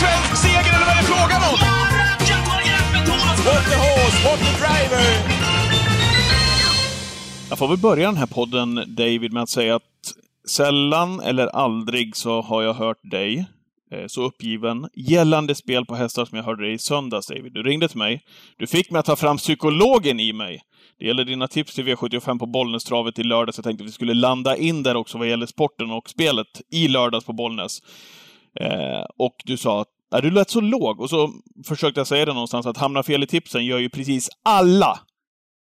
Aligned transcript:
svensk 0.00 0.36
seger 0.42 0.72
eller 0.76 0.86
vad 0.88 0.94
är 0.96 1.00
det 1.02 1.08
frågan 1.14 1.42
om? 1.50 1.58
What 3.46 3.64
the 3.70 3.76
horse, 3.76 4.18
what 4.24 4.38
the 4.38 4.52
driver! 4.62 5.06
Jag 7.48 7.58
får 7.58 7.68
väl 7.68 7.78
börja 7.78 8.06
den 8.06 8.16
här 8.16 8.26
podden, 8.26 8.74
David, 8.86 9.32
med 9.32 9.42
att 9.42 9.48
säga 9.48 9.74
att 9.76 9.82
sällan 10.48 11.20
eller 11.20 11.46
aldrig 11.46 12.16
så 12.16 12.42
har 12.42 12.62
jag 12.62 12.74
hört 12.74 13.10
dig 13.10 13.46
eh, 13.92 14.06
så 14.06 14.22
uppgiven 14.22 14.88
gällande 14.94 15.54
spel 15.54 15.86
på 15.86 15.94
hästar 15.94 16.24
som 16.24 16.36
jag 16.36 16.44
hörde 16.44 16.64
dig 16.64 16.72
i 16.72 16.78
söndags, 16.78 17.26
David. 17.26 17.52
Du 17.52 17.62
ringde 17.62 17.88
till 17.88 17.98
mig. 17.98 18.22
Du 18.58 18.66
fick 18.66 18.90
mig 18.90 18.98
att 18.98 19.06
ta 19.06 19.16
fram 19.16 19.36
psykologen 19.36 20.20
i 20.20 20.32
mig. 20.32 20.60
Det 20.98 21.06
gäller 21.06 21.24
dina 21.24 21.48
tips 21.48 21.74
till 21.74 21.84
V75 21.84 22.38
på 22.38 22.46
Bollnästravet 22.46 23.18
i 23.18 23.22
lördags. 23.22 23.58
Jag 23.58 23.64
tänkte 23.64 23.84
att 23.84 23.88
vi 23.88 23.92
skulle 23.92 24.14
landa 24.14 24.56
in 24.56 24.82
där 24.82 24.94
också 24.94 25.18
vad 25.18 25.28
gäller 25.28 25.46
sporten 25.46 25.90
och 25.90 26.10
spelet 26.10 26.62
i 26.72 26.88
lördags 26.88 27.24
på 27.24 27.32
Bollnäs. 27.32 27.78
Eh, 28.60 29.04
och 29.18 29.34
du 29.44 29.56
sa 29.56 29.80
att 29.80 29.88
är 30.14 30.22
du 30.22 30.30
lät 30.30 30.50
så 30.50 30.60
låg. 30.60 31.00
Och 31.00 31.10
så 31.10 31.30
försökte 31.66 32.00
jag 32.00 32.06
säga 32.06 32.24
det 32.24 32.32
någonstans 32.32 32.66
att 32.66 32.76
hamna 32.76 33.02
fel 33.02 33.22
i 33.22 33.26
tipsen 33.26 33.64
gör 33.64 33.78
ju 33.78 33.90
precis 33.90 34.28
alla 34.44 35.00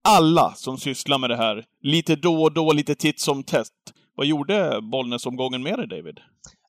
alla 0.04 0.54
som 0.56 0.78
sysslar 0.78 1.18
med 1.18 1.30
det 1.30 1.38
här. 1.38 1.66
Lite 1.82 2.16
då 2.16 2.44
och 2.44 2.54
då, 2.54 2.74
lite 2.74 2.96
titt 2.96 3.20
som 3.20 3.44
tätt. 3.44 3.68
Vad 4.16 4.28
gjorde 4.28 4.80
Bollnäs-omgången 4.92 5.64
med 5.64 5.80
dig, 5.80 5.88
David? 5.88 6.20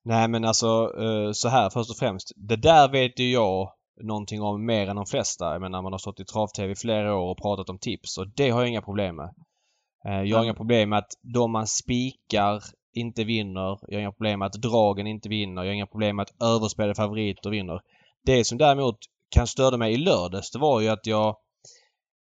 Nej 0.04 0.28
men 0.28 0.44
alltså 0.44 0.92
eh, 1.00 1.32
så 1.32 1.48
här 1.48 1.70
först 1.70 1.90
och 1.90 1.96
främst. 1.96 2.32
Det 2.36 2.56
där 2.56 2.88
vet 2.88 3.18
ju 3.18 3.32
jag 3.32 3.72
någonting 4.02 4.42
om 4.42 4.66
mer 4.66 4.88
än 4.88 4.96
de 4.96 5.06
flesta. 5.06 5.52
Jag 5.52 5.60
menar 5.60 5.82
man 5.82 5.92
har 5.92 5.98
stått 5.98 6.20
i 6.20 6.24
trav-tv 6.24 6.72
i 6.72 6.76
flera 6.76 7.14
år 7.16 7.30
och 7.30 7.42
pratat 7.42 7.68
om 7.68 7.78
tips 7.78 8.18
och 8.18 8.26
det 8.36 8.50
har 8.50 8.60
jag 8.60 8.68
inga 8.68 8.82
problem 8.82 9.16
med. 9.16 9.30
Eh, 10.08 10.22
Jag 10.22 10.36
har 10.36 10.44
inga 10.44 10.54
problem 10.54 10.88
med 10.90 10.98
att 10.98 11.12
de 11.34 11.52
man 11.52 11.66
spikar 11.66 12.62
inte 12.92 13.24
vinner. 13.24 13.78
Jag 13.88 13.96
har 13.96 14.00
inga 14.00 14.12
problem 14.12 14.38
med 14.38 14.46
att 14.46 14.52
dragen 14.62 15.06
inte 15.06 15.28
vinner. 15.28 15.62
Jag 15.62 15.70
har 15.70 15.74
inga 15.74 15.86
problem 15.86 16.16
med 16.16 16.22
att 16.22 16.42
överspelade 16.42 16.94
favoriter 16.94 17.50
vinner. 17.50 17.80
Det 18.24 18.44
som 18.44 18.58
däremot 18.58 18.98
kan 19.28 19.46
störa 19.46 19.76
mig 19.76 19.92
i 19.92 19.96
lördags 19.96 20.50
det 20.50 20.58
var 20.58 20.80
ju 20.80 20.88
att 20.88 21.06
jag 21.06 21.36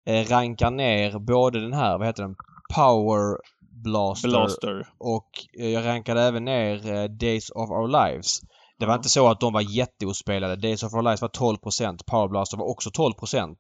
eh, 0.06 0.28
rankar 0.28 0.72
ner 0.72 1.20
både 1.20 1.62
den 1.62 1.74
här, 1.74 1.98
vad 1.98 2.08
heter 2.08 2.24
den? 2.24 2.36
Power 2.76 3.38
Blaster, 3.84 4.30
Blaster. 4.30 4.88
och 4.98 5.30
eh, 5.60 5.70
jag 5.70 5.86
rankade 5.86 6.22
även 6.22 6.46
ner 6.46 6.94
eh, 6.94 7.04
Days 7.04 7.50
of 7.50 7.70
Our 7.70 7.88
Lives. 7.88 8.40
Det 8.80 8.86
var 8.86 8.96
inte 8.96 9.10
så 9.10 9.28
att 9.28 9.40
de 9.40 9.54
var 9.54 9.62
jätteospelade. 9.62 10.56
Days 10.56 10.84
of 10.84 10.94
Our 10.94 11.02
Lives 11.02 11.22
var 11.22 11.30
12 11.30 11.58
Power 12.06 12.28
Blaster 12.28 12.58
var 12.58 12.66
också 12.66 12.90
12% 12.90 13.56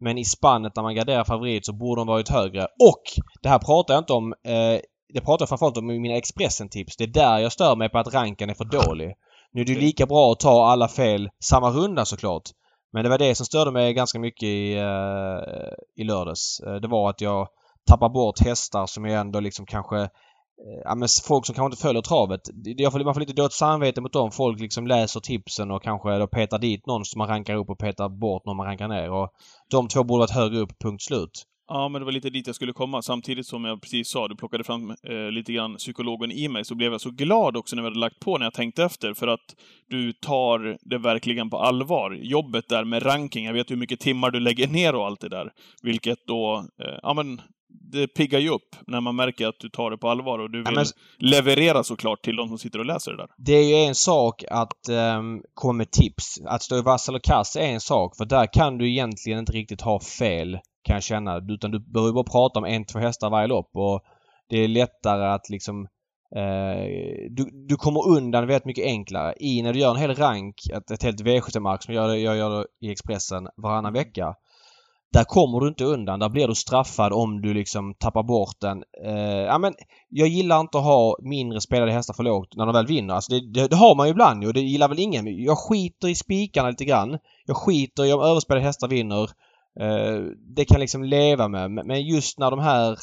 Men 0.00 0.18
i 0.18 0.24
spannet 0.24 0.76
när 0.76 0.82
man 0.82 0.94
garderar 0.94 1.24
favorit 1.24 1.66
så 1.66 1.72
borde 1.72 2.00
de 2.00 2.06
varit 2.06 2.28
högre. 2.28 2.62
Och! 2.62 3.02
Det 3.42 3.48
här 3.48 3.58
pratar 3.58 3.94
jag 3.94 4.00
inte 4.00 4.12
om 4.12 4.32
eh, 4.32 4.80
det 5.14 5.20
pratar 5.20 5.42
jag 5.42 5.48
framförallt 5.48 5.76
om 5.76 5.90
i 5.90 5.98
mina 5.98 6.16
Expressen-tips. 6.16 6.96
Det 6.96 7.04
är 7.04 7.08
där 7.08 7.38
jag 7.38 7.52
stör 7.52 7.76
mig 7.76 7.88
på 7.88 7.98
att 7.98 8.14
ranken 8.14 8.50
är 8.50 8.54
för 8.54 8.64
dålig. 8.64 9.14
Nu 9.52 9.60
är 9.60 9.64
det 9.64 9.74
lika 9.74 10.06
bra 10.06 10.32
att 10.32 10.40
ta 10.40 10.66
alla 10.66 10.88
fel 10.88 11.30
samma 11.44 11.70
runda 11.70 12.04
såklart. 12.04 12.42
Men 12.92 13.04
det 13.04 13.10
var 13.10 13.18
det 13.18 13.34
som 13.34 13.46
störde 13.46 13.70
mig 13.70 13.94
ganska 13.94 14.18
mycket 14.18 14.46
i, 14.46 14.74
uh, 14.74 15.72
i 15.96 16.04
lördags. 16.04 16.60
Uh, 16.66 16.74
det 16.74 16.88
var 16.88 17.10
att 17.10 17.20
jag 17.20 17.48
tappar 17.86 18.08
bort 18.08 18.40
hästar 18.40 18.86
som 18.86 19.04
jag 19.04 19.20
ändå 19.20 19.40
liksom 19.40 19.66
kanske 19.66 20.08
Uh, 20.66 20.80
Ja 20.84 20.94
men 20.94 21.08
folk 21.26 21.46
som 21.46 21.54
kanske 21.54 21.66
inte 21.66 21.82
följer 21.82 22.02
travet. 22.02 22.40
Jag 22.64 22.92
får, 22.92 23.04
man 23.04 23.14
får 23.14 23.20
lite 23.20 23.32
dåligt 23.32 23.52
samvete 23.52 24.00
mot 24.00 24.12
dem. 24.12 24.30
Folk 24.32 24.60
liksom 24.60 24.86
läser 24.86 25.20
tipsen 25.20 25.70
och 25.70 25.82
kanske 25.82 26.18
då 26.18 26.26
petar 26.26 26.58
dit 26.58 26.86
någon 26.86 27.04
som 27.04 27.18
man 27.18 27.28
rankar 27.28 27.54
upp 27.54 27.70
och 27.70 27.78
petar 27.78 28.08
bort 28.08 28.46
någon 28.46 28.56
man 28.56 28.66
rankar 28.66 28.88
ner. 28.88 29.10
Och 29.10 29.30
de 29.70 29.88
två 29.88 30.04
borde 30.04 30.20
varit 30.20 30.30
högre 30.30 30.58
upp, 30.58 30.78
punkt 30.78 31.02
slut. 31.02 31.44
Ja, 31.68 31.88
men 31.88 32.00
det 32.00 32.04
var 32.04 32.12
lite 32.12 32.30
dit 32.30 32.46
jag 32.46 32.56
skulle 32.56 32.72
komma. 32.72 33.02
Samtidigt 33.02 33.46
som 33.46 33.64
jag 33.64 33.80
precis 33.80 34.08
sa, 34.08 34.28
du 34.28 34.36
plockade 34.36 34.64
fram 34.64 34.90
eh, 34.90 35.30
lite 35.30 35.52
grann 35.52 35.76
psykologen 35.76 36.32
i 36.32 36.48
mig, 36.48 36.64
så 36.64 36.74
blev 36.74 36.92
jag 36.92 37.00
så 37.00 37.10
glad 37.10 37.56
också 37.56 37.76
när 37.76 37.82
vi 37.82 37.86
hade 37.86 37.98
lagt 37.98 38.20
på, 38.20 38.38
när 38.38 38.46
jag 38.46 38.54
tänkte 38.54 38.84
efter, 38.84 39.14
för 39.14 39.28
att 39.28 39.56
du 39.88 40.12
tar 40.12 40.78
det 40.80 40.98
verkligen 40.98 41.50
på 41.50 41.58
allvar. 41.58 42.18
Jobbet 42.22 42.68
där 42.68 42.84
med 42.84 43.06
ranking, 43.06 43.44
jag 43.44 43.52
vet 43.52 43.70
hur 43.70 43.76
mycket 43.76 44.00
timmar 44.00 44.30
du 44.30 44.40
lägger 44.40 44.68
ner 44.68 44.94
och 44.94 45.06
allt 45.06 45.20
det 45.20 45.28
där. 45.28 45.52
Vilket 45.82 46.26
då, 46.26 46.66
eh, 46.82 46.98
ja 47.02 47.14
men, 47.14 47.40
det 47.80 48.06
piggar 48.06 48.38
ju 48.38 48.48
upp 48.48 48.76
när 48.86 49.00
man 49.00 49.16
märker 49.16 49.46
att 49.46 49.60
du 49.60 49.68
tar 49.68 49.90
det 49.90 49.98
på 49.98 50.08
allvar 50.08 50.38
och 50.38 50.50
du 50.50 50.62
vill 50.62 50.74
men- 50.74 50.86
leverera 51.18 51.82
såklart 51.82 52.22
till 52.22 52.36
de 52.36 52.48
som 52.48 52.58
sitter 52.58 52.78
och 52.78 52.86
läser 52.86 53.12
det 53.12 53.16
där. 53.16 53.28
Det 53.36 53.52
är 53.52 53.68
ju 53.68 53.74
en 53.74 53.94
sak 53.94 54.44
att 54.50 54.88
um, 55.18 55.42
komma 55.54 55.72
med 55.72 55.90
tips. 55.90 56.40
Att 56.46 56.62
stå 56.62 56.78
i 56.78 56.82
vass 56.82 57.08
eller 57.08 57.18
kass 57.18 57.56
är 57.56 57.60
en 57.66 57.80
sak 57.80 58.16
för 58.16 58.24
där 58.24 58.46
kan 58.52 58.78
du 58.78 58.90
egentligen 58.90 59.38
inte 59.38 59.52
riktigt 59.52 59.80
ha 59.80 60.00
fel 60.00 60.58
kan 60.84 60.94
jag 60.94 61.02
känna. 61.02 61.40
Utan 61.48 61.70
du 61.70 61.80
behöver 61.80 62.12
bara 62.12 62.24
prata 62.24 62.58
om 62.58 62.64
en, 62.64 62.84
två 62.84 62.98
hästar 62.98 63.30
varje 63.30 63.46
lopp 63.46 63.70
och 63.74 64.00
det 64.48 64.58
är 64.58 64.68
lättare 64.68 65.26
att 65.26 65.48
liksom 65.50 65.88
eh, 66.36 66.84
du, 67.30 67.50
du 67.68 67.76
kommer 67.76 68.08
undan 68.08 68.46
väldigt 68.46 68.64
mycket 68.64 68.84
enklare. 68.84 69.34
I 69.40 69.62
när 69.62 69.72
du 69.72 69.78
gör 69.78 69.90
en 69.90 70.00
hel 70.00 70.14
rank, 70.14 70.54
ett, 70.72 70.90
ett 70.90 71.02
helt 71.02 71.20
V75-ark 71.20 71.82
som 71.82 71.94
jag 71.94 72.08
gör, 72.08 72.14
jag 72.14 72.36
gör 72.36 72.66
i 72.80 72.90
Expressen 72.90 73.48
varannan 73.56 73.92
vecka. 73.92 74.34
Där 75.16 75.24
kommer 75.24 75.60
du 75.60 75.68
inte 75.68 75.84
undan. 75.84 76.20
Där 76.20 76.28
blir 76.28 76.48
du 76.48 76.54
straffad 76.54 77.12
om 77.12 77.42
du 77.42 77.54
liksom 77.54 77.94
tappar 77.94 78.22
bort 78.22 78.60
den. 78.60 78.84
Eh, 79.04 79.44
ja, 79.46 79.58
men 79.58 79.74
jag 80.08 80.28
gillar 80.28 80.60
inte 80.60 80.78
att 80.78 80.84
ha 80.84 81.16
mindre 81.22 81.60
spelade 81.60 81.92
hästar 81.92 82.14
för 82.14 82.22
lågt 82.22 82.56
när 82.56 82.66
de 82.66 82.72
väl 82.72 82.86
vinner. 82.86 83.14
Alltså 83.14 83.32
det, 83.32 83.52
det, 83.52 83.68
det 83.68 83.76
har 83.76 83.94
man 83.94 84.06
ju 84.06 84.10
ibland 84.10 84.42
ju 84.42 84.48
och 84.48 84.54
det 84.54 84.60
gillar 84.60 84.88
väl 84.88 84.98
ingen. 84.98 85.44
Jag 85.44 85.58
skiter 85.58 86.08
i 86.08 86.14
spikarna 86.14 86.70
lite 86.70 86.84
grann. 86.84 87.18
Jag 87.46 87.56
skiter 87.56 88.04
i 88.04 88.12
om 88.12 88.20
överspelade 88.20 88.66
hästar 88.66 88.88
vinner. 88.88 89.22
Eh, 89.80 90.20
det 90.56 90.64
kan 90.64 90.74
jag 90.74 90.80
liksom 90.80 91.04
leva 91.04 91.48
med. 91.48 91.70
Men 91.70 92.02
just 92.02 92.38
när 92.38 92.50
de 92.50 92.60
här... 92.60 92.98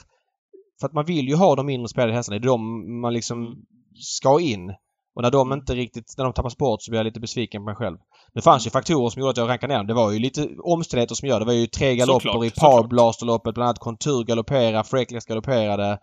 För 0.80 0.88
att 0.88 0.94
man 0.94 1.06
vill 1.06 1.28
ju 1.28 1.36
ha 1.36 1.56
de 1.56 1.66
mindre 1.66 1.88
spelade 1.88 2.14
hästarna. 2.14 2.40
Det 2.40 2.46
är 2.46 2.48
de 2.48 3.02
man 3.02 3.14
liksom 3.14 3.66
ska 3.96 4.40
in. 4.40 4.74
Och 5.16 5.22
när 5.22 5.32
de 5.32 5.54
inte 5.54 5.76
riktigt... 5.76 6.14
När 6.18 6.24
de 6.24 6.34
tappas 6.34 6.58
bort 6.58 6.82
så 6.82 6.92
blir 6.92 7.00
jag 7.00 7.06
lite 7.06 7.20
besviken 7.20 7.62
på 7.62 7.66
mig 7.66 7.76
själv. 7.76 7.98
Det 8.34 8.42
fanns 8.42 8.68
ju 8.68 8.70
faktorer 8.70 9.10
som 9.10 9.20
gjorde 9.20 9.32
att 9.32 9.38
jag 9.38 9.50
rankade 9.50 9.74
ner 9.74 9.78
dem. 9.78 9.88
Det 9.88 9.94
var 9.94 10.12
ju 10.12 10.20
lite 10.20 10.50
omständigheter 10.64 11.16
som 11.16 11.28
gör 11.28 11.40
det. 11.40 11.46
Var 11.46 11.54
ju 11.54 11.68
tre 11.68 11.96
galopper 11.96 12.30
Såklart, 12.30 12.46
i 12.46 12.50
såklart. 12.50 12.72
Powerblaster-loppet. 12.72 13.54
Bland 13.54 13.68
annat 13.68 13.80
Contour 13.80 14.24
galopperade, 14.24 14.84
Freckles 14.84 15.26
galopperade. 15.26 16.00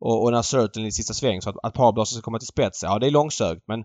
Och, 0.00 0.24
och 0.24 0.32
när 0.32 0.42
Certain 0.42 0.86
i 0.86 0.92
sista 0.92 1.14
sväng. 1.14 1.42
Så 1.42 1.50
att, 1.50 1.56
att 1.62 1.74
Powerblaster 1.74 2.14
ska 2.14 2.22
komma 2.22 2.38
till 2.38 2.48
spets. 2.48 2.82
Ja, 2.82 2.98
det 2.98 3.06
är 3.06 3.10
långsökt 3.10 3.62
men 3.68 3.84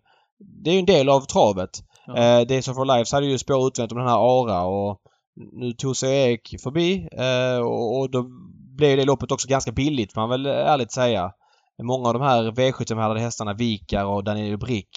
det 0.63 0.69
är 0.69 0.73
ju 0.73 0.79
en 0.79 0.85
del 0.85 1.09
av 1.09 1.21
travet. 1.21 1.69
Ja. 2.05 2.17
Eh, 2.17 2.47
Days 2.47 2.67
of 2.67 2.77
Our 2.77 2.85
Lives 2.85 3.11
hade 3.11 3.25
ju 3.25 3.37
spår 3.37 3.67
utvändigt 3.67 3.91
om 3.91 3.97
den 3.97 4.07
här 4.07 4.41
Ara 4.41 4.63
och 4.63 5.01
nu 5.51 5.73
tog 5.73 5.97
sig 5.97 6.23
Erik 6.23 6.61
förbi 6.63 7.07
eh, 7.11 7.59
och, 7.59 7.99
och 7.99 8.11
då 8.11 8.25
blev 8.77 8.97
det 8.97 9.05
loppet 9.05 9.31
också 9.31 9.47
ganska 9.47 9.71
billigt 9.71 10.13
får 10.13 10.21
man 10.21 10.29
väl 10.29 10.45
ärligt 10.45 10.91
säga. 10.91 11.31
Många 11.83 12.07
av 12.07 12.13
de 12.13 12.21
här 12.21 12.51
V75-härdade 12.51 13.19
hästarna, 13.19 13.53
Vikar 13.53 14.05
och 14.05 14.23
Daniel 14.23 14.57
Brick, 14.57 14.89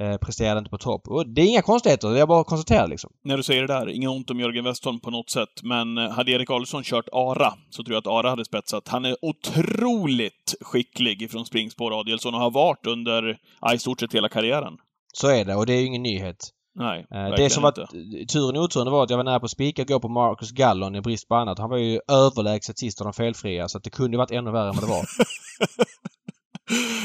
eh, 0.00 0.16
presterade 0.16 0.58
inte 0.58 0.70
på 0.70 0.78
topp. 0.78 1.08
Och 1.08 1.28
det 1.28 1.42
är 1.42 1.46
inga 1.46 1.62
konstigheter, 1.62 2.16
är 2.16 2.26
bara 2.26 2.40
att 2.40 2.46
konstatera 2.46 2.86
liksom. 2.86 3.10
När 3.24 3.36
du 3.36 3.42
säger 3.42 3.60
det 3.60 3.74
där, 3.74 3.88
inget 3.88 4.10
ont 4.10 4.30
om 4.30 4.40
Jörgen 4.40 4.64
Westholm 4.64 5.00
på 5.00 5.10
något 5.10 5.30
sätt, 5.30 5.62
men 5.62 5.98
eh, 5.98 6.10
hade 6.10 6.32
Erik 6.32 6.50
Adolfsson 6.50 6.82
kört 6.82 7.08
Ara 7.12 7.54
så 7.70 7.84
tror 7.84 7.94
jag 7.94 8.00
att 8.00 8.06
Ara 8.06 8.30
hade 8.30 8.44
spetsat. 8.44 8.88
Han 8.88 9.04
är 9.04 9.16
otroligt 9.22 10.54
skicklig 10.60 11.22
ifrån 11.22 11.46
springspår, 11.46 12.00
Adielsson, 12.00 12.34
och 12.34 12.40
har 12.40 12.50
varit 12.50 12.86
under 12.86 13.38
ja, 13.60 13.74
i 13.74 13.78
stort 13.78 14.00
sett 14.00 14.14
hela 14.14 14.28
karriären. 14.28 14.76
Så 15.12 15.28
är 15.28 15.44
det 15.44 15.54
och 15.54 15.66
det 15.66 15.72
är 15.72 15.80
ju 15.80 15.86
ingen 15.86 16.02
nyhet. 16.02 16.36
Nej, 16.78 17.06
Eh, 17.10 17.30
det 17.36 17.50
som 17.50 17.62
var 17.62 17.68
inte. 17.68 17.86
turen 18.32 18.56
och 18.56 18.62
oturen 18.62 18.92
var 18.92 19.04
att 19.04 19.10
jag 19.10 19.16
var 19.16 19.24
nära 19.24 19.40
på 19.40 19.44
att 19.44 19.50
spika 19.50 19.82
och 19.82 19.88
gå 19.88 20.00
på 20.00 20.08
Marcus 20.08 20.50
Gallon 20.50 20.94
i 20.94 21.00
brist 21.00 21.28
på 21.28 21.34
annat. 21.34 21.58
Han 21.58 21.70
var 21.70 21.76
ju 21.76 22.00
överlägset 22.08 22.78
sist 22.78 23.00
av 23.00 23.04
de 23.04 23.12
felfria 23.12 23.68
så 23.68 23.78
att 23.78 23.84
det 23.84 23.90
kunde 23.90 24.18
varit 24.18 24.30
ännu 24.30 24.50
värre 24.50 24.68
än 24.68 24.74
vad 24.74 24.84
det 24.84 24.90
var. 24.90 25.04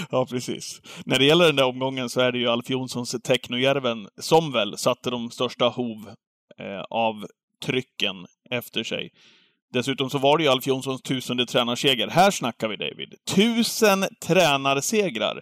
ja, 0.11 0.25
precis. 0.25 0.81
När 1.05 1.19
det 1.19 1.25
gäller 1.25 1.45
den 1.45 1.55
där 1.55 1.65
omgången 1.65 2.09
så 2.09 2.21
är 2.21 2.31
det 2.31 2.37
ju 2.37 2.47
Alf 2.47 2.69
Jonssons 2.69 3.15
Technojärven 3.23 4.07
som 4.21 4.51
väl 4.51 4.77
satte 4.77 5.09
de 5.09 5.31
största 5.31 5.65
hov 5.65 6.09
eh, 6.59 6.81
av 6.89 7.25
trycken 7.65 8.25
efter 8.49 8.83
sig. 8.83 9.09
Dessutom 9.73 10.09
så 10.09 10.17
var 10.17 10.37
det 10.37 10.43
ju 10.43 10.49
Alf 10.49 10.67
Jonssons 10.67 11.01
tusende 11.01 11.45
tränarseger. 11.45 12.07
Här 12.07 12.31
snackar 12.31 12.67
vi, 12.67 12.75
David. 12.75 13.13
Tusen 13.35 14.05
tränarsegrar! 14.27 15.41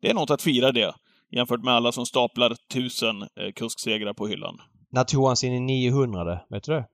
Det 0.00 0.10
är 0.10 0.14
något 0.14 0.30
att 0.30 0.42
fira 0.42 0.72
det, 0.72 0.94
jämfört 1.30 1.64
med 1.64 1.74
alla 1.74 1.92
som 1.92 2.06
staplar 2.06 2.54
tusen 2.72 3.22
eh, 3.22 3.52
kusksegrar 3.56 4.12
på 4.14 4.26
hyllan. 4.26 4.58
När 4.90 5.04
tog 5.04 5.26
han 5.26 5.36
sin 5.36 5.66
900 5.66 6.40
Vet 6.50 6.64
du 6.64 6.72
det? 6.72 6.86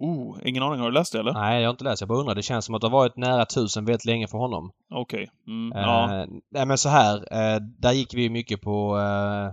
Oh, 0.00 0.38
ingen 0.44 0.62
aning. 0.62 0.80
Har 0.80 0.86
du 0.86 0.94
läst 0.94 1.12
det, 1.12 1.18
eller? 1.20 1.32
Nej, 1.32 1.60
jag 1.60 1.68
har 1.68 1.70
inte 1.70 1.84
läst. 1.84 2.00
Jag 2.02 2.08
bara 2.08 2.18
undrar. 2.18 2.34
Det 2.34 2.42
känns 2.42 2.64
som 2.64 2.74
att 2.74 2.80
det 2.80 2.86
har 2.86 2.92
varit 2.98 3.16
nära 3.16 3.42
1000 3.42 3.84
väldigt 3.84 4.04
länge 4.04 4.28
för 4.28 4.38
honom. 4.38 4.70
Okej. 4.94 5.30
Mm, 5.46 5.78
ja. 5.82 6.20
Eh, 6.22 6.26
nej 6.50 6.66
men 6.66 6.78
så 6.78 6.88
här. 6.88 7.16
Eh, 7.16 7.60
där 7.78 7.92
gick 7.92 8.14
vi 8.14 8.30
mycket 8.30 8.60
på... 8.60 8.98
Eh, 8.98 9.52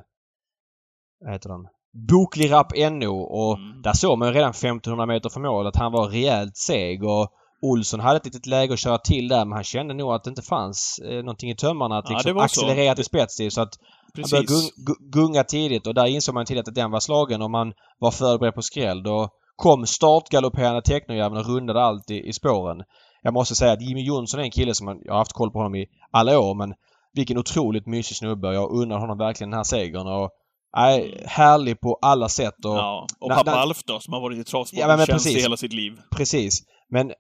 vad 1.20 1.34
heter 1.34 1.50
den? 1.50 1.68
Boklig 2.08 2.52
Rapp 2.52 2.72
NO 2.92 3.16
och 3.20 3.58
Mm. 3.58 3.82
där 3.82 3.94
såg 3.94 4.18
man 4.20 4.34
redan 4.34 4.50
1500 4.50 5.06
meter 5.06 5.30
från 5.30 5.44
mål 5.44 5.68
att 5.68 5.76
han 5.76 5.92
var 5.92 6.08
rejält 6.08 6.58
seg 6.58 7.04
och 7.04 7.30
Olsson 7.62 8.00
hade 8.00 8.18
ett 8.18 8.26
litet 8.26 8.46
läge 8.46 8.74
att 8.74 8.80
köra 8.80 8.98
till 8.98 9.28
där 9.28 9.46
men 9.46 9.52
han 9.54 9.64
kände 9.64 9.94
nog 9.94 10.12
att 10.14 10.24
det 10.24 10.30
inte 10.30 10.42
fanns 10.42 11.00
eh, 11.06 11.18
någonting 11.18 11.50
i 11.50 11.56
tömmarna 11.56 11.98
att 11.98 12.06
Ja, 12.10 12.16
liksom 12.18 12.38
accelerera 12.38 12.96
till 12.96 13.06
spets 13.06 13.38
så 13.50 13.62
att 13.62 13.74
han 14.16 14.24
började 14.32 14.48
Precis. 14.48 14.76
gung, 14.76 14.86
gu- 14.88 15.12
gunga 15.12 15.44
tidigt 15.44 15.88
och 15.88 15.94
där 15.94 16.06
insåg 16.06 16.36
man 16.36 16.46
tidigt 16.46 16.68
att 16.68 16.76
den 16.76 16.92
var 16.92 17.00
slagen 17.00 17.42
och 17.42 17.52
man 17.52 17.74
var 18.00 18.12
förberedd 18.12 18.56
på 18.56 18.62
skräll. 18.62 19.04
Då 19.04 19.30
kom 19.56 19.86
startgalopperande 19.86 20.82
Technojäveln 20.82 21.38
och 21.38 21.46
rundade 21.48 21.84
allt 21.84 22.12
i, 22.12 22.28
i 22.30 22.34
spåren. 22.34 22.78
Jag 23.22 23.34
måste 23.34 23.56
säga 23.56 23.72
att 23.74 23.82
Jimmy 23.82 24.02
Jonsson 24.04 24.40
är 24.40 24.44
en 24.44 24.52
kille 24.52 24.74
som 24.76 24.86
man, 24.86 24.98
jag 25.06 25.14
har 25.14 25.18
haft 25.20 25.34
koll 25.34 25.52
på 25.52 25.60
honom 25.60 25.76
i 25.76 25.86
alla 26.12 26.40
år 26.40 26.56
men 26.56 26.74
vilken 27.14 27.38
otroligt 27.38 27.86
mysig 27.88 28.18
snubbe. 28.18 28.54
Jag 28.54 28.72
undrar 28.72 29.00
honom 29.00 29.18
verkligen 29.18 29.50
den 29.52 29.58
här 29.58 29.64
segern 29.64 30.08
och 30.08 30.30
Nej, 30.78 31.24
härlig 31.26 31.80
på 31.80 32.00
alla 32.02 32.30
sätt. 32.30 32.66
Och, 32.66 32.76
ja. 32.78 33.08
och 33.20 33.30
pappa 33.30 33.52
Alf 33.52 33.84
då, 33.86 34.00
som 34.00 34.14
har 34.14 34.22
varit 34.22 34.38
i 34.38 34.44
travsporten 34.44 34.82
Ja, 34.82 34.88
men- 34.88 34.98
men 34.98 35.06
känns 35.06 35.26
i 35.26 35.30
precis. 35.30 35.44
hela 35.44 35.58
sitt 35.58 35.74
liv. 35.74 35.94
Precis. 36.16 36.60
Men 36.90 37.12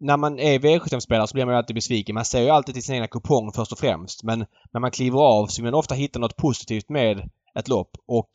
när 0.00 0.16
man 0.16 0.38
är 0.38 0.58
V75-spelare 0.58 1.26
så 1.26 1.34
blir 1.34 1.44
man 1.44 1.54
ju 1.54 1.58
alltid 1.58 1.74
besviken. 1.74 2.14
Man 2.14 2.24
ser 2.24 2.42
ju 2.42 2.48
alltid 2.48 2.74
till 2.74 2.84
sin 2.84 2.94
egna 2.94 3.06
kupong 3.06 3.52
först 3.52 3.72
och 3.72 3.78
främst. 3.78 4.22
Men 4.22 4.46
när 4.72 4.80
man 4.80 4.90
kliver 4.90 5.18
av 5.18 5.46
så 5.46 5.62
vill 5.62 5.70
man 5.70 5.78
ofta 5.78 5.94
hitta 5.94 6.18
något 6.18 6.36
positivt 6.36 6.88
med 6.88 7.30
ett 7.58 7.68
lopp. 7.68 7.90
Och 8.06 8.30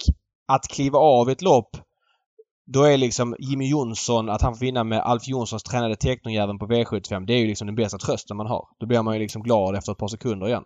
att 0.48 0.68
kliva 0.68 1.00
av 1.00 1.30
ett 1.30 1.42
lopp 1.42 1.78
då 2.66 2.84
är 2.84 2.98
liksom 2.98 3.36
Jimmy 3.40 3.70
Jonsson, 3.70 4.30
att 4.30 4.42
han 4.42 4.56
får 4.56 4.66
vinna 4.66 4.84
med 4.84 5.00
Alf 5.00 5.28
Jonssons 5.28 5.64
tränade 5.64 5.96
teknojäveln 5.96 6.60
på 6.60 6.68
V75. 6.68 7.26
Det 7.26 7.34
är 7.34 7.38
ju 7.38 7.48
liksom 7.48 7.68
den 7.68 7.76
bästa 7.76 7.98
trösten 7.98 8.38
man 8.38 8.48
har. 8.48 8.68
Då 8.80 8.86
blir 8.86 9.02
man 9.02 9.14
ju 9.14 9.20
liksom 9.20 9.44
glad 9.44 9.76
efter 9.76 9.92
ett 9.92 9.98
par 9.98 10.08
sekunder 10.08 10.48
igen. 10.48 10.64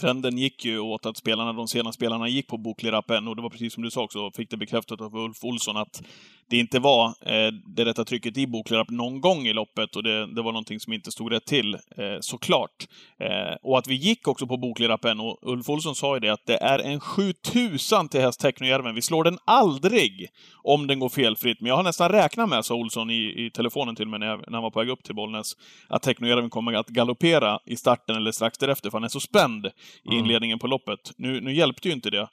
Trenden 0.00 0.38
gick 0.38 0.64
ju 0.64 0.78
åt 0.78 1.06
att 1.06 1.16
spelarna, 1.16 1.52
de 1.52 1.68
sena 1.68 1.92
spelarna 1.92 2.28
gick 2.28 2.48
på 2.48 2.58
Boklirappen 2.58 3.28
och 3.28 3.36
det 3.36 3.42
var 3.42 3.50
precis 3.50 3.74
som 3.74 3.82
du 3.82 3.90
sa 3.90 4.02
också, 4.02 4.30
fick 4.36 4.50
det 4.50 4.56
bekräftat 4.56 5.00
av 5.00 5.16
Ulf 5.16 5.44
Olsson 5.44 5.76
att 5.76 6.02
det 6.50 6.58
inte 6.58 6.78
var 6.78 7.06
eh, 7.06 7.52
det 7.76 7.84
rätta 7.84 8.04
trycket 8.04 8.36
i 8.38 8.46
Boklirapp 8.46 8.90
någon 8.90 9.20
gång 9.20 9.46
i 9.46 9.52
loppet 9.52 9.96
och 9.96 10.02
det, 10.02 10.34
det 10.34 10.42
var 10.42 10.52
någonting 10.52 10.80
som 10.80 10.92
inte 10.92 11.12
stod 11.12 11.32
rätt 11.32 11.44
till, 11.44 11.74
eh, 11.74 11.80
såklart. 12.20 12.86
Eh, 13.20 13.56
och 13.62 13.78
att 13.78 13.86
vi 13.88 13.94
gick 13.94 14.28
också 14.28 14.46
på 14.46 14.56
Boklirappen 14.56 15.20
och 15.20 15.38
Ulf 15.42 15.68
Olsson 15.68 15.94
sa 15.94 16.14
ju 16.16 16.20
det 16.20 16.28
att 16.32 16.46
det 16.46 16.56
är 16.56 16.78
en 16.78 17.00
7000 17.00 18.08
till 18.08 18.20
häst 18.20 18.40
Technojärven. 18.40 18.94
Vi 18.94 19.02
slår 19.02 19.24
den 19.24 19.38
aldrig 19.44 20.28
om 20.62 20.86
den 20.86 20.98
går 20.98 21.08
felfritt. 21.08 21.60
Men 21.60 21.68
jag 21.68 21.76
har 21.76 21.82
nästan 21.82 22.08
räknat 22.08 22.48
med, 22.48 22.64
sa 22.64 22.74
Olsson 22.74 23.10
i, 23.10 23.46
i 23.46 23.50
telefonen 23.50 23.96
till 23.96 24.08
mig 24.08 24.20
när, 24.20 24.26
jag, 24.26 24.38
när 24.38 24.52
han 24.52 24.62
var 24.62 24.70
på 24.70 24.78
väg 24.78 24.88
upp 24.88 25.02
till 25.02 25.14
Bollnäs, 25.14 25.52
att 25.88 26.02
Technojärven 26.02 26.50
kommer 26.50 26.72
att 26.72 26.88
galoppera 26.88 27.58
i 27.64 27.76
starten 27.76 28.16
eller 28.16 28.32
strax 28.32 28.58
därefter, 28.58 28.90
för 28.90 28.98
han 28.98 29.04
är 29.04 29.08
så 29.08 29.20
spänd 29.20 29.66
i 29.66 29.70
Mm. 30.08 30.18
inledningen 30.18 30.58
på 30.58 30.66
loppet. 30.66 31.12
Nu, 31.16 31.40
nu 31.40 31.54
hjälpte 31.54 31.88
ju 31.88 31.94
inte 31.94 32.10
det. 32.10 32.28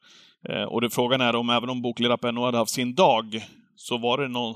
Eh, 0.50 0.64
och 0.64 0.82
det, 0.82 0.90
frågan 0.90 1.22
är 1.22 1.36
om, 1.36 1.50
även 1.50 1.70
om 1.70 1.82
Boklirapp 1.82 2.24
ännu 2.24 2.42
hade 2.42 2.58
haft 2.58 2.72
sin 2.72 2.96
dag, 2.96 3.42
så 3.76 3.98
var 3.98 4.18
det 4.18 4.28
någon... 4.28 4.56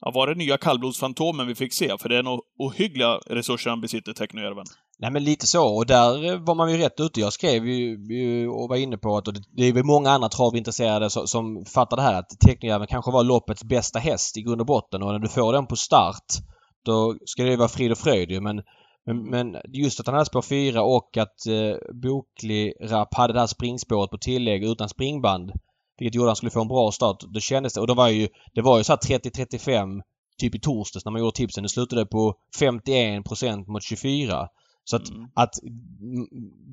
Ja, 0.00 0.10
var 0.14 0.26
det 0.26 0.34
nya 0.34 0.56
kallblodsfantomen 0.56 1.46
vi 1.46 1.54
fick 1.54 1.72
se? 1.72 1.98
För 1.98 2.08
det 2.08 2.16
är 2.16 2.22
nog 2.22 2.40
ohyggliga 2.58 3.18
resurser 3.26 3.70
han 3.70 3.80
besitter, 3.80 4.12
Teknojärven. 4.12 4.64
Nej 4.98 5.10
men 5.10 5.24
lite 5.24 5.46
så 5.46 5.76
och 5.76 5.86
där 5.86 6.36
var 6.46 6.54
man 6.54 6.72
ju 6.72 6.78
rätt 6.78 7.00
ute. 7.00 7.20
Jag 7.20 7.32
skrev 7.32 7.66
ju, 7.66 7.98
ju 8.14 8.48
och 8.48 8.68
var 8.68 8.76
inne 8.76 8.98
på 8.98 9.16
att 9.16 9.28
och 9.28 9.34
det, 9.56 9.64
är 9.64 9.72
väl 9.72 9.84
många 9.84 10.10
andra 10.10 10.28
travintresserade 10.28 11.10
som, 11.10 11.26
som 11.26 11.64
fattar 11.64 11.96
det 11.96 12.02
här 12.02 12.18
att 12.18 12.28
Teknojärven 12.46 12.86
kanske 12.86 13.10
var 13.10 13.24
loppets 13.24 13.64
bästa 13.64 13.98
häst 13.98 14.36
i 14.36 14.42
grund 14.42 14.60
och 14.60 14.66
botten 14.66 15.02
och 15.02 15.12
när 15.12 15.18
du 15.18 15.28
får 15.28 15.52
den 15.52 15.66
på 15.66 15.76
start 15.76 16.24
då 16.84 17.16
ska 17.24 17.42
det 17.42 17.50
ju 17.50 17.56
vara 17.56 17.68
frid 17.68 17.92
och 17.92 17.98
fröjd 17.98 18.30
ju 18.30 18.40
men 18.40 18.62
men, 19.06 19.30
men 19.30 19.56
just 19.68 20.00
att 20.00 20.06
han 20.06 20.14
hade 20.14 20.26
spår 20.26 20.42
4 20.42 20.82
och 20.82 21.16
att 21.16 21.46
eh, 21.46 21.94
Bokli 22.02 22.72
Rapp 22.80 23.14
hade 23.14 23.32
det 23.32 23.40
här 23.40 23.46
springspåret 23.46 24.10
på 24.10 24.18
tillägg 24.18 24.64
utan 24.64 24.88
springband 24.88 25.52
vilket 26.00 26.14
gjorde 26.14 26.26
att 26.26 26.30
han 26.30 26.36
skulle 26.36 26.50
få 26.50 26.60
en 26.60 26.68
bra 26.68 26.92
start. 26.92 27.16
Då 27.34 27.40
kändes 27.40 27.74
det 27.74 27.80
och 27.80 27.86
då 27.86 27.94
var 27.94 28.08
ju 28.08 28.28
det 28.54 28.62
var 28.62 28.78
ju 28.78 28.84
så 28.84 28.92
här 28.92 29.18
30-35 29.18 30.00
typ 30.38 30.54
i 30.54 30.60
torsdags 30.60 31.04
när 31.04 31.12
man 31.12 31.20
gjorde 31.20 31.36
tipsen. 31.36 31.62
Det 31.62 31.68
slutade 31.68 32.06
på 32.06 32.34
51% 32.60 33.66
mot 33.66 33.82
24. 33.82 34.48
Så 34.84 34.96
att, 34.96 35.10
Mm. 35.10 35.28
att 35.34 35.54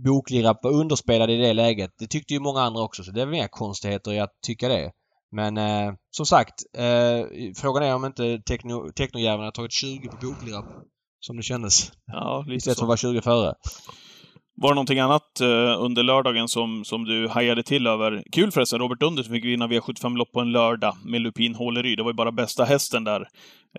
Boklirapp 0.04 0.64
var 0.64 0.72
underspelad 0.72 1.30
i 1.32 1.38
det 1.38 1.54
läget, 1.54 1.92
det 2.00 2.08
tyckte 2.08 2.34
ju 2.34 2.40
många 2.40 2.62
andra 2.62 2.82
också. 2.82 3.04
Så 3.04 3.12
det 3.12 3.22
är 3.22 3.26
väl 3.26 3.36
inga 3.36 3.48
konstigheter 3.48 4.14
i 4.14 4.20
att 4.20 4.32
tycka 4.46 4.68
det. 4.68 4.92
Men 5.32 5.58
eh, 5.58 5.94
som 6.12 6.26
sagt, 6.26 6.54
eh, 6.78 7.26
frågan 7.56 7.84
är 7.84 7.96
om 7.96 8.06
inte 8.06 8.42
Techno, 8.46 8.92
Technojäveln 8.92 9.44
har 9.44 9.52
tagit 9.52 9.72
20 9.72 10.08
på 10.10 10.18
Boklirapp. 10.28 10.66
Som 11.20 11.38
det 11.38 11.44
kändes. 11.44 11.92
Ja, 12.06 12.44
lite 12.48 12.56
Istället 12.58 12.76
för 12.78 12.80
så. 12.80 12.86
att 12.86 12.88
vara 12.88 13.14
20 13.14 13.22
före. 13.22 13.54
Var 14.62 14.70
det 14.70 14.76
någonting 14.76 15.00
annat 15.00 15.42
eh, 15.42 15.84
under 15.84 16.04
lördagen 16.04 16.48
som, 16.48 16.86
som 16.86 17.06
du 17.06 17.28
hajade 17.28 17.64
till 17.64 17.88
över? 17.88 18.24
Kul 18.32 18.52
förresten, 18.52 18.80
Robert 18.80 19.00
Dunder 19.00 19.24
som 19.24 19.34
fick 19.34 19.46
vinna 19.46 19.68
V75-lopp 19.68 20.32
på 20.32 20.40
en 20.40 20.52
lördag 20.52 20.96
med 21.06 21.22
Lupin 21.22 21.56
Håleryd. 21.56 21.98
Det 21.98 22.04
var 22.04 22.12
ju 22.12 22.16
bara 22.16 22.32
bästa 22.32 22.64
hästen 22.64 23.04
där. 23.04 23.28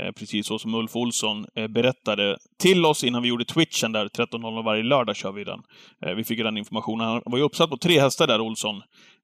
Eh, 0.00 0.12
precis 0.12 0.46
så 0.46 0.58
som 0.58 0.74
Ulf 0.74 0.96
Olsson 0.96 1.46
eh, 1.54 1.66
berättade 1.66 2.38
till 2.58 2.84
oss 2.86 3.04
innan 3.04 3.22
vi 3.22 3.28
gjorde 3.28 3.44
Twitchen 3.44 3.92
där. 3.92 4.08
13.00 4.08 4.64
varje 4.64 4.82
lördag 4.82 5.16
kör 5.16 5.32
vi 5.32 5.44
den. 5.44 5.60
Eh, 6.06 6.14
vi 6.14 6.24
fick 6.24 6.38
ju 6.38 6.44
den 6.44 6.56
informationen. 6.56 7.06
Han 7.06 7.22
var 7.24 7.38
ju 7.38 7.44
uppsatt 7.44 7.70
på 7.70 7.76
tre 7.76 8.00
hästar 8.00 8.26
där, 8.26 8.40
Olsson. 8.40 8.76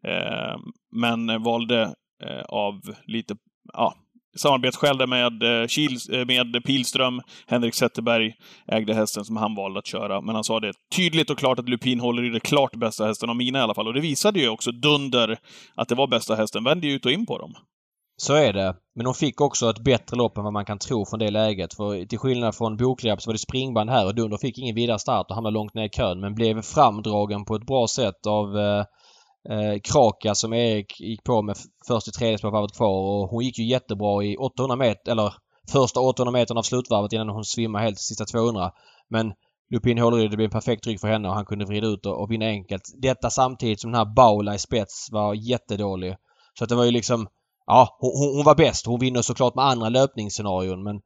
Eh, 0.06 0.56
men 0.92 1.42
valde 1.42 1.82
eh, 2.24 2.44
av 2.48 2.80
lite, 3.06 3.36
ja, 3.72 3.94
samarbetsskäl 4.36 4.98
där 4.98 5.06
med, 5.06 5.42
eh, 5.42 6.20
eh, 6.20 6.26
med 6.26 6.64
Pilström. 6.64 7.20
Henrik 7.46 7.74
Zetterberg 7.74 8.34
ägde 8.66 8.94
hästen 8.94 9.24
som 9.24 9.36
han 9.36 9.54
valde 9.54 9.78
att 9.78 9.86
köra. 9.86 10.20
Men 10.20 10.34
han 10.34 10.44
sa 10.44 10.60
det 10.60 10.72
tydligt 10.96 11.30
och 11.30 11.38
klart 11.38 11.58
att 11.58 11.68
Lupin 11.68 12.00
håller 12.00 12.24
i 12.24 12.28
det 12.28 12.40
klart 12.40 12.76
bästa 12.76 13.06
hästen 13.06 13.30
av 13.30 13.36
mina 13.36 13.58
i 13.58 13.62
alla 13.62 13.74
fall. 13.74 13.86
Och 13.86 13.94
det 13.94 14.00
visade 14.00 14.40
ju 14.40 14.48
också 14.48 14.72
Dunder 14.72 15.38
att 15.74 15.88
det 15.88 15.94
var 15.94 16.06
bästa 16.06 16.34
hästen. 16.34 16.64
Vände 16.64 16.86
ju 16.86 16.92
ut 16.92 17.06
och 17.06 17.12
in 17.12 17.26
på 17.26 17.38
dem. 17.38 17.54
Så 18.16 18.34
är 18.34 18.52
det. 18.52 18.76
Men 18.94 19.04
de 19.04 19.14
fick 19.14 19.40
också 19.40 19.70
ett 19.70 19.84
bättre 19.84 20.16
lopp 20.16 20.38
än 20.38 20.44
vad 20.44 20.52
man 20.52 20.64
kan 20.64 20.78
tro 20.78 21.06
från 21.06 21.18
det 21.18 21.30
läget. 21.30 21.74
För 21.74 22.06
till 22.06 22.18
skillnad 22.18 22.54
från 22.54 22.76
Boklirapp 22.76 23.22
så 23.22 23.28
var 23.28 23.34
det 23.34 23.38
springband 23.38 23.90
här 23.90 24.06
och 24.06 24.14
Dunder 24.14 24.36
fick 24.36 24.58
ingen 24.58 24.74
vidare 24.74 24.98
start 24.98 25.26
och 25.28 25.34
hamnade 25.34 25.54
långt 25.54 25.74
ner 25.74 25.84
i 25.84 25.88
kön 25.88 26.20
men 26.20 26.34
blev 26.34 26.62
framdragen 26.62 27.44
på 27.44 27.54
ett 27.54 27.66
bra 27.66 27.86
sätt 27.88 28.26
av 28.26 28.58
eh, 28.58 28.84
eh, 29.50 29.80
Kraka 29.84 30.34
som 30.34 30.52
Erik 30.52 31.00
gick 31.00 31.24
på 31.24 31.42
med 31.42 31.56
först 31.88 32.08
i 32.08 32.10
tredje 32.10 32.38
spår 32.38 32.50
varvet 32.50 32.76
kvar 32.76 32.88
och 33.22 33.28
hon 33.30 33.44
gick 33.44 33.58
ju 33.58 33.64
jättebra 33.64 34.24
i 34.24 34.36
800 34.36 34.76
meter, 34.76 35.12
eller 35.12 35.34
första 35.72 36.00
800 36.00 36.32
metern 36.32 36.58
av 36.58 36.62
slutvarvet 36.62 37.12
innan 37.12 37.28
hon 37.28 37.44
svimmade 37.44 37.84
helt 37.84 37.98
sista 37.98 38.24
200. 38.24 38.70
Men 39.08 39.32
Lupin 39.70 39.98
Håleryd, 39.98 40.30
det 40.30 40.36
blev 40.36 40.44
en 40.46 40.50
perfekt 40.50 40.86
rygg 40.86 41.00
för 41.00 41.08
henne 41.08 41.28
och 41.28 41.34
han 41.34 41.44
kunde 41.44 41.64
vrida 41.64 41.86
ut 41.86 42.06
och, 42.06 42.20
och 42.22 42.30
vinna 42.30 42.46
enkelt. 42.46 42.82
Detta 43.02 43.30
samtidigt 43.30 43.80
som 43.80 43.92
den 43.92 43.98
här 43.98 44.14
Baula 44.14 44.54
i 44.54 44.58
spets 44.58 45.08
var 45.12 45.34
jättedålig. 45.34 46.16
Så 46.58 46.64
att 46.64 46.70
det 46.70 46.76
var 46.76 46.84
ju 46.84 46.90
liksom 46.90 47.26
Ja, 47.66 47.96
hon, 48.00 48.10
hon- 48.18 48.36
hon 48.36 48.44
var 48.44 48.54
bäst. 48.54 48.86
Hon 48.86 49.00
vinner 49.00 49.22
såklart 49.22 49.54
med 49.54 49.64
andra 49.64 49.88
löpningsscenarion 49.88 50.82
men 50.82 51.00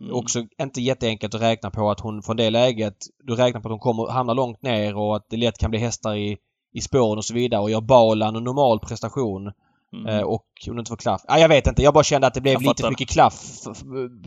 Mm. 0.00 0.14
också 0.14 0.42
inte 0.62 0.80
jätteenkelt 0.80 1.34
att 1.34 1.40
räkna 1.40 1.70
på 1.70 1.90
att 1.90 2.00
hon 2.00 2.22
från 2.22 2.36
det 2.36 2.50
läget, 2.50 2.96
du 3.24 3.34
räknar 3.34 3.60
på 3.60 3.68
att 3.68 3.72
hon 3.72 3.78
kommer 3.78 4.12
hamna 4.12 4.32
långt 4.32 4.62
ner 4.62 4.96
och 4.96 5.16
att 5.16 5.26
det 5.30 5.36
lätt 5.36 5.58
kan 5.58 5.70
bli 5.70 5.78
hästar 5.80 6.16
i, 6.16 6.36
i 6.76 6.80
spåren 6.80 7.18
och 7.18 7.24
så 7.24 7.34
vidare 7.34 7.60
och 7.60 7.70
gör 7.70 7.80
Balan 7.80 8.36
en 8.36 8.44
normal 8.44 8.78
prestation 8.80 9.52
Mm. 9.92 10.06
eh, 10.06 10.22
och 10.22 10.46
hon 10.66 10.78
inte 10.78 10.88
får 10.88 10.96
klaff. 10.96 11.20
Ja, 11.28 11.38
jag 11.38 11.48
vet 11.48 11.66
inte. 11.66 11.82
Jag 11.82 11.94
bara 11.94 12.04
kände 12.04 12.26
att 12.26 12.34
det 12.34 12.40
blev 12.40 12.52
Jag 12.52 12.60
lite 12.60 12.68
fattar. 12.70 12.82
för 12.84 12.90
mycket 12.90 13.08
klaff 13.08 13.34
för, 13.64 13.74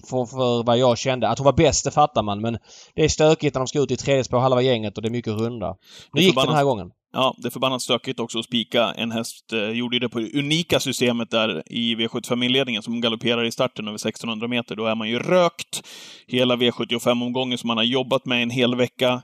för, 0.10 0.26
för 0.26 0.64
vad 0.64 0.78
jag 0.78 0.98
kände. 0.98 1.28
Att 1.30 1.40
hon 1.40 1.46
var 1.46 1.54
bäst, 1.54 1.86
det 1.86 1.92
fattar 1.92 2.24
man 2.24 2.42
men 2.42 2.58
det 2.96 3.04
är 3.04 3.08
stökigt 3.08 3.56
när 3.56 3.60
de 3.60 3.68
ska 3.68 3.80
ut 3.80 3.92
i 3.92 3.98
tredje 3.98 4.24
spår 4.24 4.40
halva 4.40 4.62
gänget 4.62 4.98
och 4.98 5.02
det 5.02 5.08
är 5.08 5.12
mycket 5.12 5.34
runda. 5.34 5.76
Nu 6.14 6.22
gick 6.22 6.36
det 6.36 6.46
den 6.46 6.56
här 6.56 6.64
gången. 6.64 6.92
Ja, 7.14 7.36
det 7.38 7.48
är 7.48 7.52
förbannat 7.52 7.82
stökigt 7.82 8.20
också 8.20 8.40
att 8.40 8.46
spika 8.46 8.94
en 8.94 9.12
häst. 9.12 9.54
Eh, 9.54 9.70
gjorde 9.70 9.96
ju 9.96 10.00
det 10.00 10.10
på 10.10 10.20
det 10.20 10.40
unika 10.40 10.80
systemet 10.80 11.32
där 11.32 11.64
i 11.66 11.96
V75-inledningen 11.96 12.82
som 12.82 13.02
galopperar 13.02 13.44
i 13.46 13.52
starten 13.52 13.88
över 13.88 13.96
1600 13.96 14.48
meter. 14.48 14.76
Då 14.76 14.86
är 14.86 14.96
man 14.96 15.10
ju 15.10 15.20
rökt 15.20 15.82
hela 16.28 16.56
V75-omgången 16.56 17.58
som 17.58 17.68
man 17.68 17.78
har 17.78 17.84
jobbat 17.84 18.26
med 18.26 18.44
en 18.44 18.50
hel 18.50 18.76
vecka. 18.76 19.22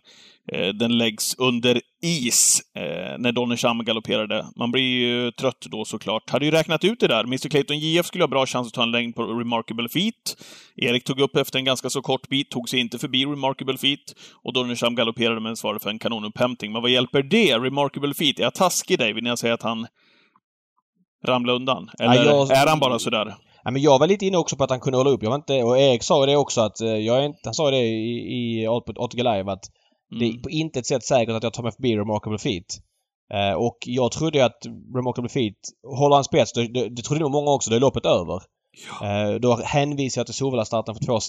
Eh, 0.54 0.68
den 0.68 0.98
läggs 0.98 1.36
under 1.38 1.82
is 2.04 2.62
eh, 2.78 3.18
när 3.18 3.32
Donnersham 3.32 3.86
galopperade. 3.86 4.46
Man 4.60 4.72
blir 4.72 4.82
ju 4.84 5.32
trött 5.32 5.66
då 5.72 5.86
såklart. 5.86 6.30
Hade 6.30 6.46
ju 6.46 6.52
räknat 6.52 6.84
ut 6.84 7.00
det 7.00 7.08
där. 7.08 7.24
Mr 7.24 7.50
Clayton 7.50 7.80
JF 7.80 8.06
skulle 8.06 8.24
ha 8.24 8.28
bra 8.28 8.46
chans 8.46 8.68
att 8.68 8.74
ta 8.74 8.84
en 8.84 8.92
längd 8.92 9.16
på 9.16 9.24
Remarkable 9.24 9.90
Feet. 9.90 10.38
Erik 10.76 11.04
tog 11.04 11.20
upp 11.20 11.36
efter 11.36 11.60
en 11.60 11.66
ganska 11.66 11.90
så 11.90 12.02
kort 12.02 12.28
bit, 12.30 12.52
tog 12.52 12.70
sig 12.70 12.80
inte 12.80 12.98
förbi 13.00 13.26
Remarkable 13.26 13.78
Feet. 13.78 14.00
Och 14.44 14.54
Donnersham 14.54 14.96
galopperade 14.96 15.42
men 15.42 15.56
svarade 15.56 15.80
för 15.80 15.90
en 15.90 16.00
kanonupphämtning. 16.00 16.72
Men 16.72 16.82
vad 16.82 16.92
hjälper 16.92 17.24
det? 17.24 17.58
Remarkable 17.58 18.14
Feet? 18.14 18.40
Är 18.40 18.44
jag 18.44 18.54
taskig 18.54 19.00
David 19.00 19.24
när 19.24 19.32
jag 19.32 19.40
säger 19.40 19.54
att 19.54 19.64
han 19.64 19.88
ramlade 21.28 21.56
undan? 21.56 21.90
Eller 22.00 22.26
jag- 22.26 22.52
är 22.52 22.68
han 22.68 22.80
bara 22.80 23.00
sådär? 23.00 23.36
Ja, 23.64 23.72
men 23.72 23.82
jag 23.82 24.00
var 24.00 24.08
lite 24.08 24.26
inne 24.26 24.38
också 24.38 24.56
på 24.58 24.64
att 24.64 24.70
han 24.70 24.80
kunde 24.80 24.98
hålla 24.98 25.10
upp. 25.10 25.24
Jag 25.24 25.30
var 25.30 25.36
inte, 25.36 25.64
och 25.64 25.80
Erik 25.80 26.04
sa 26.04 26.26
det 26.26 26.36
också 26.36 26.62
att 26.62 26.82
eh, 26.82 26.88
jag 26.88 27.18
är 27.18 27.26
inte, 27.26 27.40
han 27.46 27.54
sa 27.54 27.72
det 27.72 27.78
i, 27.78 28.62
i 28.62 28.68
Autoga 28.68 29.24
Live 29.34 29.52
att 29.52 29.64
det 30.20 30.26
Mm. 30.26 30.38
är 30.38 30.42
på 30.44 30.50
intet 30.50 30.86
sätt 30.86 31.04
säkert 31.04 31.34
att 31.36 31.44
jag 31.44 31.54
tar 31.54 31.64
mig 31.64 31.72
förbi 31.72 31.96
Remarkable 31.98 32.38
Feet. 32.38 32.66
Eh, 33.34 33.54
och 33.54 33.78
jag 33.86 34.12
trodde 34.12 34.38
ju 34.38 34.44
att 34.44 34.66
Remarkable 34.96 35.30
Feet, 35.30 35.56
håller 35.98 36.16
han 36.16 36.24
spets, 36.24 36.54
det, 36.54 36.68
det, 36.74 36.90
det 36.90 37.02
trodde 37.02 37.22
nog 37.22 37.32
många 37.32 37.52
också, 37.52 37.70
då 37.70 37.76
är 37.76 37.80
loppet 37.80 38.06
över. 38.06 38.42
Eh, 39.04 39.36
då 39.40 39.56
hänvisar 39.56 40.20
jag 40.20 40.26
till 40.26 40.36
Solvalla-starten 40.36 40.96
för 40.96 41.06
två, 41.06 41.20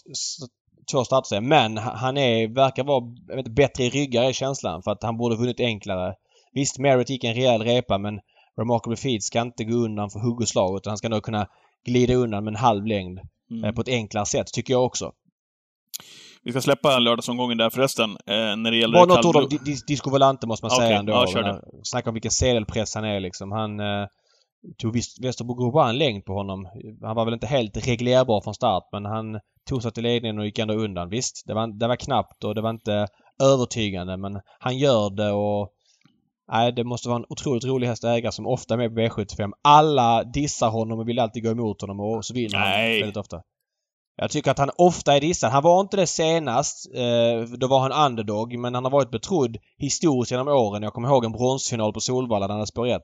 två 0.92 1.04
starter 1.04 1.28
sen. 1.28 1.48
Men 1.48 1.78
ha- 1.78 1.96
han 1.96 2.16
är, 2.16 2.48
verkar 2.48 2.84
vara 2.84 3.04
vet, 3.36 3.48
bättre 3.54 3.84
i 3.84 3.90
ryggar 3.90 4.22
är 4.22 4.32
känslan 4.32 4.82
för 4.82 4.90
att 4.90 5.02
han 5.02 5.16
borde 5.16 5.36
vunnit 5.36 5.60
enklare. 5.60 6.14
Visst, 6.52 6.78
Merritt 6.78 7.10
gick 7.10 7.24
en 7.24 7.34
rejäl 7.34 7.62
repa 7.62 7.98
men 7.98 8.20
Remarkable 8.58 8.96
Feet 8.96 9.22
ska 9.22 9.40
inte 9.40 9.64
gå 9.64 9.76
undan 9.76 10.10
för 10.10 10.20
hugg 10.20 10.40
och 10.40 10.48
slag 10.48 10.76
utan 10.76 10.90
han 10.90 10.98
ska 10.98 11.08
nog 11.08 11.22
kunna 11.22 11.46
glida 11.86 12.14
undan 12.14 12.44
med 12.44 12.50
en 12.52 12.56
halv 12.56 12.86
längd 12.86 13.20
Mm. 13.50 13.64
eh, 13.64 13.72
på 13.72 13.80
ett 13.80 13.88
enklare 13.88 14.26
sätt, 14.26 14.46
tycker 14.52 14.72
jag 14.74 14.84
också. 14.84 15.12
Vi 16.46 16.52
ska 16.52 16.60
släppa 16.60 16.98
lördagsomgången 16.98 17.58
där 17.58 17.70
förresten, 17.70 18.10
eh, 18.10 18.56
när 18.56 18.70
det 18.70 18.76
gäller 18.76 18.98
Bara 18.98 19.04
något 19.04 19.24
ord 19.24 19.36
om 19.36 19.42
kallblod. 19.42 19.50
Di- 19.64 19.70
Di- 19.72 19.84
Disco 19.86 20.10
Volante 20.10 20.46
måste 20.46 20.64
man 20.66 20.72
Okej, 20.76 20.86
säga 20.86 20.98
ändå. 20.98 21.12
ja, 21.12 21.26
kör 21.26 21.42
det. 21.42 21.60
Snacka 21.82 22.10
om 22.10 22.14
vilken 22.14 22.30
sedelpress 22.30 22.94
han 22.94 23.04
är 23.04 23.20
liksom. 23.20 23.52
Han 23.52 23.80
eh, 23.80 24.06
tog 24.78 24.94
Västerbo 25.22 25.54
Groban 25.54 25.88
en 25.88 25.98
längd 25.98 26.24
på 26.24 26.32
honom. 26.32 26.68
Han 27.02 27.16
var 27.16 27.24
väl 27.24 27.34
inte 27.34 27.46
helt 27.46 27.86
reglerbar 27.88 28.40
från 28.40 28.54
start 28.54 28.88
men 28.92 29.04
han 29.04 29.40
tog 29.68 29.82
sig 29.82 29.92
till 29.92 30.02
ledningen 30.02 30.38
och 30.38 30.44
gick 30.46 30.58
ändå 30.58 30.74
undan. 30.74 31.08
Visst, 31.08 31.42
det 31.46 31.54
var, 31.54 31.78
det 31.78 31.88
var 31.88 31.96
knappt 31.96 32.44
och 32.44 32.54
det 32.54 32.60
var 32.60 32.70
inte 32.70 33.06
övertygande 33.42 34.16
men 34.16 34.40
han 34.58 34.78
gör 34.78 35.10
det 35.10 35.30
och 35.30 35.68
Nej, 36.52 36.72
det 36.72 36.84
måste 36.84 37.08
vara 37.08 37.18
en 37.18 37.26
otroligt 37.28 37.64
rolig 37.64 37.86
häst 37.88 38.04
att 38.04 38.16
äga 38.18 38.32
som 38.32 38.46
ofta 38.46 38.74
är 38.74 38.78
med 38.78 38.94
på 38.94 39.00
V75. 39.00 39.50
Alla 39.62 40.24
dissar 40.24 40.70
honom 40.70 40.98
och 40.98 41.08
vill 41.08 41.18
alltid 41.18 41.44
gå 41.44 41.50
emot 41.50 41.80
honom 41.80 42.00
och 42.00 42.24
så 42.24 42.34
vinner 42.34 42.58
han 42.58 42.68
Nej. 42.68 43.00
väldigt 43.00 43.16
ofta. 43.16 43.40
Jag 44.16 44.30
tycker 44.30 44.50
att 44.50 44.58
han 44.58 44.70
ofta 44.78 45.16
är 45.16 45.20
dissad. 45.20 45.50
Han 45.52 45.62
var 45.62 45.80
inte 45.80 45.96
det 45.96 46.06
senast. 46.06 46.86
Eh, 46.94 47.56
då 47.58 47.66
var 47.66 47.80
han 47.80 48.10
underdog. 48.10 48.58
Men 48.58 48.74
han 48.74 48.84
har 48.84 48.90
varit 48.90 49.10
betrodd 49.10 49.56
historiskt 49.78 50.30
genom 50.30 50.48
åren. 50.48 50.82
Jag 50.82 50.92
kommer 50.92 51.08
ihåg 51.08 51.24
en 51.24 51.32
bronsfinal 51.32 51.92
på 51.92 52.00
Solvalla 52.00 52.48
där 52.48 52.54
han 52.54 52.66
spår 52.66 52.86
1. 52.88 53.02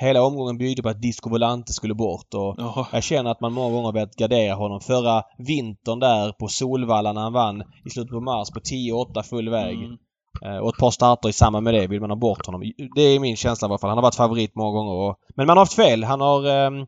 Hela 0.00 0.22
omgången 0.22 0.58
byggde 0.58 0.82
på 0.82 0.88
att 0.88 1.02
Disco 1.02 1.30
Volante 1.30 1.72
skulle 1.72 1.94
bort 1.94 2.34
och 2.34 2.54
Jaha. 2.58 2.86
jag 2.92 3.02
känner 3.02 3.30
att 3.30 3.40
man 3.40 3.52
många 3.52 3.70
gånger 3.70 3.84
har 3.84 3.92
velat 3.92 4.14
gardera 4.16 4.54
honom. 4.54 4.80
Förra 4.80 5.22
vintern 5.38 5.98
där 6.00 6.32
på 6.32 6.48
Solvalla 6.48 7.12
när 7.12 7.20
han 7.20 7.32
vann 7.32 7.62
i 7.84 7.90
slutet 7.90 8.10
på 8.10 8.20
mars 8.20 8.50
på 8.50 8.60
10-8 8.60 9.22
full 9.22 9.48
väg. 9.48 9.74
Mm. 9.78 9.96
Eh, 10.44 10.58
Och 10.58 10.68
ett 10.74 10.80
par 10.80 10.90
starter 10.90 11.28
i 11.28 11.32
samband 11.32 11.64
med 11.64 11.74
det 11.74 11.86
vill 11.86 12.00
man 12.00 12.10
ha 12.10 12.16
bort 12.16 12.46
honom. 12.46 12.62
Det 12.94 13.02
är 13.02 13.20
min 13.20 13.36
känsla 13.36 13.66
i 13.66 13.70
alla 13.70 13.78
fall. 13.78 13.90
Han 13.90 13.98
har 13.98 14.02
varit 14.02 14.14
favorit 14.14 14.54
många 14.54 14.70
gånger. 14.78 14.92
Och, 14.92 15.16
men 15.36 15.46
man 15.46 15.56
har 15.56 15.62
haft 15.62 15.74
fel. 15.74 16.04
Han 16.04 16.20
har... 16.20 16.46
ehm, 16.46 16.80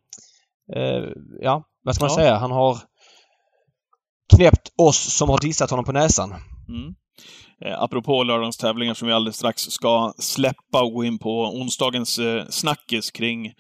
eh, 0.76 1.04
ja, 1.40 1.62
vad 1.84 1.94
ska 1.94 2.04
man 2.04 2.10
Ja. 2.10 2.16
säga? 2.16 2.36
Han 2.36 2.50
har 2.50 2.76
knäppt 4.36 4.72
oss 4.76 4.98
som 4.98 5.28
har 5.28 5.38
dissat 5.38 5.70
honom 5.70 5.84
på 5.84 5.92
näsan. 5.92 6.34
Mm. 6.68 6.94
Eh, 7.64 7.82
apropå 7.82 8.22
lördagens 8.22 8.56
tävlingar 8.56 8.94
som 8.94 9.08
vi 9.08 9.14
alldeles 9.14 9.36
strax 9.36 9.62
ska 9.62 10.12
släppa 10.18 10.82
och 10.82 10.92
gå 10.92 11.04
in 11.04 11.18
på 11.18 11.42
onsdagens 11.42 12.18
eh, 12.18 12.44
snackis 12.48 13.10
kring 13.10 13.52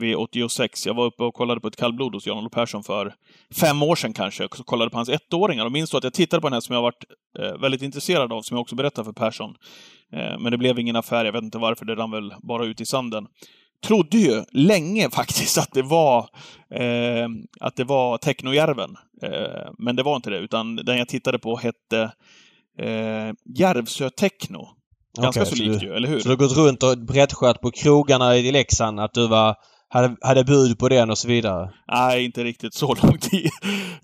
V86. 0.00 0.86
Jag 0.86 0.94
var 0.94 1.04
uppe 1.04 1.22
och 1.22 1.34
kollade 1.34 1.60
på 1.60 1.68
ett 1.68 1.76
kallblod 1.76 2.14
hos 2.14 2.26
Jan-Olof 2.26 2.52
Persson 2.52 2.82
för 2.82 3.14
fem 3.60 3.82
år 3.82 3.96
sedan 3.96 4.12
kanske. 4.12 4.44
och 4.44 4.50
kollade 4.50 4.90
på 4.90 4.96
hans 4.96 5.08
ettåringar 5.08 5.64
och 5.64 5.72
minns 5.72 5.90
då 5.90 5.98
att 5.98 6.04
jag 6.04 6.12
tittade 6.12 6.40
på 6.40 6.48
den 6.48 6.52
här 6.52 6.60
som 6.60 6.74
jag 6.74 6.82
varit 6.82 7.04
eh, 7.38 7.60
väldigt 7.60 7.82
intresserad 7.82 8.32
av, 8.32 8.42
som 8.42 8.54
jag 8.54 8.62
också 8.62 8.76
berättade 8.76 9.04
för 9.04 9.12
Persson. 9.12 9.54
Eh, 10.12 10.38
men 10.38 10.52
det 10.52 10.58
blev 10.58 10.78
ingen 10.78 10.96
affär, 10.96 11.24
jag 11.24 11.32
vet 11.32 11.42
inte 11.42 11.58
varför, 11.58 11.84
det 11.84 11.94
rann 11.94 12.10
väl 12.10 12.34
bara 12.42 12.64
ut 12.64 12.80
i 12.80 12.86
sanden. 12.86 13.26
Trodde 13.86 14.18
ju 14.18 14.44
länge 14.52 15.10
faktiskt 15.12 15.58
att 15.58 15.72
det 15.72 15.82
var, 15.82 16.18
eh, 16.74 17.28
att 17.60 17.76
det 17.76 17.84
var 17.84 18.18
Technojärven. 18.18 18.96
Eh, 19.22 19.70
men 19.78 19.96
det 19.96 20.02
var 20.02 20.16
inte 20.16 20.30
det, 20.30 20.38
utan 20.38 20.76
den 20.76 20.98
jag 20.98 21.08
tittade 21.08 21.38
på 21.38 21.56
hette 21.56 22.12
eh, 22.78 23.32
Järvsö 23.58 24.10
Techno. 24.10 24.68
Ganska 25.18 25.42
Okej, 25.42 25.50
så 25.56 25.62
likt 25.64 25.80
du- 25.80 25.86
ju, 25.86 25.92
eller 25.94 26.08
hur? 26.08 26.20
Så 26.20 26.28
du 26.28 26.32
har 26.32 26.36
gått 26.36 26.56
runt 26.56 26.82
och 26.82 26.98
berättskört 26.98 27.60
på 27.60 27.70
krogarna 27.70 28.36
i 28.36 28.52
Leksand 28.52 29.00
att 29.00 29.14
du 29.14 29.28
var, 29.28 29.56
hade, 29.92 30.16
hade 30.20 30.44
bud 30.44 30.78
på 30.78 30.88
den 30.88 31.10
och 31.10 31.18
så 31.18 31.28
vidare. 31.28 31.70
Nej, 31.92 32.24
inte 32.24 32.44
riktigt 32.44 32.74
så 32.74 32.94
lång 33.02 33.18
tid 33.18 33.50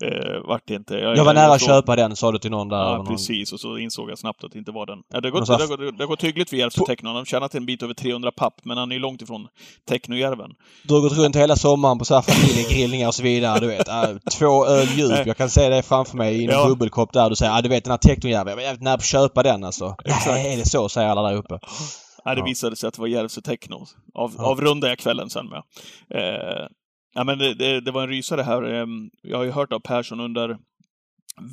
eh, 0.01 0.47
vart 0.47 0.61
det 0.67 0.73
inte. 0.73 0.95
Jag 0.95 1.25
var 1.25 1.33
nära 1.33 1.53
att 1.53 1.65
köpa 1.65 1.95
den 1.95 2.15
sa 2.15 2.31
du 2.31 2.39
till 2.39 2.51
någon 2.51 2.69
där. 2.69 2.77
Ja, 2.77 2.97
någon. 2.97 3.07
precis. 3.07 3.53
Och 3.53 3.59
så 3.59 3.77
insåg 3.77 4.09
jag 4.11 4.17
snabbt 4.17 4.43
att 4.43 4.51
det 4.51 4.59
inte 4.59 4.71
var 4.71 4.85
den. 4.85 4.99
Ja, 5.13 5.21
det, 5.21 5.27
har 5.27 5.31
gått, 5.31 5.47
det, 5.47 5.53
har 5.53 5.91
det 5.97 6.03
har 6.03 6.07
gått 6.07 6.23
hyggligt 6.23 6.49
för 6.49 6.57
Järvsö 6.57 6.85
Techno. 6.85 7.07
De 7.07 7.15
har 7.15 7.25
tjänat 7.25 7.55
en 7.55 7.65
bit 7.65 7.83
över 7.83 7.93
300 7.93 8.31
papp, 8.31 8.53
men 8.63 8.77
han 8.77 8.91
är 8.91 8.99
långt 8.99 9.21
ifrån 9.21 9.47
Technojärven. 9.89 10.51
Du 10.83 10.93
har 10.93 11.01
gått 11.01 11.17
runt 11.17 11.35
hela 11.35 11.55
sommaren 11.55 11.99
på 11.99 12.05
så 12.05 12.15
här 12.15 12.21
familjegrillningar 12.21 13.07
och 13.07 13.15
så 13.15 13.23
vidare. 13.23 13.59
Du 13.59 13.67
vet. 13.67 13.87
Äh, 13.97 14.03
två 14.39 14.65
öl 14.65 14.87
djup. 14.87 15.25
Jag 15.27 15.37
kan 15.37 15.49
se 15.49 15.69
det 15.69 15.81
framför 15.81 16.17
mig 16.17 16.35
i 16.35 16.45
en 16.45 16.51
Ja. 16.51 16.67
bubbelkopp 16.67 17.13
där. 17.13 17.29
Du 17.29 17.35
säger 17.35 17.57
ah, 17.57 17.61
du 17.61 17.69
vet 17.69 17.83
den 17.83 17.91
här 17.91 17.97
technojäveln. 17.97 18.49
Jag 18.49 18.59
är 18.59 18.63
jävligt 18.63 18.81
nära 18.83 18.97
på 18.97 19.01
att 19.01 19.05
köpa 19.05 19.43
den 19.43 19.63
alltså. 19.63 19.95
Nej, 20.27 20.53
är 20.53 20.57
det 20.57 20.65
så? 20.69 20.89
Säger 20.89 21.09
alla 21.09 21.21
där 21.21 21.35
uppe. 21.35 21.59
Nej, 22.25 22.35
det 22.35 22.39
Ja. 22.41 22.45
visade 22.45 22.75
sig 22.75 22.87
att 22.87 22.93
det 22.93 23.01
var 23.01 23.07
Järvsö 23.07 23.41
Techno. 23.41 23.85
Av, 24.13 24.33
Ja. 24.37 24.43
Avrundade 24.45 24.91
jag 24.91 24.99
kvällen 24.99 25.29
sen 25.29 25.45
med. 25.49 25.63
Eh, 26.09 26.67
ja, 27.13 27.23
men 27.23 27.37
det, 27.39 27.53
det, 27.53 27.81
det 27.81 27.91
var 27.91 28.01
en 28.03 28.09
rysare 28.09 28.41
här. 28.41 28.63
Eh, 28.73 28.85
jag 29.21 29.37
har 29.37 29.43
ju 29.45 29.51
hört 29.51 29.73
av 29.73 29.79
Persson 29.79 30.19
under 30.19 30.57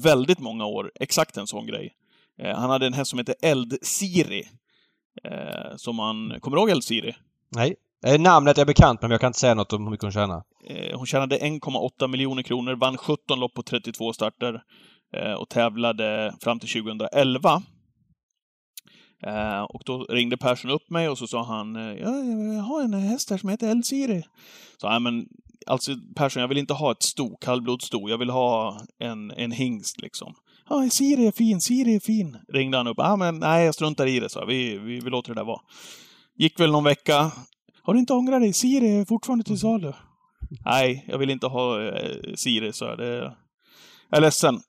väldigt 0.02 0.38
många 0.38 0.66
år 0.66 0.92
exakt 1.00 1.37
en 1.37 1.47
sån 1.47 1.66
grej. 1.66 1.94
Eh, 2.38 2.56
han 2.56 2.71
hade 2.71 2.87
en 2.87 2.92
häst 2.94 3.11
som 3.11 3.18
hette 3.18 3.35
Eld-Siri. 3.42 4.42
Eh, 5.25 5.76
som 5.76 5.97
man... 5.97 6.40
Kommer 6.40 6.56
du 6.56 6.61
ihåg 6.61 6.71
Eld-Siri? 6.71 7.14
Nej. 7.49 7.75
Namnet 8.18 8.59
är 8.59 8.64
bekant 8.64 9.02
men 9.02 9.11
jag 9.11 9.21
kan 9.21 9.28
inte 9.28 9.38
säga 9.38 9.54
något 9.54 9.73
om 9.73 9.85
hur 9.85 9.90
mycket 9.90 10.02
hon 10.02 10.12
tjänar. 10.12 10.42
Eh, 10.66 10.97
hon 10.99 11.06
tjänade 11.06 11.38
1,8 11.38 12.06
miljoner 12.09 12.42
kronor, 12.42 12.75
vann 12.75 12.97
17 12.97 13.40
lopp 13.40 13.54
på 13.54 13.62
32 13.62 14.12
starter 14.12 14.62
eh, 15.16 15.33
och 15.33 15.49
tävlade 15.49 16.35
fram 16.40 16.61
till 16.61 16.68
2011. 16.83 17.62
Eh, 19.26 19.62
och 19.62 19.83
då 19.85 20.04
ringde 20.04 20.37
Persson 20.37 20.71
upp 20.71 20.90
mig 20.90 21.09
och 21.09 21.19
så 21.19 21.26
sa 21.26 21.45
han, 21.45 21.76
eh, 21.76 21.83
ja, 21.83 22.19
jag 22.54 22.62
har 22.62 22.83
en 22.83 22.95
häst 22.95 23.31
här 23.31 23.38
som 23.38 23.49
heter 23.49 23.71
El-Siri. 23.71 24.23
Så, 24.76 24.88
nej 24.88 25.00
men, 25.00 25.26
alltså 25.66 25.93
Persson, 26.16 26.40
jag 26.40 26.49
vill 26.49 26.59
inte 26.59 26.75
ha 26.75 26.93
ett 26.93 27.02
sto, 27.02 27.37
kallblodssto, 27.37 28.09
jag 28.09 28.19
vill 28.19 28.31
ha 28.31 28.81
en, 28.99 29.31
en 29.31 29.52
hingst 29.52 30.00
liksom. 30.00 30.35
Ja, 30.69 30.88
Siri 30.90 31.26
är 31.26 31.33
fin, 31.33 31.61
Siri 31.61 31.95
är 31.95 32.00
fin. 32.00 32.37
Ringde 32.49 32.76
han 32.76 32.87
upp. 32.87 32.99
Ja, 32.99 33.16
men 33.16 33.38
nej, 33.38 33.64
jag 33.64 33.75
struntar 33.75 34.07
i 34.07 34.21
det, 34.21 34.28
så 34.28 34.45
vi, 34.47 34.78
vi, 34.78 35.00
vi 35.00 35.11
låter 35.11 35.35
det 35.35 35.40
där 35.40 35.45
vara. 35.45 35.61
Gick 36.37 36.61
väl 36.61 36.71
någon 36.71 36.85
vecka. 36.85 37.33
Har 37.83 37.95
du 37.95 38.00
inte 38.00 38.12
ångrat 38.12 38.40
dig? 38.40 38.52
Siri 38.52 39.00
är 39.00 39.04
fortfarande 39.04 39.45
till 39.45 39.59
salu. 39.59 39.93
Nej, 40.64 41.04
jag 41.09 41.19
vill 41.19 41.31
inte 41.31 41.47
ha 41.47 41.83
eh, 41.83 42.35
Siri, 42.35 42.73
så 42.73 42.97
det. 42.97 43.16
Jag 44.11 44.16
är 44.16 44.21
ledsen. 44.21 44.61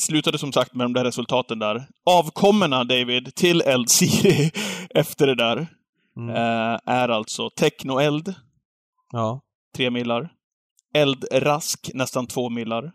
Slutade 0.00 0.38
som 0.38 0.52
sagt 0.52 0.74
med 0.74 0.84
de 0.84 0.92
där 0.92 1.04
resultaten 1.04 1.58
där. 1.58 1.86
Avkommorna, 2.04 2.84
David, 2.84 3.34
till 3.34 3.60
Eld 3.60 3.90
Siri 3.90 4.50
efter 4.94 5.26
det 5.26 5.34
där 5.34 5.66
Mm. 6.16 6.30
eh, 6.36 6.78
är 6.86 7.08
alltså 7.08 7.50
Technoeld, 7.50 8.34
Ja. 9.12 9.40
tre 9.76 9.90
millar. 9.90 10.32
Eldrask, 10.94 11.90
nästan 11.94 12.26
två 12.26 12.48
millar. 12.48 12.92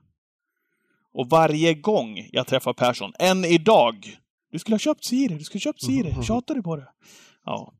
Och 1.13 1.29
varje 1.29 1.73
gång 1.73 2.29
jag 2.31 2.47
träffar 2.47 2.73
Persson, 2.73 3.11
än 3.19 3.45
idag, 3.45 4.17
du 4.51 4.59
skulle 4.59 4.73
ha 4.73 4.79
köpt 4.79 5.05
Siri, 5.05 5.35
du 5.37 5.43
skulle 5.43 5.59
ha 5.59 5.63
köpt 5.63 5.81
Siri, 5.83 6.11
Mhm. 6.13 6.23
tjatar 6.23 6.55
du 6.55 6.61
på 6.63 6.75
det? 6.75 6.87
Ja. 7.45 7.73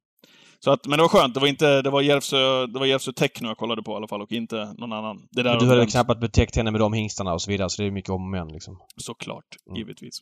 Så 0.60 0.72
att, 0.72 0.88
men 0.88 0.98
det 0.98 1.04
var 1.04 1.10
skönt, 1.10 1.34
det 1.34 1.40
var 1.40 1.48
inte, 1.48 1.82
det 1.82 1.90
var 1.90 2.02
Järvsö, 2.02 2.66
det 2.68 2.80
var 2.80 2.86
Järvsö 2.86 3.12
Techno 3.14 3.48
jag 3.48 3.58
kollade 3.58 3.84
på 3.84 3.92
i 3.92 3.96
alla 3.96 4.08
fall 4.08 4.22
och 4.22 4.32
inte 4.32 4.74
någon 4.78 4.94
annan. 4.94 5.28
Det 5.32 5.44
där 5.44 5.50
Men 5.50 5.60
du 5.60 5.66
hade 5.66 5.76
överens. 5.76 5.92
knappt 5.94 6.20
betäckt 6.20 6.56
henne 6.56 6.72
med 6.72 6.82
de 6.82 6.94
hingstarna 6.94 7.34
och 7.34 7.42
så 7.42 7.52
vidare 7.52 7.70
så 7.70 7.82
det 7.82 7.88
är 7.88 7.92
mycket 7.92 8.10
om 8.10 8.34
och 8.34 8.52
liksom. 8.52 8.78
Såklart, 8.98 9.46
Mm. 9.68 9.78
givetvis. 9.78 10.20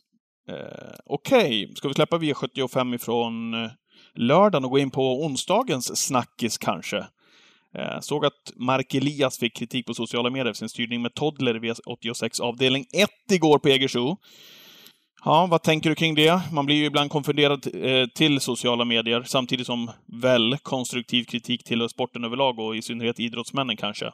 Eh, 0.50 0.94
Okej, 1.06 1.72
ska 1.76 1.88
vi 1.88 1.94
släppa 1.94 2.18
V75 2.18 2.94
ifrån 2.94 3.54
eh, 3.64 3.70
lördagen 4.14 4.64
och 4.64 4.70
gå 4.70 4.78
in 4.78 4.90
på 4.90 5.24
onsdagens 5.24 6.06
snackis 6.06 6.58
kanske? 6.58 6.96
Eh, 7.78 8.00
såg 8.00 8.26
att 8.26 8.32
Mark 8.56 8.94
Elias 8.94 9.38
fick 9.38 9.56
kritik 9.56 9.86
på 9.86 9.94
sociala 9.94 10.30
medier 10.30 10.52
för 10.52 10.58
sin 10.58 10.68
styrning 10.68 11.02
med 11.02 11.14
Toddler 11.14 11.54
V86 11.54 12.40
avdelning 12.42 12.84
1 12.92 13.08
igår 13.32 13.58
på 13.58 13.68
Jägersro. 13.68 14.16
Ja, 15.24 15.46
vad 15.50 15.62
tänker 15.62 15.90
du 15.90 15.96
kring 15.96 16.14
det? 16.14 16.40
Man 16.52 16.66
blir 16.66 16.76
ju 16.76 16.84
ibland 16.84 17.10
konfunderad 17.10 17.66
eh, 17.84 18.06
till 18.14 18.40
sociala 18.40 18.84
medier, 18.84 19.22
samtidigt 19.26 19.66
som 19.66 19.90
väl 20.22 20.56
konstruktiv 20.62 21.24
kritik 21.24 21.64
tillhör 21.64 21.88
sporten 21.88 22.24
överlag 22.24 22.58
och 22.58 22.76
i 22.76 22.82
synnerhet 22.82 23.20
idrottsmännen 23.20 23.76
kanske. 23.76 24.06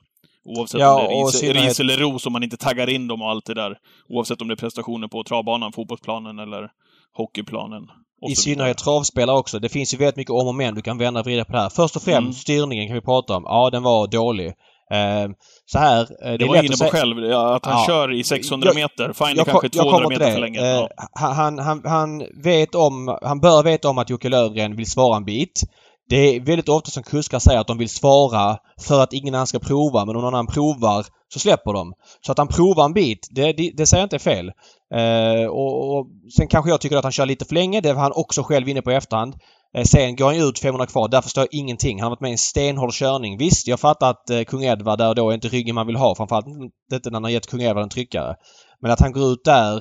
Oavsett 0.45 0.81
Ja, 0.81 1.01
om 1.01 1.07
det 1.09 1.15
är 1.15 1.25
ris, 1.27 1.41
synnerhet- 1.41 1.65
ris 1.69 1.81
eller 1.81 1.97
ros, 1.97 2.27
om 2.27 2.33
man 2.33 2.43
inte 2.43 2.57
taggar 2.57 2.91
in 2.91 3.09
dem 3.09 3.23
och 3.23 3.31
allt 3.31 3.45
det 3.47 3.55
där. 3.55 3.77
Oavsett 4.09 4.43
om 4.43 4.49
det 4.49 4.55
är 4.55 4.57
prestationer 4.57 5.09
på 5.09 5.25
travbanan, 5.25 5.73
fotbollsplanen 5.73 6.39
eller 6.39 6.69
hockeyplanen. 7.17 7.83
I 8.29 8.37
synnerhet 8.37 8.79
travspelare 8.79 9.37
också. 9.39 9.59
Det 9.59 9.69
finns 9.69 9.95
ju 9.95 9.99
väldigt 9.99 10.17
mycket 10.17 10.31
om 10.31 10.49
och 10.49 10.55
men. 10.55 10.75
Du 10.75 10.83
kan 10.83 10.99
vända 10.99 11.21
och 11.21 11.27
vrida 11.27 11.45
på 11.45 11.53
det 11.53 11.59
här. 11.59 11.69
Först 11.71 11.97
och 11.97 12.03
främst 12.03 12.21
Mm. 12.21 12.33
styrningen 12.33 12.87
kan 12.87 12.95
vi 12.95 13.01
prata 13.01 13.37
om. 13.37 13.43
Ja, 13.47 13.71
den 13.71 13.83
var 13.83 14.07
dålig. 14.07 14.53
Eh, 14.91 15.31
så 15.67 15.79
här. 15.79 16.01
Eh, 16.01 16.07
det 16.31 16.37
Det 16.37 16.47
var 16.47 16.57
inne 16.57 16.69
på 16.69 16.77
säga- 16.77 16.91
själv, 16.91 17.33
att 17.35 17.67
han 17.67 17.79
Ja. 17.81 17.85
kör 17.87 18.13
i 18.13 18.25
600 18.25 18.67
Jag- 18.69 18.75
meter. 18.75 19.13
Fine, 19.13 19.37
jag, 19.37 19.47
kanske 19.47 19.67
är 19.67 19.71
ko- 19.71 19.77
jag 19.77 19.85
200 19.85 20.03
kommer 20.05 20.17
till 20.17 20.19
meter 20.19 20.33
för 20.33 20.41
länge. 20.41 20.61
Eh, 20.61 20.67
Ja. 20.67 20.89
han, 21.33 21.59
han, 21.59 21.83
han 21.85 22.23
vet 22.43 22.75
om, 22.75 23.19
han 23.23 23.41
bör 23.41 23.63
veta 23.63 23.89
om 23.89 23.99
att 23.99 24.11
Jocke 24.11 24.29
Lövgren 24.29 24.77
vill 24.77 24.91
svara 24.91 25.17
en 25.17 25.25
bit. 25.25 25.61
Det 26.09 26.17
är 26.37 26.41
väldigt 26.41 26.69
ofta 26.69 26.91
som 26.91 27.03
kuskar 27.03 27.39
säger 27.39 27.61
att 27.61 27.67
de 27.67 27.79
vill 27.79 27.89
svara 27.89 28.57
för 28.81 29.03
att 29.03 29.13
ingen 29.13 29.35
annan 29.35 29.47
ska 29.47 29.59
prova 29.59 30.05
men 30.05 30.17
om 30.17 30.23
någon 30.23 30.35
annan 30.35 30.47
provar 30.47 31.07
så 31.33 31.39
släpper 31.39 31.73
de. 31.73 31.93
Så 32.27 32.33
att 32.33 32.39
han 32.39 32.49
provar 32.49 32.85
en 32.85 32.93
bit, 32.93 33.29
det, 33.31 33.53
det, 33.53 33.71
det 33.77 33.87
säger 33.87 34.01
jag 34.03 34.07
inte 34.07 34.17
är 34.17 34.19
fel. 34.19 34.51
Eh, 34.95 35.47
och, 35.51 35.97
och 35.99 36.07
Sen 36.37 36.49
kanske 36.49 36.71
jag 36.71 36.81
tycker 36.81 36.97
att 36.97 37.03
han 37.05 37.13
kör 37.13 37.27
lite 37.27 37.45
för 37.45 37.55
länge. 37.55 37.81
Det 37.81 37.93
var 37.93 38.03
han 38.03 38.13
också 38.15 38.43
själv 38.43 38.69
inne 38.69 38.83
på 38.83 38.93
i 38.93 38.95
efterhand. 38.95 39.35
Eh, 39.77 39.85
sen 39.85 40.17
går 40.17 40.27
han 40.27 40.37
ju 40.37 40.43
ut 40.43 40.59
500 40.59 40.87
kvar. 40.87 41.09
Där 41.09 41.21
förstår 41.21 41.43
jag 41.43 41.61
ingenting. 41.61 41.99
Han 41.99 42.05
har 42.05 42.11
varit 42.11 42.21
med 42.21 42.29
i 42.29 42.33
en 42.33 42.39
stenhård 42.39 42.93
körning. 42.93 43.39
Visst, 43.39 43.67
jag 43.67 43.81
fattar 43.81 44.11
att 44.11 44.31
eh, 44.31 44.43
kung 44.43 44.65
Edvard 44.65 44.99
där 44.99 45.09
och 45.09 45.15
då 45.15 45.31
är 45.31 45.35
inte 45.35 45.49
ryggen 45.49 45.75
man 45.75 45.87
vill 45.87 45.97
ha. 45.97 46.15
Framförallt 46.15 46.47
inte 46.93 47.11
när 47.11 47.17
han 47.17 47.25
har 47.25 47.31
gett 47.31 47.47
kung 47.47 47.63
Edvard 47.63 47.83
en 47.83 47.89
tryckare. 47.89 48.35
Men 48.81 48.91
att 48.91 49.01
han 49.01 49.13
går 49.13 49.33
ut 49.33 49.45
där 49.45 49.77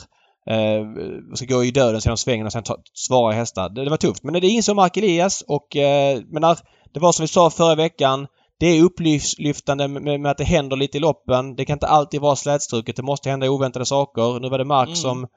eh, 0.50 0.86
ska 1.36 1.46
gå 1.46 1.64
i 1.64 1.72
döden 1.72 2.02
genom 2.04 2.18
svängen 2.18 2.46
och 2.46 2.52
sen 2.52 2.64
ta, 2.64 2.78
svara 2.94 3.34
hästar. 3.34 3.70
Det, 3.70 3.84
det 3.84 3.90
var 3.90 3.98
tufft. 3.98 4.24
Men 4.24 4.34
det 4.34 4.48
insåg 4.48 4.76
Mark 4.76 4.98
Elias 4.98 5.44
och 5.48 5.76
eh, 5.76 6.22
men 6.32 6.42
när, 6.42 6.58
det 6.94 7.00
var 7.00 7.12
som 7.12 7.24
vi 7.24 7.28
sa 7.28 7.50
förra 7.50 7.76
veckan. 7.76 8.28
Det 8.60 8.68
är 8.68 8.84
upplyftande 8.84 9.88
med, 9.88 10.20
med 10.20 10.32
att 10.32 10.38
det 10.38 10.44
händer 10.44 10.78
lite 10.78 10.98
i 10.98 11.00
loppen. 11.00 11.56
Det 11.56 11.66
kan 11.66 11.74
inte 11.76 11.88
alltid 11.88 12.22
vara 12.22 12.36
slätstruket. 12.36 12.96
Det 12.96 13.04
måste 13.04 13.30
hända 13.30 13.50
oväntade 13.50 13.86
saker. 13.86 14.40
Nu 14.40 14.50
var 14.50 14.58
det 14.58 14.66
Mark 14.66 14.88
Mm. 14.88 14.96
som, 14.96 15.28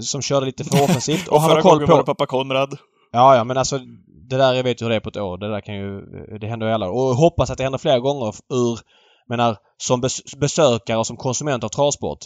som 0.00 0.22
körde 0.22 0.46
lite 0.46 0.64
för 0.64 0.84
offensivt. 0.84 1.28
Och 1.30 1.40
han 1.40 1.50
förra 1.50 1.62
har 1.62 1.70
koll 1.70 1.86
på... 1.86 1.92
var 1.92 1.98
det 1.98 2.04
pappa 2.04 2.26
Konrad. 2.26 2.78
Ja, 3.12 3.36
ja, 3.36 3.44
men 3.44 3.56
alltså 3.56 3.78
det 4.28 4.36
där, 4.36 4.54
jag 4.54 4.64
vet 4.64 4.80
ju 4.80 4.84
hur 4.84 4.90
det 4.90 4.96
är 4.96 5.00
på 5.00 5.08
ett 5.08 5.16
år. 5.16 5.38
Det 5.38 5.50
där 5.50 5.60
kan 5.60 5.74
ju, 5.74 6.00
det 6.40 6.46
händer 6.46 6.66
ju 6.66 6.72
alla. 6.72 6.88
Och 6.90 7.16
hoppas 7.16 7.50
att 7.50 7.58
det 7.58 7.64
händer 7.64 7.78
flera 7.78 7.98
gånger 7.98 8.34
ur, 8.52 8.78
menar, 9.28 9.56
som 9.76 10.00
besökare 10.36 10.98
och 10.98 11.06
som 11.06 11.16
konsument 11.16 11.64
av 11.64 11.68
travsport. 11.68 12.18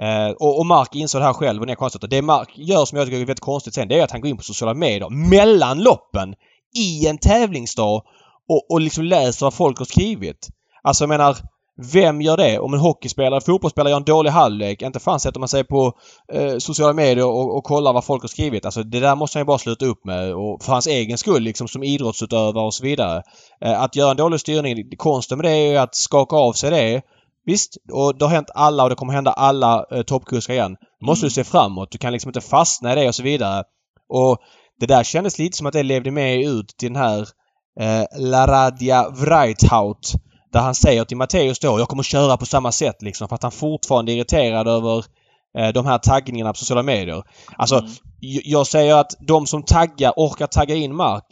Eh, 0.00 0.30
och, 0.30 0.58
och 0.58 0.66
Mark 0.66 0.94
insåg 0.94 1.20
det 1.20 1.24
här 1.24 1.32
själv 1.32 1.60
och 1.60 1.66
det 1.66 1.72
är 1.72 1.76
konstigt. 1.76 2.10
Det 2.10 2.22
Mark 2.22 2.52
gör 2.54 2.84
som 2.84 2.98
jag 2.98 3.06
tycker 3.06 3.20
är 3.20 3.20
väldigt 3.20 3.40
konstigt 3.40 3.74
sen, 3.74 3.88
det 3.88 3.98
är 3.98 4.04
att 4.04 4.10
han 4.10 4.20
går 4.20 4.30
in 4.30 4.36
på 4.36 4.42
sociala 4.42 4.74
medier 4.74 5.30
mellan 5.30 5.82
loppen. 5.82 6.34
i 6.74 7.06
en 7.06 7.18
tävlingsdag 7.18 8.02
och, 8.48 8.70
och 8.70 8.80
liksom 8.80 9.04
läser 9.04 9.46
vad 9.46 9.54
folk 9.54 9.78
har 9.78 9.84
skrivit. 9.84 10.48
Alltså 10.82 11.04
jag 11.04 11.08
menar, 11.08 11.36
vem 11.92 12.20
gör 12.20 12.36
det? 12.36 12.58
Om 12.58 12.74
en 12.74 12.80
hockeyspelare, 12.80 13.40
fotbollsspelare 13.40 13.90
gör 13.90 13.96
en 13.96 14.04
dålig 14.04 14.30
halvlek, 14.30 14.82
inte 14.82 15.00
fan 15.00 15.20
sätter 15.20 15.40
man 15.40 15.48
sig 15.48 15.64
på 15.64 15.92
eh, 16.32 16.58
sociala 16.58 16.92
medier 16.92 17.26
och, 17.26 17.56
och 17.56 17.64
kollar 17.64 17.92
vad 17.92 18.04
folk 18.04 18.22
har 18.22 18.28
skrivit. 18.28 18.64
Alltså 18.64 18.82
det 18.82 19.00
där 19.00 19.16
måste 19.16 19.38
han 19.38 19.40
ju 19.40 19.46
bara 19.46 19.58
sluta 19.58 19.86
upp 19.86 20.04
med 20.04 20.34
och 20.34 20.62
för 20.62 20.72
hans 20.72 20.86
egen 20.86 21.18
skull 21.18 21.42
liksom 21.42 21.68
som 21.68 21.82
idrottsutövare 21.82 22.64
och 22.66 22.74
så 22.74 22.84
vidare. 22.84 23.22
Eh, 23.64 23.82
att 23.82 23.96
göra 23.96 24.10
en 24.10 24.16
dålig 24.16 24.40
styrning, 24.40 24.76
konsten 24.96 25.38
med 25.38 25.44
det 25.44 25.50
är 25.50 25.70
ju 25.70 25.76
att 25.76 25.94
skaka 25.94 26.36
av 26.36 26.52
sig 26.52 26.70
det. 26.70 27.02
Visst, 27.44 27.76
och 27.92 28.18
det 28.18 28.24
har 28.24 28.32
hänt 28.32 28.50
alla 28.54 28.82
och 28.82 28.88
det 28.90 28.96
kommer 28.96 29.12
hända 29.12 29.32
alla 29.32 29.84
eh, 29.90 30.02
toppkuskar 30.02 30.54
igen. 30.54 30.76
Då 31.00 31.06
måste 31.06 31.24
Mm. 31.24 31.28
du 31.28 31.34
se 31.34 31.44
framåt. 31.44 31.90
Du 31.90 31.98
kan 31.98 32.12
liksom 32.12 32.28
inte 32.28 32.40
fastna 32.40 32.92
i 32.92 32.94
det 32.94 33.08
och 33.08 33.14
så 33.14 33.22
vidare. 33.22 33.64
Och 34.08 34.38
det 34.80 34.86
där 34.86 35.02
kändes 35.04 35.38
lite 35.38 35.56
som 35.56 35.66
att 35.66 35.72
det 35.72 35.82
levde 35.82 36.10
med 36.10 36.40
ut 36.40 36.68
till 36.78 36.92
den 36.92 37.02
här 37.02 37.20
eh, 37.80 38.04
Laradia 38.18 39.08
Vreithout. 39.10 40.12
Där 40.52 40.60
han 40.60 40.74
säger 40.74 41.04
till 41.04 41.16
Matteus 41.16 41.58
då, 41.58 41.78
jag 41.78 41.88
kommer 41.88 42.02
köra 42.02 42.36
på 42.36 42.46
samma 42.46 42.72
sätt 42.72 43.02
liksom. 43.02 43.28
För 43.28 43.34
att 43.34 43.42
han 43.42 43.52
fortfarande 43.52 44.12
är 44.12 44.16
irriterad 44.16 44.68
över 44.68 45.04
eh, 45.58 45.68
de 45.68 45.86
här 45.86 45.98
taggningarna 45.98 46.52
på 46.52 46.58
sociala 46.58 46.82
medier. 46.82 47.22
Alltså, 47.56 47.78
Mm. 47.78 47.90
jag 48.44 48.66
säger 48.66 48.94
att 48.94 49.14
de 49.20 49.46
som 49.46 49.62
taggar, 49.62 50.12
orkar 50.16 50.46
tagga 50.46 50.74
in 50.74 50.94
mark. 50.96 51.24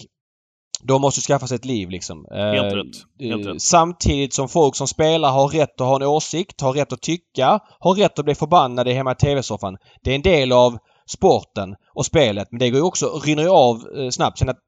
De 0.82 1.02
måste 1.02 1.20
skaffa 1.20 1.46
sig 1.46 1.54
ett 1.54 1.64
liv 1.64 1.90
liksom. 1.90 2.26
Eh, 2.30 2.36
Helt 2.38 2.74
rätt. 2.74 2.86
Helt 3.20 3.46
eh, 3.46 3.52
rätt. 3.52 3.62
Samtidigt 3.62 4.34
som 4.34 4.48
folk 4.48 4.76
som 4.76 4.86
spelar 4.88 5.30
har 5.30 5.48
rätt 5.48 5.80
att 5.80 5.86
ha 5.86 5.96
en 5.96 6.02
åsikt, 6.02 6.60
har 6.60 6.72
rätt 6.72 6.92
att 6.92 7.00
tycka, 7.02 7.60
har 7.80 7.94
rätt 7.94 8.18
att 8.18 8.24
bli 8.24 8.34
förbannade 8.34 8.92
hemma 8.92 9.12
i 9.12 9.14
TV-soffan. 9.14 9.76
Det 10.02 10.10
är 10.10 10.14
en 10.14 10.22
del 10.22 10.52
av 10.52 10.78
sporten 11.10 11.74
och 11.94 12.06
spelet. 12.06 12.48
Men 12.50 12.58
det 12.58 12.70
går 12.70 12.78
ju 12.78 12.84
också, 12.84 13.20
rinner 13.24 13.42
ju 13.42 13.48
av 13.50 13.76
eh, 13.98 14.08
snabbt. 14.10 14.38
Sen 14.38 14.48
att 14.48 14.58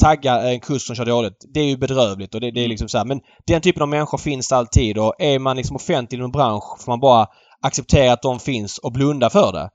tagga 0.00 0.42
en 0.42 0.60
kust 0.60 0.86
som 0.86 0.96
kör 0.96 1.04
dåligt. 1.04 1.44
Det 1.54 1.60
är 1.60 1.64
ju 1.64 1.76
bedrövligt 1.76 2.34
och 2.34 2.40
det, 2.40 2.50
det 2.50 2.64
är 2.64 2.68
liksom 2.68 2.88
så 2.88 2.98
här. 2.98 3.04
Men 3.04 3.20
den 3.46 3.60
typen 3.60 3.82
av 3.82 3.88
människor 3.88 4.18
finns 4.18 4.52
alltid 4.52 4.98
och 4.98 5.14
är 5.18 5.38
man 5.38 5.56
liksom 5.56 5.76
offentlig 5.76 6.18
i 6.18 6.22
en 6.22 6.30
bransch 6.30 6.82
får 6.84 6.92
man 6.92 7.00
bara 7.00 7.26
acceptera 7.62 8.12
att 8.12 8.22
de 8.22 8.38
finns 8.38 8.78
och 8.78 8.92
blunda 8.92 9.30
för 9.30 9.52
det. 9.52 9.70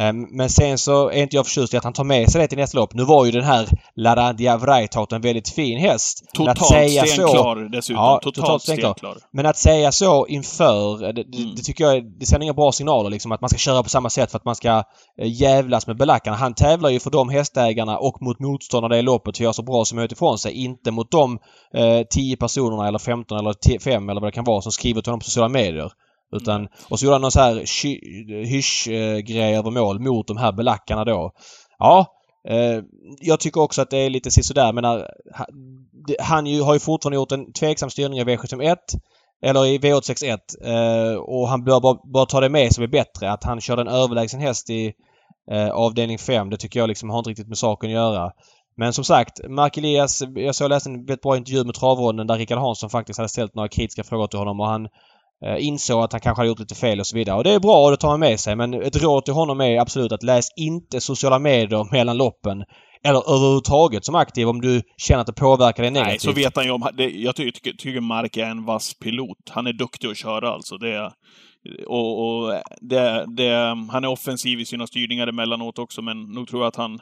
Ehm, 0.00 0.20
Men 0.30 0.50
sen 0.50 0.78
så 0.78 1.08
är 1.10 1.22
inte 1.22 1.36
jag 1.36 1.46
förtjust 1.46 1.74
i 1.74 1.76
att 1.76 1.84
han 1.84 1.92
tar 1.92 2.04
med 2.04 2.30
sig 2.30 2.40
det 2.40 2.46
till 2.48 2.58
nästa 2.58 2.78
lopp. 2.78 2.94
Nu 2.94 3.04
var 3.04 3.24
ju 3.24 3.30
den 3.30 3.44
här 3.44 3.68
Laradia 3.96 4.56
Vreithout 4.56 5.12
en 5.12 5.20
väldigt 5.20 5.48
fin 5.48 5.78
häst. 5.78 6.22
Men 6.38 6.48
att 6.48 6.56
Totalt 6.56 6.72
säga 6.72 7.02
så- 7.02 7.12
stenklar 7.12 7.56
dessutom. 7.72 8.02
Ja, 8.04 8.18
totalt, 8.22 8.34
totalt 8.36 8.62
stenklar. 8.62 8.92
stenklar. 8.92 9.16
men 9.32 9.46
att 9.46 9.56
säga 9.56 9.92
så 9.92 10.26
inför, 10.26 10.98
det, 11.12 11.12
det, 11.12 11.38
Mm. 11.38 11.54
det 11.56 11.62
tycker 11.62 11.84
jag, 11.84 12.04
det 12.20 12.26
sänder 12.26 12.44
inga 12.44 12.52
bra 12.54 12.72
signaler 12.72 13.10
liksom 13.10 13.32
att 13.32 13.40
man 13.40 13.50
ska 13.50 13.58
köra 13.58 13.82
på 13.82 13.88
samma 13.88 14.10
sätt 14.10 14.30
för 14.30 14.38
att 14.38 14.44
man 14.44 14.54
ska 14.56 14.68
eh, 14.68 14.82
jävlas 15.42 15.86
med 15.86 15.96
belackarna. 15.96 16.36
Han 16.36 16.54
tävlar 16.54 16.90
ju 16.90 17.00
för 17.00 17.10
de 17.10 17.28
hästägarna 17.28 17.98
och 17.98 18.22
mot 18.22 18.40
motståndarna 18.40 18.98
i 18.98 19.02
loppet 19.02 19.36
för 19.36 19.42
att 19.42 19.44
göra 19.44 19.52
så 19.52 19.62
bra 19.62 19.84
som 19.84 19.96
möjligt 19.96 20.12
ifrån 20.12 20.38
sig. 20.38 20.52
Inte 20.52 20.90
mot 20.90 21.10
de 21.10 21.38
eh, 21.74 22.00
10 22.10 22.36
personerna 22.36 22.88
eller 22.88 22.98
15 22.98 23.38
eller 23.38 23.78
5 23.80 24.08
eller 24.08 24.20
vad 24.20 24.28
det 24.28 24.34
kan 24.34 24.44
vara 24.44 24.60
som 24.62 24.72
skriver 24.72 25.00
till 25.02 25.10
honom 25.10 25.20
på 25.20 25.24
sociala 25.24 25.48
medier. 25.48 25.92
Utan, 26.32 26.68
och 26.88 26.98
så 26.98 27.04
gjorde 27.04 27.14
han 27.14 27.22
någon 27.22 27.32
så 27.32 27.40
här 27.40 27.54
hysch-grej 28.44 29.52
eh, 29.52 29.58
över 29.58 29.70
mål 29.70 30.00
mot 30.00 30.26
de 30.26 30.36
här 30.36 30.52
belackarna 30.52 31.04
då. 31.04 31.32
Ja, 31.78 32.06
eh, 32.48 32.82
jag 33.20 33.40
tycker 33.40 33.60
också 33.60 33.82
att 33.82 33.90
det 33.90 33.98
är 33.98 34.10
lite 34.10 34.30
sisådär. 34.30 34.72
Men 34.72 34.84
eh, 34.84 35.00
han, 35.32 35.46
han 36.18 36.46
ju, 36.46 36.62
har 36.62 36.74
ju 36.74 36.80
fortfarande 36.80 37.16
gjort 37.16 37.32
en 37.32 37.52
tveksam 37.52 37.90
styrning 37.90 38.18
i 38.18 38.24
V751 38.24 38.76
eller 39.42 39.66
i 39.66 39.78
V861 39.78 40.38
eh, 40.64 41.16
och 41.16 41.48
han 41.48 41.64
bör 41.64 41.80
bara, 41.80 41.98
bara 42.12 42.26
ta 42.26 42.40
det 42.40 42.48
med 42.48 42.72
sig 42.72 42.88
bättre. 42.88 43.32
Att 43.32 43.44
han 43.44 43.60
körde 43.60 43.82
en 43.82 43.88
överlägsen 43.88 44.40
häst 44.40 44.70
i 44.70 44.92
eh, 45.50 45.68
avdelning 45.68 46.18
5 46.18 46.50
det 46.50 46.56
tycker 46.56 46.80
jag 46.80 46.88
liksom 46.88 47.10
har 47.10 47.18
inte 47.18 47.30
riktigt 47.30 47.48
med 47.48 47.58
saken 47.58 47.90
att 47.90 47.94
göra. 47.94 48.32
Men 48.76 48.92
som 48.92 49.04
sagt, 49.04 49.48
Mark 49.48 49.76
Elias, 49.76 50.22
jag 50.34 50.54
såg 50.54 50.70
läste 50.70 50.90
en 50.90 50.98
väldigt 50.98 51.22
bra 51.22 51.36
intervju 51.36 51.64
med 51.64 51.74
travronden 51.74 52.26
där 52.26 52.38
Rickard 52.38 52.58
Hansson 52.58 52.90
faktiskt 52.90 53.18
hade 53.18 53.28
ställt 53.28 53.54
några 53.54 53.68
kritiska 53.68 54.04
frågor 54.04 54.26
till 54.26 54.38
honom 54.38 54.60
och 54.60 54.66
han 54.66 54.88
insåg 55.58 56.02
att 56.02 56.12
han 56.12 56.20
kanske 56.20 56.40
hade 56.40 56.48
gjort 56.48 56.58
lite 56.58 56.74
fel 56.74 57.00
och 57.00 57.06
så 57.06 57.16
vidare. 57.16 57.36
Och 57.36 57.44
det 57.44 57.50
är 57.50 57.60
bra 57.60 57.84
och 57.84 57.90
det 57.90 57.96
tar 57.96 58.08
man 58.08 58.20
med 58.20 58.40
sig 58.40 58.56
men 58.56 58.74
ett 58.74 59.02
råd 59.02 59.24
till 59.24 59.34
honom 59.34 59.60
är 59.60 59.80
absolut 59.80 60.12
att 60.12 60.22
läs 60.22 60.48
inte 60.56 61.00
sociala 61.00 61.38
medier 61.38 61.92
mellan 61.92 62.16
loppen. 62.16 62.64
Eller 63.06 63.34
överhuvudtaget 63.34 64.04
som 64.04 64.14
aktiv 64.14 64.48
om 64.48 64.60
du 64.60 64.82
känner 64.96 65.20
att 65.20 65.26
det 65.26 65.32
påverkar 65.32 65.82
dig 65.82 65.92
negativt. 65.92 66.24
Nej, 66.24 66.34
så 66.34 66.40
vet 66.40 66.56
han 66.56 66.64
ju 66.64 66.70
om... 66.70 66.88
Det, 66.94 67.10
jag 67.10 67.36
tycker, 67.36 67.52
tycker, 67.52 67.76
tycker 67.76 68.00
Mark 68.00 68.36
är 68.36 68.46
en 68.46 68.64
vass 68.64 68.94
pilot. 68.94 69.38
Han 69.50 69.66
är 69.66 69.72
duktig 69.72 70.08
att 70.08 70.16
köra 70.16 70.50
alltså. 70.50 70.76
Det, 70.76 71.12
och 71.86 72.26
och 72.26 72.60
det, 72.80 73.24
det, 73.36 73.76
han 73.90 74.04
är 74.04 74.08
offensiv 74.08 74.60
i 74.60 74.64
sina 74.64 74.86
styrningar 74.86 75.26
emellanåt 75.26 75.78
också, 75.78 76.02
men 76.02 76.22
nog 76.22 76.48
tror 76.48 76.62
jag 76.62 76.68
att 76.68 76.76
han... 76.76 77.00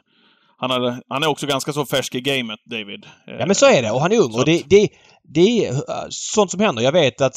Han 0.63 0.71
är, 0.71 1.03
han 1.09 1.23
är 1.23 1.27
också 1.27 1.47
ganska 1.47 1.73
så 1.73 1.87
färsk 1.87 2.15
i 2.15 2.21
gamet, 2.21 2.61
David. 2.71 3.07
Ja 3.27 3.47
men 3.47 3.55
så 3.55 3.67
är 3.67 3.83
det 3.83 3.91
och 3.91 4.01
han 4.01 4.13
är 4.13 4.19
ung 4.19 4.33
Så 4.33 4.39
och 4.39 4.45
det, 4.47 4.63
det, 4.67 4.89
det 5.35 5.67
är 5.67 5.73
uh, 5.73 6.07
sånt 6.11 6.51
som 6.51 6.61
händer. 6.61 6.83
Jag 6.83 6.93
vet 6.93 7.21
att 7.21 7.37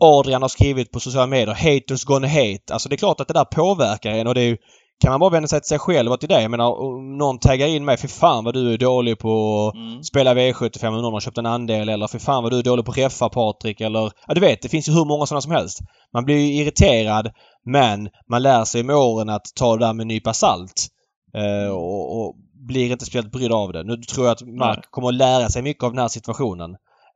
Adrian 0.00 0.42
har 0.42 0.48
skrivit 0.48 0.92
på 0.92 1.00
sociala 1.00 1.26
medier 1.26 1.54
“Haters 1.54 2.04
gonna 2.04 2.28
hate”. 2.28 2.72
Alltså 2.72 2.88
det 2.88 2.94
är 2.94 2.96
klart 2.96 3.20
att 3.20 3.28
det 3.28 3.34
där 3.34 3.44
påverkar 3.44 4.10
en 4.10 4.26
och 4.26 4.34
det 4.34 4.40
är 4.40 4.46
ju 4.46 4.56
kan 5.02 5.10
man 5.10 5.20
bara 5.20 5.30
vända 5.30 5.48
sig 5.48 5.60
till 5.60 5.68
sig 5.68 5.78
själv 5.78 6.12
och 6.12 6.20
till 6.20 6.28
dig. 6.28 6.42
Jag 6.42 6.50
menar 6.50 6.80
om 6.80 7.18
någon 7.18 7.38
taggar 7.38 7.66
in 7.66 7.84
mig 7.84 7.96
“Fy 7.96 8.08
fan 8.08 8.44
vad 8.44 8.54
du 8.54 8.72
är 8.72 8.78
dålig 8.78 9.18
på 9.18 9.66
att 9.68 9.74
Mm. 9.74 10.02
spela 10.02 10.34
V75 10.34 10.86
och 10.96 11.02
någon 11.02 11.12
har 11.12 11.20
köpt 11.20 11.38
en 11.38 11.46
andel” 11.46 11.88
eller 11.88 12.06
“Fy 12.08 12.18
fan 12.18 12.42
vad 12.42 12.52
du 12.52 12.58
är 12.58 12.62
dålig 12.62 12.84
på 12.84 12.90
att 12.90 12.98
reffa 12.98 13.28
Patrik” 13.28 13.80
eller... 13.80 14.10
Ja 14.26 14.34
du 14.34 14.40
vet, 14.40 14.62
det 14.62 14.68
finns 14.68 14.88
ju 14.88 14.92
hur 14.92 15.04
många 15.04 15.26
sådana 15.26 15.40
som 15.40 15.52
helst. 15.52 15.78
Man 16.14 16.24
blir 16.24 16.36
ju 16.36 16.54
irriterad 16.62 17.30
men 17.66 18.08
man 18.30 18.42
lär 18.42 18.64
sig 18.64 18.82
med 18.82 18.96
åren 18.96 19.28
att 19.28 19.46
ta 19.54 19.76
det 19.76 19.86
där 19.86 19.92
med 19.92 20.04
en 20.04 20.08
nypa 20.08 20.32
salt. 20.32 20.88
Eh, 21.36 21.70
och, 21.72 22.18
och 22.18 22.34
blir 22.66 22.92
inte 22.92 23.04
speciellt 23.04 23.32
brydd 23.32 23.52
av 23.52 23.72
det. 23.72 23.82
Nu 23.82 23.96
tror 23.96 24.26
jag 24.26 24.32
att 24.32 24.42
Mark 24.42 24.76
Nej. 24.76 24.84
kommer 24.90 25.08
att 25.08 25.14
lära 25.14 25.48
sig 25.48 25.62
mycket 25.62 25.84
av 25.84 25.90
den 25.90 25.98
här 25.98 26.08
situationen. 26.08 26.70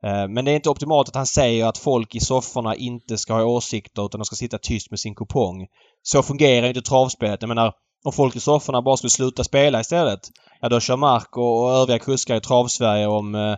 Eh, 0.05 0.27
Men 0.27 0.45
det 0.45 0.51
är 0.51 0.55
inte 0.55 0.69
optimalt 0.69 1.07
att 1.09 1.15
han 1.15 1.25
säger 1.25 1.65
att 1.65 1.77
folk 1.77 2.15
i 2.15 2.19
sofforna 2.19 2.75
inte 2.75 3.17
ska 3.17 3.33
ha 3.33 3.43
åsikter 3.43 4.05
utan 4.05 4.19
de 4.19 4.25
ska 4.25 4.35
sitta 4.35 4.57
tyst 4.57 4.91
med 4.91 4.99
sin 4.99 5.15
kupong. 5.15 5.67
Så 6.03 6.23
fungerar 6.23 6.67
inte 6.67 6.81
travspelet. 6.81 7.41
Jag 7.41 7.49
menar, 7.49 7.73
om 8.05 8.11
folk 8.13 8.35
i 8.35 8.39
sofforna 8.39 8.81
bara 8.81 8.97
skulle 8.97 9.09
sluta 9.11 9.43
spela 9.43 9.79
istället, 9.79 10.19
ja 10.61 10.69
då 10.69 10.79
kör 10.79 10.97
Mark 10.97 11.37
och, 11.37 11.63
och 11.63 11.71
övriga 11.71 11.99
kuskar 11.99 12.35
i 12.35 12.41
travsverige 12.41 13.07
om 13.07 13.35
eh, 13.35 13.55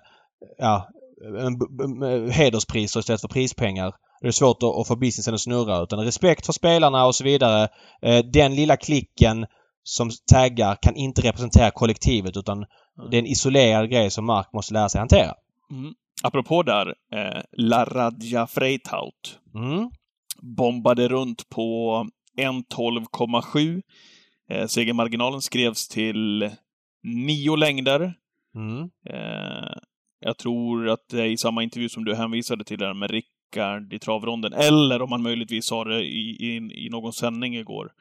ja, 0.58 0.88
hederspriser 2.32 3.00
istället 3.00 3.22
för 3.22 3.28
prispengar. 3.28 3.94
Det 4.22 4.28
är 4.28 4.32
svårt 4.32 4.64
att, 4.64 4.80
att 4.80 4.88
få 4.88 4.96
businessen 4.96 5.34
att 5.34 5.42
snurra. 5.42 5.82
Utan 5.84 6.00
respekt 6.00 6.46
för 6.46 6.54
spelarna 6.54 7.06
och 7.06 7.16
så 7.16 7.24
vidare. 7.24 7.68
Eh, 8.02 8.26
Den 8.34 8.56
lilla 8.56 8.78
klicken 8.78 9.46
som 9.90 10.10
taggar 10.32 10.78
kan 10.82 10.96
inte 10.96 11.22
representera 11.22 11.72
kollektivet 11.72 12.38
utan 12.38 12.66
det 13.12 13.18
är 13.18 13.20
en 13.20 13.28
isolerad 13.28 13.90
grej 13.90 14.12
som 14.12 14.26
Mark 14.26 14.54
måste 14.54 14.74
lära 14.74 14.90
sig 14.90 15.00
hantera. 15.00 15.34
Mm. 15.72 15.94
Apropå 16.24 16.64
där, 16.64 16.88
eh, 17.14 17.42
Laradja 17.58 18.48
Freithout 18.48 19.40
Mm. 19.56 19.90
bombade 20.58 21.08
runt 21.08 21.50
på 21.50 22.06
1.12,7. 22.38 23.82
Eh, 24.52 24.68
segermarginalen 24.68 25.42
skrevs 25.42 25.88
till 25.88 26.50
nio 27.04 27.56
längder. 27.56 28.14
Mm. 28.56 28.82
Eh, 29.10 29.78
jag 30.20 30.38
tror 30.38 30.90
att 30.90 31.10
det 31.12 31.22
är 31.22 31.26
i 31.26 31.38
samma 31.38 31.64
intervju 31.64 31.90
som 31.90 32.06
du 32.06 32.16
hänvisade 32.16 32.64
till 32.64 32.80
där 32.80 32.94
med 32.94 33.12
Rickard 33.12 33.94
i 33.94 34.00
travronden, 34.00 34.54
eller 34.54 35.02
om 35.02 35.12
han 35.12 35.22
möjligtvis 35.22 35.66
sa 35.66 35.84
det 35.84 36.02
i, 36.04 36.30
i, 36.30 36.56
i 36.86 36.90
någon 36.92 37.14
sändning 37.14 37.56
igår, 37.56 37.92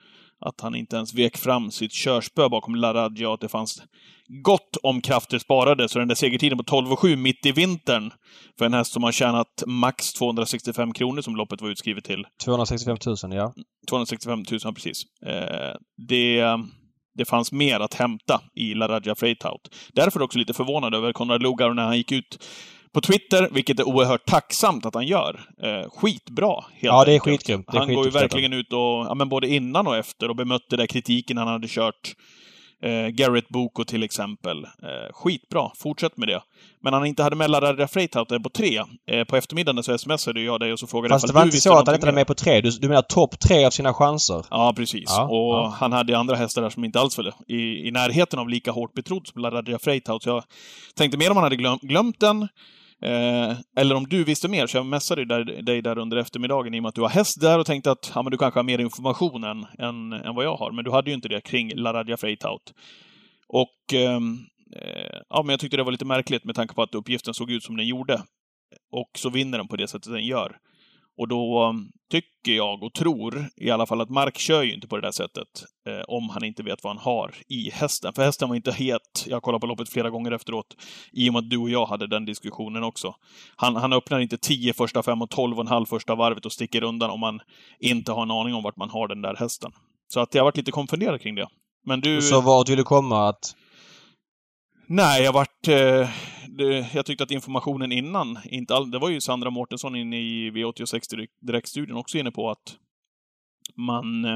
att 0.41 0.61
han 0.61 0.75
inte 0.75 0.97
ens 0.97 1.15
vek 1.15 1.37
fram 1.37 1.71
sitt 1.71 1.93
körspö 1.93 2.49
bakom 2.49 2.75
Laradja, 2.75 3.35
att 3.35 3.41
det 3.41 3.49
fanns 3.49 3.83
gott 4.29 4.77
om 4.83 5.01
krafter 5.01 5.39
sparade, 5.39 5.89
så 5.89 5.99
den 5.99 6.09
där 6.09 6.15
segertiden 6.15 6.59
på 6.59 6.65
12,7 6.65 7.17
mitt 7.17 7.47
i 7.47 7.53
vintern, 7.53 8.11
för 8.59 8.67
en 8.67 8.75
häst 8.75 8.93
som 8.93 9.03
har 9.03 9.13
tjänat 9.13 9.63
max 9.67 10.13
265 10.13 10.93
kronor 10.93 11.23
som 11.23 11.37
loppet 11.37 11.63
var 11.63 11.69
utskrivet 11.69 12.05
till, 12.05 12.27
265 12.45 12.97
000 13.07 13.17
ja. 13.35 13.53
265 13.89 14.39
000, 14.51 14.61
ja, 14.65 14.73
precis. 14.73 15.03
Eh, 15.27 15.75
det, 16.09 16.45
det 17.15 17.25
fanns 17.25 17.53
mer 17.53 17.81
att 17.81 17.95
hämta 17.95 18.41
i 18.55 18.75
Laradja 18.75 19.15
Freithout. 19.15 19.75
Därför 19.93 20.23
också 20.23 20.39
lite 20.39 20.55
förvånad 20.55 20.95
över 20.95 21.13
Konrad 21.13 21.43
Lugauer 21.43 21.75
när 21.75 21.85
han 21.85 21.97
gick 21.97 22.13
ut 22.13 22.39
på 22.93 23.01
Twitter, 23.01 23.49
vilket 23.53 23.81
är 23.81 23.89
oerhört 23.89 24.27
tacksamt 24.27 24.87
att 24.87 24.95
han 24.95 25.07
gör. 25.07 25.41
Eh, 25.63 25.91
skitbra, 25.91 26.55
helt 26.55 26.83
Ja, 26.83 27.05
det 27.05 27.15
är 27.15 27.19
skitgrymt. 27.19 27.67
Han 27.69 27.95
går 27.95 28.05
ju 28.05 28.11
verkligen 28.11 28.53
ut 28.53 28.73
och, 28.73 28.79
ja, 28.79 29.15
men 29.15 29.29
både 29.29 29.49
innan 29.49 29.87
och 29.87 29.97
efter, 29.97 30.29
och 30.29 30.37
bemötte 30.37 30.77
den 30.77 30.87
kritiken 30.87 31.37
han 31.37 31.49
hade 31.49 31.69
kört. 31.69 32.15
Eh, 32.83 33.09
Garrett 33.09 33.49
Boko 33.49 33.85
till 33.85 34.03
exempel. 34.03 34.65
Eh, 34.65 35.13
skitbra, 35.13 35.71
fortsätt 35.77 36.17
med 36.17 36.29
det. 36.29 36.41
Men 36.83 36.93
han 36.93 37.07
inte 37.07 37.23
hade 37.23 37.37
med 37.37 37.51
Laradja 37.51 37.89
Freithout 37.89 38.29
där 38.29 38.39
på 38.39 38.49
tre. 38.49 38.83
Eh, 39.11 39.25
på 39.25 39.37
eftermiddagen 39.37 39.83
så 39.83 39.99
smsade 39.99 40.41
jag 40.41 40.61
dig 40.61 40.73
och 40.73 40.79
så 40.79 40.87
frågade 40.87 41.15
Fast 41.15 41.27
det 41.27 41.33
var 41.33 41.41
du 41.41 41.47
inte 41.47 41.61
så 41.61 41.79
att 41.79 41.87
han 41.87 41.95
inte 41.95 42.07
mer. 42.07 42.13
med 42.13 42.27
på 42.27 42.35
tre. 42.35 42.61
Du, 42.61 42.71
du 42.71 42.89
menar 42.89 43.03
topp 43.03 43.41
tre 43.41 43.65
av 43.65 43.71
sina 43.71 43.95
chanser? 43.95 44.45
Ja, 44.51 44.73
precis. 44.77 45.05
Ja, 45.07 45.23
och 45.23 45.55
ja. 45.55 45.75
han 45.79 45.93
hade 45.93 46.19
andra 46.19 46.37
hästar 46.37 46.63
där 46.63 46.71
som 46.71 46.85
inte 46.85 47.01
alls 47.01 47.19
var 47.19 47.35
i, 47.49 47.89
i 47.89 47.91
närheten 47.91 48.39
av 48.39 48.49
lika 48.49 48.71
hårt 48.71 48.95
betrodd 48.95 49.27
som 49.27 49.43
Laradja. 49.43 49.79
Så 49.79 50.19
jag 50.25 50.45
tänkte 50.97 51.19
mer 51.19 51.31
om 51.31 51.37
han 51.37 51.45
hade 51.45 51.57
glöm, 51.57 51.79
glömt 51.83 52.21
den, 52.21 52.49
eh, 53.03 53.57
eller 53.77 53.95
om 53.95 54.07
du 54.09 54.25
visste 54.25 54.49
mer. 54.49 54.67
Så 54.67 54.77
jag 54.77 54.87
messade 54.87 55.25
dig 55.25 55.45
där, 55.45 55.63
dig 55.63 55.83
där 55.83 55.99
under 55.99 56.17
eftermiddagen 56.17 56.75
i 56.75 56.79
och 56.79 56.83
med 56.83 56.89
att 56.89 56.95
du 56.95 57.01
har 57.01 57.09
häst 57.09 57.41
där 57.41 57.59
och 57.59 57.67
tänkte 57.67 57.91
att 57.91 58.13
ja, 58.15 58.23
men 58.23 58.31
du 58.31 58.39
kanske 58.39 58.59
har 58.59 58.65
mer 58.65 58.79
information 58.79 59.45
än, 59.45 59.67
än, 59.79 60.13
än 60.13 60.35
vad 60.35 60.45
jag 60.45 60.57
har. 60.57 60.73
Men 60.73 60.85
du 60.85 60.91
hade 60.91 61.11
ju 61.11 61.15
inte 61.15 61.29
det 61.29 61.41
kring 61.41 61.73
Laradja 61.75 62.17
Freitaut. 62.17 62.73
Och 63.49 63.95
ehm, 63.95 64.39
eh, 64.77 65.21
ja, 65.29 65.43
men 65.43 65.51
jag 65.51 65.61
tyckte 65.61 65.77
det 65.77 65.83
var 65.83 65.93
lite 65.93 66.05
märkligt 66.05 66.45
med 66.45 66.55
tanke 66.55 66.75
på 66.75 66.83
att 66.83 66.95
uppgiften 66.95 67.35
såg 67.35 67.51
ut 67.51 67.63
som 67.63 67.77
den 67.77 67.87
gjorde. 67.87 68.23
Och 68.93 69.11
så 69.15 69.31
vinner 69.31 69.59
den 69.59 69.69
på 69.69 69.77
det 69.77 69.89
sättet 69.89 70.13
den 70.13 70.27
gör. 70.27 70.57
Och 71.19 71.29
då 71.29 71.65
um, 71.65 71.91
tycker 72.11 72.53
jag 72.53 72.83
och 72.83 72.95
tror 72.95 73.51
i 73.57 73.71
alla 73.71 73.87
fall 73.87 74.01
att 74.01 74.11
Mark 74.11 74.39
kör 74.39 74.63
ju 74.63 74.75
inte 74.75 74.89
på 74.89 74.97
det 74.97 75.03
där 75.03 75.13
sättet 75.13 75.49
eh, 75.89 76.01
om 76.09 76.29
han 76.29 76.45
inte 76.45 76.63
vet 76.63 76.85
vad 76.85 76.97
han 76.97 77.05
har 77.05 77.35
i 77.49 77.71
hästen. 77.71 78.13
För 78.13 78.23
hästen 78.23 78.49
var 78.49 78.57
inte 78.57 78.73
het. 78.73 79.27
Jag 79.27 79.43
kollade 79.43 79.61
på 79.61 79.67
loppet 79.67 79.89
flera 79.89 80.11
gånger 80.11 80.33
efteråt 80.33 80.67
i 81.13 81.29
och 81.29 81.33
med 81.33 81.41
att 81.41 81.51
du 81.51 81.57
och 81.57 81.71
jag 81.71 81.87
hade 81.87 82.07
den 82.07 82.25
diskussionen 82.25 82.85
också. 82.85 83.15
Han, 83.57 83.77
han 83.77 83.93
öppnar 83.93 84.21
inte 84.21 84.39
10 84.39 84.73
första 84.73 85.03
fem 85.03 85.23
och 85.23 85.31
12 85.31 85.57
och 85.57 85.61
en 85.61 85.69
halv 85.69 85.87
första 85.87 86.15
varvet 86.15 86.47
och 86.47 86.53
sticker 86.53 86.83
undan 86.83 87.11
om 87.11 87.21
man 87.21 87.41
inte 87.79 88.13
har 88.13 88.23
en 88.23 88.31
aning 88.31 88.55
om 88.55 88.63
vart 88.63 88.77
man 88.77 88.91
har 88.91 89.09
den 89.09 89.23
där 89.23 89.37
hästen. 89.37 89.73
Så 90.09 90.21
att 90.21 90.35
jag 90.35 90.45
varit 90.45 90.57
lite 90.57 90.71
konfunderad 90.71 91.21
kring 91.21 91.35
det. 91.35 91.49
Men 91.87 92.01
du... 92.01 92.23
Så 92.23 92.41
vart 92.41 92.69
vill 92.69 92.77
du 92.77 92.85
komma? 92.85 93.29
Att... 93.29 93.55
Nej, 94.87 95.23
jag 95.23 95.33
vart... 95.33 95.69
Eh, 95.69 96.09
det, 96.59 96.95
jag 96.95 97.07
tyckte 97.07 97.25
att 97.25 97.31
informationen 97.31 97.93
innan, 97.93 98.39
inte 98.45 98.75
all, 98.75 98.91
det 98.91 98.99
var 98.99 99.09
ju 99.09 99.21
Sandra 99.21 99.51
Mårtensson 99.51 99.97
inne 99.97 100.17
i 100.17 100.51
V86 100.51 101.29
Direktstudion 101.41 101.97
också 101.97 102.19
inne 102.19 102.31
på 102.31 102.51
att 102.51 102.77
man, 103.75 104.27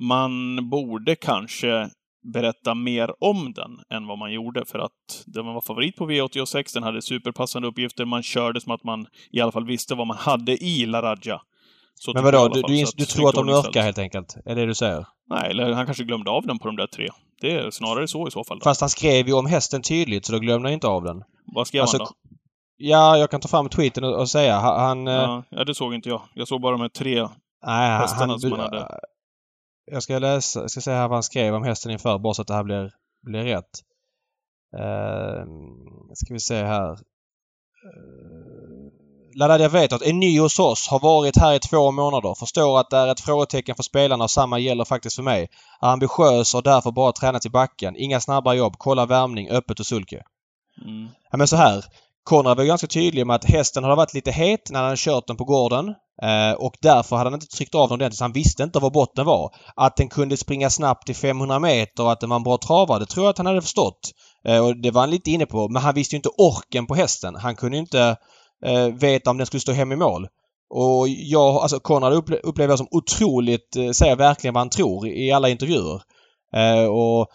man 0.00 0.58
borde 0.70 1.16
kanske 1.16 1.90
berätta 2.32 2.74
mer 2.74 3.24
om 3.24 3.52
den 3.52 3.80
än 3.90 4.06
vad 4.06 4.18
man 4.18 4.32
gjorde 4.32 4.64
för 4.64 4.78
att 4.78 5.24
den 5.26 5.46
var 5.46 5.60
favorit 5.60 5.96
på 5.96 6.10
V86, 6.10 6.74
den 6.74 6.82
hade 6.82 7.02
superpassande 7.02 7.68
uppgifter, 7.68 8.04
man 8.04 8.22
körde 8.22 8.60
som 8.60 8.72
att 8.72 8.84
man 8.84 9.06
i 9.30 9.40
alla 9.40 9.52
fall 9.52 9.66
visste 9.66 9.94
vad 9.94 10.06
man 10.06 10.16
hade 10.16 10.64
i 10.64 10.86
Laradja. 10.86 11.40
Så 11.94 12.12
Men 12.12 12.24
vadå, 12.24 12.48
du, 12.48 12.62
du, 12.62 12.84
du 12.96 13.04
tror 13.04 13.28
att 13.28 13.34
de 13.34 13.46
mörkar 13.46 13.82
helt 13.82 13.98
enkelt? 13.98 14.36
Är 14.44 14.54
det 14.54 14.60
det 14.60 14.66
du 14.66 14.74
säger? 14.74 15.06
Nej, 15.28 15.50
eller 15.50 15.72
han 15.72 15.86
kanske 15.86 16.04
glömde 16.04 16.30
av 16.30 16.46
den 16.46 16.58
på 16.58 16.66
de 16.66 16.76
där 16.76 16.86
tre. 16.86 17.08
Det 17.40 17.52
är 17.52 17.70
snarare 17.70 18.08
så 18.08 18.28
i 18.28 18.30
så 18.30 18.44
fall. 18.44 18.58
Då. 18.58 18.64
Fast 18.64 18.80
han 18.80 18.90
skrev 18.90 19.26
ju 19.26 19.32
om 19.32 19.46
hästen 19.46 19.82
tydligt 19.82 20.26
så 20.26 20.32
då 20.32 20.38
glömde 20.38 20.68
han 20.68 20.74
inte 20.74 20.86
av 20.86 21.04
den. 21.04 21.22
Vad 21.54 21.66
skrev 21.66 21.82
alltså, 21.82 21.98
han 21.98 22.06
då? 22.06 22.12
Ja, 22.76 23.18
jag 23.18 23.30
kan 23.30 23.40
ta 23.40 23.48
fram 23.48 23.68
tweeten 23.68 24.04
och, 24.04 24.20
och 24.20 24.30
säga. 24.30 24.58
Han... 24.58 25.06
Ja, 25.06 25.44
ja, 25.50 25.64
det 25.64 25.74
såg 25.74 25.94
inte 25.94 26.08
jag. 26.08 26.22
Jag 26.34 26.48
såg 26.48 26.60
bara 26.60 26.72
de 26.72 26.80
här 26.80 26.88
tre 26.88 27.28
nej, 27.66 27.98
hästarna 27.98 28.32
han, 28.32 28.40
som 28.40 28.52
han 28.52 28.60
hade. 28.60 29.00
Jag 29.92 30.02
ska 30.02 30.18
läsa, 30.18 30.60
jag 30.60 30.70
ska 30.70 30.80
säga 30.80 30.96
här 30.96 31.08
vad 31.08 31.16
han 31.16 31.22
skrev 31.22 31.54
om 31.54 31.64
hästen 31.64 31.92
inför 31.92 32.18
bara 32.18 32.34
så 32.34 32.42
att 32.42 32.48
det 32.48 32.54
här 32.54 32.64
blir, 32.64 32.92
blir 33.22 33.44
rätt. 33.44 33.70
Uh, 34.76 35.44
ska 36.14 36.34
vi 36.34 36.40
se 36.40 36.64
här. 36.64 36.90
Uh, 36.90 38.45
Laddad 39.38 39.72
vet 39.72 39.92
att 39.92 40.02
är 40.02 40.12
ny 40.12 40.40
hos 40.40 40.58
oss, 40.58 40.88
har 40.88 41.00
varit 41.00 41.36
här 41.36 41.54
i 41.54 41.58
två 41.58 41.90
månader, 41.90 42.34
förstår 42.34 42.80
att 42.80 42.90
det 42.90 42.96
är 42.96 43.08
ett 43.08 43.20
frågetecken 43.20 43.76
för 43.76 43.82
spelarna 43.82 44.24
och 44.24 44.30
samma 44.30 44.58
gäller 44.58 44.84
faktiskt 44.84 45.16
för 45.16 45.22
mig. 45.22 45.48
Är 45.80 45.88
ambitiös 45.88 46.54
och 46.54 46.62
därför 46.62 46.90
bara 46.90 47.12
tränat 47.12 47.46
i 47.46 47.50
backen. 47.50 47.96
Inga 47.96 48.20
snabba 48.20 48.54
jobb, 48.54 48.74
kolla 48.78 49.06
värmning, 49.06 49.50
öppet 49.50 49.80
och 49.80 49.86
sulke. 49.86 50.22
Mm. 50.84 51.08
Ja 51.30 51.38
men 51.38 51.48
så 51.48 51.56
här. 51.56 51.84
Konrad 52.22 52.56
var 52.56 52.64
ganska 52.64 52.86
tydlig 52.86 53.26
med 53.26 53.36
att 53.36 53.44
hästen 53.44 53.84
hade 53.84 53.96
varit 53.96 54.14
lite 54.14 54.30
het 54.30 54.70
när 54.70 54.82
han 54.82 54.96
kört 54.96 55.26
den 55.26 55.36
på 55.36 55.44
gården. 55.44 55.94
Eh, 56.22 56.52
och 56.52 56.74
därför 56.80 57.16
hade 57.16 57.30
han 57.30 57.34
inte 57.34 57.56
tryckt 57.56 57.74
av 57.74 57.88
den 57.88 57.94
ordentligt. 57.94 58.20
Han 58.20 58.32
visste 58.32 58.62
inte 58.62 58.78
var 58.78 58.90
botten 58.90 59.26
var. 59.26 59.54
Att 59.76 59.96
den 59.96 60.08
kunde 60.08 60.36
springa 60.36 60.70
snabbt 60.70 61.10
i 61.10 61.14
500 61.14 61.58
meter 61.58 62.02
och 62.02 62.12
att 62.12 62.20
den 62.20 62.30
var 62.30 62.36
en 62.36 62.42
bra 62.42 62.58
travare, 62.58 62.98
det 62.98 63.06
tror 63.06 63.26
jag 63.26 63.30
att 63.30 63.38
han 63.38 63.46
hade 63.46 63.62
förstått. 63.62 64.12
Eh, 64.48 64.64
och 64.64 64.76
det 64.76 64.90
var 64.90 65.00
han 65.00 65.10
lite 65.10 65.30
inne 65.30 65.46
på. 65.46 65.68
Men 65.68 65.82
han 65.82 65.94
visste 65.94 66.14
ju 66.14 66.16
inte 66.16 66.28
orken 66.28 66.86
på 66.86 66.94
hästen. 66.94 67.34
Han 67.34 67.56
kunde 67.56 67.78
inte 67.78 68.16
eh, 68.64 68.86
veta 68.86 69.30
om 69.30 69.36
den 69.36 69.46
skulle 69.46 69.60
stå 69.60 69.72
hem 69.72 69.92
i 69.92 69.96
mål. 69.96 70.28
Och 70.70 71.08
jag, 71.08 71.54
alltså 71.56 71.80
Konrad 71.80 72.12
upple 72.12 72.36
upplever 72.36 72.72
jag 72.72 72.78
som 72.78 72.88
otroligt, 72.90 73.76
eh, 73.76 73.90
säger 73.90 74.16
verkligen 74.16 74.54
vad 74.54 74.60
han 74.60 74.70
tror 74.70 75.08
i 75.08 75.32
alla 75.32 75.48
intervjuer. 75.48 76.02
Eh, 76.54 76.84
och 76.84 77.28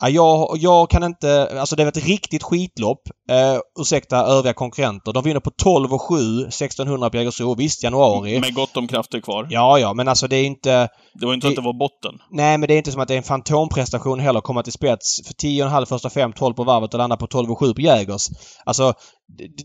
Ja, 0.00 0.08
jag, 0.08 0.56
jag 0.58 0.90
kan 0.90 1.04
inte... 1.04 1.60
Alltså 1.60 1.76
det 1.76 1.84
var 1.84 1.88
ett 1.88 2.06
riktigt 2.06 2.42
skitlopp. 2.42 3.00
Eh, 3.30 3.58
ursäkta 3.80 4.26
övriga 4.26 4.54
konkurrenter. 4.54 5.12
De 5.12 5.24
vinner 5.24 5.40
på 5.40 5.50
12 5.50 5.94
och 5.94 6.02
7, 6.02 6.14
1600 6.46 7.10
på 7.10 7.16
Jägersro. 7.16 7.54
Visst, 7.54 7.82
januari. 7.82 8.40
Med 8.40 8.54
gott 8.54 8.76
om 8.76 8.88
krafter 8.88 9.20
kvar. 9.20 9.46
Ja, 9.50 9.78
ja, 9.78 9.94
men 9.94 10.08
alltså 10.08 10.28
det 10.28 10.36
är 10.36 10.44
inte... 10.44 10.88
Det 11.14 11.26
var 11.26 11.34
inte 11.34 11.46
det, 11.46 11.50
att 11.50 11.56
det 11.56 11.62
var 11.62 11.78
botten. 11.78 12.12
Nej, 12.30 12.58
men 12.58 12.68
det 12.68 12.74
är 12.74 12.78
inte 12.78 12.92
som 12.92 13.00
att 13.00 13.08
det 13.08 13.14
är 13.14 13.18
en 13.18 13.22
fantomprestation 13.22 14.20
heller 14.20 14.38
att 14.38 14.44
komma 14.44 14.62
till 14.62 14.72
spets 14.72 15.20
för 15.26 15.34
10,5 15.34 15.84
första 15.84 16.10
fem, 16.10 16.32
12 16.32 16.54
på 16.54 16.64
varvet 16.64 16.94
och 16.94 16.98
landa 16.98 17.16
på 17.16 17.26
12 17.26 17.50
och 17.50 17.58
7 17.58 17.74
på 17.74 17.80
Jägers. 17.80 18.28
Alltså, 18.64 18.94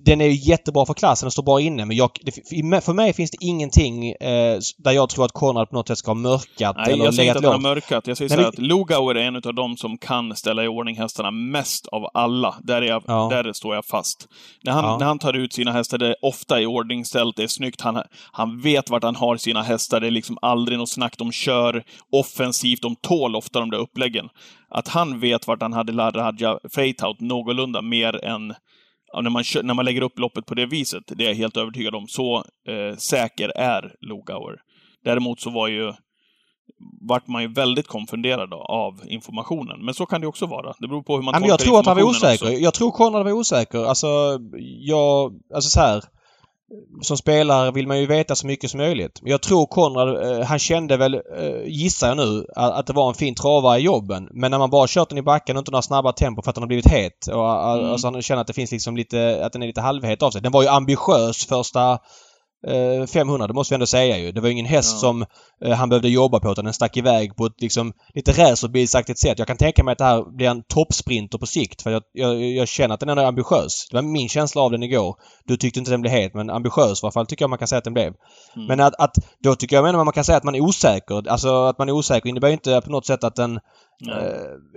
den 0.05 0.21
är 0.21 0.25
ju 0.25 0.51
jättebra 0.51 0.85
för 0.85 0.93
klassen 0.93 1.27
och 1.27 1.33
står 1.33 1.43
bra 1.43 1.61
inne 1.61 1.85
men 1.85 1.97
jag, 1.97 2.09
det, 2.21 2.31
för 2.81 2.93
mig 2.93 3.13
finns 3.13 3.31
det 3.31 3.37
ingenting 3.41 4.11
eh, 4.11 4.59
där 4.77 4.91
jag 4.91 5.09
tror 5.09 5.25
att 5.25 5.31
Konrad 5.31 5.69
på 5.69 5.75
något 5.75 5.87
sätt 5.87 5.97
ska 5.97 6.09
ha 6.09 6.15
mörkat 6.15 6.75
Nej, 6.77 6.93
eller 6.93 7.05
jag 7.05 7.13
säger 7.13 7.35
inte 7.35 7.39
att 7.39 7.53
han 7.53 7.65
har 7.65 7.75
mörkat. 7.75 8.07
Jag 8.07 8.17
säger 8.17 8.29
Nej, 8.29 8.37
så 8.37 8.41
men... 8.41 8.49
att 8.49 8.57
Lugauer 8.57 9.15
är 9.15 9.21
en 9.21 9.35
av 9.35 9.53
de 9.53 9.77
som 9.77 9.97
kan 9.97 10.35
ställa 10.35 10.63
i 10.63 10.67
ordning 10.67 10.97
hästarna 10.97 11.31
mest 11.31 11.87
av 11.87 12.09
alla. 12.13 12.55
Där, 12.61 12.81
är 12.81 12.85
jag, 12.85 13.03
ja. 13.07 13.27
där 13.31 13.53
står 13.53 13.75
jag 13.75 13.85
fast. 13.85 14.27
När 14.63 14.71
han, 14.71 14.83
ja. 14.85 14.97
när 14.97 15.05
han 15.05 15.19
tar 15.19 15.33
ut 15.33 15.53
sina 15.53 15.71
hästar, 15.71 15.97
det 15.97 16.07
är 16.07 16.15
ofta 16.21 16.61
i 16.61 16.65
ordningställt, 16.65 17.35
det 17.35 17.43
är 17.43 17.47
snyggt. 17.47 17.81
Han, 17.81 18.03
han 18.31 18.61
vet 18.61 18.89
vart 18.89 19.03
han 19.03 19.15
har 19.15 19.37
sina 19.37 19.61
hästar. 19.61 19.99
Det 19.99 20.07
är 20.07 20.11
liksom 20.11 20.37
aldrig 20.41 20.77
något 20.77 20.89
snack. 20.89 21.17
De 21.17 21.31
kör 21.31 21.83
offensivt. 22.11 22.81
De 22.81 22.95
tål 22.95 23.35
ofta 23.35 23.59
de 23.59 23.69
där 23.69 23.77
uppläggen. 23.77 24.29
Att 24.69 24.87
han 24.87 25.19
vet 25.19 25.47
vart 25.47 25.61
han 25.61 25.73
hade 25.73 25.91
Radja 25.91 26.59
Freithout 26.73 27.19
någorlunda 27.19 27.81
mer 27.81 28.25
än 28.25 28.53
när, 29.13 29.29
man, 29.29 29.43
när 29.63 29.73
man 29.73 29.85
lägger 29.85 30.01
upp 30.01 30.19
loppet 30.19 30.45
på 30.45 30.55
det 30.55 30.65
viset, 30.65 31.03
det 31.07 31.23
är 31.23 31.27
jag 31.27 31.35
helt 31.35 31.57
övertygad 31.57 31.95
om. 31.95 32.07
Så 32.07 32.35
eh, 32.67 32.97
säker 32.97 33.49
är 33.49 33.95
Lugauer. 34.01 34.55
Däremot 35.03 35.39
så 35.39 35.49
var 35.49 35.67
ju 35.67 35.93
vart 37.09 37.27
man 37.27 37.41
ju 37.41 37.53
väldigt 37.53 37.87
konfunderad 37.87 38.53
av 38.53 39.01
informationen. 39.07 39.85
Men 39.85 39.93
så 39.93 40.05
kan 40.05 40.21
det 40.21 40.27
också 40.27 40.45
vara. 40.45 40.73
Det 40.79 40.87
beror 40.87 41.03
på 41.03 41.15
hur 41.15 41.23
man 41.23 41.33
tolkar 41.33 41.49
Jag 41.49 41.59
tror 41.59 41.79
att 41.79 41.85
han 41.85 41.97
var 41.97 42.03
osäker. 42.03 42.45
Också. 42.45 42.51
Jag 42.51 42.73
tror 42.73 42.91
Konrad 42.91 43.23
var 43.23 43.31
osäker. 43.31 43.85
Alltså, 43.85 44.07
jag... 44.79 45.39
Alltså 45.53 45.69
så 45.69 45.79
här 45.79 46.03
som 47.01 47.17
spelare 47.17 47.71
vill 47.71 47.87
man 47.87 47.99
ju 47.99 48.05
veta 48.05 48.35
så 48.35 48.47
mycket 48.47 48.71
som 48.71 48.77
möjligt. 48.77 49.21
Men 49.21 49.31
jag 49.31 49.41
tror 49.41 49.65
Konrad, 49.65 50.39
eh, 50.39 50.45
han 50.45 50.59
kände 50.59 50.97
väl, 50.97 51.13
eh, 51.13 51.21
gissar 51.65 52.07
jag 52.07 52.17
nu, 52.17 52.45
att, 52.55 52.73
att, 52.73 52.87
det 52.87 52.93
var 52.93 53.09
en 53.09 53.15
fin 53.15 53.35
travare 53.35 53.79
i 53.79 53.83
jobben. 53.83 54.27
Men 54.31 54.51
när 54.51 54.57
man 54.57 54.69
bara 54.69 54.87
kört 54.87 55.09
den 55.09 55.17
i 55.17 55.21
backen 55.21 55.57
och 55.57 55.61
inte 55.61 55.71
några 55.71 55.81
snabba 55.81 56.11
tempo 56.11 56.41
för 56.41 56.49
att 56.49 56.55
den 56.55 56.63
har 56.63 56.67
blivit 56.67 56.87
het. 56.87 57.27
Och, 57.27 57.49
mm. 57.49 57.91
Alltså 57.91 58.07
han 58.07 58.21
känner 58.21 58.41
att 58.41 58.47
det 58.47 58.53
finns 58.53 58.71
liksom 58.71 58.97
lite, 58.97 59.45
att 59.45 59.53
den 59.53 59.63
är 59.63 59.67
lite 59.67 59.81
halvhet 59.81 60.23
av 60.23 60.31
sig. 60.31 60.41
Den 60.41 60.51
var 60.51 60.61
ju 60.61 60.67
ambitiös 60.67 61.45
första 61.45 61.99
500, 63.07 63.43
eh, 63.43 63.47
det 63.47 63.53
måste 63.53 63.71
vi 63.71 63.75
ändå 63.75 63.85
säga 63.85 64.17
ju. 64.17 64.31
Det 64.31 64.41
var 64.41 64.49
ingen 64.49 64.65
häst 64.65 64.91
ja. 64.93 64.99
som 64.99 65.25
eh, 65.65 65.71
han 65.71 65.89
behövde 65.89 66.09
jobba 66.09 66.39
på 66.39 66.51
utan 66.51 66.65
den 66.65 66.73
stack 66.73 66.97
iväg 66.97 67.35
på 67.35 67.45
ett 67.45 67.61
liksom 67.61 67.93
lite 68.13 68.31
racerbilsaktigt 68.31 69.19
sätt. 69.19 69.39
Jag 69.39 69.47
kan 69.47 69.57
tänka 69.57 69.83
mig 69.83 69.91
att 69.91 69.97
det 69.97 70.03
här 70.03 70.35
blir 70.37 70.47
en 70.47 70.63
toppsprinter 70.63 71.37
på 71.37 71.45
sikt 71.45 71.81
för 71.81 71.91
jag, 71.91 72.03
jag, 72.13 72.41
jag 72.41 72.67
känner 72.67 72.93
att 72.93 72.99
den 72.99 73.09
är 73.09 73.17
ambitiös. 73.17 73.87
Det 73.89 73.97
var 73.97 74.01
min 74.01 74.29
känsla 74.29 74.61
av 74.61 74.71
den 74.71 74.83
igår. 74.83 75.15
Du 75.45 75.57
tyckte 75.57 75.79
inte 75.79 75.91
den 75.91 76.01
blev 76.01 76.13
het 76.13 76.33
men 76.33 76.49
ambitiös 76.49 77.03
i 77.03 77.05
alla 77.05 77.11
fall 77.11 77.25
tycker 77.25 77.43
jag 77.43 77.49
man 77.49 77.59
kan 77.59 77.67
säga 77.67 77.77
att 77.77 77.83
den 77.83 77.93
blev. 77.93 78.13
Mm. 78.55 78.67
Men 78.67 78.79
att, 78.79 78.93
att, 78.99 79.15
då 79.43 79.55
tycker 79.55 79.75
jag 79.75 79.83
menar 79.83 80.03
man 80.03 80.13
kan 80.13 80.23
säga 80.23 80.37
att 80.37 80.43
man 80.43 80.55
är 80.55 80.61
osäker. 80.61 81.29
Alltså 81.29 81.63
att 81.63 81.77
man 81.77 81.89
är 81.89 81.93
osäker 81.93 82.29
innebär 82.29 82.49
inte 82.49 82.81
på 82.81 82.91
något 82.91 83.05
sätt 83.05 83.23
att 83.23 83.35
den 83.35 83.59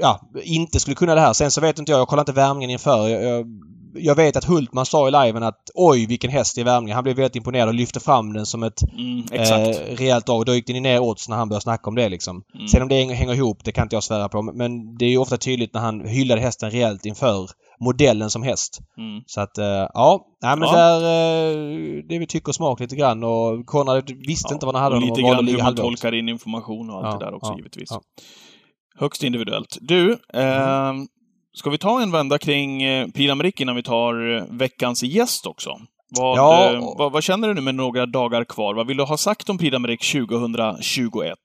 ja, 0.01 0.21
inte 0.45 0.81
skulle 0.81 0.95
kunna 0.95 1.15
det 1.15 1.21
här. 1.21 1.33
Sen 1.33 1.51
så 1.51 1.61
vet 1.61 1.79
inte 1.79 1.93
jag, 1.93 2.01
jag 2.01 2.09
kollar 2.09 2.23
inte 2.23 2.33
värmningen 2.33 2.71
inför. 2.71 3.09
Jag, 3.09 3.25
jag 3.25 3.47
jag 3.95 4.15
vet 4.15 4.37
att 4.37 4.45
Hultman 4.45 4.87
sa 4.87 5.09
i 5.09 5.11
liven 5.11 5.43
att 5.43 5.71
oj 5.75 6.07
vilken 6.07 6.31
häst 6.31 6.59
i 6.59 6.63
värmningen. 6.63 6.95
Han 6.95 7.05
blev 7.05 7.17
väldigt 7.17 7.37
imponerad 7.37 7.69
och 7.69 7.75
lyfte 7.75 8.01
fram 8.01 8.33
den 8.33 8.47
som 8.47 8.63
ett 8.63 8.83
mm, 8.93 9.25
eh, 9.33 9.97
rejält 9.97 10.27
drag. 10.27 10.47
Då 10.47 10.55
gick 10.55 10.67
den 10.67 10.83
ner 10.83 11.01
odds 11.01 11.29
när 11.29 11.37
han 11.37 11.49
började 11.49 11.63
snacka 11.63 11.91
om 11.91 11.95
det 11.95 12.09
liksom. 12.09 12.43
Mm. 12.55 12.69
Sen 12.69 12.83
om 12.83 12.89
det 12.89 13.05
hänger 13.05 13.35
ihop, 13.35 13.65
det 13.65 13.73
kan 13.73 13.83
inte 13.83 13.97
jag 13.97 14.03
svära 14.03 14.29
på. 14.29 14.43
Men 14.43 14.99
det 14.99 15.05
är 15.05 15.11
ju 15.11 15.19
ofta 15.19 15.37
tydligt 15.37 15.75
när 15.75 15.81
han 15.81 16.01
hyllade 16.01 16.41
hästen 16.41 16.71
rejält 16.71 17.07
inför 17.07 17.47
modellen 17.81 18.31
som 18.31 18.43
häst. 18.43 18.81
Mm. 18.99 19.23
Så 19.27 19.41
att, 19.41 19.59
eh, 19.59 19.67
ja. 19.95 20.27
Nej 20.43 20.57
men 20.57 20.69
ja. 20.69 20.77
där... 20.77 20.97
Eh, 20.97 22.05
det 22.09 22.19
vi 22.19 22.27
tycker 22.27 22.53
smak 22.53 22.81
lite 22.81 22.97
grann 22.97 23.25
och 23.25 23.67
Konrad 23.67 24.11
visste 24.27 24.49
ja. 24.51 24.55
inte 24.55 24.67
vad 24.67 24.75
han 24.75 24.85
hade. 24.85 24.97
Och 24.97 25.03
lite 25.03 25.23
grann 25.23 25.49
hur 25.49 25.63
man 25.63 25.75
tolkar 25.75 26.15
in 26.15 26.29
information 26.29 26.91
och 26.91 26.97
allt 26.97 27.07
ja, 27.07 27.19
det 27.19 27.25
där 27.25 27.35
också 27.35 27.55
givetvis. 27.57 27.91
Högst 28.95 29.23
individuellt. 29.23 29.79
Du, 29.81 30.13
eh, 30.35 30.93
Ska 31.55 31.71
vi 31.71 31.79
ta 31.79 32.03
en 32.03 32.11
vända 32.11 32.39
kring 32.39 32.83
eh, 32.83 33.09
Prix 33.09 33.61
innan 33.61 33.77
vi 33.77 33.83
tar 33.83 34.37
eh, 34.37 34.45
veckans 34.51 35.03
gäst 35.03 35.47
också? 35.47 35.71
Vad, 36.19 36.39
ja. 36.39 36.73
eh, 36.73 36.95
vad, 36.99 37.13
vad, 37.13 37.23
känner 37.23 37.49
du 37.49 37.55
nu 37.55 37.61
med 37.61 37.75
några 37.75 38.07
dagar 38.07 38.45
kvar? 38.45 38.75
Vad 38.75 38.87
vill 38.87 38.97
du 38.97 39.05
ha 39.05 39.17
sagt 39.17 39.49
om 39.49 39.59
Prix 39.59 40.13
2021? 40.13 41.39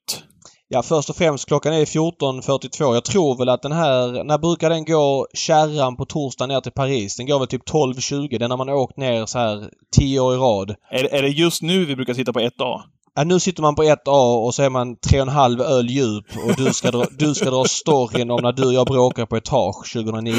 Ja, 0.70 0.84
först 0.84 1.10
och 1.10 1.16
främst 1.16 1.48
klockan 1.48 1.74
är 1.74 1.86
14.42. 1.86 2.94
Jag 2.94 3.06
tror 3.06 3.38
väl 3.38 3.50
att 3.50 3.62
den 3.62 3.72
här... 3.72 4.24
När 4.24 4.38
brukar 4.38 4.70
den 4.70 4.86
gå 4.86 5.28
kärran 5.34 5.96
på 5.96 6.06
torsdag 6.06 6.48
ner 6.48 6.62
till 6.62 6.72
Paris? 6.72 7.18
Den 7.18 7.28
går 7.28 7.40
väl 7.40 7.48
typ 7.48 7.70
12.20. 7.70 8.40
Den 8.40 8.52
har 8.52 8.58
man 8.58 8.70
åkt 8.70 8.98
ner 8.98 9.26
så 9.26 9.40
här 9.40 9.70
10 9.98 10.20
år 10.20 10.34
i 10.34 10.38
rad. 10.38 10.76
Är, 10.92 11.14
är 11.14 11.22
det 11.22 11.30
just 11.30 11.62
nu 11.62 11.86
vi 11.86 11.96
brukar 11.96 12.14
sitta 12.14 12.34
på 12.34 12.40
1A? 12.40 12.82
Ja, 13.18 13.24
nu 13.24 13.40
sitter 13.40 13.62
man 13.62 13.76
på 13.76 13.84
ett 13.84 14.08
A 14.08 14.36
och 14.46 14.56
så 14.56 14.64
är 14.64 14.70
man 14.70 14.96
tre 14.96 15.22
och 15.22 15.28
en 15.28 15.34
halv 15.34 15.62
öl 15.62 15.90
djup 15.90 16.26
och 16.46 16.56
du 16.58 16.74
ska 16.74 16.92
dra, 16.92 17.06
du 17.18 17.36
ska 17.36 17.50
dra 17.50 17.66
storyn 17.66 18.32
om 18.32 18.42
när 18.42 18.52
du 18.52 18.66
och 18.66 18.74
jag 18.74 18.88
bråkade 18.88 19.28
på 19.28 19.38
etage 19.38 19.94
2009. 19.94 20.34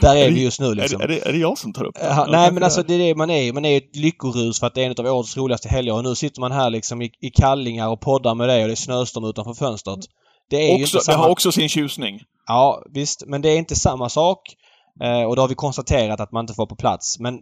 Där 0.00 0.16
är, 0.16 0.26
är 0.26 0.30
vi 0.30 0.44
just 0.44 0.60
nu 0.60 0.74
liksom. 0.74 1.00
Är 1.00 1.08
det, 1.08 1.14
är 1.14 1.18
det, 1.20 1.28
är 1.28 1.32
det 1.32 1.38
jag 1.38 1.58
som 1.58 1.72
tar 1.72 1.84
upp 1.84 1.94
det? 1.94 2.06
Ja, 2.06 2.26
nej 2.30 2.52
men 2.52 2.62
alltså 2.62 2.82
det 2.82 2.94
är 2.94 2.98
det 2.98 3.14
man 3.14 3.30
är. 3.30 3.52
Man 3.52 3.64
är 3.64 3.76
ett 3.76 3.96
lyckorus 3.96 4.60
för 4.60 4.66
att 4.66 4.74
det 4.74 4.82
är 4.82 4.86
en 4.86 5.06
av 5.06 5.14
årets 5.14 5.36
roligaste 5.36 5.68
helger 5.68 5.94
och 5.94 6.04
nu 6.04 6.14
sitter 6.14 6.40
man 6.40 6.52
här 6.52 6.70
liksom 6.70 7.02
i, 7.02 7.10
i 7.20 7.30
kallingar 7.30 7.88
och 7.88 8.00
poddar 8.00 8.34
med 8.34 8.48
dig 8.48 8.62
och 8.62 8.68
det 8.68 8.74
är 8.74 8.76
snöstorm 8.76 9.24
utanför 9.24 9.54
fönstret. 9.54 10.00
Det 10.50 10.56
är 10.56 10.82
också, 10.82 11.00
samma... 11.00 11.16
Det 11.16 11.22
har 11.22 11.30
också 11.30 11.52
sin 11.52 11.68
tjusning. 11.68 12.20
Ja, 12.46 12.82
visst. 12.90 13.22
Men 13.26 13.42
det 13.42 13.48
är 13.48 13.58
inte 13.58 13.76
samma 13.76 14.08
sak. 14.08 14.38
Eh, 15.02 15.22
och 15.22 15.36
då 15.36 15.42
har 15.42 15.48
vi 15.48 15.54
konstaterat 15.54 16.20
att 16.20 16.32
man 16.32 16.42
inte 16.42 16.54
får 16.54 16.66
på 16.66 16.76
plats. 16.76 17.18
Men 17.18 17.38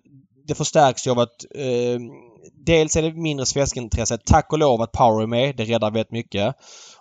det 0.46 0.54
förstärks 0.54 1.06
ju 1.06 1.10
av 1.10 1.18
att 1.18 1.44
eh, 1.54 2.00
dels 2.66 2.96
är 2.96 3.02
det 3.02 3.14
mindre 3.14 3.46
svenskintresse. 3.46 4.18
Tack 4.26 4.52
och 4.52 4.58
lov 4.58 4.82
att 4.82 4.92
Power 4.92 5.22
är 5.22 5.26
med. 5.26 5.56
Det 5.56 5.64
räddar 5.64 5.90
väldigt 5.90 6.12
mycket. 6.12 6.54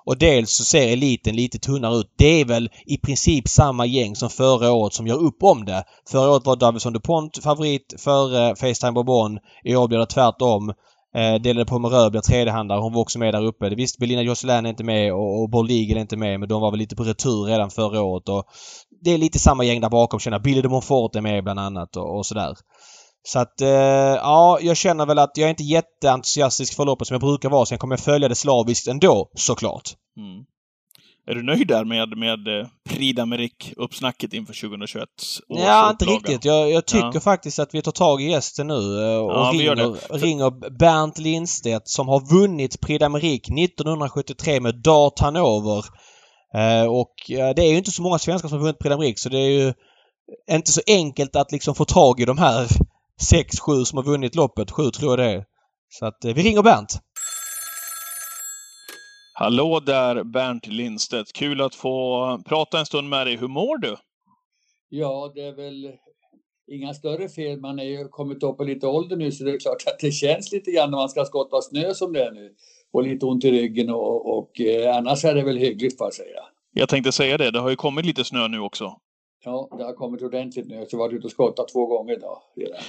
Och 0.05 0.17
dels 0.17 0.51
så 0.51 0.63
ser 0.63 0.87
eliten 0.87 1.35
lite 1.35 1.59
tunnare 1.59 1.95
ut. 1.95 2.13
Det 2.17 2.41
är 2.41 2.45
väl 2.45 2.69
i 2.85 2.97
princip 2.97 3.47
samma 3.47 3.85
gäng 3.85 4.15
som 4.15 4.29
förra 4.29 4.71
året 4.71 4.93
som 4.93 5.07
gör 5.07 5.23
upp 5.23 5.43
om 5.43 5.65
det. 5.65 5.83
Förra 6.11 6.31
året 6.31 6.45
var 6.45 6.55
Davison 6.55 6.93
DuPont 6.93 7.43
favorit 7.43 7.93
före 7.97 8.55
Facetime 8.55 8.91
Bourbon. 8.91 9.39
I 9.63 9.75
år 9.75 9.87
blir 9.87 9.99
det 9.99 10.05
tvärtom. 10.05 10.73
Eh, 11.15 11.35
delade 11.41 11.65
på 11.65 11.79
med 11.79 11.91
Röd 11.91 12.11
blir 12.11 12.21
tredjehandare. 12.21 12.79
Hon 12.79 12.93
var 12.93 13.01
också 13.01 13.19
med 13.19 13.33
där 13.33 13.45
uppe. 13.45 13.69
Visst, 13.69 13.99
Belina 13.99 14.21
Josselin 14.21 14.65
är 14.65 14.69
inte 14.69 14.83
med 14.83 15.13
och, 15.13 15.41
och 15.41 15.49
Bold 15.49 15.71
är 15.71 15.97
inte 15.97 16.17
med 16.17 16.39
men 16.39 16.49
de 16.49 16.61
var 16.61 16.71
väl 16.71 16.79
lite 16.79 16.95
på 16.95 17.03
retur 17.03 17.43
redan 17.45 17.69
förra 17.69 18.01
året. 18.01 18.29
Och 18.29 18.43
det 19.03 19.11
är 19.11 19.17
lite 19.17 19.39
samma 19.39 19.63
gäng 19.63 19.81
där 19.81 19.89
bakom 19.89 20.19
känner 20.19 20.39
Billy 20.39 20.61
de 20.61 20.67
Montfort 20.67 21.15
är 21.15 21.21
med 21.21 21.43
bland 21.43 21.59
annat 21.59 21.97
och, 21.97 22.17
och 22.17 22.25
sådär. 22.25 22.55
Så 23.27 23.39
att 23.39 23.61
eh, 23.61 23.67
ja, 23.67 24.59
jag 24.61 24.77
känner 24.77 25.05
väl 25.05 25.19
att 25.19 25.37
jag 25.37 25.45
är 25.45 25.49
inte 25.49 25.63
jätteentusiastisk 25.63 26.75
för 26.75 26.85
loppet 26.85 27.07
som 27.07 27.15
jag 27.15 27.21
brukar 27.21 27.49
vara. 27.49 27.77
Kommer 27.77 27.93
jag 27.93 27.99
följa 27.99 28.27
det 28.27 28.35
slaviskt 28.35 28.87
ändå, 28.87 29.29
såklart. 29.33 29.89
Mm. 30.17 30.43
Är 31.29 31.35
du 31.35 31.43
nöjd 31.43 31.67
där 31.67 31.85
med, 31.85 32.17
med 32.17 32.47
eh, 32.47 32.67
Prix 32.89 33.19
d'Amérique-uppsnacket 33.19 34.33
inför 34.33 34.53
2021 34.53 35.09
Ja, 35.47 35.89
inte 35.89 36.05
riktigt. 36.05 36.45
Jag, 36.45 36.71
jag 36.71 36.85
tycker 36.85 37.11
ja. 37.13 37.19
faktiskt 37.19 37.59
att 37.59 37.73
vi 37.73 37.81
tar 37.81 37.91
tag 37.91 38.21
i 38.21 38.25
gästen 38.25 38.67
nu 38.67 38.73
eh, 38.73 39.17
och 39.17 39.31
ja, 39.31 39.51
ringer, 39.53 40.17
ringer 40.17 40.77
Bernt 40.79 41.17
Lindstedt 41.17 41.87
som 41.87 42.07
har 42.07 42.39
vunnit 42.39 42.81
Prix 42.81 43.03
d'Amérique 43.03 43.63
1973 43.63 44.59
med 44.59 44.75
Dart 44.75 45.19
Hanover. 45.19 45.85
Eh, 46.53 46.85
och 46.85 47.13
det 47.27 47.61
är 47.61 47.71
ju 47.71 47.77
inte 47.77 47.91
så 47.91 48.01
många 48.01 48.19
svenskar 48.19 48.49
som 48.49 48.57
har 48.57 48.63
vunnit 48.63 48.79
Prix 48.79 48.95
d'Amérique 48.95 49.17
så 49.17 49.29
det 49.29 49.39
är 49.39 49.49
ju 49.49 49.73
inte 50.51 50.71
så 50.71 50.81
enkelt 50.87 51.35
att 51.35 51.51
liksom 51.51 51.75
få 51.75 51.85
tag 51.85 52.19
i 52.19 52.25
de 52.25 52.37
här 52.37 52.67
6-7 53.31 53.83
som 53.83 53.97
har 53.97 54.03
vunnit 54.03 54.35
loppet. 54.35 54.71
7 54.71 54.91
tror 54.91 55.11
jag 55.11 55.19
det 55.19 55.35
är. 55.35 55.45
Så 55.89 56.05
att 56.05 56.17
vi 56.23 56.33
ringer 56.33 56.63
Bernt. 56.63 56.99
Hallå 59.33 59.79
där 59.79 60.23
Bernt 60.23 60.67
Lindstedt! 60.67 61.33
Kul 61.33 61.61
att 61.61 61.75
få 61.75 62.39
prata 62.45 62.79
en 62.79 62.85
stund 62.85 63.09
med 63.09 63.27
dig. 63.27 63.37
Hur 63.37 63.47
mår 63.47 63.77
du? 63.77 63.95
Ja, 64.89 65.31
det 65.35 65.41
är 65.41 65.55
väl 65.55 65.91
inga 66.71 66.93
större 66.93 67.29
fel. 67.29 67.59
Man 67.59 67.77
har 67.77 67.85
ju 67.85 68.07
kommit 68.07 68.43
upp 68.43 68.57
på 68.57 68.63
lite 68.63 68.87
ålder 68.87 69.15
nu 69.15 69.31
så 69.31 69.43
det 69.43 69.51
är 69.51 69.59
klart 69.59 69.83
att 69.87 69.99
det 69.99 70.11
känns 70.11 70.51
lite 70.51 70.71
grann 70.71 70.91
när 70.91 70.97
man 70.97 71.09
ska 71.09 71.25
skotta 71.25 71.61
snö 71.61 71.93
som 71.93 72.13
det 72.13 72.23
är 72.23 72.31
nu. 72.31 72.55
Och 72.91 73.03
lite 73.03 73.25
ont 73.25 73.45
i 73.45 73.51
ryggen 73.51 73.89
och, 73.89 74.37
och 74.37 74.61
eh, 74.61 74.97
annars 74.97 75.25
är 75.25 75.35
det 75.35 75.43
väl 75.43 75.57
hyggligt 75.57 75.97
får 75.97 76.07
jag 76.07 76.13
säga. 76.13 76.39
Jag 76.73 76.89
tänkte 76.89 77.11
säga 77.11 77.37
det, 77.37 77.51
det 77.51 77.59
har 77.59 77.69
ju 77.69 77.75
kommit 77.75 78.05
lite 78.05 78.23
snö 78.23 78.47
nu 78.47 78.59
också. 78.59 78.97
Ja, 79.43 79.69
det 79.77 79.83
har 79.83 79.93
kommit 79.93 80.21
ordentligt 80.21 80.67
nu. 80.67 80.85
Så 80.85 80.95
jag 80.95 80.99
har 80.99 81.07
varit 81.07 81.17
ute 81.17 81.25
och 81.25 81.31
skottat 81.31 81.67
två 81.67 81.85
gånger 81.85 82.13
idag 82.13 82.41
redan. 82.55 82.81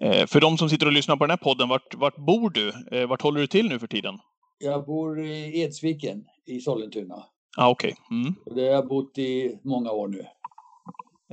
Eh, 0.00 0.26
för 0.26 0.40
de 0.40 0.58
som 0.58 0.68
sitter 0.68 0.86
och 0.86 0.92
lyssnar 0.92 1.16
på 1.16 1.24
den 1.24 1.30
här 1.30 1.36
podden, 1.36 1.68
vart, 1.68 1.94
vart 1.94 2.16
bor 2.16 2.50
du? 2.50 2.72
Eh, 2.92 3.08
vart 3.08 3.22
håller 3.22 3.40
du 3.40 3.46
till 3.46 3.68
nu 3.68 3.78
för 3.78 3.86
tiden? 3.86 4.18
Jag 4.58 4.86
bor 4.86 5.24
i 5.24 5.60
Edsviken 5.60 6.24
i 6.46 6.60
Sollentuna. 6.60 7.24
Ah, 7.56 7.70
okej. 7.70 7.94
Okay. 8.04 8.18
Mm. 8.18 8.34
Det 8.54 8.60
har 8.60 8.74
jag 8.74 8.88
bott 8.88 9.18
i 9.18 9.58
många 9.64 9.90
år 9.90 10.08
nu. 10.08 10.26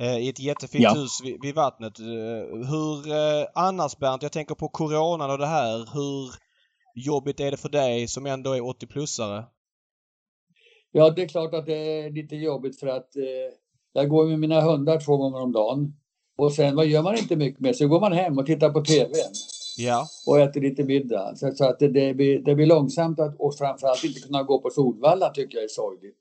Eh, 0.00 0.18
I 0.18 0.28
ett 0.28 0.40
jättefint 0.40 0.84
ja. 0.84 0.94
hus 0.94 1.18
vid, 1.42 1.54
vattnet. 1.54 1.98
Hur 1.98 3.04
annars 3.58 3.96
Bernt, 3.98 4.22
jag 4.22 4.32
tänker 4.32 4.54
på 4.54 4.68
coronan 4.68 5.30
och 5.30 5.38
det 5.38 5.46
här. 5.46 5.78
Hur 5.94 6.34
jobbigt 6.94 7.40
är 7.40 7.50
det 7.50 7.56
för 7.56 7.68
dig 7.68 8.08
som 8.08 8.26
ändå 8.26 8.52
är 8.52 8.60
80-plussare? 8.60 9.44
Ja, 10.92 11.10
det 11.10 11.22
är 11.22 11.28
klart 11.28 11.54
att 11.54 11.66
det 11.66 11.74
är 11.74 12.10
lite 12.10 12.36
jobbigt 12.36 12.80
för 12.80 12.86
att 12.86 13.16
eh, 13.16 13.22
jag 13.92 14.08
går 14.08 14.26
med 14.26 14.38
mina 14.38 14.60
hundar 14.60 15.00
två 15.00 15.16
gånger 15.16 15.40
om 15.40 15.52
dagen. 15.52 15.99
Och 16.40 16.52
sen 16.52 16.76
vad 16.76 16.86
gör 16.86 17.02
man 17.02 17.16
inte 17.16 17.36
mycket 17.36 17.60
med? 17.60 17.76
Så 17.76 17.88
går 17.88 18.00
man 18.00 18.12
hem 18.12 18.38
och 18.38 18.46
tittar 18.46 18.70
på 18.70 18.80
TV. 18.80 19.12
Ja. 19.76 20.06
Och 20.26 20.40
äter 20.40 20.60
lite 20.60 20.84
middag. 20.84 21.36
Så, 21.36 21.52
så 21.54 21.64
att 21.64 21.78
det, 21.78 21.88
det, 21.88 22.14
blir, 22.14 22.38
det 22.38 22.54
blir 22.54 22.66
långsamt 22.66 23.20
att, 23.20 23.36
och 23.38 23.54
framförallt 23.58 24.04
inte 24.04 24.20
kunna 24.20 24.42
gå 24.42 24.60
på 24.60 24.70
Solvalla 24.70 25.30
tycker 25.30 25.56
jag 25.58 25.64
är 25.64 25.68
sorgligt. 25.68 26.18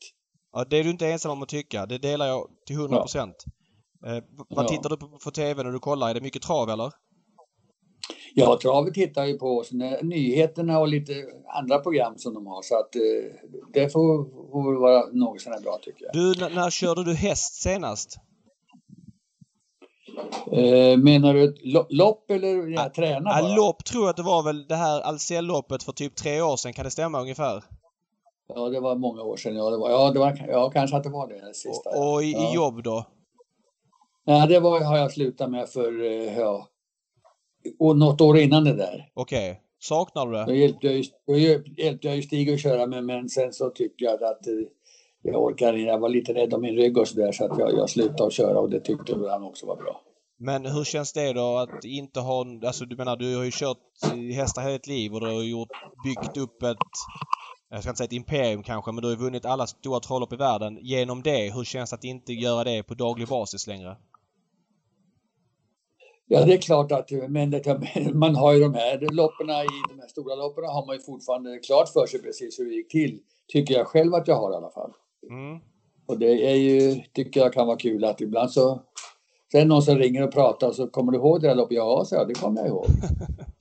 Ja, 0.53 0.65
det 0.69 0.77
är 0.77 0.83
du 0.83 0.89
inte 0.89 1.07
ensam 1.07 1.31
om 1.31 1.43
att 1.43 1.49
tycka. 1.49 1.85
Det 1.85 1.97
delar 1.97 2.27
jag 2.27 2.47
till 2.67 2.75
100 2.75 2.99
procent. 3.01 3.35
Ja. 4.01 4.15
Eh, 4.15 4.23
vad 4.49 4.65
ja. 4.65 4.69
tittar 4.69 4.89
du 4.89 4.97
på 4.97 5.17
för 5.23 5.31
TV 5.31 5.63
när 5.63 5.71
du 5.71 5.79
kollar? 5.79 6.09
Är 6.09 6.13
det 6.13 6.21
mycket 6.21 6.41
trav 6.41 6.69
eller? 6.69 6.91
Ja, 8.33 8.59
travet 8.61 8.93
tittar 8.93 9.25
ju 9.25 9.37
på. 9.37 9.63
Sen 9.65 9.77
nyheterna 10.01 10.79
och 10.79 10.87
lite 10.87 11.13
andra 11.61 11.79
program 11.79 12.13
som 12.17 12.33
de 12.33 12.47
har. 12.47 12.61
Så 12.61 12.79
att 12.79 12.95
eh, 12.95 13.01
det 13.73 13.89
får, 13.89 14.23
får 14.51 14.79
vara 14.81 15.05
något 15.11 15.41
sådär 15.41 15.61
bra 15.61 15.79
tycker 15.81 16.05
jag. 16.05 16.13
Du, 16.13 16.55
när 16.55 16.69
körde 16.69 17.03
du 17.03 17.13
häst 17.13 17.61
senast? 17.61 18.19
Eh, 20.51 20.97
menar 20.97 21.33
du 21.33 21.55
lopp 21.89 22.31
eller 22.31 22.67
ja, 22.67 22.89
träna? 22.95 23.29
Ja, 23.29 23.55
lopp 23.55 23.85
tror 23.85 24.03
jag 24.03 24.09
att 24.09 24.17
det 24.17 24.23
var 24.23 24.43
väl 24.43 24.67
det 24.67 24.75
här 24.75 25.01
Ahlsell-loppet 25.01 25.83
för 25.83 25.91
typ 25.91 26.15
tre 26.15 26.41
år 26.41 26.57
sedan. 26.57 26.73
Kan 26.73 26.85
det 26.85 26.91
stämma 26.91 27.21
ungefär? 27.21 27.63
Ja, 28.55 28.69
det 28.69 28.79
var 28.79 28.95
många 28.95 29.21
år 29.21 29.37
sedan. 29.37 29.55
Ja, 29.55 29.69
det 29.69 29.77
var, 29.77 29.89
ja, 29.89 30.11
det 30.11 30.19
var, 30.19 30.45
ja 30.47 30.69
kanske 30.69 30.97
att 30.97 31.03
det 31.03 31.09
var 31.09 31.27
det, 31.27 31.53
sista. 31.53 31.89
Och, 31.89 32.13
och 32.13 32.23
i, 32.23 32.31
ja. 32.31 32.51
i, 32.51 32.55
jobb 32.55 32.83
då? 32.83 33.05
Ja, 34.25 34.45
det 34.45 34.59
var, 34.59 34.81
har 34.81 34.97
jag 34.97 35.11
slutat 35.11 35.51
med 35.51 35.69
för 35.69 36.03
eh, 36.03 36.37
ja, 36.37 36.67
och 37.79 37.97
något 37.97 38.21
år 38.21 38.37
innan 38.37 38.63
det 38.63 38.73
där. 38.73 39.09
Okej. 39.13 39.51
Okay. 39.51 39.61
Saknar 39.81 40.27
du 40.27 40.31
det? 40.31 40.45
Då 40.45 40.53
hjälpte 40.53 40.87
jag, 40.87 40.95
ju, 40.95 41.03
då 41.27 41.37
hjälpte 41.37 42.07
jag 42.07 42.15
ju 42.15 42.21
Stig 42.21 42.53
att 42.53 42.59
köra 42.59 42.85
med, 42.85 43.03
men 43.03 43.29
sen 43.29 43.53
så 43.53 43.69
tyckte 43.69 44.03
jag 44.03 44.13
att 44.13 44.47
eh, 44.47 44.53
jag 45.21 45.43
orkade 45.43 45.79
inte. 45.79 45.89
Jag 45.91 45.99
var 45.99 46.09
lite 46.09 46.33
rädd 46.33 46.53
om 46.53 46.61
min 46.61 46.75
rygg 46.75 46.97
och 46.97 47.07
sådär 47.07 47.31
så 47.31 47.45
att 47.45 47.59
jag, 47.59 47.73
jag 47.73 47.89
slutade 47.89 48.27
att 48.27 48.33
köra 48.33 48.59
och 48.59 48.69
det 48.69 48.79
tyckte 48.79 49.15
han 49.29 49.43
också 49.43 49.65
var 49.65 49.75
bra. 49.75 50.01
Men 50.41 50.65
hur 50.65 50.83
känns 50.83 51.13
det 51.13 51.33
då 51.33 51.57
att 51.57 51.85
inte 51.85 52.19
ha... 52.19 52.45
Alltså 52.65 52.85
du 52.85 52.95
menar, 52.95 53.15
du 53.15 53.35
har 53.35 53.43
ju 53.43 53.51
kört 53.53 53.77
hästar 54.35 54.61
hela 54.61 54.73
ditt 54.73 54.87
liv 54.87 55.13
och 55.13 55.19
du 55.19 55.25
har 55.25 55.43
gjort, 55.43 55.69
byggt 56.03 56.37
upp 56.37 56.63
ett... 56.63 56.77
Jag 57.69 57.81
ska 57.81 57.89
inte 57.89 57.97
säga 57.97 58.05
ett 58.05 58.13
imperium 58.13 58.63
kanske, 58.63 58.91
men 58.91 59.01
du 59.01 59.07
har 59.07 59.15
ju 59.15 59.21
vunnit 59.21 59.45
alla 59.45 59.67
stora 59.67 59.99
travlopp 59.99 60.33
i 60.33 60.35
världen. 60.35 60.77
Genom 60.81 61.23
det, 61.23 61.53
hur 61.53 61.63
känns 61.63 61.89
det 61.89 61.95
att 61.95 62.03
inte 62.03 62.33
göra 62.33 62.63
det 62.63 62.83
på 62.83 62.93
daglig 62.93 63.27
basis 63.27 63.67
längre? 63.67 63.97
Ja, 66.27 66.45
det 66.45 66.53
är 66.53 66.57
klart 66.57 66.91
att 66.91 67.11
men 67.27 67.61
man 68.13 68.35
har 68.35 68.53
ju 68.53 68.59
de 68.59 68.73
här 68.73 68.99
loppen 69.11 69.49
i 69.49 69.65
de 69.89 69.99
här 69.99 70.07
stora 70.07 70.35
loppen 70.35 70.63
har 70.63 70.85
man 70.85 70.95
ju 70.95 71.01
fortfarande 71.01 71.59
klart 71.59 71.89
för 71.89 72.07
sig 72.07 72.21
precis 72.21 72.59
hur 72.59 72.65
det 72.65 72.75
gick 72.75 72.91
till. 72.91 73.19
Tycker 73.47 73.73
jag 73.73 73.87
själv 73.87 74.13
att 74.13 74.27
jag 74.27 74.35
har 74.35 74.53
i 74.53 74.55
alla 74.55 74.71
fall. 74.71 74.91
Mm. 75.29 75.59
Och 76.07 76.19
det 76.19 76.51
är 76.51 76.55
ju, 76.55 77.01
tycker 77.13 77.39
jag 77.39 77.53
kan 77.53 77.67
vara 77.67 77.77
kul 77.77 78.03
att 78.03 78.21
ibland 78.21 78.51
så 78.51 78.81
Sen 79.51 79.67
någon 79.67 79.81
som 79.81 79.97
ringer 79.97 80.23
och 80.23 80.33
pratar 80.33 80.67
och 80.67 80.75
så 80.75 80.87
kommer 80.87 81.11
du 81.11 81.17
ihåg 81.17 81.41
det 81.41 81.47
där 81.47 81.55
loppet? 81.55 81.77
Ja, 81.77 82.05
så 82.05 82.25
det 82.25 82.33
kommer 82.33 82.61
jag 82.61 82.67
ihåg. 82.67 82.85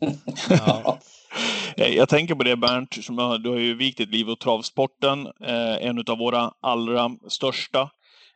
ja. 0.51 0.99
Jag 1.77 2.09
tänker 2.09 2.35
på 2.35 2.43
det 2.43 2.57
Bernt, 2.57 2.95
som 2.95 3.19
har, 3.19 3.39
du 3.39 3.51
har 3.51 3.59
ju 3.59 3.75
vikt 3.75 3.99
ditt 3.99 4.11
liv 4.11 4.31
åt 4.31 4.41
travsporten, 4.41 5.27
eh, 5.27 5.87
en 5.87 5.99
av 5.99 6.19
våra 6.19 6.53
allra 6.61 7.11
största 7.29 7.91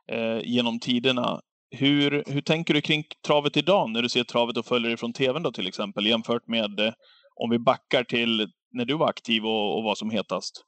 eh, 0.08 0.38
genom 0.44 0.80
tiderna. 0.80 1.40
Hur, 1.70 2.24
hur 2.26 2.40
tänker 2.40 2.74
du 2.74 2.80
kring 2.80 3.04
travet 3.26 3.56
idag 3.56 3.90
när 3.90 4.02
du 4.02 4.08
ser 4.08 4.24
travet 4.24 4.56
och 4.56 4.66
följer 4.66 4.90
det 4.90 4.96
från 4.96 5.12
TVn 5.12 5.42
då 5.42 5.52
till 5.52 5.66
exempel 5.66 6.06
jämfört 6.06 6.46
med 6.46 6.80
eh, 6.80 6.92
om 7.36 7.50
vi 7.50 7.58
backar 7.58 8.04
till 8.04 8.48
när 8.72 8.84
du 8.84 8.94
var 8.94 9.08
aktiv 9.08 9.44
och, 9.46 9.78
och 9.78 9.84
var 9.84 9.94
som 9.94 10.10
hetast? 10.10 10.64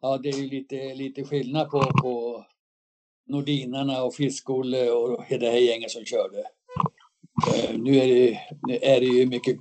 Ja, 0.00 0.18
det 0.22 0.28
är 0.28 0.38
ju 0.38 0.48
lite, 0.48 0.94
lite 0.94 1.24
skillnad 1.24 1.70
på, 1.70 1.80
på 1.80 2.44
Nordinarna 3.28 4.02
och 4.02 4.14
Fiskolle 4.14 4.90
och 4.90 5.24
det 5.30 5.50
här 5.50 5.58
gänget 5.58 5.90
som 5.90 6.04
körde. 6.04 6.38
Eh, 7.54 7.78
nu 7.78 7.96
är 7.96 8.06
det, 8.06 8.38
nu 8.66 8.78
är 8.82 9.00
det 9.00 9.06
ju 9.06 9.26
mycket 9.26 9.56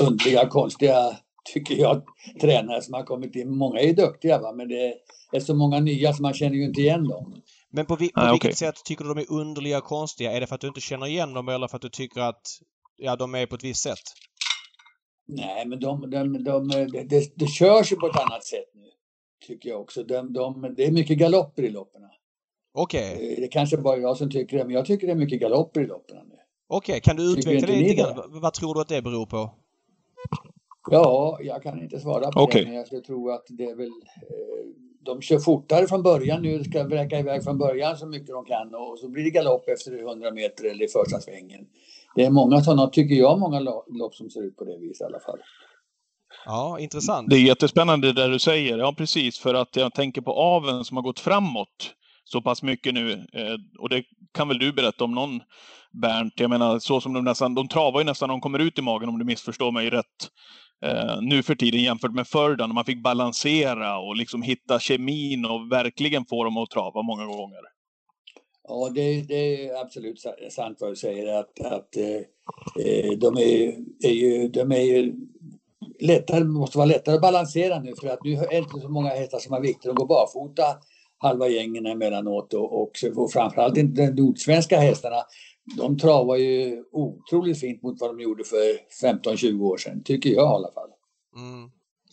underliga, 0.00 0.48
konstiga, 0.48 1.16
tycker 1.54 1.74
jag, 1.74 2.02
tränare 2.40 2.82
som 2.82 2.94
har 2.94 3.02
kommit 3.02 3.36
in. 3.36 3.56
Många 3.56 3.80
är 3.80 3.86
ju 3.86 3.92
duktiga 3.92 4.38
va? 4.38 4.52
men 4.52 4.68
det 4.68 4.94
är 5.32 5.40
så 5.40 5.54
många 5.54 5.80
nya 5.80 6.12
som 6.12 6.22
man 6.22 6.34
känner 6.34 6.56
ju 6.56 6.64
inte 6.64 6.80
igen 6.80 7.08
dem. 7.08 7.42
Men 7.70 7.86
på, 7.86 7.96
vi, 7.96 8.08
på 8.08 8.20
ah, 8.20 8.30
vilket 8.32 8.48
okay. 8.48 8.54
sätt 8.54 8.84
tycker 8.84 9.04
du 9.04 9.14
de 9.14 9.20
är 9.20 9.32
underliga 9.32 9.78
och 9.78 9.84
konstiga? 9.84 10.32
Är 10.32 10.40
det 10.40 10.46
för 10.46 10.54
att 10.54 10.60
du 10.60 10.68
inte 10.68 10.80
känner 10.80 11.06
igen 11.06 11.34
dem 11.34 11.48
eller 11.48 11.68
för 11.68 11.76
att 11.76 11.82
du 11.82 11.88
tycker 11.88 12.20
att 12.20 12.42
ja, 12.96 13.16
de 13.16 13.34
är 13.34 13.46
på 13.46 13.54
ett 13.54 13.64
visst 13.64 13.82
sätt? 13.82 13.98
Nej, 15.28 15.66
men 15.66 15.80
de, 15.80 16.10
de, 16.10 16.44
de, 16.44 16.68
det, 17.08 17.36
det 17.36 17.46
körs 17.46 17.92
ju 17.92 17.96
på 17.96 18.06
ett 18.06 18.20
annat 18.20 18.44
sätt 18.44 18.70
nu. 18.74 18.90
Tycker 19.46 19.68
jag 19.68 19.80
också. 19.80 20.02
De, 20.02 20.32
de, 20.32 20.74
det 20.76 20.84
är 20.84 20.92
mycket 20.92 21.18
galopper 21.18 21.62
i 21.62 21.70
loppen. 21.70 22.02
Okej. 22.78 23.14
Okay. 23.14 23.34
Eh, 23.34 23.40
det 23.40 23.48
kanske 23.48 23.76
bara 23.76 23.96
jag 23.96 24.16
som 24.16 24.30
tycker 24.30 24.58
det, 24.58 24.64
men 24.64 24.74
jag 24.74 24.86
tycker 24.86 25.06
det 25.06 25.12
är 25.12 25.16
mycket 25.16 25.40
galopper 25.40 25.80
i 25.80 25.86
loppen 25.86 26.16
nu. 26.16 26.34
Okej, 26.68 26.92
okay. 26.92 27.00
kan 27.00 27.16
du 27.16 27.32
utveckla 27.32 27.66
det 27.66 27.76
lite 27.76 27.94
grann? 27.94 28.40
Vad 28.42 28.54
tror 28.54 28.74
du 28.74 28.80
att 28.80 28.88
det 28.88 29.02
beror 29.02 29.26
på? 29.26 29.50
Ja, 30.90 31.38
jag 31.40 31.62
kan 31.62 31.82
inte 31.82 32.00
svara 32.00 32.30
på 32.32 32.40
okay. 32.40 32.60
det, 32.60 32.68
men 32.68 32.76
jag 32.76 32.86
skulle 32.86 33.00
tro 33.00 33.30
att 33.30 33.46
det 33.48 33.64
är 33.64 33.76
väl... 33.76 33.86
Eh, 33.86 33.92
de 35.00 35.22
kör 35.22 35.38
fortare 35.38 35.86
från 35.86 36.02
början 36.02 36.42
nu, 36.42 36.64
ska 36.64 36.84
vräka 36.84 37.18
iväg 37.18 37.44
från 37.44 37.58
början 37.58 37.96
så 37.96 38.06
mycket 38.06 38.28
de 38.28 38.44
kan 38.44 38.74
och 38.74 38.98
så 38.98 39.08
blir 39.08 39.24
det 39.24 39.30
galopp 39.30 39.68
efter 39.68 39.98
100 39.98 40.30
meter 40.30 40.64
eller 40.64 40.84
i 40.84 40.88
första 40.88 41.20
svängen. 41.20 41.66
Det 42.14 42.24
är 42.24 42.30
många 42.30 42.60
sådana, 42.60 42.86
tycker 42.86 43.14
jag, 43.14 43.38
många 43.38 43.60
lopp 43.86 44.14
som 44.14 44.30
ser 44.30 44.42
ut 44.42 44.56
på 44.56 44.64
det 44.64 44.78
viset 44.78 45.00
i 45.00 45.04
alla 45.04 45.20
fall. 45.20 45.38
Ja, 46.46 46.78
intressant. 46.80 47.30
Det 47.30 47.36
är 47.36 47.40
jättespännande 47.40 48.12
det 48.12 48.28
du 48.28 48.38
säger. 48.38 48.78
Ja, 48.78 48.94
precis. 48.98 49.38
För 49.38 49.54
att 49.54 49.76
jag 49.76 49.94
tänker 49.94 50.20
på 50.20 50.32
aven 50.32 50.84
som 50.84 50.96
har 50.96 51.04
gått 51.04 51.20
framåt 51.20 51.94
så 52.28 52.40
pass 52.40 52.62
mycket 52.62 52.94
nu. 52.94 53.12
Eh, 53.12 53.56
och 53.78 53.88
det 53.88 54.04
kan 54.34 54.48
väl 54.48 54.58
du 54.58 54.72
berätta 54.72 55.04
om 55.04 55.14
någon, 55.14 55.40
Bernt? 56.02 56.40
Jag 56.40 56.50
menar, 56.50 56.78
så 56.78 57.00
som 57.00 57.12
de 57.12 57.24
nästan, 57.24 57.54
de 57.54 57.68
travar 57.68 58.00
ju 58.00 58.04
nästan 58.04 58.28
när 58.28 58.34
de 58.34 58.40
kommer 58.40 58.58
ut 58.58 58.78
i 58.78 58.82
magen 58.82 59.08
om 59.08 59.18
du 59.18 59.24
missförstår 59.24 59.72
mig 59.72 59.90
rätt. 59.90 60.30
Eh, 60.84 61.20
nu 61.20 61.42
för 61.42 61.54
tiden 61.54 61.82
jämfört 61.82 62.14
med 62.14 62.28
förr 62.28 62.56
då 62.56 62.66
när 62.66 62.74
man 62.74 62.84
fick 62.84 63.02
balansera 63.02 63.98
och 63.98 64.16
liksom 64.16 64.42
hitta 64.42 64.78
kemin 64.78 65.44
och 65.44 65.72
verkligen 65.72 66.24
få 66.24 66.44
dem 66.44 66.56
att 66.56 66.70
trava 66.70 67.02
många 67.02 67.24
gånger. 67.24 67.60
Ja, 68.68 68.90
det, 68.94 69.22
det 69.22 69.66
är 69.66 69.80
absolut 69.80 70.20
sant 70.50 70.78
vad 70.80 70.90
du 70.90 70.96
säger 70.96 71.38
att, 71.38 71.60
att 71.60 71.96
eh, 71.96 72.86
eh, 72.86 73.18
de, 73.18 73.36
är, 73.36 73.76
är 74.04 74.12
ju, 74.12 74.48
de 74.48 74.72
är 74.72 74.80
ju 74.80 75.14
lättare, 76.00 76.44
måste 76.44 76.78
vara 76.78 76.86
lättare 76.86 77.14
att 77.14 77.20
balansera 77.20 77.80
nu 77.80 77.94
för 78.00 78.08
att 78.08 78.24
nu 78.24 78.32
är 78.32 78.48
det 78.50 78.58
inte 78.58 78.80
så 78.80 78.88
många 78.88 79.08
hästar 79.08 79.38
som 79.38 79.52
har 79.52 79.60
vikter. 79.60 79.90
och 79.90 79.96
går 79.96 80.06
barfota 80.06 80.62
halva 81.18 81.48
gängen 81.48 81.86
emellanåt 81.86 82.54
och, 82.54 82.82
och, 82.82 82.90
och 83.16 83.32
framförallt 83.32 83.76
inte 83.76 84.06
de 84.06 84.22
nordsvenska 84.22 84.80
hästarna. 84.80 85.22
De 85.76 85.98
travar 85.98 86.36
ju 86.36 86.84
otroligt 86.92 87.60
fint 87.60 87.82
mot 87.82 88.00
vad 88.00 88.10
de 88.10 88.20
gjorde 88.20 88.44
för 88.44 89.04
15-20 89.06 89.62
år 89.62 89.76
sedan, 89.76 90.02
tycker 90.04 90.30
jag 90.30 90.44
i 90.44 90.54
alla 90.54 90.72
fall. 90.72 90.88
Mm. 91.36 91.70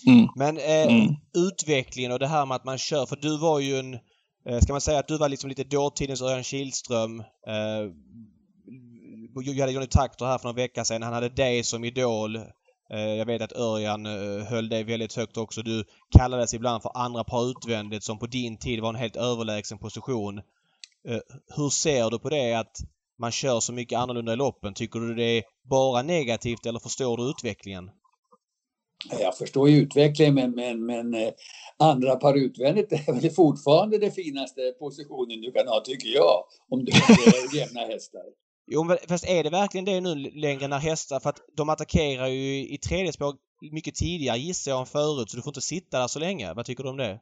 Mm. 0.08 0.28
Men 0.36 0.58
eh, 0.58 0.96
mm. 0.96 1.16
utvecklingen 1.48 2.12
och 2.12 2.20
det 2.20 2.28
här 2.28 2.46
med 2.46 2.56
att 2.56 2.66
man 2.66 2.78
kör, 2.78 3.06
för 3.06 3.16
du 3.16 3.38
var 3.38 3.60
ju 3.60 3.76
en, 3.76 3.94
eh, 4.50 4.60
ska 4.62 4.74
man 4.74 4.82
säga 4.82 5.00
att 5.00 5.08
du 5.08 5.18
var 5.18 5.30
liksom 5.30 5.50
lite 5.50 5.64
dåtidens 5.64 6.22
Örjan 6.22 6.44
Kihlström. 6.44 7.20
Eh, 7.20 7.92
vi 9.46 9.62
hade 9.62 9.72
Johnny 9.72 9.88
Takter 9.88 10.26
här 10.26 10.38
för 10.38 10.48
några 10.48 10.62
veckor 10.62 10.84
sedan. 10.84 11.04
Han 11.04 11.14
hade 11.14 11.30
dig 11.30 11.64
som 11.64 11.84
idol. 11.84 12.38
Eh, 12.90 13.14
jag 13.16 13.26
vet 13.26 13.42
att 13.42 13.56
Örjan 13.56 14.06
eh, 14.06 14.46
höll 14.46 14.70
dig 14.70 14.84
väldigt 14.84 15.14
högt 15.14 15.38
också. 15.38 15.62
Du 15.62 15.84
kallades 16.18 16.54
ibland 16.54 16.84
för 16.84 16.92
andra 16.94 17.24
par 17.24 17.50
utvändigt 17.50 18.04
som 18.04 18.20
på 18.20 18.28
din 18.28 18.58
tid 18.58 18.80
var 18.80 18.90
en 18.90 18.96
helt 18.96 19.16
överlägsen 19.16 19.78
position. 19.78 20.38
Eh, 21.08 21.20
hur 21.56 21.70
ser 21.70 22.10
du 22.10 22.20
på 22.20 22.30
det 22.30 22.54
att 22.54 22.78
man 23.20 23.32
kör 23.32 23.60
så 23.60 23.74
mycket 23.74 24.00
annorlunda 24.00 24.34
i 24.34 24.36
loppen? 24.36 24.74
Tycker 24.74 25.00
du 25.00 25.16
det 25.16 25.38
är 25.38 25.44
bara 25.70 26.02
negativt 26.02 26.66
eller 26.66 26.80
förstår 26.80 27.18
du 27.18 27.30
utvecklingen? 27.30 27.92
Jag 29.20 29.38
förstår 29.38 29.70
ju 29.70 29.78
utvecklingen 29.78 30.34
men, 30.34 30.56
men, 30.56 30.86
men 30.86 31.32
andra 31.78 32.16
par 32.16 32.38
utvändigt 32.38 32.92
är 32.92 33.14
väl 33.14 33.32
fortfarande 33.32 33.98
det 33.98 34.12
finaste 34.12 34.62
positionen 34.80 35.42
du 35.42 35.52
kan 35.52 35.68
ha 35.68 35.82
tycker 35.86 36.10
jag. 36.10 36.44
Om 36.70 36.86
du 36.86 36.92
har 37.02 37.56
jämna 37.56 37.82
hästar. 37.82 38.43
Jo, 38.68 38.96
fast 39.08 39.28
är 39.28 39.44
det 39.44 39.50
verkligen 39.50 39.86
det 39.86 40.02
nu 40.02 40.16
längre 40.16 40.68
när 40.68 40.80
hästar... 40.80 41.20
För 41.20 41.30
att 41.30 41.42
de 41.58 41.70
attackerar 41.70 42.28
ju 42.28 42.74
i 42.74 42.78
tredje 42.78 43.14
spår 43.14 43.36
mycket 43.72 43.96
tidigare 43.96 44.38
gissar 44.38 44.72
jag 44.72 44.80
än 44.80 44.86
förut, 44.86 45.30
så 45.30 45.38
du 45.38 45.44
får 45.44 45.52
inte 45.52 45.62
sitta 45.62 46.00
där 46.00 46.08
så 46.08 46.20
länge. 46.20 46.54
Vad 46.54 46.66
tycker 46.66 46.84
du 46.84 46.90
om 46.90 46.98
det? 46.98 47.20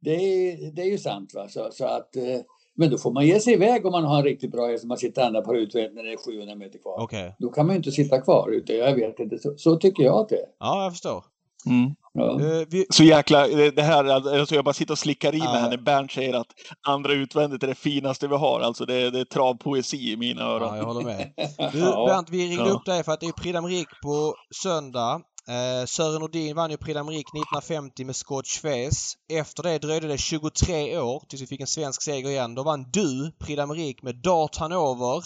Det 0.00 0.14
är, 0.14 0.72
det 0.72 0.82
är 0.82 0.86
ju 0.86 0.98
sant. 0.98 1.34
Va? 1.34 1.48
Så, 1.48 1.68
så 1.72 1.84
att, 1.84 2.16
eh, 2.16 2.40
men 2.76 2.90
då 2.90 2.98
får 2.98 3.12
man 3.12 3.26
ge 3.26 3.40
sig 3.40 3.52
iväg 3.52 3.86
om 3.86 3.92
man 3.92 4.04
har 4.04 4.18
en 4.18 4.24
riktigt 4.24 4.52
bra 4.52 4.66
häst. 4.66 4.84
Man 4.84 4.98
sitter 4.98 5.22
andra 5.22 5.42
på 5.42 5.56
utvändigt 5.56 5.94
när 5.94 6.02
det 6.02 6.12
är 6.12 6.16
700 6.16 6.54
meter 6.54 6.78
kvar. 6.78 7.02
Okay. 7.02 7.32
Då 7.38 7.48
kan 7.48 7.66
man 7.66 7.74
ju 7.74 7.76
inte 7.76 7.92
sitta 7.92 8.20
kvar 8.20 8.50
ute. 8.50 8.72
Jag 8.72 8.94
vet 8.94 9.20
inte. 9.20 9.38
Så, 9.38 9.54
så 9.56 9.76
tycker 9.76 10.02
jag 10.02 10.20
att 10.20 10.28
det 10.28 10.36
är. 10.36 10.48
Ja, 10.58 10.82
jag 10.82 10.92
förstår. 10.92 11.24
Mm. 11.66 11.94
Ja. 12.14 12.38
Uh, 12.40 12.66
vi... 12.68 12.86
Så 12.90 13.04
jäkla, 13.04 13.46
det 13.48 13.82
här, 13.82 14.04
alltså 14.04 14.54
jag 14.54 14.64
bara 14.64 14.74
sitter 14.74 14.94
och 14.94 14.98
slickar 14.98 15.34
i 15.34 15.38
mig 15.38 15.48
här 15.48 15.70
när 15.70 15.76
Bernt 15.76 16.12
säger 16.12 16.34
att 16.34 16.46
andra 16.86 17.12
utvändigt 17.12 17.62
är 17.62 17.66
det 17.66 17.74
finaste 17.74 18.28
vi 18.28 18.36
har. 18.36 18.60
Alltså 18.60 18.86
det, 18.86 19.10
det 19.10 19.20
är 19.20 19.24
travpoesi 19.24 20.12
i 20.12 20.16
mina 20.16 20.42
öron. 20.42 20.68
Ja, 20.68 20.76
jag 20.76 20.84
håller 20.84 21.04
med. 21.04 21.32
Du, 21.72 21.80
Bernt, 21.80 22.30
vi 22.30 22.48
ringde 22.48 22.68
ja. 22.68 22.70
upp 22.70 22.84
dig 22.84 23.04
för 23.04 23.12
att 23.12 23.20
det 23.20 23.26
är 23.26 23.32
Prix 23.32 23.56
d'Amérique 23.56 24.00
på 24.02 24.34
söndag. 24.62 25.20
Eh, 25.48 25.86
Sören 25.86 26.20
Nordin 26.20 26.56
vann 26.56 26.70
ju 26.70 26.76
Prix 26.76 26.98
d'Amérique 26.98 27.38
1950 27.38 28.04
med 28.04 28.16
Scotch 28.16 28.60
Face. 28.60 29.16
Efter 29.32 29.62
det 29.62 29.78
dröjde 29.78 30.08
det 30.08 30.18
23 30.18 30.98
år 30.98 31.22
tills 31.28 31.42
vi 31.42 31.46
fick 31.46 31.60
en 31.60 31.66
svensk 31.66 32.02
seger 32.02 32.30
igen. 32.30 32.54
Då 32.54 32.62
vann 32.62 32.90
du 32.90 33.32
Prix 33.38 33.60
d'Amérique 33.60 33.98
med 34.02 34.16
Dart 34.16 34.56
Hanover 34.56 35.24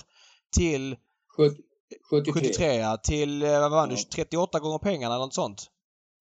till 0.56 0.96
73. 2.10 2.32
73 2.32 2.96
till, 2.96 3.42
eh, 3.42 3.60
vad 3.60 3.70
vann 3.70 3.88
du, 3.88 3.96
38 3.96 4.58
gånger 4.58 4.78
pengarna 4.78 5.14
eller 5.14 5.24
något 5.24 5.34
sånt? 5.34 5.70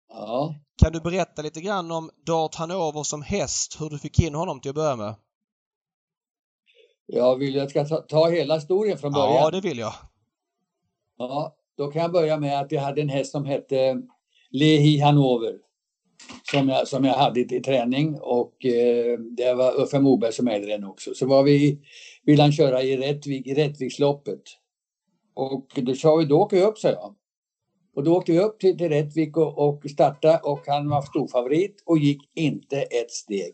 Ja. 0.09 0.55
Kan 0.83 0.93
du 0.93 0.99
berätta 0.99 1.41
lite 1.41 1.61
grann 1.61 1.91
om 1.91 2.09
Dart 2.25 2.55
Hanover 2.55 3.03
som 3.03 3.21
häst, 3.21 3.77
hur 3.79 3.89
du 3.89 3.99
fick 3.99 4.19
in 4.19 4.35
honom 4.35 4.61
till 4.61 4.69
att 4.69 4.75
börja 4.75 4.95
med? 4.95 5.15
Jag 7.05 7.35
vill 7.35 7.55
jag 7.55 7.69
ska 7.69 7.85
ta, 7.85 7.97
ta 7.97 8.29
hela 8.29 8.55
historien 8.55 8.97
från 8.97 9.13
början. 9.13 9.33
Ja, 9.33 9.51
det 9.51 9.61
vill 9.61 9.77
jag. 9.79 9.93
Ja, 11.17 11.55
då 11.77 11.91
kan 11.91 12.01
jag 12.01 12.11
börja 12.11 12.37
med 12.37 12.59
att 12.59 12.71
jag 12.71 12.81
hade 12.81 13.01
en 13.01 13.09
häst 13.09 13.31
som 13.31 13.45
hette 13.45 14.01
Lehi 14.49 14.99
Hanover. 14.99 15.53
Som 16.51 16.69
jag, 16.69 16.87
som 16.87 17.05
jag 17.05 17.13
hade 17.13 17.39
i, 17.39 17.55
i 17.55 17.59
träning 17.61 18.19
och 18.21 18.65
eh, 18.65 19.19
det 19.19 19.53
var 19.53 19.81
Uffe 19.81 19.99
Moberg 19.99 20.33
som 20.33 20.47
ägde 20.47 20.67
den 20.67 20.83
också. 20.83 21.13
Så 21.13 21.25
var 21.25 21.43
vi, 21.43 21.79
ville 22.23 22.43
han 22.43 22.51
köra 22.51 22.83
i, 22.83 22.97
Rättvik, 22.97 23.47
i 23.47 23.53
Rättviksloppet. 23.53 24.41
Och 25.33 25.67
då 25.75 25.95
sa 25.95 26.15
vi, 26.15 26.25
då 26.25 26.41
åker 26.41 26.57
vi 26.57 26.63
upp, 26.63 26.77
sa 26.77 26.89
jag. 26.89 27.15
Och 27.99 28.05
då 28.05 28.17
åkte 28.17 28.31
vi 28.31 28.39
upp 28.39 28.59
till, 28.59 28.77
till 28.77 28.89
Rättvik 28.89 29.37
och, 29.37 29.69
och 29.69 29.89
startade 29.89 30.39
och 30.43 30.59
han 30.67 30.89
var 30.89 31.01
storfavorit 31.01 31.83
och 31.85 31.97
gick 31.97 32.21
inte 32.35 32.81
ett 32.81 33.11
steg. 33.11 33.53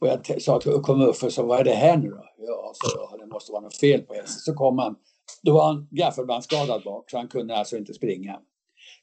Och 0.00 0.08
jag 0.08 0.42
sa 0.42 0.60
till 0.60 0.72
kom 0.72 1.00
upp 1.00 1.22
och 1.22 1.32
sa, 1.32 1.42
vad 1.42 1.60
är 1.60 1.64
det 1.64 1.70
här 1.70 1.96
nu 1.96 2.08
då? 2.08 2.24
Ja, 2.38 2.72
så 2.74 2.98
ja, 3.10 3.16
det 3.16 3.26
måste 3.26 3.52
vara 3.52 3.62
något 3.62 3.76
fel 3.76 4.00
på 4.00 4.14
hästen. 4.14 4.40
Så 4.40 4.54
kom 4.54 4.78
han, 4.78 4.96
då 5.42 5.52
var 5.52 5.66
han 5.66 5.88
gaffelbandsskadad 5.90 6.82
bak 6.84 7.10
så 7.10 7.16
han 7.16 7.28
kunde 7.28 7.56
alltså 7.56 7.76
inte 7.76 7.94
springa. 7.94 8.40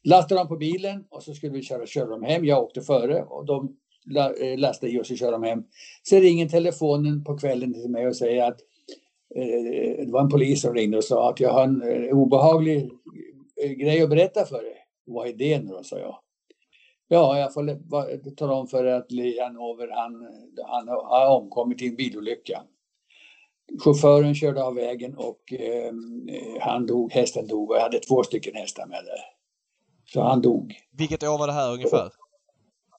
Lastade 0.03 0.41
dem 0.41 0.47
på 0.47 0.57
bilen 0.57 1.03
och 1.09 1.23
så 1.23 1.33
skulle 1.33 1.53
vi 1.53 1.61
köra, 1.61 1.85
köra 1.85 2.05
dem 2.05 2.23
hem. 2.23 2.45
Jag 2.45 2.63
åkte 2.63 2.81
före 2.81 3.23
och 3.23 3.45
de 3.45 3.75
eh, 4.41 4.57
lastade 4.57 4.91
i 4.91 4.99
oss 4.99 5.11
och 5.11 5.17
körde 5.17 5.31
dem 5.31 5.43
hem. 5.43 5.63
Sen 6.09 6.21
ringer 6.21 6.49
telefonen 6.49 7.23
på 7.23 7.37
kvällen 7.37 7.73
till 7.73 7.89
mig 7.89 8.07
och 8.07 8.15
säger 8.15 8.43
att 8.43 8.57
eh, 9.35 10.05
det 10.05 10.11
var 10.11 10.21
en 10.21 10.29
polis 10.29 10.61
som 10.61 10.73
ringde 10.73 10.97
och 10.97 11.03
sa 11.03 11.29
att 11.29 11.39
jag 11.39 11.49
har 11.49 11.63
en 11.63 11.81
eh, 11.81 12.17
obehaglig 12.17 12.89
grej 13.57 14.01
att 14.01 14.09
berätta 14.09 14.45
för 14.45 14.63
dig. 14.63 14.77
Vad 15.05 15.27
är 15.27 15.33
det 15.33 15.59
nu 15.59 15.71
då, 15.71 15.83
sa 15.83 15.99
jag. 15.99 16.19
Ja, 17.07 17.39
jag 17.39 17.53
får 17.53 18.35
tala 18.35 18.53
om 18.53 18.67
för 18.67 18.83
dig 18.83 18.93
att 18.93 19.11
Lee 19.11 19.43
Hanover, 19.43 19.87
han, 19.91 20.27
han 20.67 20.87
har 20.87 21.37
omkommit 21.37 21.81
i 21.81 21.87
en 21.87 21.95
bilolycka. 21.95 22.63
Chauffören 23.83 24.35
körde 24.35 24.63
av 24.63 24.75
vägen 24.75 25.17
och 25.17 25.53
eh, 25.53 25.93
han 26.61 26.85
dog, 26.85 27.11
hästen 27.11 27.47
dog 27.47 27.69
och 27.69 27.75
jag 27.75 27.81
hade 27.81 27.99
två 27.99 28.23
stycken 28.23 28.55
hästar 28.55 28.85
med 28.85 29.05
där. 29.05 29.19
Så 30.05 30.21
han 30.21 30.41
dog. 30.41 30.75
Vilket 30.91 31.23
år 31.23 31.37
var 31.37 31.47
det 31.47 31.53
här 31.53 31.73
ungefär? 31.73 32.11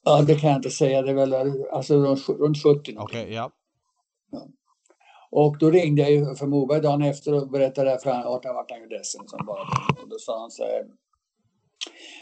Ja, 0.03 0.21
det 0.21 0.35
kan 0.35 0.49
jag 0.49 0.59
inte 0.59 0.69
säga. 0.69 1.01
Det 1.01 1.11
är 1.11 1.15
väl 1.15 1.33
alltså, 1.71 1.95
runt 2.27 2.63
70. 2.63 2.95
Okej, 2.97 2.97
okay, 2.97 3.33
ja. 3.33 3.51
Och 5.31 5.57
då 5.59 5.71
ringde 5.71 6.01
jag 6.01 6.11
ju 6.11 6.35
för 6.35 6.47
Moberg 6.47 6.81
dagen 6.81 7.01
efter 7.01 7.33
och 7.33 7.49
berättade 7.49 7.99
för 8.03 8.09
honom 8.09 8.33
att 8.33 8.45
han 8.45 8.55
var 8.55 8.89
ledsen 8.89 9.27
som 9.27 9.45
bara 9.45 9.61
Och 10.03 10.09
då 10.09 10.17
sa 10.19 10.39
han 10.39 10.51
så 10.51 10.63
här. 10.63 10.85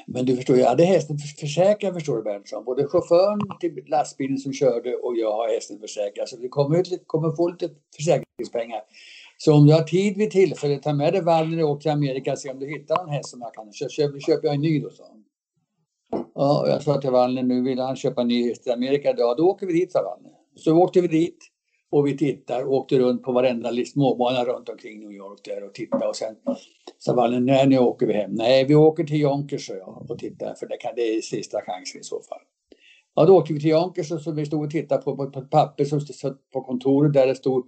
Men 0.07 0.25
du 0.25 0.35
förstår, 0.35 0.57
jag 0.57 0.67
hade 0.67 0.83
hästen 0.83 1.17
försäkrad 1.39 1.93
förstår 1.93 2.17
du 2.17 2.23
Berntsson. 2.23 2.65
Både 2.65 2.87
chauffören 2.87 3.39
till 3.59 3.83
lastbilen 3.87 4.37
som 4.37 4.53
körde 4.53 4.95
och 4.95 5.17
jag 5.17 5.31
har 5.31 5.53
hästen 5.53 5.79
försäkrad. 5.79 6.29
Så 6.29 6.37
vi 6.37 6.49
kommer, 6.49 6.79
ut, 6.79 7.03
kommer 7.05 7.35
få 7.35 7.49
lite 7.49 7.69
försäkringspengar. 7.95 8.81
Så 9.37 9.53
om 9.53 9.67
du 9.67 9.73
har 9.73 9.83
tid 9.83 10.17
vid 10.17 10.31
tillfället, 10.31 10.83
ta 10.83 10.93
med 10.93 11.13
dig 11.13 11.21
Wallner 11.21 11.63
och 11.63 11.69
åk 11.69 11.81
till 11.81 11.91
Amerika 11.91 12.31
och 12.31 12.39
se 12.39 12.51
om 12.51 12.59
du 12.59 12.67
hittar 12.67 13.03
en 13.03 13.09
häst 13.09 13.29
som 13.29 13.41
jag 13.41 13.53
kan. 13.53 13.73
Så 13.73 13.89
köper, 13.89 14.19
köper 14.19 14.47
jag 14.47 14.55
en 14.55 14.61
ny 14.61 14.79
då, 14.79 14.89
sa 14.89 15.03
han. 15.03 15.23
Ja, 16.35 16.61
och 16.61 16.69
jag 16.69 16.83
sa 16.83 17.01
till 17.01 17.11
Wallner, 17.11 17.43
nu 17.43 17.61
vill 17.63 17.79
han 17.79 17.95
köpa 17.95 18.21
en 18.21 18.27
ny 18.27 18.49
häst 18.49 18.63
till 18.63 18.71
Amerika. 18.71 19.13
Ja, 19.17 19.35
då 19.37 19.49
åker 19.49 19.67
vi 19.67 19.73
dit, 19.73 19.91
sa 19.91 20.03
Wallner. 20.03 20.31
Så 20.55 20.77
åkte 20.77 21.01
vi 21.01 21.07
dit. 21.07 21.37
Och 21.89 22.07
vi 22.07 22.17
tittar, 22.17 22.63
och 22.63 22.73
åkte 22.73 22.99
runt 22.99 23.23
på 23.23 23.31
varenda 23.31 23.71
småbana 23.85 24.45
runt 24.45 24.69
omkring 24.69 24.99
New 24.99 25.11
York 25.11 25.39
där 25.43 25.63
och 25.63 25.73
tittade 25.73 26.07
och 26.07 26.15
sen 26.15 26.35
sa 26.97 27.13
Valle, 27.13 27.39
nej 27.39 27.67
nu 27.67 27.77
åker 27.77 28.07
vi 28.07 28.13
hem. 28.13 28.31
Nej, 28.31 28.65
vi 28.65 28.75
åker 28.75 29.03
till 29.03 29.19
Jonkers 29.19 29.69
jag 29.69 30.11
och 30.11 30.19
tittar 30.19 30.53
för 30.53 30.67
det, 30.67 30.77
kan, 30.77 30.91
det 30.95 31.01
är 31.01 31.21
sista 31.21 31.61
chansen 31.61 32.01
i 32.01 32.03
så 32.03 32.21
fall. 32.21 32.41
Ja, 33.15 33.25
då 33.25 33.37
åkte 33.37 33.53
vi 33.53 33.59
till 33.59 33.69
Jonkers 33.69 34.11
och 34.11 34.21
så 34.21 34.31
vi 34.31 34.45
stod 34.45 34.63
och 34.63 34.71
tittade 34.71 35.01
på, 35.01 35.15
på, 35.17 35.31
på 35.31 35.39
ett 35.39 35.49
papper 35.49 35.85
som 35.85 36.01
stod 36.01 36.51
på 36.53 36.61
kontoret 36.61 37.13
där 37.13 37.27
det 37.27 37.35
stod 37.35 37.65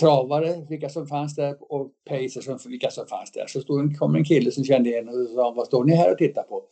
travare, 0.00 0.66
vilka 0.68 0.88
som 0.88 1.06
fanns 1.06 1.34
där 1.34 1.56
och 1.72 1.92
pacers, 2.08 2.66
vilka 2.66 2.90
som 2.90 3.06
fanns 3.06 3.32
där. 3.32 3.46
Så 3.46 3.60
stod, 3.60 3.98
kom 3.98 4.14
en 4.14 4.24
kille 4.24 4.50
som 4.50 4.64
kände 4.64 4.90
igen 4.90 5.08
och 5.08 5.14
sa, 5.34 5.50
vad 5.56 5.66
står 5.66 5.84
ni 5.84 5.94
här 5.94 6.12
och 6.12 6.18
tittar 6.18 6.42
på? 6.42 6.62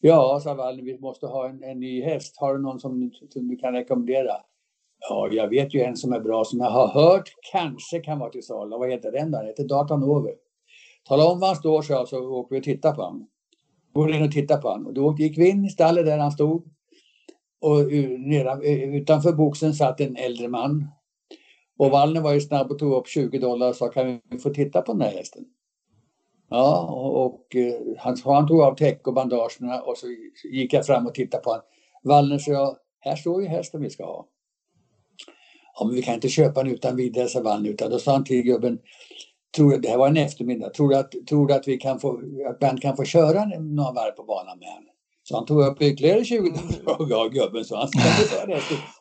Ja, 0.00 0.40
sa 0.44 0.54
Valle, 0.54 0.82
vi 0.82 0.98
måste 0.98 1.26
ha 1.26 1.48
en, 1.48 1.62
en 1.62 1.80
ny 1.80 2.02
häst. 2.02 2.36
Har 2.36 2.54
du 2.54 2.62
någon 2.62 2.80
som, 2.80 3.10
som 3.28 3.48
du 3.48 3.56
kan 3.56 3.72
rekommendera? 3.72 4.32
Ja, 5.00 5.28
jag 5.32 5.48
vet 5.48 5.74
ju 5.74 5.80
en 5.80 5.96
som 5.96 6.12
är 6.12 6.20
bra 6.20 6.44
som 6.44 6.60
jag 6.60 6.70
har 6.70 6.88
hört 6.88 7.28
kanske 7.52 8.00
kan 8.00 8.18
vara 8.18 8.30
till 8.30 8.46
salu. 8.46 8.76
Vad 8.76 8.90
heter 8.90 9.12
den 9.12 9.30
då? 9.30 9.38
Den 9.38 9.46
heter 9.46 9.64
Datan 9.64 10.02
Tala 11.08 11.26
om 11.26 11.40
var 11.40 11.46
han 11.46 11.56
står 11.56 11.82
så, 11.82 12.06
så 12.06 12.30
åker 12.30 12.54
vi 12.54 12.60
och 12.60 12.64
tittar 12.64 12.92
på 12.92 13.02
honom. 13.02 13.28
Går 13.92 14.14
in 14.14 14.22
och 14.22 14.32
tittar 14.32 14.56
på 14.56 14.68
honom. 14.68 14.86
Och 14.86 14.94
då 14.94 15.16
gick 15.18 15.38
vi 15.38 15.48
in 15.48 15.64
i 15.64 15.68
stallet 15.68 16.06
där 16.06 16.18
han 16.18 16.32
stod. 16.32 16.66
Och 17.60 17.78
utanför 18.92 19.32
boxen 19.32 19.74
satt 19.74 20.00
en 20.00 20.16
äldre 20.16 20.48
man. 20.48 20.86
Och 21.78 21.90
Wallner 21.90 22.20
var 22.20 22.34
ju 22.34 22.40
snabb 22.40 22.70
och 22.70 22.78
tog 22.78 22.92
upp 22.92 23.08
20 23.08 23.38
dollar 23.38 23.68
och 23.68 23.76
sa 23.76 23.88
kan 23.88 24.20
vi 24.30 24.38
få 24.38 24.50
titta 24.50 24.82
på 24.82 24.92
den 24.92 25.02
här 25.02 25.10
hästen? 25.10 25.44
Ja, 26.50 26.88
och, 26.92 27.26
och 27.26 27.56
eh, 27.56 27.74
han, 27.98 28.16
han 28.24 28.48
tog 28.48 28.60
av 28.60 28.74
täck 28.74 29.06
och 29.06 29.14
bandagerna 29.14 29.82
och 29.82 29.96
så 29.96 30.06
gick 30.52 30.72
jag 30.72 30.86
fram 30.86 31.06
och 31.06 31.14
tittade 31.14 31.42
på 31.42 31.50
honom. 31.50 31.64
Wallner 32.02 32.38
sa, 32.38 32.76
här 33.00 33.16
står 33.16 33.42
ju 33.42 33.48
hästen 33.48 33.82
vi 33.82 33.90
ska 33.90 34.04
ha. 34.04 34.26
Ja, 35.78 35.86
men 35.86 35.94
vi 35.94 36.02
kan 36.02 36.14
inte 36.14 36.28
köpa 36.28 36.62
den 36.62 36.72
utan 36.72 36.96
vidare, 36.96 37.28
sa 37.28 37.40
Wallner. 37.40 37.70
Utan 37.70 37.90
då 37.90 37.98
sa 37.98 38.12
han 38.12 38.24
till 38.24 38.42
gubben, 38.42 38.78
tror, 39.56 39.76
det 39.78 39.88
här 39.88 39.98
var 39.98 40.08
en 40.08 40.16
eftermiddag, 40.16 40.70
tror 40.70 40.88
du 40.88 40.96
att, 40.96 41.12
tror 41.28 41.46
du 41.46 41.54
att, 41.54 41.68
vi 41.68 41.76
kan 41.76 42.00
få, 42.00 42.20
att 42.50 42.58
Bernt 42.58 42.82
kan 42.82 42.96
få 42.96 43.04
köra 43.04 43.44
några 43.44 43.92
varv 43.92 44.10
på 44.10 44.22
banan 44.22 44.58
med 44.58 44.68
honom? 44.68 44.90
Så 45.22 45.36
han 45.36 45.46
tog 45.46 45.62
upp 45.62 45.82
ytterligare 45.82 46.24
20 46.24 46.52
ja, 47.08 47.28
gubben 47.28 47.64
så 47.64 47.76
han 47.76 47.88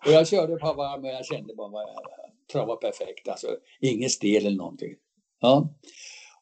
Och 0.05 0.11
jag 0.11 0.27
körde 0.27 0.53
ett 0.53 0.59
par 0.59 0.75
varv 0.75 1.03
och 1.03 1.09
jag 1.09 1.25
kände 1.25 1.55
bara 1.55 1.67
att 1.67 1.73
jag 1.73 2.51
trav 2.51 2.67
var 2.67 2.75
perfekt. 2.75 3.27
Alltså 3.27 3.47
ingen 3.81 4.09
stel 4.09 4.45
eller 4.45 4.57
någonting. 4.57 4.93
Ja. 5.41 5.73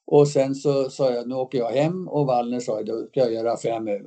Och 0.07 0.27
sen 0.27 0.55
så 0.55 0.89
sa 0.89 1.11
jag, 1.11 1.27
nu 1.27 1.36
åker 1.36 1.57
jag 1.57 1.71
hem 1.71 2.07
och 2.07 2.25
Wallner 2.25 2.59
sa, 2.59 2.83
då 2.83 3.07
ska 3.07 3.19
jag 3.19 3.33
göra 3.33 3.53
affär 3.53 3.79
med, 3.79 3.95
eh, 3.95 4.01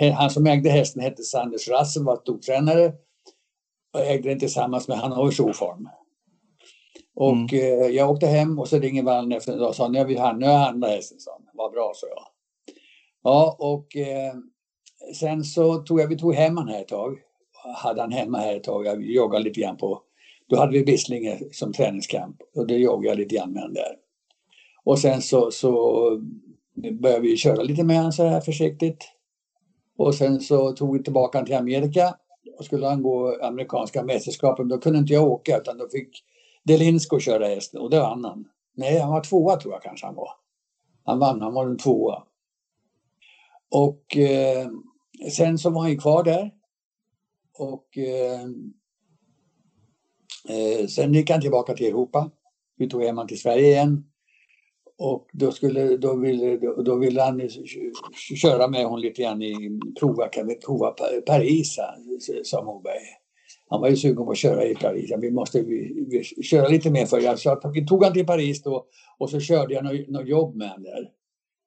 med 0.00 0.08
eh, 0.08 0.14
han 0.14 0.30
som 0.30 0.46
ägde 0.46 0.70
hästen 0.70 1.02
hette 1.02 1.22
Sanders 1.22 1.68
Rassel, 1.68 2.04
var 2.04 2.16
stortränare 2.16 2.92
och 3.92 4.00
ägde 4.00 4.28
den 4.28 4.38
tillsammans 4.38 4.88
med 4.88 4.98
Hannovers 4.98 5.40
Oform. 5.40 5.88
Och 7.14 7.52
mm. 7.52 7.82
eh, 7.82 7.88
jag 7.88 8.10
åkte 8.10 8.26
hem 8.26 8.58
och 8.58 8.68
så 8.68 8.78
ringde 8.78 9.02
Wallner 9.02 9.36
efter 9.36 9.52
en 9.52 9.58
dag 9.58 9.68
och 9.68 9.76
sa, 9.76 9.88
nu 9.88 9.98
har 9.98 10.06
vi 10.06 10.16
handlat 10.16 10.90
hästen, 10.90 11.18
Vad 11.54 11.72
bra, 11.72 11.92
sa 11.94 12.06
jag. 12.06 12.24
Ja, 13.22 13.56
och 13.58 13.96
eh, 13.96 14.34
sen 15.14 15.44
så 15.44 15.74
tog 15.74 16.00
jag, 16.00 16.08
vi 16.08 16.18
tog 16.18 16.34
hem 16.34 16.56
han 16.56 16.68
här 16.68 16.80
ett 16.80 16.88
tag. 16.88 17.18
Hade 17.76 18.00
han 18.00 18.12
hemma 18.12 18.38
här 18.38 18.56
ett 18.56 18.64
tag. 18.64 18.86
Jag 18.86 19.02
joggade 19.02 19.44
lite 19.44 19.60
grann 19.60 19.76
på, 19.76 20.02
då 20.48 20.56
hade 20.56 20.72
vi 20.72 20.84
Bisslinge 20.84 21.38
som 21.52 21.72
träningskamp 21.72 22.36
och 22.54 22.66
då 22.66 22.74
joggade 22.74 23.08
jag 23.08 23.18
lite 23.18 23.34
grann 23.34 23.52
med 23.52 23.62
honom 23.62 23.74
där. 23.74 23.96
Och 24.84 24.98
sen 24.98 25.22
så, 25.22 25.50
så 25.50 25.70
började 27.00 27.22
vi 27.22 27.36
köra 27.36 27.62
lite 27.62 27.84
med 27.84 27.96
honom 27.96 28.12
så 28.12 28.24
här 28.24 28.40
försiktigt. 28.40 29.04
Och 29.98 30.14
sen 30.14 30.40
så 30.40 30.72
tog 30.72 30.96
vi 30.96 31.02
tillbaka 31.02 31.38
honom 31.38 31.46
till 31.46 31.56
Amerika 31.56 32.14
skulle 32.64 32.86
han 32.86 33.02
gå 33.02 33.42
amerikanska 33.42 34.04
mästerskapen. 34.04 34.68
Då 34.68 34.78
kunde 34.78 34.98
inte 34.98 35.12
jag 35.12 35.28
åka 35.28 35.58
utan 35.58 35.78
då 35.78 35.88
fick 35.88 36.24
Delinsko 36.62 37.20
köra 37.20 37.46
hästen 37.46 37.80
och 37.80 37.90
det 37.90 38.00
vann 38.00 38.24
han. 38.24 38.48
Nej, 38.74 38.98
han 38.98 39.10
var 39.10 39.20
tvåa 39.20 39.56
tror 39.56 39.74
jag 39.74 39.82
kanske 39.82 40.06
han 40.06 40.14
var. 40.14 40.30
Han 41.04 41.18
vann, 41.18 41.40
han 41.40 41.54
var 41.54 41.66
en 41.66 41.78
tvåa. 41.78 42.22
Och 43.70 44.16
eh, 44.16 44.68
sen 45.32 45.58
så 45.58 45.70
var 45.70 45.80
han 45.80 45.90
ju 45.90 45.98
kvar 45.98 46.24
där. 46.24 46.50
Och 47.58 47.98
eh, 47.98 48.42
eh, 50.48 50.86
sen 50.86 51.14
gick 51.14 51.30
han 51.30 51.40
tillbaka 51.40 51.74
till 51.74 51.86
Europa. 51.86 52.30
Vi 52.76 52.88
tog 52.88 53.02
hem 53.02 53.16
honom 53.16 53.28
till 53.28 53.40
Sverige 53.40 53.66
igen. 53.66 54.09
Och 55.02 55.28
då, 55.32 55.52
skulle, 55.52 55.96
då, 55.96 56.16
ville, 56.16 56.56
då, 56.56 56.82
då 56.82 56.96
ville 56.96 57.22
han 57.22 57.48
köra 58.36 58.68
med 58.68 58.84
honom 58.84 58.98
lite 58.98 59.22
grann 59.22 59.42
i 59.42 59.80
prova, 60.00 60.28
prova 60.66 60.94
Paris, 61.26 61.76
sa 62.44 62.64
Moberg. 62.64 63.00
Han 63.68 63.80
var 63.80 63.88
ju 63.88 63.96
sugen 63.96 64.24
på 64.24 64.30
att 64.30 64.36
köra 64.36 64.64
i 64.64 64.74
Paris. 64.74 65.12
Vi 65.18 65.30
måste 65.30 65.62
vi, 65.62 66.06
vi 66.10 66.42
köra 66.42 66.68
lite 66.68 66.90
mer 66.90 67.06
för 67.06 67.20
jag 67.20 67.38
så 67.38 67.60
Vi 67.74 67.86
tog 67.86 68.04
han 68.04 68.12
till 68.12 68.26
Paris 68.26 68.62
då 68.62 68.86
och 69.18 69.30
så 69.30 69.40
körde 69.40 69.74
jag 69.74 69.84
något, 69.84 70.28
jobb 70.28 70.56
med 70.56 70.68
honom 70.68 70.82
där. 70.82 71.08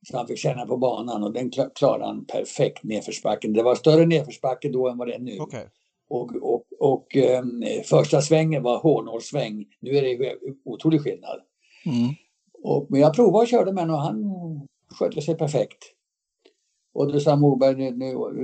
Så 0.09 0.17
han 0.17 0.27
fick 0.27 0.37
känna 0.37 0.65
på 0.65 0.77
banan 0.77 1.23
och 1.23 1.33
den 1.33 1.51
klarade 1.75 2.05
han 2.05 2.25
perfekt 2.25 2.83
nedförsbacken. 2.83 3.53
Det 3.53 3.63
var 3.63 3.75
större 3.75 4.05
nedförsbacke 4.05 4.69
då 4.69 4.89
än 4.89 4.97
vad 4.97 5.07
det 5.07 5.13
är 5.13 5.19
nu. 5.19 5.39
Okay. 5.39 5.65
Och, 6.09 6.35
och, 6.35 6.65
och 6.79 7.17
eh, 7.17 7.43
första 7.83 8.21
svängen 8.21 8.63
var 8.63 8.77
hårnålssväng. 8.77 9.65
Nu 9.79 9.91
är 9.91 10.01
det 10.01 10.35
otrolig 10.65 11.01
skillnad. 11.01 11.39
Mm. 11.85 12.13
Och, 12.63 12.87
men 12.89 13.01
jag 13.01 13.13
provade 13.13 13.41
och 13.41 13.47
körde 13.47 13.73
med 13.73 13.83
honom 13.83 13.95
och 13.95 14.01
han 14.01 14.67
skötte 14.99 15.21
sig 15.21 15.35
perfekt. 15.35 15.83
Och 16.93 17.11
då 17.11 17.19
sa 17.19 17.35
Moberg, 17.35 17.75
nu, 17.75 17.91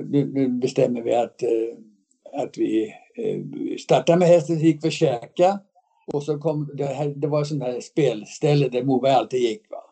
nu, 0.10 0.26
nu, 0.34 0.50
bestämmer 0.50 1.02
vi 1.02 1.16
att, 1.16 1.44
eh, 1.44 2.42
att 2.42 2.58
vi 2.58 2.94
eh, 3.16 3.78
startar 3.78 4.18
med 4.18 4.28
hästen, 4.28 4.60
gick 4.60 4.82
för 4.82 4.90
käka. 4.90 5.60
Och 6.14 6.24
så 6.24 6.38
kom 6.38 6.72
det, 6.74 6.86
här, 6.86 7.08
det 7.16 7.28
var 7.28 7.44
sånt 7.44 7.64
här 7.64 7.80
spelställe 7.80 8.70
där 8.70 8.84
Moberg 8.84 9.12
alltid 9.12 9.42
gick. 9.42 9.72
Va? 9.72 9.84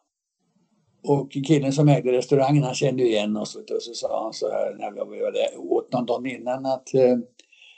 Och 1.03 1.32
killen 1.32 1.73
som 1.73 1.88
ägde 1.89 2.11
restaurangen 2.11 2.63
han 2.63 2.73
kände 2.73 3.03
igen 3.03 3.38
oss 3.38 3.55
och 3.55 3.82
så 3.82 3.93
sa 3.93 4.23
han 4.23 4.34
så 4.34 4.51
här 4.51 4.75
när 4.80 4.91
vi 4.91 5.21
var 5.21 5.32
där, 5.32 5.57
åt 5.57 5.93
någon 5.93 6.05
dag 6.05 6.28
innan 6.28 6.65
att, 6.65 6.93
eh, 6.93 7.17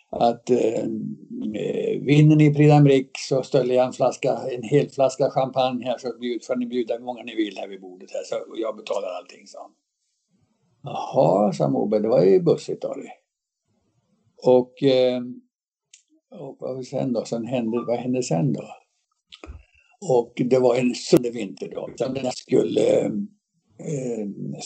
att 0.10 0.49
eh, 0.49 0.86
vinner 2.01 2.36
ni 2.36 2.53
Prix 2.53 2.72
d'Amérique 2.72 3.18
så 3.30 3.43
ställer 3.43 3.76
jag 3.76 3.86
en 3.86 3.93
flaska, 3.93 4.38
en 4.51 4.64
hel 4.64 4.89
flaska 4.89 5.30
champagne 5.30 5.86
här 5.86 5.97
så 5.97 6.18
bjud, 6.20 6.45
får 6.45 6.55
ni 6.55 6.66
bjuda 6.66 6.97
hur 6.97 7.05
många 7.05 7.24
ni 7.24 7.36
vill 7.36 7.57
här 7.57 7.68
vid 7.68 7.82
bordet 7.82 8.12
här 8.12 8.24
så 8.24 8.36
jag 8.55 8.76
betalar 8.76 9.07
allting 9.07 9.47
sa 9.47 9.62
han. 9.62 9.72
Jaha, 10.84 11.53
sa 11.53 11.70
Moberg, 11.70 12.01
det 12.01 12.07
var 12.07 12.24
ju 12.24 12.41
bussigt 12.41 12.86
av 12.86 12.95
dig. 12.97 13.12
Och, 14.43 14.84
eh, 14.84 15.22
och 16.32 16.57
vad 16.60 16.86
sen 16.86 17.14
då? 17.14 17.26
Sen 17.26 17.45
hände, 17.45 17.84
vad 17.88 17.99
hände 17.99 18.24
sen 18.24 18.53
då? 18.53 18.64
Och 20.01 20.34
det 20.36 20.60
var 20.60 20.76
en 20.76 20.95
solig 20.95 21.34
vinterdag. 21.34 21.93
Jag 21.97 22.34
skulle 22.34 22.99
eh, 22.99 23.12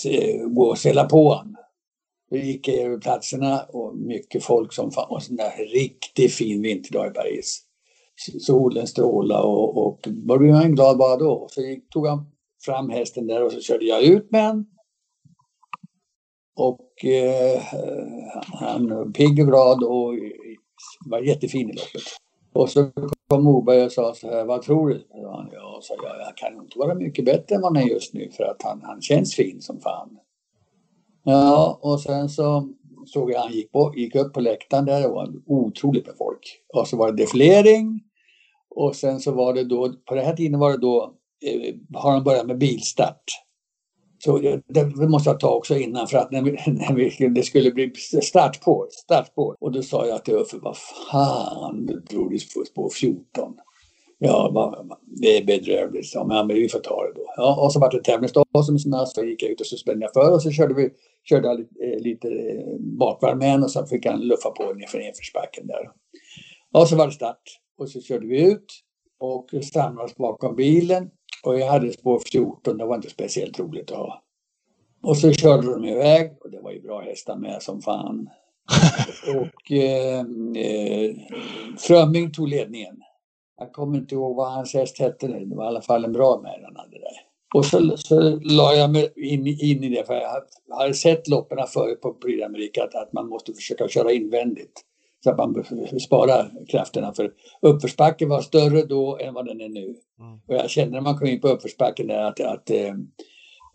eh 0.05 0.47
gå 0.47 0.63
och 0.63 0.77
ställa 0.77 1.05
på 1.05 1.29
honom. 1.29 1.55
Vi 2.33 2.45
gick 2.45 2.67
över 2.67 2.97
platserna 2.97 3.63
och 3.63 3.97
mycket 3.97 4.43
folk 4.43 4.73
som 4.73 4.91
fann. 4.91 5.09
Och 5.09 5.23
sån 5.23 5.35
där 5.35 5.51
riktigt 5.73 6.33
fin 6.33 6.61
vinterdag 6.61 7.07
i 7.07 7.09
Paris. 7.09 7.61
Solen 8.39 8.87
strålade 8.87 9.43
och, 9.43 9.77
och 9.87 9.99
då 10.03 10.37
blev 10.37 10.53
man 10.53 10.75
glad 10.75 10.97
bara 10.97 11.17
då. 11.17 11.47
Så 11.49 11.61
gick, 11.61 11.89
tog 11.89 12.07
han 12.07 12.25
fram 12.65 12.89
hästen 12.89 13.27
där 13.27 13.43
och 13.43 13.51
så 13.51 13.61
körde 13.61 13.85
jag 13.85 14.03
ut 14.03 14.31
med 14.31 14.43
han. 14.43 14.65
Och 16.55 17.05
eh, 17.05 17.61
han 18.59 18.89
var 18.89 19.05
pigg 19.05 19.39
och 19.39 19.47
glad 19.47 19.83
och 19.83 20.13
var 21.05 21.19
jättefin 21.19 21.69
i 21.69 21.73
loppet. 21.73 22.03
Och 22.53 22.69
så 22.69 22.91
kom 23.27 23.43
Moberg 23.43 23.83
och 23.83 23.91
sa 23.91 24.13
så 24.13 24.29
här, 24.29 24.45
vad 24.45 24.61
tror 24.61 24.89
du? 24.89 25.07
Ja, 25.09 25.79
sa, 25.81 25.95
jag, 26.03 26.19
jag 26.19 26.37
kan 26.37 26.61
inte 26.61 26.79
vara 26.79 26.95
mycket 26.95 27.25
bättre 27.25 27.55
än 27.55 27.61
vad 27.61 27.77
han 27.77 27.83
är 27.83 27.93
just 27.93 28.13
nu 28.13 28.31
för 28.31 28.43
att 28.43 28.61
han, 28.63 28.81
han 28.83 29.01
känns 29.01 29.35
fin 29.35 29.61
som 29.61 29.79
fan. 29.79 30.17
Ja, 31.23 31.79
och 31.81 32.01
sen 32.01 32.29
så 32.29 32.69
såg 33.05 33.31
jag 33.31 33.39
han 33.39 33.51
gick, 33.51 33.71
på, 33.71 33.93
gick 33.95 34.15
upp 34.15 34.33
på 34.33 34.39
läktaren 34.39 34.85
där, 34.85 35.01
det 35.01 35.07
var 35.07 35.29
otroligt 35.45 36.07
med 36.07 36.15
folk. 36.17 36.61
Och 36.73 36.87
så 36.87 36.97
var 36.97 37.11
det 37.11 37.23
defilering. 37.23 38.01
Och 38.75 38.95
sen 38.95 39.19
så 39.19 39.31
var 39.31 39.53
det 39.53 39.63
då, 39.63 39.93
på 40.05 40.15
den 40.15 40.25
här 40.25 40.35
tiden 40.35 40.59
var 40.59 40.71
det 40.71 40.77
då, 40.77 41.13
eh, 41.45 41.75
har 41.93 42.13
de 42.13 42.23
börjat 42.23 42.47
med 42.47 42.57
bilstart. 42.57 43.23
Så 44.23 44.59
det 44.67 45.07
måste 45.09 45.29
jag 45.29 45.39
ta 45.39 45.55
också 45.55 45.77
innan 45.77 46.07
för 46.07 46.17
att 46.17 46.31
när, 46.31 46.41
vi, 46.41 46.51
när 46.67 46.93
vi, 46.93 47.29
det 47.29 47.43
skulle 47.43 47.71
bli 47.71 47.91
startspår, 48.21 48.87
startspår. 48.91 49.55
Och 49.59 49.71
då 49.71 49.81
sa 49.81 50.07
jag 50.07 50.25
till 50.25 50.33
Uffe, 50.33 50.57
vad 50.61 50.77
fan, 51.11 51.85
du 51.85 51.99
drog 51.99 52.31
du 52.31 52.37
på 52.37 52.65
spår 52.65 52.89
14. 52.89 53.53
Ja, 54.17 54.85
det 55.05 55.37
är 55.37 55.43
bedrövligt, 55.43 56.13
ja, 56.13 56.23
men 56.23 56.47
vi 56.47 56.69
får 56.69 56.79
ta 56.79 57.03
det 57.03 57.13
då. 57.15 57.33
Ja, 57.37 57.65
och 57.65 57.73
så 57.73 57.79
var 57.79 57.91
det 57.91 58.03
tävlingsdag 58.03 58.45
som 58.65 58.79
så 59.05 59.23
gick 59.23 59.43
jag 59.43 59.51
ut 59.51 59.61
och 59.61 59.67
så 59.67 59.77
spände 59.77 60.05
jag 60.05 60.13
för 60.13 60.33
och 60.33 60.41
så 60.41 60.51
körde 60.51 60.73
vi 60.73 60.89
körde 61.23 61.53
lite, 61.53 61.83
eh, 61.85 61.99
lite 61.99 62.27
eh, 62.27 62.79
bakvarv 62.79 63.37
med 63.37 63.63
och 63.63 63.71
så 63.71 63.85
fick 63.85 64.05
han 64.05 64.21
luffa 64.21 64.49
på 64.49 64.73
nerför 64.73 64.97
nedförsbacken 64.97 65.67
där. 65.67 65.89
Och 66.73 66.87
så 66.87 66.95
var 66.95 67.05
det 67.05 67.13
start 67.13 67.59
och 67.77 67.89
så 67.89 68.01
körde 68.01 68.27
vi 68.27 68.51
ut 68.51 68.65
och 69.19 69.49
samlades 69.73 70.15
bakom 70.15 70.55
bilen 70.55 71.09
och 71.43 71.59
jag 71.59 71.67
hade 71.67 71.93
spår 71.93 72.21
14, 72.31 72.77
det 72.77 72.85
var 72.85 72.95
inte 72.95 73.09
speciellt 73.09 73.59
roligt 73.59 73.91
att 73.91 73.97
ha. 73.97 74.23
Och 75.03 75.17
så 75.17 75.31
körde 75.31 75.73
de 75.73 75.85
iväg 75.85 76.37
och 76.41 76.51
det 76.51 76.61
var 76.61 76.71
ju 76.71 76.81
bra 76.81 77.01
hästar 77.01 77.37
med 77.37 77.61
som 77.61 77.81
fan. 77.81 78.29
och 79.35 79.71
eh, 79.71 80.19
eh, 80.55 81.15
Frömming 81.77 82.31
tog 82.31 82.47
ledningen. 82.47 83.01
Jag 83.63 83.73
kommer 83.73 83.97
inte 83.97 84.15
ihåg 84.15 84.35
vad 84.35 84.51
hans 84.51 84.73
häst 84.73 84.99
hette 84.99 85.27
nu. 85.27 85.45
Det 85.45 85.55
var 85.55 85.63
i 85.63 85.67
alla 85.67 85.81
fall 85.81 86.05
en 86.05 86.11
bra 86.11 86.39
med 86.43 86.51
han 86.63 86.75
hade 86.75 86.99
där. 86.99 87.33
Och 87.55 87.65
så, 87.65 87.97
så 87.97 88.39
la 88.43 88.73
jag 88.73 88.91
mig 88.91 89.13
in, 89.15 89.47
in 89.47 89.83
i 89.83 89.89
det 89.89 90.07
för 90.07 90.13
jag 90.13 90.75
hade 90.75 90.93
sett 90.93 91.27
loppen 91.27 91.67
förut 91.67 92.01
på 92.01 92.09
d'Amérique 92.09 92.83
att, 92.83 92.95
att 92.95 93.13
man 93.13 93.29
måste 93.29 93.53
försöka 93.53 93.87
köra 93.87 94.11
invändigt 94.11 94.81
så 95.23 95.29
att 95.29 95.37
man 95.37 95.63
sparar 95.99 96.51
krafterna. 96.67 97.13
För 97.13 97.31
uppförsbacken 97.61 98.29
var 98.29 98.41
större 98.41 98.81
då 98.81 99.17
än 99.17 99.33
vad 99.33 99.45
den 99.45 99.61
är 99.61 99.69
nu. 99.69 99.85
Mm. 100.19 100.39
Och 100.47 100.55
jag 100.55 100.69
kände 100.69 100.91
när 100.91 101.01
man 101.01 101.17
kom 101.17 101.27
in 101.27 101.41
på 101.41 101.47
uppförsbacken 101.47 102.07
där 102.07 102.23
att, 102.23 102.39
att 102.39 102.69
eh, 102.69 102.87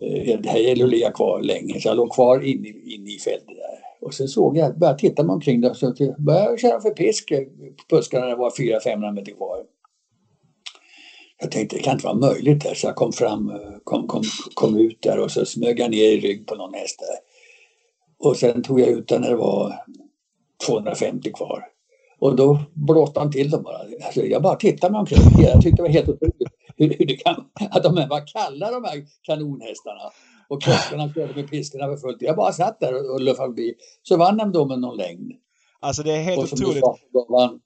eh 0.02 0.40
det 0.40 0.48
här 0.48 0.58
gäller 0.58 0.84
att 0.84 0.90
ligga 0.90 1.10
kvar 1.10 1.42
länge. 1.42 1.80
Så 1.80 1.88
jag 1.88 1.96
låg 1.96 2.12
kvar 2.12 2.40
inne 2.40 2.68
in 2.68 3.06
i 3.06 3.18
fältet 3.24 3.46
där. 3.46 4.06
Och 4.06 4.14
sen 4.14 4.28
såg 4.28 4.56
jag, 4.56 4.78
började 4.78 4.98
titta 4.98 5.22
mig 5.22 5.34
omkring 5.34 5.60
där, 5.60 5.74
så 5.74 5.94
började 6.18 6.50
jag 6.50 6.60
köra 6.60 6.80
för 6.80 6.90
pisk 6.90 7.32
puskarna 7.90 8.36
var 8.36 8.50
400-500 8.50 9.12
meter 9.12 9.32
kvar. 9.32 9.58
Jag 11.40 11.50
tänkte 11.50 11.76
det 11.76 11.82
kan 11.82 11.92
inte 11.92 12.06
vara 12.06 12.16
möjligt 12.16 12.62
där 12.62 12.74
så 12.74 12.86
jag 12.86 12.96
kom 12.96 13.12
fram, 13.12 13.52
kom, 13.84 14.06
kom, 14.06 14.22
kom 14.54 14.76
ut 14.78 15.02
där 15.02 15.18
och 15.18 15.30
så 15.30 15.44
smög 15.44 15.80
jag 15.80 15.90
ner 15.90 16.10
i 16.10 16.20
rygg 16.20 16.46
på 16.46 16.54
någon 16.54 16.74
häst 16.74 16.98
där. 16.98 17.18
Och 18.28 18.36
sen 18.36 18.62
tog 18.62 18.80
jag 18.80 18.88
ut 18.88 19.08
den 19.08 19.20
när 19.20 19.30
det 19.30 19.36
var 19.36 19.74
250 20.66 21.32
kvar. 21.32 21.64
Och 22.18 22.36
då 22.36 22.58
blåste 22.74 23.20
han 23.20 23.32
till 23.32 23.50
dem 23.50 23.62
bara. 23.62 23.78
Alltså, 24.04 24.24
jag 24.24 24.42
bara 24.42 24.56
tittade 24.56 24.92
mig 24.92 24.98
omkring. 24.98 25.44
Jag 25.44 25.62
tyckte 25.62 25.76
det 25.76 25.82
var 25.82 25.88
helt 25.88 26.08
otroligt 26.08 26.52
hur, 26.76 26.96
hur 26.98 27.06
det 27.06 27.16
kan, 27.16 27.44
att 27.70 27.82
de 27.82 27.94
var 27.94 28.26
kalla 28.26 28.70
de 28.70 28.84
här 28.84 29.04
kanonhästarna. 29.22 30.10
Och 30.48 30.62
kuskarna 30.62 31.12
körde 31.14 31.34
med 31.34 31.50
piskorna 31.50 31.86
för 31.86 31.96
fullt. 31.96 32.22
Jag 32.22 32.36
bara 32.36 32.52
satt 32.52 32.80
där 32.80 32.94
och, 32.94 33.14
och 33.14 33.20
luffade 33.20 33.48
förbi. 33.48 33.74
Så 34.02 34.16
vann 34.16 34.36
de 34.36 34.52
då 34.52 34.66
med 34.66 34.80
någon 34.80 34.96
längd. 34.96 35.32
Alltså 35.80 36.02
det 36.02 36.12
är 36.12 36.22
helt 36.22 36.38
och 36.38 36.44
otroligt. 36.44 36.80
Sa, 36.80 36.98
gav, 37.12 37.40
han, 37.40 37.60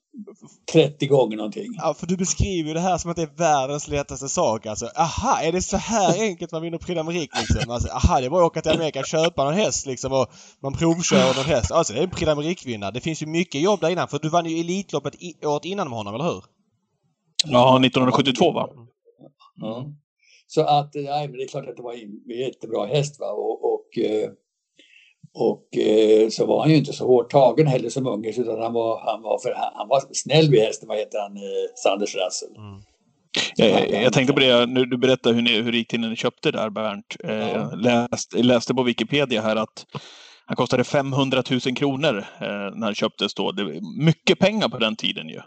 30 0.71 1.07
gånger 1.07 1.37
någonting. 1.37 1.73
Ja, 1.77 1.93
för 1.93 2.07
du 2.07 2.17
beskriver 2.17 2.67
ju 2.67 2.73
det 2.73 2.79
här 2.79 2.97
som 2.97 3.11
att 3.11 3.17
det 3.17 3.23
är 3.23 3.37
världens 3.37 3.87
lättaste 3.87 4.29
sak. 4.29 4.65
Alltså, 4.65 4.85
aha, 4.85 5.39
är 5.41 5.51
det 5.51 5.61
så 5.61 5.77
här 5.77 6.21
enkelt 6.21 6.51
man 6.51 6.61
vinner 6.61 6.77
Prix 6.77 6.99
d'Amérique 6.99 7.39
liksom? 7.39 7.71
Alltså, 7.71 7.89
aha, 7.89 8.19
det 8.19 8.25
är 8.25 8.29
bara 8.29 8.45
att 8.45 8.51
åka 8.51 8.61
till 8.61 8.71
Amerika 8.71 8.99
och 8.99 9.05
köpa 9.05 9.43
någon 9.43 9.53
häst 9.53 9.85
liksom 9.85 10.13
och 10.13 10.27
man 10.59 10.73
provkör 10.73 11.35
någon 11.35 11.45
häst. 11.45 11.71
Alltså, 11.71 11.93
det 11.93 11.99
är 11.99 12.03
en 12.03 12.09
Prix 12.09 12.31
d'Amérique-vinnare. 12.31 12.91
Det 12.91 13.01
finns 13.01 13.21
ju 13.21 13.25
mycket 13.25 13.61
jobb 13.61 13.79
där 13.79 13.89
innan, 13.89 14.07
för 14.07 14.19
du 14.19 14.29
vann 14.29 14.45
ju 14.45 14.59
Elitloppet 14.59 15.15
i, 15.15 15.45
året 15.45 15.65
innan 15.65 15.89
med 15.89 15.97
honom, 15.97 16.15
eller 16.15 16.25
hur? 16.25 16.43
Ja, 17.45 17.79
1972 17.85 18.51
va? 18.51 18.69
Ja. 19.55 19.85
Så 20.47 20.61
att, 20.61 20.91
nej, 20.93 21.27
men 21.27 21.37
det 21.37 21.43
är 21.43 21.47
klart 21.47 21.67
att 21.67 21.75
det 21.75 21.83
var 21.83 21.93
en 21.93 22.37
jättebra 22.37 22.85
häst 22.85 23.19
va? 23.19 23.31
och, 23.31 23.73
och 23.73 23.97
eh, 23.97 24.29
och 25.35 25.77
eh, 25.77 26.29
så 26.29 26.45
var 26.45 26.61
han 26.61 26.69
ju 26.69 26.75
inte 26.75 26.93
så 26.93 27.07
hårt 27.07 27.31
tagen 27.31 27.67
heller 27.67 27.89
som 27.89 28.07
unge 28.07 28.29
utan 28.29 28.61
han 28.61 28.73
var, 28.73 29.01
han 29.05 29.21
var, 29.21 29.39
för, 29.39 29.53
han, 29.55 29.71
han 29.75 29.87
var 29.87 30.03
snäll 30.11 30.49
vid 30.49 30.61
hästen, 30.61 30.87
vad 30.87 30.97
heter 30.97 31.19
han, 31.19 31.37
eh, 31.37 31.43
Sanders 31.83 32.15
Russell. 32.15 32.55
Mm. 32.57 32.81
Jag, 33.55 34.03
jag, 34.03 34.13
tänkte 34.13 34.33
på 34.33 34.39
det, 34.39 34.65
nu 34.65 34.85
du 34.85 34.97
berättade 34.97 35.35
hur, 35.35 35.41
ni, 35.41 35.61
hur 35.61 35.71
det 35.71 35.77
gick 35.77 35.87
till 35.87 35.99
när 35.99 36.09
ni 36.09 36.15
köpte 36.15 36.51
där 36.51 36.69
Bernt. 36.69 37.15
Eh, 37.23 37.51
ja. 37.51 37.71
läst, 37.75 38.33
läste 38.33 38.73
på 38.73 38.83
Wikipedia 38.83 39.41
här 39.41 39.55
att 39.55 39.85
han 40.45 40.55
kostade 40.55 40.83
500 40.83 41.43
000 41.49 41.59
kronor 41.59 42.17
eh, 42.17 42.47
när 42.47 42.83
han 42.83 42.95
köptes 42.95 43.33
då. 43.33 43.51
Det 43.51 43.63
var 43.63 44.03
mycket 44.05 44.39
pengar 44.39 44.69
på 44.69 44.77
den 44.77 44.95
tiden 44.95 45.29
ju. 45.29 45.41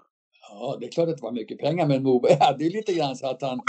Ja, 0.67 0.77
det 0.81 0.87
är 0.87 0.91
klart 0.91 1.09
att 1.09 1.17
det 1.17 1.23
var 1.23 1.33
mycket 1.33 1.59
pengar, 1.59 1.87
men 1.87 2.03
Moberg 2.03 2.37
hade 2.41 2.65
ju 2.65 2.71
lite 2.71 2.93
grann 2.93 3.17
så 3.17 3.27
att 3.27 3.43
han, 3.43 3.61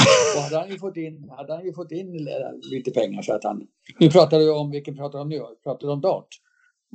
hade 0.44 0.58
han 0.58 0.70
ju 0.70 0.80
fått 0.80 0.98
in, 0.98 1.30
hade 1.30 1.54
han 1.54 1.66
ju 1.66 1.74
fått 1.74 1.92
in 1.92 2.28
lite 2.72 2.92
pengar 2.92 3.22
så 3.22 3.34
att 3.34 3.44
han, 3.44 3.68
nu 4.00 4.10
pratar 4.10 4.40
du 4.40 4.52
om, 4.52 4.72
vilken 4.72 4.96
pratar 4.96 5.18
du 5.18 5.22
om 5.22 5.30
nu? 5.30 5.42
Pratar 5.64 5.88
du 5.88 5.94
om 5.94 6.02
Dart? 6.02 6.28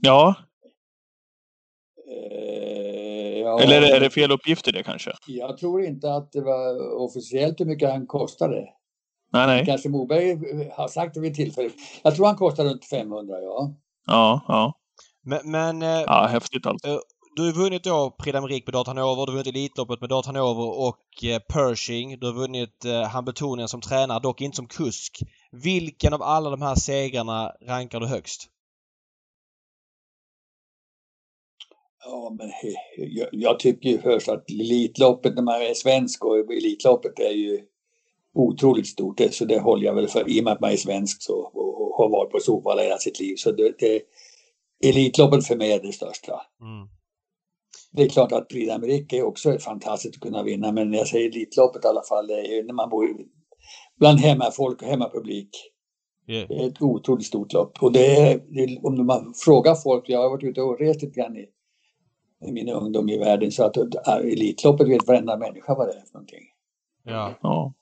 Ja. 0.02 0.34
Eh, 2.10 3.38
ja. 3.38 3.60
Eller 3.60 3.82
är 3.82 4.00
det 4.00 4.10
fel 4.10 4.32
uppgifter 4.32 4.72
det 4.72 4.82
kanske? 4.82 5.12
Jag 5.26 5.56
tror 5.56 5.82
inte 5.82 6.14
att 6.14 6.32
det 6.32 6.40
var 6.40 6.92
officiellt 6.96 7.60
hur 7.60 7.66
mycket 7.66 7.90
han 7.90 8.06
kostade. 8.06 8.68
Nej, 9.32 9.46
nej. 9.46 9.66
Kanske 9.66 9.88
Moberg 9.88 10.38
har 10.72 10.88
sagt 10.88 11.14
det 11.14 11.20
vid 11.20 11.34
tillfälle. 11.34 11.70
Jag 12.02 12.16
tror 12.16 12.26
han 12.26 12.36
kostar 12.36 12.64
runt 12.64 12.84
500, 12.84 13.40
ja. 13.40 13.74
Ja, 14.06 14.44
ja. 14.48 14.74
Men, 15.24 15.50
men 15.50 15.80
ja, 15.82 16.26
häftigt 16.30 16.66
alltså. 16.66 17.00
Du 17.36 17.42
har 17.42 17.52
vunnit 17.52 17.84
då 17.84 18.10
Prix 18.18 18.36
d'Amérique 18.36 18.62
med 18.66 18.72
Dart 18.72 18.86
Hanover, 18.86 19.26
du 19.26 19.32
har 19.32 19.36
vunnit 19.36 19.46
Elitloppet 19.46 20.00
med 20.00 20.10
Dart 20.10 20.26
Hanover 20.26 20.88
och 20.88 21.24
eh, 21.24 21.38
Pershing. 21.38 22.18
Du 22.18 22.26
har 22.26 22.34
vunnit 22.34 22.84
eh, 22.84 23.02
Hamiltonien 23.02 23.68
som 23.68 23.80
tränare, 23.80 24.20
dock 24.20 24.40
inte 24.40 24.56
som 24.56 24.66
kusk. 24.66 25.22
Vilken 25.52 26.14
av 26.14 26.22
alla 26.22 26.50
de 26.50 26.62
här 26.62 26.74
segrarna 26.74 27.52
rankar 27.62 28.00
du 28.00 28.06
högst? 28.06 28.48
Ja, 32.04 32.36
men 32.38 32.50
jag, 32.96 33.28
jag 33.32 33.58
tycker 33.58 33.88
ju 33.88 33.98
först 33.98 34.28
att 34.28 34.50
Elitloppet 34.50 35.34
när 35.34 35.42
man 35.42 35.62
är 35.62 35.74
svensk 35.74 36.24
och 36.24 36.38
Elitloppet 36.38 37.18
är 37.18 37.34
ju 37.34 37.60
otroligt 38.34 38.86
stort. 38.86 39.20
Så 39.30 39.44
det 39.44 39.58
håller 39.58 39.86
jag 39.86 39.94
väl 39.94 40.08
för, 40.08 40.30
i 40.30 40.40
och 40.40 40.44
med 40.44 40.52
att 40.52 40.60
man 40.60 40.72
är 40.72 40.76
svensk 40.76 41.22
så, 41.22 41.34
och, 41.34 41.82
och 41.82 41.96
har 41.96 42.08
varit 42.08 42.30
på 42.30 42.38
Solvalla 42.40 42.82
hela 42.82 42.98
sitt 42.98 43.20
liv. 43.20 43.36
Så 43.36 43.52
det, 43.52 43.74
det, 43.78 44.02
Elitloppet 44.84 45.46
för 45.46 45.56
mig 45.56 45.72
är 45.72 45.80
det 45.82 45.92
största. 45.92 46.32
Mm. 46.60 46.88
Det 47.92 48.02
är 48.02 48.08
klart 48.08 48.32
att 48.32 48.48
Prix 48.48 48.72
d'Amérique 48.72 49.14
är 49.14 49.22
också 49.22 49.58
fantastiskt 49.58 50.14
att 50.14 50.20
kunna 50.20 50.42
vinna, 50.42 50.72
men 50.72 50.92
jag 50.92 51.08
säger 51.08 51.28
Elitloppet 51.28 51.84
i 51.84 51.88
alla 51.88 52.02
fall, 52.02 52.26
det 52.26 52.34
är 52.34 52.64
när 52.64 52.74
man 52.74 52.90
bor 52.90 53.08
bland 53.98 54.20
hemmafolk 54.20 54.82
och 54.82 54.88
hemmapublik. 54.88 55.48
Yeah. 56.28 56.48
Det 56.48 56.54
är 56.54 56.68
ett 56.68 56.82
otroligt 56.82 57.26
stort 57.26 57.52
lopp. 57.52 57.82
Och 57.82 57.92
det 57.92 58.16
är, 58.16 58.40
om 58.86 59.06
man 59.06 59.34
frågar 59.44 59.74
folk, 59.74 60.08
jag 60.08 60.22
har 60.22 60.30
varit 60.30 60.44
ute 60.44 60.62
och 60.62 60.80
rest 60.80 61.02
lite 61.02 61.20
grann 61.20 61.36
i, 61.36 61.46
i 62.48 62.52
min 62.52 62.68
ungdom 62.68 63.08
i 63.08 63.18
världen, 63.18 63.52
så 63.52 63.64
att 63.64 63.76
Elitloppet 64.06 64.88
vet 64.88 65.06
varenda 65.06 65.36
människa 65.36 65.74
vad 65.74 65.88
det 65.88 65.92
är 65.92 66.00
för 66.00 66.12
någonting. 66.14 66.44
Ja. 67.04 67.34
ja. 67.42 67.74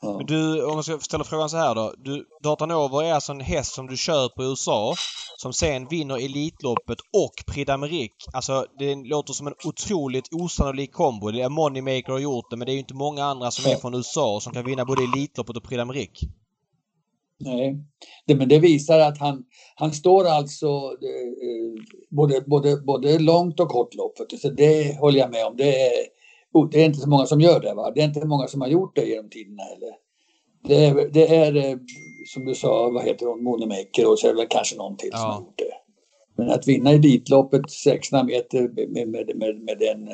Ja. 0.00 0.20
Du, 0.26 0.64
om 0.64 0.74
jag 0.74 0.84
ska 0.84 0.98
ställa 0.98 1.24
frågan 1.24 1.50
så 1.50 1.56
här 1.56 1.74
då. 1.74 1.94
Du, 1.98 2.26
Dartanover 2.42 3.02
är 3.02 3.12
alltså 3.12 3.32
en 3.32 3.40
häst 3.40 3.74
som 3.74 3.86
du 3.86 3.96
köper 3.96 4.42
i 4.42 4.46
USA 4.46 4.94
som 5.36 5.52
sen 5.52 5.88
vinner 5.88 6.16
Elitloppet 6.16 6.98
och 7.12 7.32
Prix 7.46 7.70
d'Amérique. 7.70 8.30
Alltså 8.32 8.66
det 8.78 8.94
låter 8.94 9.32
som 9.32 9.46
en 9.46 9.54
otroligt 9.64 10.28
osannolik 10.32 10.92
kombo. 10.92 11.30
Det 11.30 11.42
är 11.42 11.48
Moneymaker 11.48 12.12
har 12.12 12.18
gjort 12.18 12.50
det 12.50 12.56
men 12.56 12.66
det 12.66 12.72
är 12.72 12.74
ju 12.74 12.80
inte 12.80 12.94
många 12.94 13.24
andra 13.24 13.50
som 13.50 13.72
är 13.72 13.76
från 13.76 13.94
USA 13.94 14.40
som 14.40 14.52
kan 14.52 14.64
vinna 14.64 14.84
både 14.84 15.02
Elitloppet 15.02 15.56
och 15.56 15.64
Prix 15.64 15.82
d'Amérique. 15.82 16.28
Nej, 17.38 17.76
det, 18.26 18.34
men 18.34 18.48
det 18.48 18.58
visar 18.58 18.98
att 18.98 19.18
han, 19.18 19.44
han 19.74 19.92
står 19.92 20.24
alltså 20.24 20.66
eh, 20.66 21.82
både, 22.10 22.40
både, 22.40 22.76
både 22.76 23.18
långt 23.18 23.60
och 23.60 23.68
kort 23.68 23.94
lopp. 23.94 24.12
Så 24.40 24.50
det 24.50 24.98
håller 25.00 25.18
jag 25.18 25.30
med 25.30 25.46
om. 25.46 25.56
Det 25.56 25.82
är, 25.82 26.15
det 26.64 26.80
är 26.80 26.84
inte 26.84 26.98
så 26.98 27.08
många 27.08 27.26
som 27.26 27.40
gör 27.40 27.60
det. 27.60 27.74
Va? 27.74 27.90
Det 27.94 28.00
är 28.00 28.04
inte 28.04 28.26
många 28.26 28.46
som 28.46 28.60
har 28.60 28.68
gjort 28.68 28.96
det 28.96 29.04
genom 29.04 29.30
tiderna 29.30 29.62
heller. 29.62 29.94
Det 30.64 30.84
är, 30.84 31.08
det 31.12 31.36
är 31.36 31.56
eh, 31.56 31.76
som 32.26 32.44
du 32.44 32.54
sa, 32.54 32.90
vad 32.90 33.04
heter 33.04 33.26
hon, 33.26 33.44
Monemaker 33.44 34.10
och 34.10 34.18
så 34.18 34.26
är 34.26 34.32
det 34.32 34.36
väl 34.36 34.46
kanske 34.50 34.76
någon 34.76 34.96
till 34.96 35.10
ja. 35.12 35.18
som 35.18 35.30
har 35.30 35.40
gjort 35.40 35.58
det. 35.58 35.72
Men 36.36 36.50
att 36.50 36.68
vinna 36.68 36.90
Elitloppet 36.90 37.70
600 37.70 38.24
meter 38.24 38.60
med, 38.68 39.08
med, 39.08 39.36
med, 39.36 39.60
med, 39.62 39.78
den 39.78 40.08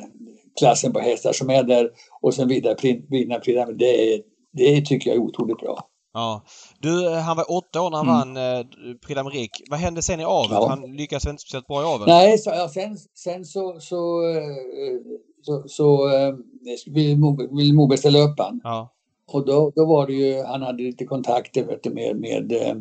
klassen 0.59 0.93
på 0.93 1.01
hästar 1.01 1.33
som 1.33 1.51
är 1.51 1.63
där 1.63 1.91
och 2.21 2.35
sen 2.35 2.49
vidare 2.49 3.03
vinna 3.11 3.39
det, 3.73 4.23
det 4.53 4.81
tycker 4.81 5.11
jag 5.11 5.17
är 5.17 5.23
otroligt 5.23 5.59
bra. 5.59 5.89
Ja. 6.15 6.45
Du, 6.79 7.09
han 7.09 7.37
var 7.37 7.57
åtta 7.57 7.83
år 7.83 7.91
när 7.91 7.99
han 7.99 8.09
mm. 8.09 8.35
vann 8.35 8.59
eh, 9.23 9.31
Prix. 9.31 9.59
Vad 9.71 9.79
hände 9.79 10.03
sen 10.03 10.21
i 10.21 10.25
aveln? 10.25 10.55
Ja. 10.55 10.69
Han 10.69 10.97
lyckades 10.97 11.27
inte 11.27 11.43
speciellt 11.43 11.67
bra 11.67 11.83
i 11.83 11.85
aveln? 11.85 12.05
Nej, 12.07 12.39
så, 12.39 12.51
ja, 12.51 12.69
sen, 12.69 12.97
sen 13.15 13.45
så, 13.45 13.81
så 13.81 14.29
eh, 14.29 14.97
så, 15.43 15.65
så 15.67 16.09
eh, 16.09 16.35
ville 17.51 17.73
Moberg 17.73 17.99
ställa 17.99 18.19
upp 18.19 18.39
han. 18.39 18.61
Ja. 18.65 18.93
Och 19.27 19.47
då, 19.47 19.73
då 19.77 19.87
var 19.87 20.07
det 20.07 20.13
ju, 20.13 20.43
han 20.43 20.63
hade 20.63 20.83
lite 20.83 21.05
kontakter 21.05 21.65
vet 21.65 21.83
du, 21.83 21.91
med, 21.91 22.17
med 22.17 22.53
eh, 22.53 22.77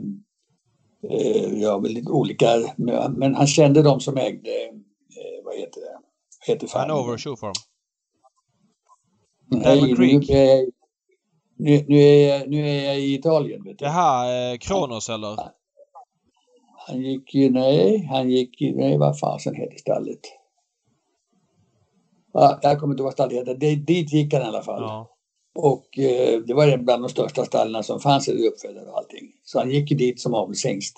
eh 1.12 1.62
ja, 1.62 1.80
lite 1.80 2.12
olika, 2.12 2.48
men 3.10 3.36
han 3.36 3.48
kände 3.48 3.82
de 3.82 4.00
som 4.00 4.18
ägde, 4.18 4.50
eh, 4.50 5.46
vad 5.46 5.56
heter 5.56 5.82
det? 5.82 6.00
Vad 6.48 6.56
heter 6.56 6.80
Hanover 6.80 7.18
Shoeform? 7.18 7.54
Nej, 9.48 9.82
nu, 9.82 10.06
är, 10.16 10.66
nu, 11.56 11.86
nu, 11.88 11.98
är 11.98 12.30
jag, 12.30 12.50
nu 12.50 12.70
är 12.70 12.86
jag 12.86 13.00
i 13.00 13.14
Italien. 13.14 13.64
Vet 13.64 13.80
du. 13.80 13.86
Jaha, 13.86 14.52
eh, 14.52 14.58
Kronos 14.58 15.10
eller? 15.10 15.38
Han 16.88 17.02
gick 17.02 17.34
ju, 17.34 17.50
nej, 17.50 18.08
han 18.12 18.30
gick 18.30 18.62
ju, 18.62 18.76
nej 18.76 18.98
vad 18.98 19.20
fasen 19.20 19.56
heter 19.56 19.78
stallet? 19.78 20.20
Ja, 22.34 22.60
jag 22.62 22.80
kommer 22.80 22.94
inte 22.94 23.02
ihåg 23.02 23.06
vad 23.06 23.14
stallet 23.14 23.38
heter. 23.38 23.56
Det, 23.56 23.76
dit 23.76 24.14
gick 24.14 24.34
han 24.34 24.42
i 24.42 24.46
alla 24.46 24.62
fall. 24.62 24.82
Ja. 24.82 25.10
Och 25.56 26.00
eh, 26.00 26.40
det 26.40 26.54
var 26.54 26.78
bland 26.78 27.04
de 27.04 27.10
största 27.10 27.46
stallarna 27.46 27.84
som 27.84 28.00
fanns 28.00 28.28
i 28.28 28.48
uppfödare 28.48 28.86
och 28.86 28.98
allting. 28.98 29.32
Så 29.44 29.60
han 29.60 29.72
gick 29.72 29.92
ju 29.92 29.98
dit 29.98 30.20
som 30.20 30.34
avelshingst. 30.34 30.98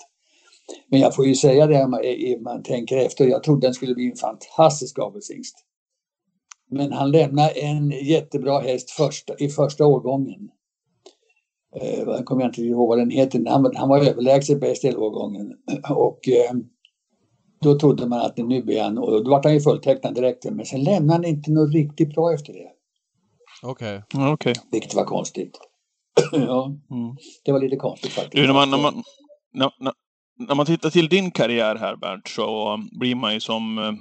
Men 0.88 1.00
jag 1.00 1.14
får 1.14 1.26
ju 1.26 1.34
säga 1.34 1.66
det 1.66 1.84
om 1.84 1.90
man, 1.90 2.00
man 2.40 2.62
tänker 2.62 2.96
efter. 2.96 3.26
Jag 3.26 3.42
trodde 3.42 3.66
den 3.66 3.74
skulle 3.74 3.94
bli 3.94 4.10
en 4.10 4.16
fantastisk 4.16 4.98
avelshingst. 4.98 5.56
Men 6.70 6.92
han 6.92 7.10
lämnade 7.10 7.50
en 7.50 7.90
jättebra 7.90 8.60
häst 8.60 8.90
första, 8.90 9.34
i 9.38 9.48
första 9.48 9.86
årgången. 9.86 10.50
Eh, 11.76 12.00
jag 12.00 12.24
kommer 12.24 12.44
inte 12.44 12.62
ihåg 12.62 12.88
vad 12.88 12.98
den 12.98 13.10
heter. 13.10 13.44
Han, 13.46 13.76
han 13.76 13.88
var 13.88 13.98
överlägset 13.98 14.60
bäst 14.60 14.84
i 14.84 14.94
årgången. 14.94 15.52
Och 15.90 16.28
eh, 16.28 16.52
då 17.64 17.78
trodde 17.78 18.06
man 18.06 18.20
att 18.20 18.36
nu 18.36 18.62
blir 18.62 18.82
han, 18.82 18.98
och 18.98 19.24
då 19.24 19.30
var 19.30 19.42
han 19.42 19.54
ju 19.54 19.60
fulltecknad 19.60 20.14
direkt. 20.14 20.44
Men 20.44 20.66
sen 20.66 20.84
lämnade 20.84 21.12
han 21.12 21.24
inte 21.24 21.50
något 21.50 21.74
riktigt 21.74 22.14
bra 22.14 22.32
efter 22.32 22.52
det. 22.52 22.70
Okej. 23.62 24.02
Okay. 24.14 24.32
okay. 24.32 24.54
Vilket 24.72 24.94
var 24.94 25.04
konstigt. 25.04 25.58
ja, 26.32 26.66
mm. 26.66 27.16
det 27.44 27.52
var 27.52 27.60
lite 27.60 27.76
konstigt 27.76 28.12
faktiskt. 28.12 28.34
Du, 28.34 28.46
när, 28.46 28.54
man, 28.54 28.70
när, 28.70 28.78
man, 28.78 29.02
när, 29.52 29.70
när, 29.78 29.92
när 30.48 30.54
man 30.54 30.66
tittar 30.66 30.90
till 30.90 31.08
din 31.08 31.30
karriär 31.30 31.76
här 31.76 31.96
Bernt 31.96 32.28
så 32.28 32.78
blir 33.00 33.14
man 33.14 33.34
ju 33.34 33.40
som 33.40 33.78
eh, 33.78 33.92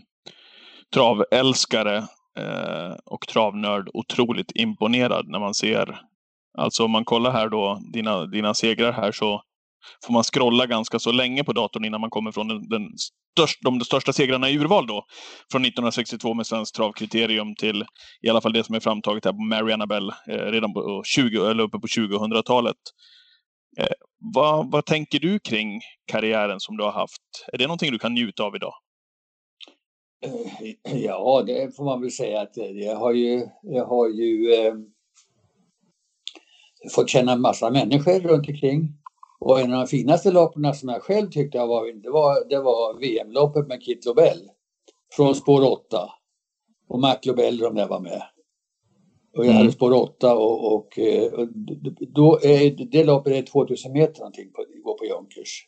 travälskare 0.93 1.97
eh, 2.38 2.95
och 3.05 3.28
travnörd 3.28 3.89
otroligt 3.93 4.51
imponerad 4.55 5.28
när 5.28 5.39
man 5.39 5.53
ser 5.53 5.99
Alltså 6.57 6.86
om 6.86 6.91
man 6.91 7.05
kollar 7.05 7.32
här 7.32 7.49
då, 7.49 7.80
dina, 7.93 8.26
dina 8.26 8.53
segrar 8.53 8.91
här 8.91 9.11
så 9.11 9.41
får 10.06 10.14
man 10.14 10.24
scrolla 10.24 10.66
ganska 10.66 11.00
så 11.00 11.12
länge 11.12 11.44
på 11.44 11.54
datorn 11.54 11.86
innan 11.86 12.02
man 12.02 12.10
kommer 12.10 12.32
från 12.32 12.48
den, 12.48 12.70
den 12.70 12.82
störst, 13.32 13.60
de 13.62 13.80
största 13.80 14.14
segrarna 14.14 14.50
i 14.50 14.58
urval 14.58 14.88
då. 14.88 15.06
Från 15.52 15.62
1962 15.62 16.34
med 16.34 16.48
Svenskt 16.48 16.76
travkriterium 16.76 17.56
till 17.56 17.86
i 18.22 18.30
alla 18.30 18.42
fall 18.42 18.54
det 18.54 18.64
som 18.64 18.76
är 18.76 18.80
framtaget 18.80 19.26
här 19.26 19.32
på 19.32 19.42
Mary 19.42 19.74
Annabelle 19.74 20.14
eh, 20.30 20.52
redan 20.52 20.74
på 20.74 20.80
eh, 20.80 21.02
20, 21.04 21.46
eller 21.46 21.64
uppe 21.64 21.80
på 21.80 21.88
2000-talet. 21.88 22.78
Eh, 23.78 23.88
vad, 24.34 24.72
vad 24.72 24.86
tänker 24.86 25.20
du 25.20 25.40
kring 25.40 25.82
karriären 26.12 26.60
som 26.60 26.78
du 26.78 26.84
har 26.84 26.92
haft? 26.92 27.22
Är 27.54 27.58
det 27.58 27.68
någonting 27.68 27.92
du 27.92 28.00
kan 28.00 28.14
njuta 28.14 28.44
av 28.44 28.56
idag? 28.56 28.74
Eh, 30.26 30.98
ja, 30.98 31.44
det 31.48 31.76
får 31.76 31.86
man 31.86 32.02
väl 32.02 32.12
säga 32.12 32.42
att 32.42 32.58
jag 32.74 32.96
har 32.96 33.14
ju, 33.14 33.48
jag 33.62 33.86
har 33.86 34.10
ju 34.10 34.54
eh, 34.54 34.74
fått 36.96 37.10
känna 37.10 37.32
en 37.32 37.42
massa 37.42 37.70
människor 37.70 38.20
runt 38.20 38.48
omkring. 38.48 39.03
Och 39.46 39.60
en 39.60 39.74
av 39.74 39.80
de 39.80 39.88
finaste 39.88 40.32
loppen 40.32 40.74
som 40.74 40.89
jag 40.89 41.02
själv 41.02 41.30
tyckte 41.30 41.58
jag 41.58 41.68
var, 41.68 42.04
det 42.04 42.10
var, 42.10 42.50
det 42.50 42.60
var 42.60 43.00
VM-loppet 43.00 43.68
med 43.68 43.84
Kit 43.84 44.06
Lobel. 44.06 44.38
Från 45.16 45.36
spår 45.36 45.72
8. 45.72 46.10
Och 46.89 47.00
McLobell 47.00 47.58
de 47.58 47.76
där 47.76 47.88
var 47.88 48.00
med. 48.00 48.22
Och 49.38 49.46
jag 49.46 49.52
Mm. 49.52 49.58
hade 49.58 49.72
spår 49.72 49.94
8 49.94 50.36
och, 50.36 50.74
och, 50.74 51.00
eh, 51.00 51.34
och 51.34 51.48
då 52.14 52.39
är 52.44 52.88
det 52.91 53.04
loppet 53.04 53.34
är 53.34 53.41
2000 53.41 53.94
meter 53.94 54.20
någonting 54.20 54.52
på, 54.52 54.66
går 54.84 54.98
på 54.98 55.06
Jonkers. 55.06 55.68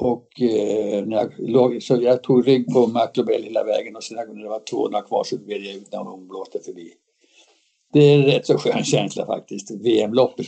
Och 0.00 0.40
eh, 0.42 1.06
när 1.06 1.16
jag 1.16 1.32
låg, 1.38 1.82
så 1.82 1.96
jag 2.02 2.22
tog 2.22 2.48
rygg 2.48 2.66
på 2.72 2.86
McLobell 2.86 3.42
hela 3.42 3.64
vägen 3.64 3.96
och 3.96 4.04
sen 4.04 4.16
när 4.16 4.42
det 4.42 4.48
var 4.48 4.62
200 4.70 5.02
kvar 5.02 5.24
så 5.24 5.36
vred 5.36 5.62
jag 5.62 5.74
ut 5.74 5.92
när 5.92 5.98
hon 5.98 6.28
blåste 6.28 6.58
förbi. 6.58 6.92
Det 7.92 8.00
är 8.00 8.18
en 8.18 8.24
rätt 8.26 8.46
så 8.46 8.58
skön 8.58 8.84
känsla 8.84 9.26
faktiskt, 9.26 9.70
VM-loppet. 9.70 10.46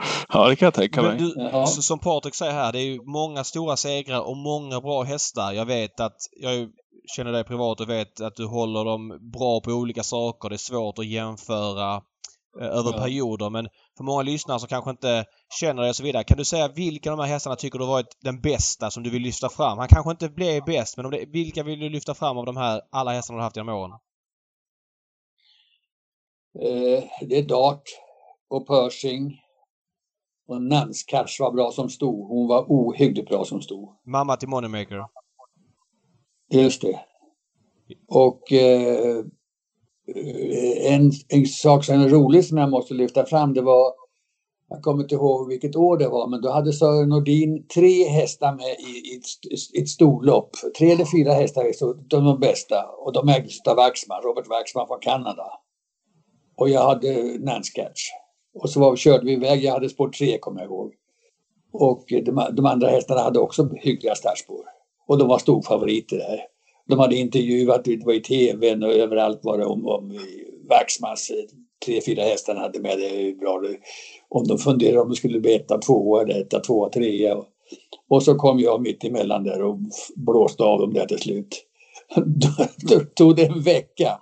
Ja, 0.32 0.48
det 0.48 0.56
kan 0.56 0.66
jag 0.66 0.74
tänka 0.74 1.02
mig. 1.02 1.18
du, 1.18 1.50
så, 1.66 1.82
som 1.82 1.98
Patrik 1.98 2.34
säger 2.34 2.52
här, 2.52 2.72
det 2.72 2.78
är 2.78 2.84
ju 2.84 3.00
många 3.04 3.44
stora 3.44 3.76
segrar 3.76 4.20
och 4.20 4.36
många 4.36 4.80
bra 4.80 5.02
hästar. 5.02 5.52
Jag 5.52 5.66
vet 5.66 6.00
att, 6.00 6.16
jag 6.40 6.68
känner 7.16 7.32
dig 7.32 7.44
privat 7.44 7.80
och 7.80 7.88
vet 7.90 8.20
att 8.20 8.36
du 8.36 8.46
håller 8.46 8.84
dem 8.84 9.30
bra 9.32 9.60
på 9.60 9.70
olika 9.70 10.02
saker. 10.02 10.48
Det 10.48 10.54
är 10.54 10.58
svårt 10.58 10.98
att 10.98 11.06
jämföra 11.06 11.94
eh, 12.60 12.66
över 12.66 12.92
Ja. 12.92 12.98
perioder 12.98 13.50
men 13.50 13.68
för 13.96 14.04
många 14.04 14.22
lyssnare 14.22 14.58
som 14.58 14.68
kanske 14.68 14.90
inte 14.90 15.24
känner 15.60 15.82
dig 15.82 15.90
och 15.90 15.96
så 15.96 16.02
vidare. 16.02 16.24
Kan 16.24 16.38
du 16.38 16.44
säga 16.44 16.68
vilka 16.68 17.10
av 17.10 17.16
de 17.16 17.22
här 17.22 17.32
hästarna 17.32 17.56
tycker 17.56 17.78
du 17.78 17.84
har 17.84 17.92
varit 17.92 18.16
den 18.20 18.40
bästa 18.40 18.90
som 18.90 19.02
du 19.02 19.10
vill 19.10 19.22
lyfta 19.22 19.48
fram? 19.48 19.78
Han 19.78 19.88
kanske 19.88 20.10
inte 20.10 20.28
blev 20.28 20.64
bäst 20.64 20.96
men 20.96 21.06
om 21.06 21.12
det, 21.12 21.24
vilka 21.28 21.62
vill 21.62 21.80
du 21.80 21.88
lyfta 21.88 22.14
fram 22.14 22.38
av 22.38 22.46
de 22.46 22.56
här 22.56 22.80
alla 22.92 23.12
hästarna 23.12 23.36
du 23.36 23.40
har 23.40 23.44
haft 23.44 23.56
genom 23.56 23.74
åren? 23.74 23.92
Eh, 26.62 27.04
det 27.28 27.38
är 27.38 27.42
Dart 27.42 27.82
och 28.50 28.66
Pershing. 28.66 29.40
Och 30.50 30.62
Nanscash 30.62 31.40
var 31.40 31.52
bra 31.52 31.70
som 31.70 31.88
stod. 31.88 32.28
Hon 32.28 32.48
var 32.48 32.64
ohyggligt 32.68 33.28
bra 33.28 33.44
som 33.44 33.62
stod. 33.62 33.88
Mamma 34.06 34.36
till 34.36 34.48
Moneymaker. 34.48 35.04
Just 36.52 36.82
det. 36.82 37.00
Och 38.08 38.52
eh, 38.52 39.24
en, 40.86 41.12
en 41.28 41.46
sak 41.46 41.84
som 41.84 42.00
är 42.00 42.08
rolig 42.08 42.44
som 42.44 42.58
jag 42.58 42.70
måste 42.70 42.94
lyfta 42.94 43.26
fram 43.26 43.54
det 43.54 43.62
var 43.62 43.92
jag 44.68 44.82
kommer 44.82 45.02
inte 45.02 45.14
ihåg 45.14 45.48
vilket 45.48 45.76
år 45.76 45.98
det 45.98 46.08
var 46.08 46.28
men 46.28 46.40
då 46.40 46.50
hade 46.50 46.72
Sören 46.72 47.08
Nordin 47.08 47.66
tre 47.66 48.04
hästar 48.08 48.52
med 48.52 48.76
i, 48.80 49.16
ett, 49.16 49.82
ett 49.82 49.88
storlopp. 49.88 50.50
Tre 50.78 50.90
eller 50.90 51.04
fyra 51.04 51.32
hästar, 51.32 51.72
så 51.72 51.92
de 51.92 52.24
de 52.24 52.40
bästa. 52.40 52.86
Och 52.86 53.12
de 53.12 53.28
ägdes 53.28 53.60
av 53.68 53.76
Waxman, 53.76 54.22
Robert 54.22 54.48
Waxman 54.48 54.86
från 54.86 55.00
Kanada. 55.00 55.46
Och 56.56 56.68
jag 56.68 56.82
hade 56.82 57.38
Nanscatch. 57.38 58.02
Och 58.54 58.70
så 58.70 58.80
var, 58.80 58.96
körde 58.96 59.24
vi 59.24 59.32
iväg, 59.32 59.64
jag 59.64 59.72
hade 59.72 59.88
spår 59.88 60.08
3 60.08 60.38
kommer 60.38 60.60
jag 60.60 60.70
ihåg. 60.70 60.92
Och 61.72 62.04
de, 62.08 62.46
de 62.52 62.66
andra 62.66 62.88
hästarna 62.88 63.20
hade 63.20 63.38
också 63.38 63.68
hyggliga 63.74 64.14
startspår. 64.14 64.64
Och 65.06 65.18
de 65.18 65.28
var 65.28 65.38
storfavoriter 65.38 66.16
där. 66.16 66.40
De 66.86 66.98
hade 66.98 67.16
intervjuat, 67.16 67.84
det 67.84 68.04
var 68.04 68.12
i 68.12 68.20
tv 68.20 68.74
och 68.74 68.94
överallt 68.94 69.40
var 69.42 69.58
det 69.58 69.64
om, 69.64 69.86
om 69.86 70.18
Waxmans 70.68 71.32
tre, 71.84 72.00
fyra 72.06 72.22
hästarna 72.22 72.60
hade 72.60 72.80
med 72.80 72.98
det 72.98 73.08
hur 73.08 73.34
bra 73.34 73.60
det, 73.60 73.76
om 74.28 74.46
de 74.46 74.58
funderade 74.58 75.00
om 75.00 75.08
de 75.08 75.14
skulle 75.14 75.40
bli 75.40 75.54
etta, 75.54 75.78
tvåa 75.78 76.22
eller 76.22 76.40
etta, 76.40 76.60
tvåa, 76.60 76.88
trea. 76.88 77.36
Och, 78.08 78.22
så 78.22 78.34
kom 78.34 78.58
jag 78.58 78.82
mitt 78.82 79.04
emellan 79.04 79.44
där 79.44 79.62
och 79.62 79.78
blåste 80.16 80.62
av 80.62 80.80
dem 80.80 80.92
där 80.92 81.06
till 81.06 81.18
slut. 81.18 81.66
Då 82.90 83.00
tog 83.14 83.36
det 83.36 83.46
en 83.46 83.62
vecka. 83.62 84.20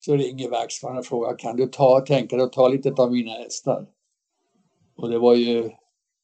Så 0.00 0.16
ringer 0.16 0.48
Waxman 0.48 0.98
och 0.98 1.06
frågar 1.06 1.38
kan 1.38 1.56
du 1.56 1.66
ta, 1.66 2.00
tänka 2.00 2.36
dig 2.36 2.44
att 2.44 2.52
ta 2.52 2.68
lite 2.68 2.92
av 3.02 3.12
mina 3.12 3.32
hästar? 3.32 3.86
Och 4.96 5.10
det 5.10 5.18
var 5.18 5.34
ju 5.34 5.70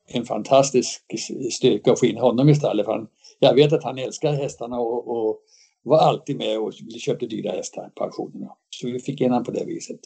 en 0.08 0.24
fantastisk 0.24 1.04
styrka 1.52 1.92
att 1.92 2.00
få 2.00 2.06
in 2.06 2.16
honom 2.18 2.48
i 2.48 2.54
stallet. 2.54 2.86
För 2.86 3.06
jag 3.38 3.54
vet 3.54 3.72
att 3.72 3.84
han 3.84 3.98
älskar 3.98 4.32
hästarna 4.32 4.78
och, 4.78 5.08
och 5.08 5.40
var 5.82 5.98
alltid 5.98 6.36
med 6.36 6.58
och 6.58 6.72
köpte 7.00 7.26
dyra 7.26 7.52
hästar 7.52 7.90
på 7.94 8.04
auktionerna. 8.04 8.52
Så 8.70 8.86
vi 8.86 9.00
fick 9.00 9.20
in 9.20 9.30
honom 9.30 9.44
på 9.44 9.50
det 9.50 9.64
viset. 9.64 10.00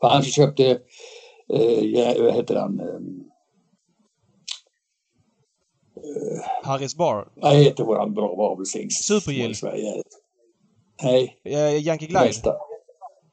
Och 0.00 0.08
han 0.10 0.22
köpte, 0.22 0.70
eh, 1.52 2.22
vad 2.22 2.34
heter 2.34 2.56
han, 2.56 2.80
eh, 2.80 3.00
Harris 6.62 6.96
Bar. 6.96 7.28
vad 7.34 7.56
heter 7.56 7.84
våran 7.84 8.14
bra 8.14 8.28
avelshingst? 8.52 9.04
Supergill. 9.04 9.54
Nej, 11.02 11.40
Eh, 11.44 11.86
Yankee 11.86 12.06
Glide. 12.06 12.24
nästa. 12.24 12.54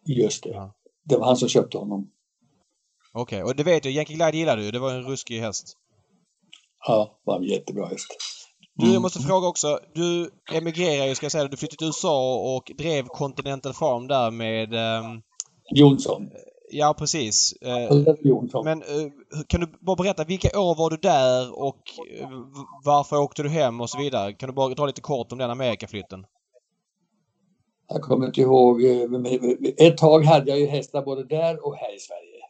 Just 0.06 0.44
det. 0.44 0.50
Ja. 0.50 0.74
Det 1.04 1.18
var 1.18 1.26
han 1.26 1.38
som 1.38 1.50
köpte 1.50 1.78
honom. 1.78 2.12
Okej, 3.14 3.44
och 3.44 3.56
det 3.56 3.64
vet 3.64 3.86
jag. 3.86 3.94
Yankee 3.94 4.16
Glide 4.16 4.38
gillar 4.38 4.58
du. 4.58 4.72
Det 4.72 4.80
var 4.80 4.94
en 4.94 5.04
ruskig 5.04 5.40
häst. 5.40 5.78
Ja, 6.88 7.20
var 7.24 7.38
en 7.38 7.44
jättebra 7.44 7.86
häst. 7.88 8.08
Du, 8.76 8.94
jag 8.94 9.02
måste 9.02 9.20
fråga 9.20 9.48
också. 9.48 9.80
Du 9.94 10.30
emigrerade 10.54 11.10
ju, 11.10 11.16
ska 11.16 11.26
jag 11.26 11.32
säga. 11.32 11.48
Du 11.48 11.58
flyttade 11.58 11.78
till 11.78 11.88
USA 11.88 12.36
och 12.56 12.72
drev 12.78 13.06
Continental 13.06 13.74
Farm 13.74 14.08
där 14.08 14.32
med... 14.32 14.74
ehm, 14.74 15.22
Jonsson. 15.76 16.30
ja, 16.72 16.94
precis. 16.98 17.54
Eh, 17.62 18.16
Jonsson. 18.24 18.66
men 18.66 18.82
eh, 18.82 19.42
kan 19.48 19.62
du 19.62 19.68
bara 19.80 19.96
berätta, 19.96 20.24
vilka 20.24 20.60
år 20.60 20.76
var 20.76 20.90
du 20.90 20.98
där 20.98 21.60
och 21.60 21.82
eh, 22.20 22.30
varför 22.86 23.18
åkte 23.18 23.44
du 23.44 23.50
hem 23.50 23.82
och 23.82 23.90
så 23.90 23.98
vidare? 23.98 24.34
Kan 24.34 24.50
du 24.50 24.54
bara 24.56 24.74
dra 24.74 24.86
lite 24.86 25.02
kort 25.02 25.32
om 25.32 25.38
den 25.38 25.52
Amerikaflytten? 25.52 26.26
Jag 27.88 28.02
kommer 28.02 28.26
inte 28.26 28.42
ihåg. 28.42 28.84
eh, 28.84 29.10
Ett 29.78 29.98
tag 29.98 30.24
hade 30.24 30.52
jag 30.52 30.60
ju 30.60 30.66
hästar 30.66 31.02
både 31.02 31.24
där 31.24 31.66
och 31.66 31.76
här 31.76 31.96
i 31.96 32.00
Sverige. 32.00 32.42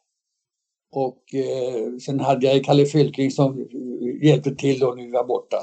Och 0.92 1.36
eh, 1.36 1.98
sen 1.98 2.20
hade 2.20 2.48
jag 2.48 2.64
Kalle 2.64 2.86
Fylking 2.86 3.32
som 3.32 3.68
hjälpte 4.24 4.56
till 4.56 4.80
då 4.80 4.94
när 4.98 5.04
vi 5.04 5.12
var 5.12 5.24
borta. 5.26 5.58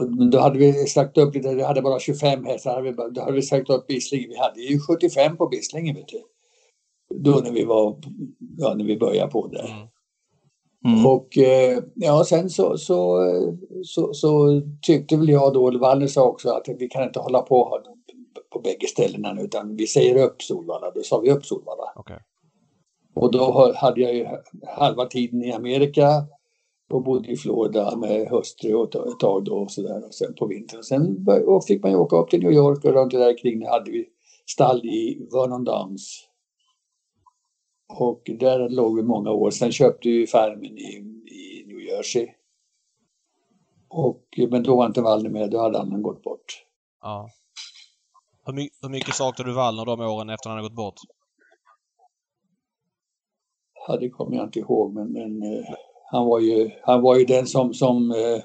Men 0.00 0.30
då 0.30 0.38
hade 0.38 0.58
vi 0.58 0.72
sagt 0.72 1.18
upp 1.18 1.34
lite, 1.34 1.54
vi 1.54 1.62
hade 1.62 1.82
bara 1.82 2.00
25 2.00 2.44
hästar, 2.44 3.10
då 3.10 3.20
hade 3.20 3.32
vi 3.32 3.42
sagt 3.42 3.70
upp 3.70 3.86
Bislingen. 3.86 4.30
Vi 4.30 4.36
hade 4.38 4.60
ju 4.60 4.80
75 4.80 5.36
på 5.36 5.46
Bislingen 5.46 5.96
vet 5.96 6.08
du. 6.08 6.22
Då 7.14 7.30
när 7.44 7.52
vi 7.52 7.64
var, 7.64 7.96
ja 8.58 8.74
när 8.74 8.84
vi 8.84 8.98
började 8.98 9.30
på 9.30 9.46
det. 9.46 9.58
Mm. 9.58 9.86
Mm. 10.84 11.06
Och 11.06 11.38
eh, 11.38 11.78
ja, 11.94 12.24
sen 12.24 12.50
så, 12.50 12.78
så, 12.78 13.26
så, 13.84 14.14
så 14.14 14.62
tyckte 14.82 15.16
väl 15.16 15.28
jag 15.28 15.52
då, 15.52 15.78
Wallner 15.78 16.06
sa 16.06 16.28
också 16.28 16.48
att 16.50 16.68
vi 16.78 16.88
kan 16.88 17.02
inte 17.02 17.20
hålla 17.20 17.42
på 17.42 17.56
och 17.56 17.82
på 18.52 18.58
bägge 18.58 18.86
ställena 18.86 19.32
nu 19.32 19.42
utan 19.42 19.76
vi 19.76 19.86
säger 19.86 20.24
upp 20.24 20.42
Solvalla. 20.42 20.90
Då 20.90 21.02
sa 21.02 21.20
vi 21.20 21.30
upp 21.30 21.44
Solvalla. 21.44 21.92
Okej. 21.96 22.18
Och 23.14 23.32
då 23.32 23.72
hade 23.76 24.00
jag 24.00 24.14
ju 24.14 24.26
halva 24.66 25.06
tiden 25.06 25.44
i 25.44 25.52
Amerika 25.52 26.26
och 26.90 27.02
bodde 27.02 27.32
i 27.32 27.36
Florida 27.36 27.96
med 27.96 28.28
hustru 28.28 28.74
och 28.74 28.94
ett 28.94 29.20
tag 29.20 29.44
då 29.44 29.54
och 29.54 29.70
sådär 29.70 30.06
och 30.06 30.14
sen 30.14 30.34
på 30.34 30.46
vintern. 30.46 30.78
Och 30.78 30.84
sen 30.84 31.26
och 31.46 31.64
fick 31.64 31.82
man 31.82 31.90
ju 31.92 31.96
åka 31.96 32.16
upp 32.16 32.30
till 32.30 32.40
New 32.42 32.52
York 32.52 32.84
och 32.84 32.92
runt 32.92 33.12
där 33.12 33.38
kring 33.38 33.66
hade 33.66 33.90
vi 33.90 34.08
stall 34.46 34.84
i 34.84 35.28
Vernon 35.32 35.64
Downs. 35.64 36.28
Och 37.98 38.22
där 38.38 38.68
låg 38.68 38.96
vi 38.96 39.02
många 39.02 39.30
år. 39.30 39.50
Sen 39.50 39.72
köpte 39.72 40.08
vi 40.08 40.26
farmen 40.26 40.78
i, 40.78 40.96
i 41.26 41.64
New 41.66 41.80
Jersey. 41.80 42.28
Och, 43.88 44.24
men 44.50 44.62
då 44.62 44.76
var 44.76 44.86
inte 44.86 45.02
Wallner 45.02 45.30
med, 45.30 45.50
då 45.50 45.58
hade 45.58 45.78
han 45.78 46.02
gått 46.02 46.22
bort. 46.22 46.64
Ja. 47.02 47.30
Hur, 48.46 48.52
my- 48.52 48.70
hur 48.82 48.88
mycket 48.88 49.14
saknade 49.14 49.50
du 49.50 49.54
Wallner 49.54 49.84
de 49.84 50.00
åren 50.00 50.30
efter 50.30 50.50
han 50.50 50.56
hade 50.58 50.68
gått 50.68 50.76
bort? 50.76 50.94
Ja, 53.88 53.96
det 53.96 54.08
kommer 54.10 54.36
jag 54.36 54.44
inte 54.46 54.58
ihåg, 54.58 54.94
men, 54.94 55.12
men 55.12 55.42
eh, 55.42 55.64
han, 56.10 56.26
var 56.26 56.40
ju, 56.40 56.70
han 56.82 57.02
var 57.02 57.16
ju 57.18 57.24
den 57.24 57.46
som, 57.46 57.74
som, 57.74 58.10
eh, 58.10 58.42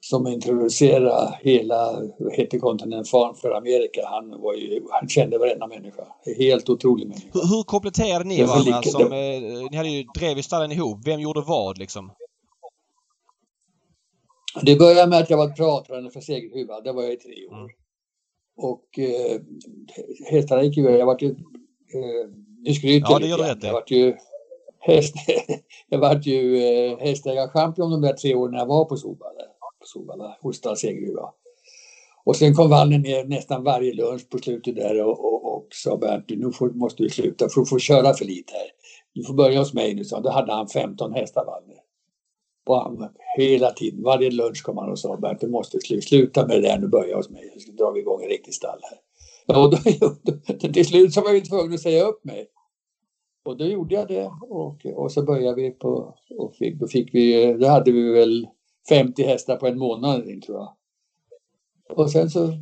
som 0.00 0.26
introducerade 0.26 1.38
hela 1.42 1.92
vad 2.18 2.32
heter 2.34 2.58
Continental 2.58 3.04
Farm 3.04 3.34
för 3.34 3.50
Amerika. 3.50 4.00
Han, 4.06 4.40
var 4.40 4.54
ju, 4.54 4.82
han 4.90 5.08
kände 5.08 5.38
varenda 5.38 5.66
människa. 5.66 6.02
Helt 6.38 6.68
otrolig 6.68 7.06
människa. 7.08 7.28
Hur, 7.32 7.56
hur 7.56 7.62
kompletterade 7.62 8.24
ni 8.24 8.42
varandra? 8.42 8.76
lika- 8.78 8.90
Som, 8.90 9.10
det- 9.10 9.36
eh, 9.36 9.68
ni 9.70 9.76
hade 9.76 9.88
ju, 9.88 10.02
drev 10.18 10.36
ju 10.36 10.42
stallen 10.42 10.72
ihop. 10.72 10.98
Vem 11.06 11.20
gjorde 11.20 11.40
vad 11.40 11.78
liksom? 11.78 12.12
Det 14.62 14.76
började 14.78 15.10
med 15.10 15.18
att 15.18 15.30
jag 15.30 15.36
var 15.36 15.48
pratare 15.48 16.10
för 16.10 16.20
Segerhuva. 16.20 16.80
Det 16.80 16.92
var 16.92 17.02
jag 17.02 17.12
i 17.12 17.16
tre 17.16 17.46
år. 17.46 17.54
Mm. 17.54 17.68
Och 18.62 18.98
eh, 18.98 19.40
hästarna 20.30 20.62
gick 20.62 20.76
ju... 20.76 20.90
Jag 20.90 21.06
vart 21.06 21.22
ju... 21.22 21.30
Eh, 21.30 22.30
nu 22.64 22.74
skryter 22.74 23.06
Ja, 23.10 23.18
det 23.18 23.24
lite 23.24 23.42
gör 23.42 23.52
i. 23.64 23.66
Jag 23.66 23.72
vart 23.72 23.90
ju... 23.90 24.16
Häst, 24.78 25.14
jag 25.88 25.98
vart 25.98 26.26
ju 26.26 26.56
eh, 26.56 26.98
hästägarchampion 26.98 27.90
de 27.90 28.00
där 28.00 28.12
tre 28.12 28.34
åren 28.34 28.54
jag 28.54 28.66
var 28.66 28.84
på 28.84 28.96
Solvalla. 28.96 29.42
På 29.80 29.86
Solvalla, 29.86 30.36
hos 30.40 30.56
Stall 30.56 30.76
Segerhuva. 30.76 31.32
Och 32.24 32.36
sen 32.36 32.54
kom 32.54 32.70
Wallner 32.70 32.98
ner 32.98 33.24
nästan 33.24 33.64
varje 33.64 33.94
lunch 33.94 34.30
på 34.30 34.38
slutet 34.38 34.76
där 34.76 35.02
och, 35.02 35.24
och, 35.24 35.56
och 35.56 35.66
sa 35.70 35.96
Bernt, 35.96 36.24
nu 36.28 36.52
får, 36.52 36.70
måste 36.70 37.02
du 37.02 37.10
sluta 37.10 37.48
för 37.48 37.60
du 37.60 37.66
får 37.66 37.78
köra 37.78 38.14
för 38.14 38.24
lite 38.24 38.52
här. 38.52 38.70
Du 39.14 39.24
får 39.24 39.34
börja 39.34 39.58
hos 39.58 39.74
mig 39.74 39.94
nu, 39.94 40.04
så 40.04 40.20
Då 40.20 40.30
hade 40.30 40.52
han 40.52 40.68
15 40.68 41.12
hästar 41.12 41.44
Wallner. 41.44 41.76
Och 42.70 42.80
han, 42.80 43.08
hela 43.36 43.70
tiden, 43.70 44.02
varje 44.02 44.30
lunch 44.30 44.62
kom 44.62 44.78
han 44.78 44.90
och 44.90 44.98
sa 44.98 45.16
Bernt, 45.16 45.40
du 45.40 45.48
måste 45.48 45.80
sluta 45.80 46.46
med 46.46 46.56
det 46.56 46.68
där 46.68 46.78
nu, 46.78 46.88
börja 46.88 47.16
hos 47.16 47.30
mig. 47.30 47.52
Nu 47.66 47.72
drar 47.72 47.92
vi 47.92 48.00
igång 48.00 48.22
en 48.22 48.28
riktig 48.28 48.54
stall 48.54 48.80
här. 48.82 48.98
Ja, 49.46 49.64
och 49.64 49.70
då, 50.00 50.32
då, 50.56 50.68
till 50.72 50.86
slut 50.86 51.14
så 51.14 51.20
var 51.20 51.28
jag 51.28 51.36
ju 51.36 51.40
tvungen 51.40 51.74
att 51.74 51.80
säga 51.80 52.04
upp 52.04 52.24
mig. 52.24 52.46
Och 53.44 53.56
då 53.56 53.64
gjorde 53.64 53.94
jag 53.94 54.08
det 54.08 54.30
och, 54.42 54.86
och 54.86 55.12
så 55.12 55.22
började 55.22 55.62
vi 55.62 55.70
på, 55.70 56.14
och 56.38 56.54
fick, 56.54 56.80
då 56.80 56.86
fick 56.86 57.14
vi, 57.14 57.52
då 57.60 57.66
hade 57.66 57.92
vi 57.92 58.12
väl 58.12 58.48
50 58.88 59.22
hästar 59.22 59.56
på 59.56 59.66
en 59.66 59.78
månad 59.78 60.24
tror 60.46 60.58
jag. 60.58 60.74
Och 61.98 62.10
sen 62.10 62.30
så 62.30 62.52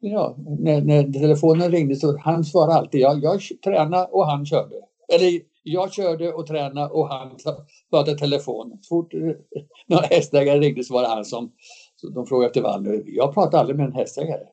ja, 0.00 0.36
när, 0.58 0.82
när 0.82 1.12
telefonen 1.12 1.70
ringde 1.70 1.96
så 1.96 2.18
han 2.18 2.44
svarade 2.44 2.74
alltid. 2.74 3.00
Jag, 3.00 3.22
jag 3.22 3.40
tränade 3.64 4.08
och 4.12 4.26
han 4.26 4.46
körde. 4.46 4.74
Eller 5.12 5.40
jag 5.62 5.92
körde 5.92 6.32
och 6.32 6.46
tränade 6.46 6.88
och 6.92 7.08
han 7.08 7.36
pratade 7.90 8.18
telefon. 8.18 8.78
Så 8.82 8.88
fort 8.96 9.12
några 9.86 10.06
hästägare 10.06 10.60
ringde 10.60 10.84
så 10.84 10.94
var 10.94 11.02
det 11.02 11.08
han 11.08 11.24
som 11.24 11.52
så 11.96 12.08
de 12.08 12.26
frågade 12.26 12.46
efter 12.46 12.62
Wallner. 12.62 13.02
Jag 13.06 13.34
pratade 13.34 13.58
aldrig 13.58 13.76
med 13.76 13.86
en 13.86 13.92
hästägare. 13.92 14.46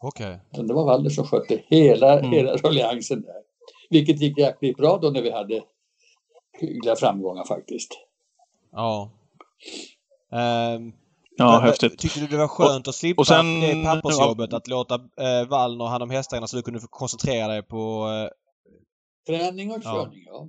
Okej. 0.00 0.40
Okay. 0.52 0.66
Det 0.66 0.74
var 0.74 0.84
Wallner 0.84 1.10
som 1.10 1.24
skötte 1.26 1.62
hela, 1.66 2.18
Mm. 2.18 2.30
hela 2.32 2.56
rulliansen 2.56 3.22
där. 3.22 3.34
Vilket 3.90 4.20
gick 4.20 4.38
jäkligt 4.38 4.76
bra 4.76 4.98
då 5.02 5.10
när 5.10 5.22
vi 5.22 5.30
hade 5.30 5.62
hyggliga 6.60 6.96
framgångar 6.96 7.44
faktiskt. 7.44 7.90
Ja. 8.72 9.10
Ehm, 10.32 10.92
Ja, 11.38 11.58
häftigt. 11.58 11.98
Tyckte 11.98 12.20
du 12.20 12.26
det 12.26 12.36
var 12.36 12.48
skönt 12.48 12.88
att 12.88 12.94
slippa 12.94 13.20
och 13.22 13.26
sen- 13.26 13.60
det 13.60 13.84
pappersjobbet 13.84 14.52
att 14.52 14.68
låta 14.68 14.94
eh, 14.94 15.48
Wallner 15.48 15.84
ha 15.84 15.90
hand 15.90 16.02
om 16.02 16.10
hästarna 16.10 16.46
så 16.46 16.56
du 16.56 16.62
kunde 16.62 16.80
koncentrera 16.90 17.48
dig 17.48 17.62
på... 17.62 18.06
Träning 19.26 19.70
och 19.72 19.82
körning, 19.82 20.24
ja. 20.26 20.48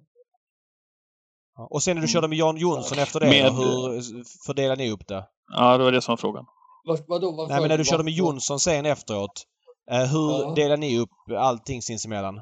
ja. 1.58 1.68
och 1.72 1.84
sen 1.84 1.96
när 1.96 2.02
du 2.02 2.08
körde 2.08 2.28
med 2.28 2.38
Jan 2.38 2.58
Jonsson 2.58 3.00
efter 3.00 3.20
det, 3.20 3.26
Med- 3.30 3.54
hur 3.54 4.24
fördelar 4.46 4.76
ni 4.76 4.92
upp 4.92 5.08
det? 5.08 5.26
Ja, 5.54 5.78
det 5.78 5.84
var 5.84 5.92
det 5.92 6.02
som 6.02 6.12
var 6.12 6.18
frågan. 6.18 6.46
Vad, 6.86 7.00
vadå, 7.08 7.32
vad 7.32 7.50
Nej 7.50 7.60
men 7.60 7.70
när 7.70 7.78
du 7.78 7.86
körde 7.86 8.04
med 8.04 8.14
Jonsson 8.14 8.60
sen 8.60 8.86
efteråt. 8.86 9.44
Eh, 9.92 9.98
hur 9.98 10.32
Ja. 10.32 10.54
delar 10.56 10.78
ni 10.78 11.00
upp 11.00 11.10
allting 11.38 11.82
sinsemellan? 11.82 12.42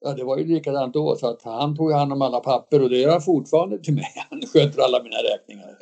Ja, 0.00 0.12
det 0.14 0.24
var 0.24 0.38
ju 0.38 0.44
likadant 0.46 0.94
då. 0.94 1.16
Så 1.16 1.26
att 1.26 1.42
han 1.42 1.76
tog 1.76 1.92
hand 1.92 2.12
om 2.12 2.22
alla 2.22 2.40
papper 2.40 2.82
och 2.82 2.90
det 2.90 2.98
gör 2.98 3.10
han 3.12 3.22
fortfarande 3.22 3.78
till 3.78 3.94
mig. 3.94 4.12
Han 4.30 4.42
sköter 4.52 4.82
alla 4.82 5.02
mina 5.02 5.16
räkningar. 5.16 5.76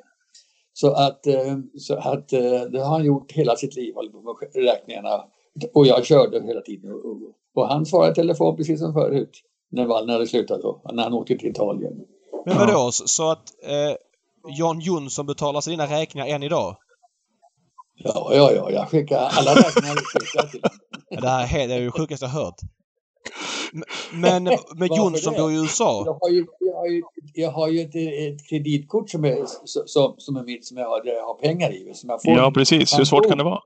Så 0.72 0.92
att, 0.92 1.26
eh, 1.26 1.58
så 1.78 1.94
att 1.94 2.32
eh, 2.32 2.60
det 2.72 2.80
har 2.80 2.90
han 2.90 3.04
gjort 3.04 3.32
hela 3.32 3.56
sitt 3.56 3.76
liv, 3.76 3.94
räkningarna. 4.54 5.24
Och 5.74 5.86
jag 5.86 6.06
körde 6.06 6.42
hela 6.42 6.60
tiden. 6.60 6.92
Och, 6.92 7.04
och, 7.04 7.16
och 7.54 7.68
han 7.68 7.86
svarade 7.86 8.12
i 8.12 8.14
telefon 8.14 8.56
precis 8.56 8.80
som 8.80 8.92
förut. 8.92 9.42
När 9.70 9.86
Wallner 9.86 10.12
hade 10.12 10.26
slutat 10.26 10.62
då. 10.62 10.82
När 10.92 11.02
han 11.02 11.12
åkte 11.14 11.36
till 11.36 11.48
Italien. 11.50 11.92
Men 12.46 12.58
vadå, 12.58 12.90
så- 12.92 13.08
så 13.08 13.30
att 13.30 13.44
eh, 13.62 13.96
Jan 14.58 14.80
Jonsson 14.80 15.26
betalar 15.26 15.60
sig 15.60 15.70
dina 15.70 15.86
räkningar 15.86 16.26
än 16.26 16.42
idag? 16.42 16.76
Ja, 17.94 18.30
ja, 18.34 18.52
ja. 18.52 18.70
Jag 18.70 18.88
skickar 18.88 19.16
alla 19.18 19.54
räkningar 19.54 19.94
skickar 19.96 20.46
till. 20.48 20.60
Ja, 21.08 21.20
Det 21.20 21.28
här 21.28 21.58
är 21.64 21.68
det 21.68 21.74
är 21.74 21.80
det 21.80 21.90
sjukaste 21.90 22.24
jag 22.26 22.30
hört. 22.30 22.54
Men 24.12 24.44
med 24.44 24.58
Varför 24.76 24.96
Jonsson 24.96 25.34
bor 25.34 25.52
i 25.52 25.54
USA. 25.56 26.02
Jag 26.06 26.18
har 26.20 26.28
ju, 26.28 26.46
jag 26.60 26.74
har 26.76 26.86
ju, 26.86 27.02
jag 27.34 27.50
har 27.50 27.68
ju 27.68 27.80
ett, 27.80 27.94
ett 28.34 28.48
kreditkort 28.48 29.10
som 29.10 29.24
är, 29.24 29.44
som, 29.86 30.14
som 30.18 30.36
är 30.36 30.42
mitt 30.42 30.66
som 30.66 30.76
jag 30.76 30.88
har, 30.88 31.02
jag 31.04 31.26
har 31.26 31.34
pengar 31.34 31.70
i. 31.72 31.94
Som 31.94 32.10
jag 32.10 32.22
får, 32.22 32.32
Ja, 32.32 32.50
precis. 32.54 32.98
Hur 32.98 33.04
svårt 33.04 33.28
kan 33.28 33.38
det 33.38 33.44
vara? 33.44 33.60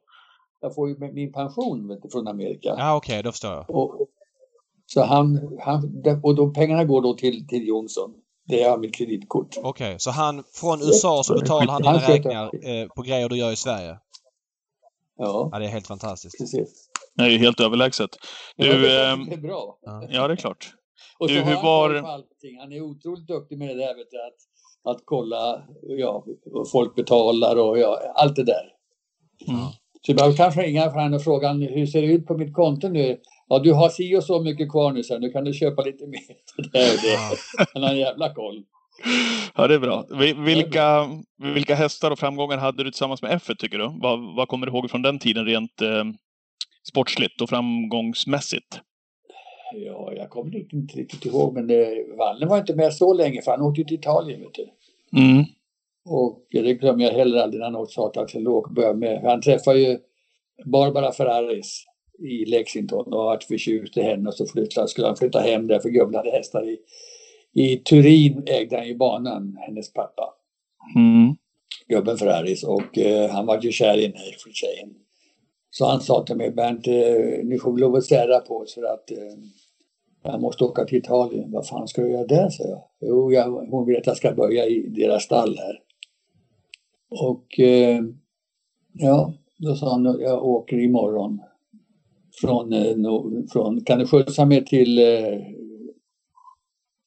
Jag 0.62 0.74
får 0.74 0.88
ju 0.88 1.12
min 1.12 1.32
pension 1.32 1.88
vet 1.88 2.02
du, 2.02 2.08
från 2.10 2.28
Amerika. 2.28 2.74
Ja 2.78 2.96
okej, 2.96 3.22
då 3.22 3.32
förstår 3.32 3.50
jag. 3.52 3.70
Och, 3.70 4.08
så 4.86 5.02
han, 5.02 5.58
han, 5.60 6.02
och 6.22 6.34
de 6.34 6.52
pengarna 6.52 6.84
går 6.84 7.02
då 7.02 7.14
till, 7.14 7.46
till 7.48 7.68
Jonsson. 7.68 8.14
Det 8.48 8.62
är 8.62 8.76
mitt 8.78 8.94
kreditkort. 8.94 9.56
Okej, 9.62 9.94
så 9.98 10.10
han 10.10 10.44
från 10.52 10.80
USA 10.82 11.22
så 11.24 11.34
betalar 11.34 11.72
han 11.72 11.82
dina 11.82 11.98
räkningar 11.98 12.44
eh, 12.66 12.88
på 12.96 13.02
grejer 13.02 13.28
du 13.28 13.36
gör 13.36 13.52
i 13.52 13.56
Sverige? 13.56 13.98
Ja, 15.16 15.48
Ja, 15.52 15.58
det 15.58 15.64
är 15.64 15.68
helt 15.68 15.86
fantastiskt. 15.86 16.38
precis. 16.38 16.88
Det 17.14 17.22
är 17.22 17.28
ju 17.28 17.38
helt 17.38 17.60
överlägset. 17.60 18.10
Ja, 18.56 18.72
Du, 18.72 18.80
det, 18.82 18.92
är, 18.92 19.12
ehm, 19.12 19.26
det 19.28 19.34
är 19.34 19.40
bra. 19.40 19.78
ja, 20.10 20.28
det 20.28 20.34
är 20.34 20.36
klart. 20.36 20.74
Och 21.18 21.28
så 21.28 21.34
du, 21.34 21.40
har 21.40 21.48
hur 21.48 21.54
han 21.56 21.64
var- 21.64 21.94
allting. 22.12 22.58
Han 22.60 22.72
är 22.72 22.80
otroligt 22.80 23.26
duktig 23.26 23.58
med 23.58 23.68
det 23.68 23.74
där 23.74 23.94
vet 23.96 24.10
du, 24.10 24.18
att, 24.26 24.94
att 24.96 25.02
kolla 25.04 25.62
ja, 25.82 26.24
vad 26.44 26.70
folk 26.70 26.94
betalar 26.94 27.56
och 27.56 27.78
ja, 27.78 28.12
allt 28.14 28.36
det 28.36 28.44
där. 28.44 28.72
Mm. 29.48 29.60
Så 30.06 30.12
ibland 30.12 30.36
kanske 30.36 30.62
ringa 30.62 30.82
för 30.82 30.98
honom 30.98 31.14
och 31.14 31.22
fråga 31.24 31.48
han, 31.48 31.62
hur 31.62 31.86
ser 31.86 32.02
det 32.02 32.08
ut 32.08 32.26
på 32.26 32.36
mitt 32.38 32.52
konto 32.54 32.88
nu? 32.88 33.18
Ja, 33.48 33.58
du 33.58 33.72
har 33.72 33.88
si 33.88 34.16
och 34.16 34.24
så 34.24 34.40
mycket 34.42 34.70
kvar 34.70 34.92
nu, 34.92 35.02
så 35.02 35.18
nu 35.18 35.30
kan 35.30 35.44
du 35.44 35.52
köpa 35.52 35.82
lite 35.82 36.06
mer. 36.06 36.20
Det 36.72 36.78
är 36.78 36.92
det. 37.02 37.36
Han 37.74 37.82
har 37.82 37.90
en 37.90 37.98
jävla 37.98 38.34
koll. 38.34 38.62
Ja, 39.56 39.66
det 39.68 39.74
är 39.74 39.78
bra. 39.78 40.04
Vi- 40.10 40.32
Vilka, 40.32 41.08
vilka 41.54 41.74
hästar 41.74 42.10
och 42.10 42.18
framgångar 42.18 42.58
hade 42.58 42.84
du 42.84 42.90
tillsammans 42.90 43.22
med 43.22 43.30
F1 43.40 43.54
tycker 43.54 43.78
du? 43.78 43.92
Vad, 44.02 44.34
vad 44.36 44.48
kommer 44.48 44.66
du 44.66 44.72
ihåg 44.72 44.90
från 44.90 45.02
den 45.02 45.18
tiden 45.18 45.44
rent 45.46 45.80
eh, 45.82 46.04
sportsligt 46.88 47.40
och 47.40 47.48
framgångsmässigt? 47.48 48.80
Ja, 49.74 50.12
jag 50.16 50.30
kommer 50.30 50.56
inte 50.74 50.96
riktigt 50.96 51.24
ihåg, 51.24 51.54
men 51.54 51.70
eh, 51.70 52.16
Wallner 52.18 52.46
var 52.46 52.58
inte 52.58 52.74
med 52.74 52.94
så 52.94 53.14
länge 53.14 53.42
för 53.42 53.50
han 53.50 53.60
åkte 53.62 53.84
till 53.84 53.98
Italien. 53.98 54.40
Vet 54.40 54.54
du. 54.54 54.68
Mm. 55.20 55.44
Och 56.04 56.46
det 56.50 56.74
glömmer 56.74 57.04
jag 57.04 57.12
heller 57.12 57.38
aldrig 57.38 57.58
när 57.58 57.66
han 57.70 57.76
åkte 57.76 58.20
Axel 58.20 58.42
Låg 58.42 58.74
började 58.74 58.98
med. 58.98 59.22
Han 59.22 59.40
träffade 59.40 59.78
ju 59.78 59.98
Barbara 60.64 61.12
Ferraris 61.12 61.84
i 62.18 62.44
Lexington 62.44 63.12
och 63.12 63.24
varit 63.24 63.44
förtjust 63.44 63.96
i 63.96 64.02
henne 64.02 64.28
och 64.28 64.34
så 64.34 64.46
flyttade, 64.46 64.88
skulle 64.88 65.06
han 65.06 65.16
flytta 65.16 65.40
hem 65.40 65.66
där 65.66 65.78
för 65.78 65.88
gubben 65.88 66.14
hade 66.14 66.30
hästar 66.30 66.68
i, 66.68 66.78
i 67.54 67.76
Turin 67.76 68.42
ägde 68.46 68.76
han 68.76 68.88
ju 68.88 68.96
banan, 68.96 69.56
hennes 69.60 69.92
pappa, 69.92 70.34
Mm. 70.96 71.36
gubben 71.88 72.16
Ferraris 72.16 72.64
och 72.64 72.98
eh, 72.98 73.30
han 73.30 73.46
var 73.46 73.62
ju 73.62 73.72
kär 73.72 73.98
i 73.98 74.02
henne 74.02 74.18
för 74.44 74.50
tjejen. 74.52 74.94
Så 75.70 75.86
han 75.86 76.00
sa 76.00 76.24
till 76.24 76.36
mig, 76.36 76.50
Bernt, 76.50 76.86
eh, 76.86 77.44
nu 77.44 77.58
får 77.58 77.72
vi 77.72 77.80
lov 77.80 77.94
att 77.94 78.04
städa 78.04 78.40
på 78.40 78.56
oss 78.56 78.74
för 78.74 78.82
att 78.82 79.10
eh, 79.10 79.18
jag 80.22 80.40
måste 80.40 80.64
åka 80.64 80.84
till 80.84 80.98
Italien. 80.98 81.52
Vad 81.52 81.68
fan 81.68 81.88
ska 81.88 82.02
du 82.02 82.10
göra 82.10 82.26
där? 82.26 82.48
sa 82.48 82.64
jag. 82.68 82.82
Jo, 83.00 83.32
jag, 83.32 83.50
hon 83.50 83.86
vill 83.86 83.96
att 83.96 84.06
jag 84.06 84.16
ska 84.16 84.32
börja 84.32 84.66
i 84.66 84.86
deras 84.88 85.22
stall 85.22 85.56
här. 85.58 85.78
Och 87.20 87.60
eh, 87.60 88.00
ja, 88.92 89.34
då 89.58 89.74
sa 89.74 89.90
han, 89.90 90.04
jag 90.20 90.44
åker 90.44 90.78
imorgon. 90.78 91.40
Från, 92.40 92.72
eh, 92.72 92.96
no, 92.96 93.46
från 93.52 93.84
kan 93.84 93.98
du 93.98 94.06
skjutsa 94.06 94.44
mig 94.44 94.64
till, 94.64 94.98
eh, 94.98 95.38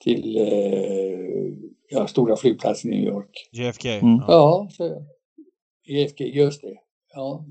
till 0.03 0.37
eh, 0.37 1.53
ja, 1.89 2.07
stora 2.07 2.35
flygplatsen 2.35 2.93
i 2.93 2.95
New 2.95 3.09
York? 3.09 3.49
JFK? 3.51 3.89
Mm. 3.89 4.21
Ja. 4.27 4.69
Jag. 4.77 5.05
IFG, 5.87 6.21
just 6.21 6.61
det. 6.61 6.75
Ja, 7.13 7.45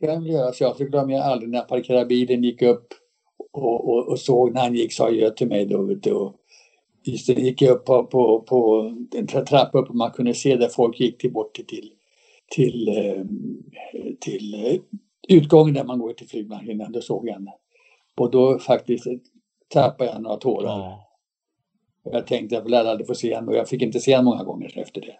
det 0.00 0.06
kan 0.06 0.24
jag 0.24 0.34
göra. 0.34 0.52
Så 0.52 0.64
jag 0.64 0.76
så 0.76 0.84
glömmer 0.84 1.14
jag 1.14 1.22
aldrig 1.22 1.50
när 1.50 1.58
jag 1.58 1.68
parkerade 1.68 2.06
bilen, 2.06 2.44
gick 2.44 2.62
upp 2.62 2.86
och, 3.52 3.88
och, 3.88 4.08
och 4.08 4.18
såg 4.18 4.54
när 4.54 4.60
han 4.60 4.74
gick, 4.74 4.92
sa 4.92 5.06
adjö 5.06 5.30
till 5.30 5.48
mig 5.48 5.66
då. 5.66 5.82
Vet 5.82 6.02
du, 6.02 6.12
och 6.12 6.34
det, 7.10 7.32
gick 7.32 7.62
jag 7.62 7.70
upp 7.70 7.84
på, 7.84 8.04
på, 8.04 8.40
på 8.40 8.80
en 9.14 9.26
tra- 9.26 9.44
trappa 9.44 9.78
upp 9.78 9.88
och 9.88 9.96
man 9.96 10.10
kunde 10.10 10.34
se 10.34 10.56
där 10.56 10.68
folk 10.68 11.00
gick 11.00 11.18
till 11.18 11.32
bort 11.32 11.54
till, 11.54 11.92
till, 12.50 12.88
eh, 12.88 13.24
till 14.20 14.54
eh, 14.54 14.80
utgången 15.28 15.74
där 15.74 15.84
man 15.84 15.98
går 15.98 16.12
till 16.12 16.28
flygmaskinen. 16.28 16.92
Då 16.92 17.00
såg 17.00 17.28
jag 17.28 17.32
henne. 17.32 17.54
Och 18.16 18.30
då 18.30 18.58
faktiskt 18.58 19.06
tappade 19.68 20.10
jag 20.10 20.22
några 20.22 20.36
tårar. 20.36 20.78
Ja. 20.78 21.04
Jag 22.12 22.26
tänkte 22.26 22.58
att 22.58 22.64
jag 22.64 22.70
väl 22.70 22.86
aldrig 22.86 23.06
få 23.06 23.14
se 23.14 23.34
henne 23.34 23.48
och 23.48 23.56
jag 23.56 23.68
fick 23.68 23.82
inte 23.82 24.00
se 24.00 24.12
henne 24.12 24.24
många 24.24 24.44
gånger 24.44 24.78
efter 24.78 25.00
det. 25.00 25.16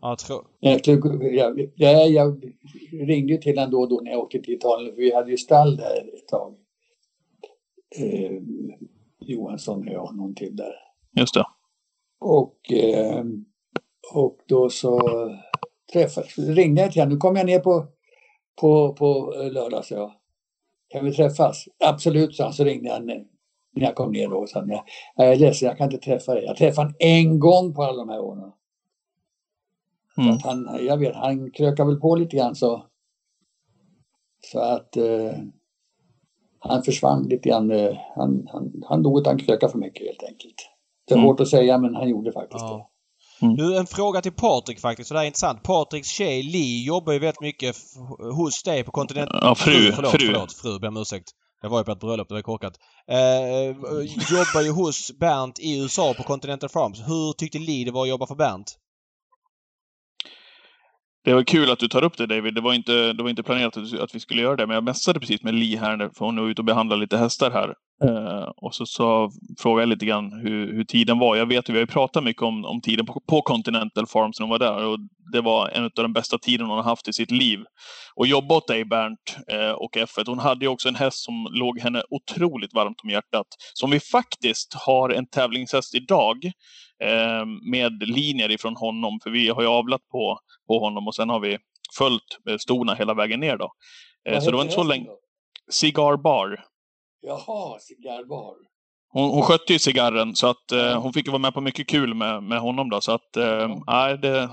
Ja, 0.00 0.16
jag 0.60 0.84
tror... 0.84 1.24
Jag, 1.24 1.70
jag, 1.74 2.10
jag, 2.10 2.52
ringde 2.92 3.36
till 3.36 3.58
honom 3.58 3.70
då 3.70 3.80
och 3.80 3.88
då 3.88 4.00
när 4.00 4.10
jag 4.10 4.20
åkte 4.20 4.38
till 4.38 4.54
Italien 4.54 4.94
för 4.94 5.02
vi 5.02 5.14
hade 5.14 5.30
ju 5.30 5.36
stall 5.36 5.76
där 5.76 6.14
ett 6.14 6.28
tag. 6.28 6.54
Eh, 7.96 8.42
Johansson 9.20 9.88
och 9.88 9.94
jag 9.94 10.04
och 10.04 10.16
någon 10.16 10.34
till 10.34 10.56
där. 10.56 10.74
Just 11.16 11.34
det. 11.34 11.44
Och, 12.20 12.72
eh, 12.72 13.24
och 14.14 14.38
då 14.48 14.70
så 14.70 15.00
träffades, 15.92 16.38
ringde 16.38 16.82
jag 16.82 16.92
till 16.92 17.02
honom. 17.02 17.14
Nu 17.14 17.18
kommer 17.18 17.38
jag 17.38 17.46
ner 17.46 17.60
på, 17.60 17.86
på, 18.60 18.92
på 18.92 19.34
lördag, 19.52 19.84
så 19.84 19.94
jag. 19.94 20.12
Kan 20.88 21.04
vi 21.04 21.12
träffas? 21.12 21.64
Absolut, 21.84 22.38
han. 22.38 22.52
Så 22.52 22.64
ringde 22.64 22.92
han 22.92 23.06
när 23.06 23.26
jag 23.72 23.94
kom 23.94 24.12
ner 24.12 24.28
då 24.28 24.36
och 24.36 24.48
sa 24.48 24.64
jag, 24.66 24.84
jag 25.16 25.32
är 25.32 25.36
ledsen, 25.36 25.68
jag 25.68 25.78
kan 25.78 25.92
inte 25.92 26.04
träffa 26.06 26.34
dig. 26.34 26.44
Jag 26.44 26.56
träffade 26.56 26.86
honom 26.86 26.96
en 26.98 27.38
gång 27.38 27.74
på 27.74 27.82
alla 27.82 27.96
de 27.96 28.08
här 28.08 28.20
åren. 28.20 28.52
Så 30.14 30.20
Mm. 30.20 30.38
han, 30.44 30.86
jag 30.86 30.96
vet, 30.96 31.14
han 31.16 31.50
krökar 31.50 31.84
väl 31.84 32.00
på 32.00 32.16
lite 32.16 32.36
grann 32.36 32.54
så. 32.54 32.86
Så 34.40 34.60
att 34.60 34.96
eh, 34.96 35.32
han 36.58 36.82
försvann 36.82 37.22
lite 37.28 37.48
grann. 37.48 37.70
Eh, 37.70 37.96
han, 38.16 38.48
han, 38.52 38.82
han 38.88 39.02
dog 39.02 39.18
att 39.18 39.26
han 39.26 39.38
krökade 39.38 39.72
för 39.72 39.78
mycket 39.78 40.06
helt 40.06 40.22
enkelt. 40.22 40.54
Det 41.06 41.14
är 41.14 41.18
Mm. 41.18 41.26
hårt 41.26 41.40
att 41.40 41.48
säga 41.48 41.78
men 41.78 41.94
han 41.94 42.08
gjorde 42.08 42.32
faktiskt 42.32 42.64
Ja. 42.64 42.90
Mm. 43.42 43.56
Du, 43.56 43.76
en 43.76 43.86
fråga 43.86 44.20
till 44.20 44.32
Patrik 44.32 44.80
faktiskt. 44.80 45.10
Och 45.10 45.14
det 45.14 45.18
här 45.18 45.24
är 45.24 45.26
intressant. 45.26 45.62
Patriks 45.62 46.08
tjej 46.08 46.42
Li 46.42 46.84
jobbar 46.86 47.12
ju 47.12 47.18
väldigt 47.18 47.40
mycket 47.40 47.76
hos 48.36 48.62
dig 48.62 48.84
på 48.84 48.90
kontinenten. 48.92 49.38
Ja, 49.42 49.54
fru. 49.54 49.92
förlåt, 49.92 50.10
fru. 50.10 50.18
Förlåt, 50.26 50.52
fru. 50.52 50.78
Ber 50.78 50.88
om 50.88 50.96
ursäkt. 50.96 51.28
Jag 51.62 51.70
var 51.70 51.78
ju 51.78 51.84
på 51.84 51.92
ett 51.92 52.00
bröllop, 52.00 52.28
det 52.28 52.34
var 52.34 52.42
korkat. 52.42 52.72
Eh, 53.10 53.66
jobbar 54.36 54.62
ju 54.62 54.70
hos 54.70 55.18
Bernt 55.20 55.58
i 55.60 55.80
USA 55.82 56.14
på 56.16 56.22
Continental 56.22 56.68
Farms. 56.68 56.98
Hur 57.00 57.32
tyckte 57.32 57.58
Li 57.58 57.84
det 57.84 57.90
var 57.90 58.02
att 58.02 58.08
jobba 58.08 58.26
för 58.26 58.34
Bernt? 58.34 58.78
Det 61.24 61.34
var 61.34 61.42
kul 61.42 61.70
att 61.70 61.78
du 61.78 61.88
tar 61.88 62.04
upp 62.04 62.16
det 62.16 62.26
David. 62.26 62.54
Det 62.54 62.60
var 62.60 62.74
inte, 62.74 63.12
det 63.12 63.22
var 63.22 63.30
inte 63.30 63.42
planerat 63.42 63.76
att, 63.76 64.00
att 64.00 64.14
vi 64.14 64.20
skulle 64.20 64.42
göra 64.42 64.56
det, 64.56 64.66
men 64.66 64.74
jag 64.74 64.84
messade 64.84 65.20
precis 65.20 65.42
med 65.42 65.54
Li 65.54 65.76
här, 65.76 66.10
för 66.18 66.24
hon 66.24 66.38
är 66.38 66.50
ute 66.50 66.60
och 66.60 66.64
behandlar 66.64 66.96
lite 66.96 67.16
hästar 67.16 67.50
här. 67.50 67.74
Eh, 68.02 68.48
och 68.56 68.74
så, 68.74 68.86
så 68.86 69.30
frågade 69.58 69.82
jag 69.82 69.88
lite 69.88 70.06
grann 70.06 70.32
hur, 70.32 70.72
hur 70.72 70.84
tiden 70.84 71.18
var. 71.18 71.36
Jag 71.36 71.46
vet 71.46 71.58
att 71.58 71.68
vi 71.68 71.72
har 71.72 71.80
ju 71.80 71.86
pratat 71.86 72.24
mycket 72.24 72.42
om, 72.42 72.64
om 72.64 72.80
tiden 72.80 73.06
på, 73.06 73.22
på 73.28 73.42
Continental 73.42 74.06
Farms 74.06 74.40
när 74.40 74.46
hon 74.46 74.50
var 74.50 74.58
där. 74.58 74.86
Och 74.86 74.98
det 75.32 75.40
var 75.40 75.68
en 75.68 75.84
av 75.84 75.90
de 75.94 76.12
bästa 76.12 76.38
tiden 76.38 76.66
hon 76.66 76.76
har 76.76 76.84
haft 76.84 77.08
i 77.08 77.12
sitt 77.12 77.30
liv. 77.30 77.58
Och 78.14 78.26
jobba 78.26 78.56
åt 78.56 78.68
dig 78.68 78.84
Bernt 78.84 79.36
eh, 79.52 79.70
och 79.70 79.96
F1. 79.96 80.24
Hon 80.26 80.38
hade 80.38 80.64
ju 80.64 80.68
också 80.68 80.88
en 80.88 80.94
häst 80.94 81.24
som 81.24 81.48
låg 81.50 81.80
henne 81.80 82.02
otroligt 82.10 82.74
varmt 82.74 83.00
om 83.04 83.10
hjärtat. 83.10 83.46
Som 83.74 83.90
vi 83.90 84.00
faktiskt 84.00 84.74
har 84.74 85.10
en 85.10 85.26
tävlingshäst 85.26 85.94
idag 85.94 86.44
eh, 87.04 87.46
med 87.70 88.08
linjer 88.08 88.50
ifrån 88.50 88.76
honom. 88.76 89.18
För 89.22 89.30
vi 89.30 89.48
har 89.48 89.62
ju 89.62 89.68
avlat 89.68 90.00
på, 90.12 90.38
på 90.66 90.78
honom 90.78 91.06
och 91.06 91.14
sen 91.14 91.30
har 91.30 91.40
vi 91.40 91.58
följt 91.98 92.48
eh, 92.50 92.56
stona 92.56 92.94
hela 92.94 93.14
vägen 93.14 93.40
ner 93.40 93.56
då. 93.56 93.72
Så 94.40 94.50
det 94.50 94.56
var 94.56 94.62
inte 94.62 94.74
så 94.74 94.84
länge. 94.84 95.06
Cigar 95.70 96.16
Bar. 96.16 96.73
Jaha, 97.26 97.78
Cigar 97.78 98.28
Bar. 98.28 98.54
Hon, 99.08 99.30
hon 99.30 99.42
skötte 99.42 99.72
ju 99.72 99.78
cigarren 99.78 100.36
så 100.36 100.46
att 100.46 100.72
eh, 100.72 101.02
hon 101.02 101.12
fick 101.12 101.28
vara 101.28 101.38
med 101.38 101.54
på 101.54 101.60
mycket 101.60 101.88
kul 101.88 102.14
med, 102.14 102.42
med 102.42 102.60
honom 102.60 102.90
då. 102.90 103.00
Så 103.00 103.12
att, 103.12 103.36
eh, 103.36 103.68
det, 104.20 104.48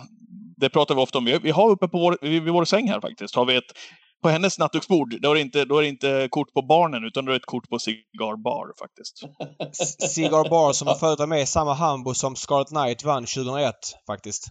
det 0.58 0.70
pratar 0.70 0.96
vi 0.96 1.02
ofta 1.02 1.18
om. 1.18 1.26
Vi, 1.26 1.40
vi 1.44 1.52
har 1.52 1.70
uppe 1.70 1.88
på 1.88 2.00
vår, 2.00 2.18
vid, 2.22 2.44
vid 2.44 2.54
vår 2.54 2.66
säng 2.66 2.90
här 2.90 3.02
faktiskt, 3.02 3.36
har 3.36 3.46
vi 3.46 3.56
ett 3.56 3.74
på 4.22 4.30
hennes 4.30 4.60
nattduksbord, 4.60 5.22
då 5.22 5.32
är, 5.32 5.36
det 5.36 5.42
inte, 5.42 5.66
då 5.66 5.78
är 5.78 5.82
det 5.82 5.88
inte 5.88 6.28
kort 6.32 6.54
på 6.54 6.62
barnen 6.62 7.04
utan 7.04 7.26
då 7.26 7.32
är 7.32 7.34
det 7.34 7.38
ett 7.38 7.46
kort 7.46 7.70
på 7.70 7.80
Cigar 7.80 8.44
Bar 8.44 8.74
faktiskt. 8.80 9.22
Cigar 10.14 10.50
Bar 10.50 10.74
som 10.74 10.96
förut 11.00 11.20
var 11.20 11.28
med 11.28 11.42
i 11.42 11.46
samma 11.46 11.74
Hambo 11.74 12.14
som 12.14 12.36
Scarlet 12.36 12.68
Knight 12.68 13.04
vann 13.04 13.26
2001 13.26 13.74
faktiskt. 14.08 14.48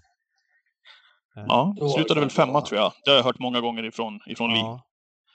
Ja, 1.35 1.75
slutade 1.95 2.21
väl 2.21 2.31
femma 2.31 2.61
tror 2.61 2.81
jag. 2.81 2.93
Det 3.05 3.11
har 3.11 3.17
jag 3.17 3.25
hört 3.25 3.39
många 3.39 3.61
gånger 3.61 3.85
ifrån, 3.85 4.21
ifrån 4.27 4.51
ja. 4.51 4.57
Lee. 4.57 4.81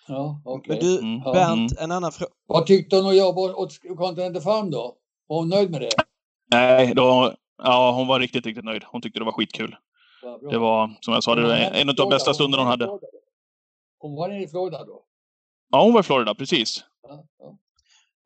Ja, 0.08 0.42
okay. 0.46 0.76
Men 0.76 0.86
du, 0.86 1.00
mm. 1.00 1.20
Bernt, 1.20 1.80
en 1.80 1.92
annan 1.92 2.12
fråga. 2.12 2.32
Vad 2.48 2.66
tyckte 2.66 2.96
hon 2.96 3.06
att 3.08 3.18
jobba 3.18 3.42
åt 3.42 3.80
Continental 3.98 4.42
Farm 4.42 4.72
då? 4.72 4.96
Var 5.28 5.38
hon 5.38 5.50
nöjd 5.50 5.72
med 5.72 5.82
det? 5.82 5.90
Nej, 6.52 6.94
då, 6.96 7.34
ja, 7.64 7.92
hon 7.92 8.08
var 8.08 8.20
riktigt, 8.20 8.46
riktigt 8.46 8.66
nöjd. 8.66 8.84
Hon 8.86 9.02
tyckte 9.02 9.20
det 9.20 9.26
var 9.26 9.32
skitkul. 9.32 9.76
Det 10.52 10.58
var, 10.58 10.98
som 11.02 11.14
jag 11.14 11.24
sa, 11.24 11.36
det 11.36 11.42
var 11.42 11.56
en 11.56 11.90
av 11.90 11.96
de 11.96 12.10
bästa 12.10 12.34
stunderna 12.34 12.64
hon 12.64 12.70
hade. 12.70 13.00
Hon 13.98 14.16
var 14.16 14.42
i 14.44 14.48
Florida 14.48 14.86
då? 14.86 15.04
Ja, 15.72 15.84
hon 15.84 15.94
var 15.94 16.00
i 16.00 16.04
Florida, 16.04 16.36
precis. 16.36 16.84
Ja, 17.04 17.24
ja. 17.40 17.58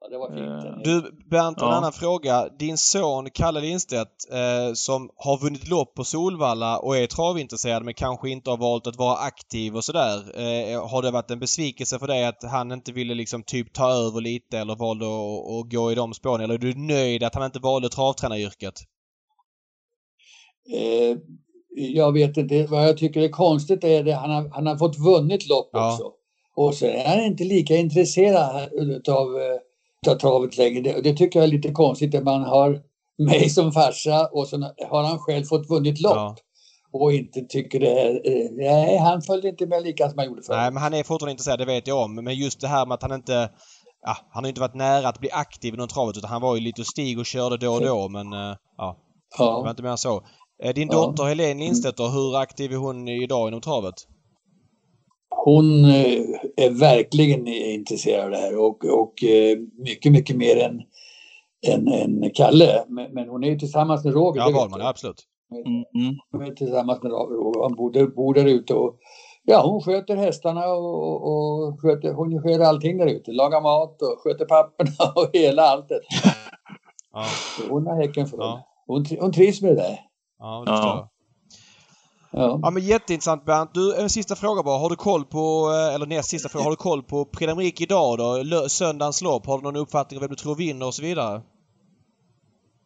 Ja, 0.02 0.08
det 0.08 0.18
var 0.18 0.30
fint. 0.30 0.66
Eh, 0.66 0.82
du, 0.84 1.12
Bernt, 1.30 1.62
en 1.62 1.68
ja. 1.68 1.74
annan 1.74 1.94
fråga. 1.94 2.50
Din 2.60 2.78
son 2.78 3.30
Kalle 3.30 3.62
Lindstedt 3.62 4.32
eh, 4.32 4.74
som 4.74 5.10
har 5.16 5.38
vunnit 5.38 5.70
lopp 5.70 5.96
på 5.96 6.04
Solvalla 6.04 6.80
och 6.80 6.98
är 6.98 7.08
travintresserad 7.08 7.86
men 7.86 7.94
kanske 7.94 8.30
inte 8.30 8.50
har 8.50 8.58
valt 8.58 8.88
att 8.88 8.96
vara 8.96 9.18
aktiv 9.18 9.76
och 9.76 9.84
sådär. 9.84 10.18
Eh, 10.18 10.90
har 10.90 11.02
det 11.02 11.12
varit 11.12 11.32
en 11.32 11.40
besvikelse 11.40 12.00
för 12.00 12.08
dig 12.08 12.26
att 12.26 12.44
han 12.44 12.72
inte 12.72 12.92
ville 12.92 13.14
liksom 13.14 13.44
typ 13.44 13.74
ta 13.74 13.92
över 13.92 14.22
lite 14.22 14.60
eller 14.60 14.76
valde 14.76 15.06
att, 15.06 15.66
att 15.66 15.72
gå 15.72 15.92
i 15.92 15.96
de 15.96 16.14
spåren? 16.14 16.42
Eller 16.42 16.54
är 16.54 16.58
du 16.58 16.74
nöjd 16.74 17.24
att 17.24 17.36
han 17.36 17.46
inte 17.46 17.60
valde 17.60 17.90
travtränaryrket? 17.90 18.76
Eh, 20.74 21.18
jag 21.72 22.14
vet 22.14 22.38
inte. 22.38 22.66
Vad 22.66 22.88
jag 22.88 22.98
tycker 22.98 23.22
är 23.22 23.30
konstigt 23.30 23.84
är 23.84 24.08
att 24.08 24.22
han 24.22 24.32
har, 24.32 24.50
han 24.50 24.68
har 24.68 24.78
fått 24.78 24.98
vunnit 24.98 25.50
lopp 25.50 25.70
ja. 25.72 25.94
också. 25.94 26.12
Och 26.56 26.76
så 26.76 26.86
är 26.86 27.08
han 27.08 27.26
inte 27.26 27.44
lika 27.44 27.76
intresserad 27.76 28.70
utav 28.74 29.42
eh, 29.42 29.58
ta 30.06 30.16
travet 30.16 30.58
längre. 30.58 30.82
Det, 30.82 31.02
det, 31.02 31.14
tycker 31.14 31.40
jag 31.40 31.48
är 31.48 31.52
lite 31.52 31.72
konstigt 31.72 32.16
att 32.16 32.24
man 32.24 32.44
har 32.44 32.82
mig 33.18 33.50
som 33.50 33.72
farsa 33.72 34.28
och 34.32 34.48
så 34.48 34.58
har 34.90 35.04
han 35.04 35.20
själv 35.20 35.44
fått 35.44 35.70
vunnit 35.70 36.02
lopp. 36.02 36.16
Ja. 36.16 36.36
Och 36.92 37.14
inte 37.14 37.42
tycker 37.42 37.80
det 37.80 38.02
är... 38.02 38.10
Eh, 38.10 38.50
nej, 38.52 38.98
han 38.98 39.22
följde 39.22 39.50
inte 39.50 39.66
med 39.66 39.84
lika 39.84 40.10
som 40.10 40.18
han 40.18 40.28
gjorde 40.28 40.42
förr. 40.42 40.56
Nej, 40.56 40.72
men 40.72 40.84
han 40.84 40.94
är 40.94 41.04
fortfarande 41.04 41.32
intresserad, 41.32 41.60
det 41.60 41.66
vet 41.66 41.88
jag 41.88 42.04
om. 42.04 42.16
Men 42.16 42.36
just 42.36 42.62
det 42.62 42.68
här 42.68 42.86
med 42.86 42.96
att 42.96 43.02
han 43.02 43.12
inte... 43.12 43.50
Ja, 44.02 44.18
han 44.30 44.44
har 44.44 44.50
inte 44.50 44.62
varit 44.62 44.76
nära 44.76 45.08
att 45.08 45.20
bli 45.20 45.32
aktiv 45.32 45.74
inom 45.74 45.88
travet 45.88 46.18
utan 46.18 46.30
han 46.30 46.42
var 46.42 46.56
ju 46.56 46.62
lite 46.62 46.82
och 46.82 46.88
stig 46.88 47.20
och 47.20 47.26
körde 47.26 47.58
då 47.58 47.74
och 47.74 47.82
då 47.82 48.10
men... 48.10 48.34
Eh, 48.34 48.56
ja. 48.78 48.98
ja. 49.38 49.58
Det 49.58 49.64
var 49.64 49.70
inte 49.70 49.84
mer 49.84 49.96
så. 49.96 50.24
Eh, 50.64 50.74
din 50.74 50.88
dotter 50.88 51.24
ja. 51.24 51.30
Helene 51.30 51.60
Lindstedt 51.60 52.00
hur 52.00 52.38
aktiv 52.38 52.72
är 52.72 52.78
hon 52.78 53.08
idag 53.08 53.48
inom 53.48 53.62
travet? 53.62 53.96
Hon 55.30 55.86
eh, 55.86 56.22
är 56.56 56.80
verkligen 56.80 57.48
intresserad 57.48 58.26
av 58.26 58.32
det 58.32 58.38
här 58.38 58.58
och, 58.58 58.86
och 58.86 59.24
eh, 59.24 59.58
mycket, 59.78 60.12
mycket 60.12 60.36
mer 60.36 60.58
än, 60.58 60.82
än, 61.68 61.88
än 61.88 62.32
Kalle. 62.34 62.84
Men, 62.88 63.14
men 63.14 63.30
hon 63.30 63.44
är 63.44 63.50
ju 63.50 63.60
tillsammans 63.60 64.06
med 64.06 64.14
Roger. 64.14 64.42
Ja, 64.42 64.52
Wahlman, 64.52 64.82
absolut. 64.82 65.26
Mm. 65.96 66.16
Hon 66.32 66.42
är 66.42 66.52
tillsammans 66.52 67.04
med 67.04 67.12
Roger. 67.12 67.62
Han 67.62 67.76
bor, 67.76 68.16
bor 68.16 68.34
där 68.34 68.46
ute 68.46 68.74
och 68.74 69.00
ja, 69.44 69.62
hon 69.66 69.82
sköter 69.82 70.16
hästarna 70.16 70.68
och, 70.68 71.28
och 71.28 71.82
sköter, 71.82 72.14
hon 72.14 72.42
sköter 72.42 72.66
allting 72.66 72.98
där 72.98 73.08
ute. 73.08 73.32
Lagar 73.32 73.62
mat 73.62 74.02
och 74.02 74.20
sköter 74.24 74.46
papperna 74.46 75.12
och 75.16 75.30
hela 75.34 75.62
alltet. 75.62 76.02
Ja. 77.12 77.26
Hon 77.70 77.88
har 77.88 77.96
häcken 77.96 78.28
full. 78.28 78.40
Ja. 78.40 78.68
Hon, 78.88 79.06
hon 79.20 79.32
trivs 79.34 79.62
med 79.62 79.72
det 79.72 79.82
där. 79.82 80.00
Ja, 80.40 80.64
det 80.66 80.72
jag. 80.72 81.10
Ja. 82.32 82.60
ja 82.64 82.70
men 82.72 82.84
jätteintressant 82.84 83.46
Bernt. 83.46 83.74
Du, 83.74 83.96
en 83.96 84.10
sista 84.10 84.36
fråga 84.36 84.64
bara. 84.64 84.78
Har 84.78 84.90
du 84.90 84.96
koll 84.96 85.26
på, 85.26 85.72
eh, 85.74 85.96
eller 85.96 86.06
näst 86.06 86.30
sista 86.30 86.50
fråga, 86.50 86.64
har 86.64 86.72
du 86.72 86.78
koll 86.78 87.04
på 87.04 87.26
Prix 87.26 87.82
idag 87.82 88.18
då? 88.18 88.44
Söndagens 88.70 89.22
lopp. 89.22 89.46
Har 89.46 89.58
du 89.58 89.64
någon 89.64 89.76
uppfattning 89.76 90.18
om 90.18 90.22
vem 90.22 90.30
du 90.30 90.36
tror 90.36 90.56
vinner 90.56 90.88
och 90.88 90.94
så 90.94 91.02
vidare? 91.02 91.42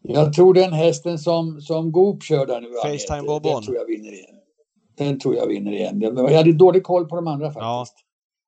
Jag 0.01 0.33
tror 0.33 0.53
den 0.53 0.73
hästen 0.73 1.19
som, 1.19 1.61
som 1.61 1.91
Goop 1.91 2.23
kör 2.23 2.45
där 2.45 2.61
nu. 2.61 2.67
Facetime 2.83 3.27
Bourbon. 3.27 3.51
Den 3.51 3.63
tror 3.63 3.75
jag 3.75 3.85
vinner 3.85 4.13
igen. 4.13 4.35
Den 4.97 5.19
tror 5.19 5.35
jag 5.35 5.47
vinner 5.47 5.71
igen. 5.71 6.01
Jag 6.01 6.37
hade 6.37 6.53
dålig 6.53 6.83
koll 6.83 7.05
på 7.05 7.15
de 7.15 7.27
andra 7.27 7.45
faktiskt. 7.45 7.63
Ja. 7.63 7.85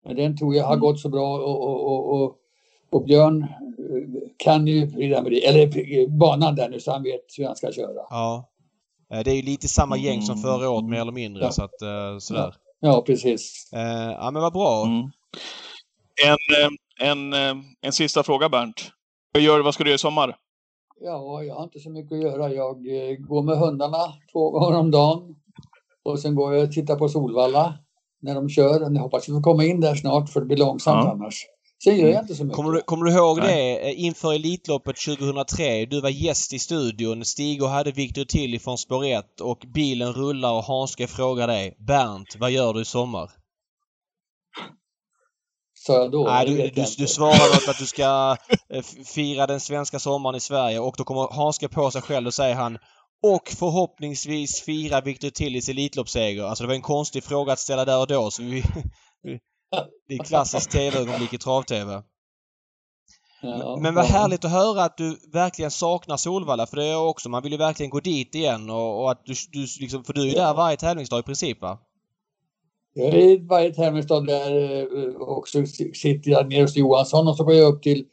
Men 0.05 0.15
den 0.15 0.37
tror 0.37 0.55
jag 0.55 0.63
har 0.63 0.73
mm. 0.73 0.81
gått 0.81 0.99
så 0.99 1.09
bra 1.09 1.37
och, 1.37 1.61
och, 1.61 1.85
och, 1.85 2.21
och, 2.21 2.35
och 2.91 3.03
Björn 3.03 3.41
eh, 3.41 3.47
kan 4.37 4.67
ju 4.67 4.81
eller 4.81 6.07
banan 6.07 6.55
där 6.55 6.69
nu 6.69 6.79
så 6.79 6.91
han 6.91 7.03
vet 7.03 7.21
hur 7.37 7.45
han 7.45 7.55
ska 7.55 7.71
köra. 7.71 8.01
Ja. 8.09 8.49
Eh, 9.13 9.19
det 9.23 9.31
är 9.31 9.35
ju 9.35 9.41
lite 9.41 9.67
samma 9.67 9.97
gäng 9.97 10.21
som 10.21 10.37
förra 10.37 10.69
året 10.69 10.89
mer 10.89 11.01
eller 11.01 11.11
mindre 11.11 11.43
ja. 11.43 11.51
så 11.51 11.63
att 11.63 11.81
eh, 11.81 12.17
sådär. 12.19 12.55
Ja, 12.79 13.03
precis. 13.05 13.69
Eh, 13.73 14.11
ja 14.11 14.31
men 14.31 14.41
vad 14.41 14.53
bra. 14.53 14.85
Mm. 14.85 15.11
En, 16.25 17.33
en, 17.33 17.33
en 17.81 17.91
sista 17.91 18.23
fråga 18.23 18.49
Bernt. 18.49 18.91
Vad, 19.33 19.43
gör, 19.43 19.59
vad 19.59 19.73
ska 19.73 19.83
du 19.83 19.89
göra 19.89 19.95
i 19.95 19.99
sommar? 19.99 20.35
Ja, 20.99 21.43
jag 21.43 21.55
har 21.55 21.63
inte 21.63 21.79
så 21.79 21.89
mycket 21.89 22.11
att 22.11 22.21
göra. 22.21 22.53
Jag 22.53 22.75
går 23.27 23.43
med 23.43 23.57
hundarna 23.57 24.13
två 24.31 24.51
gånger 24.51 24.79
om 24.79 24.91
dagen. 24.91 25.35
Och 26.03 26.19
sen 26.19 26.35
går 26.35 26.53
jag 26.53 26.63
och 26.63 26.71
tittar 26.71 26.95
på 26.95 27.09
Solvalla 27.09 27.73
när 28.21 28.35
de 28.35 28.49
kör. 28.49 28.81
Jag 28.81 29.01
hoppas 29.01 29.29
vi 29.29 29.33
får 29.33 29.41
komma 29.41 29.65
in 29.65 29.81
där 29.81 29.95
snart 29.95 30.29
för 30.29 30.39
det 30.39 30.45
blir 30.45 30.57
långsamt 30.57 31.05
ja. 31.05 31.11
annars. 31.11 31.45
Sen 31.83 31.97
gör 31.97 32.07
jag 32.07 32.23
inte 32.23 32.35
så 32.35 32.43
mycket. 32.43 32.55
Kommer 32.55 32.71
du, 32.71 32.81
kommer 32.81 33.05
du 33.05 33.11
ihåg 33.11 33.37
Nej. 33.37 33.83
det 33.83 33.93
inför 33.93 34.33
Elitloppet 34.33 34.95
2003? 35.05 35.85
Du 35.85 36.01
var 36.01 36.09
gäst 36.09 36.53
i 36.53 36.59
studion. 36.59 37.25
Stig 37.25 37.63
och 37.63 37.69
hade 37.69 37.91
Victor 37.91 38.25
till 38.25 38.59
från 38.61 38.77
spår 38.77 39.05
1 39.05 39.41
och 39.41 39.65
bilen 39.73 40.13
rullar 40.13 40.53
och 40.53 40.63
Hanske 40.63 41.07
frågar 41.07 41.47
dig 41.47 41.77
Bernt, 41.79 42.35
vad 42.39 42.51
gör 42.51 42.73
du 42.73 42.81
i 42.81 42.85
sommar? 42.85 43.31
Sa 45.73 45.93
jag 45.93 46.11
då? 46.11 46.23
Nej, 46.23 46.45
du, 46.45 46.55
du, 46.55 46.85
du 46.97 47.07
svarade 47.07 47.69
att 47.69 47.79
du 47.79 47.85
ska 47.85 48.37
eh, 48.69 48.83
fira 49.05 49.47
den 49.47 49.59
svenska 49.59 49.99
sommaren 49.99 50.35
i 50.35 50.39
Sverige 50.39 50.79
och 50.79 50.95
då 50.97 51.03
kommer 51.03 51.33
Hanske 51.33 51.67
på 51.67 51.91
sig 51.91 52.01
själv 52.01 52.27
och 52.27 52.33
säger 52.33 52.55
han 52.55 52.77
och 53.23 53.49
förhoppningsvis 53.49 54.61
fira 54.61 55.01
Victor 55.01 55.29
Tillis 55.29 55.69
Elitloppsseger. 55.69 56.43
Alltså 56.43 56.63
det 56.63 56.67
var 56.67 56.75
en 56.75 56.81
konstig 56.81 57.23
fråga 57.23 57.53
att 57.53 57.59
ställa 57.59 57.85
där 57.85 57.99
och 57.99 58.07
då 58.07 58.31
så 58.31 58.43
vi, 58.43 58.63
det 60.07 60.13
är 60.15 60.23
klassiskt 60.23 60.71
TV-ögonblick 60.71 61.33
i 61.33 61.37
trav-TV. 61.37 62.01
Ja, 63.41 63.77
men 63.81 63.95
vad 63.95 64.05
härligt 64.05 64.45
att 64.45 64.51
höra 64.51 64.83
att 64.83 64.97
du 64.97 65.17
verkligen 65.33 65.71
saknar 65.71 66.17
Solvalla 66.17 66.65
för 66.65 66.77
det 66.77 66.85
är 66.85 66.91
jag 66.91 67.09
också. 67.09 67.29
Man 67.29 67.43
vill 67.43 67.51
ju 67.51 67.57
verkligen 67.57 67.89
gå 67.89 67.99
dit 67.99 68.35
igen 68.35 68.69
och, 68.69 69.01
och 69.01 69.11
att 69.11 69.25
du, 69.25 69.33
du 69.51 69.59
liksom, 69.79 70.03
för 70.03 70.13
du 70.13 70.21
är 70.21 70.25
ju 70.25 70.31
där 70.31 70.53
varje 70.53 70.77
tävlingsdag 70.77 71.19
i 71.19 71.23
princip 71.23 71.61
va? 71.61 71.77
Jag 72.93 73.13
är 73.13 73.47
varje 73.47 73.73
tävlingsdag 73.73 74.25
där 74.27 74.51
eh, 74.81 75.15
och 75.15 75.47
så 75.47 75.65
sitter 75.93 76.31
jag 76.31 76.49
nere 76.49 76.61
hos 76.61 76.75
Johansson 76.75 77.27
och 77.27 77.37
så 77.37 77.43
går 77.43 77.53
jag 77.53 77.73
upp 77.73 77.83
till, 77.83 78.05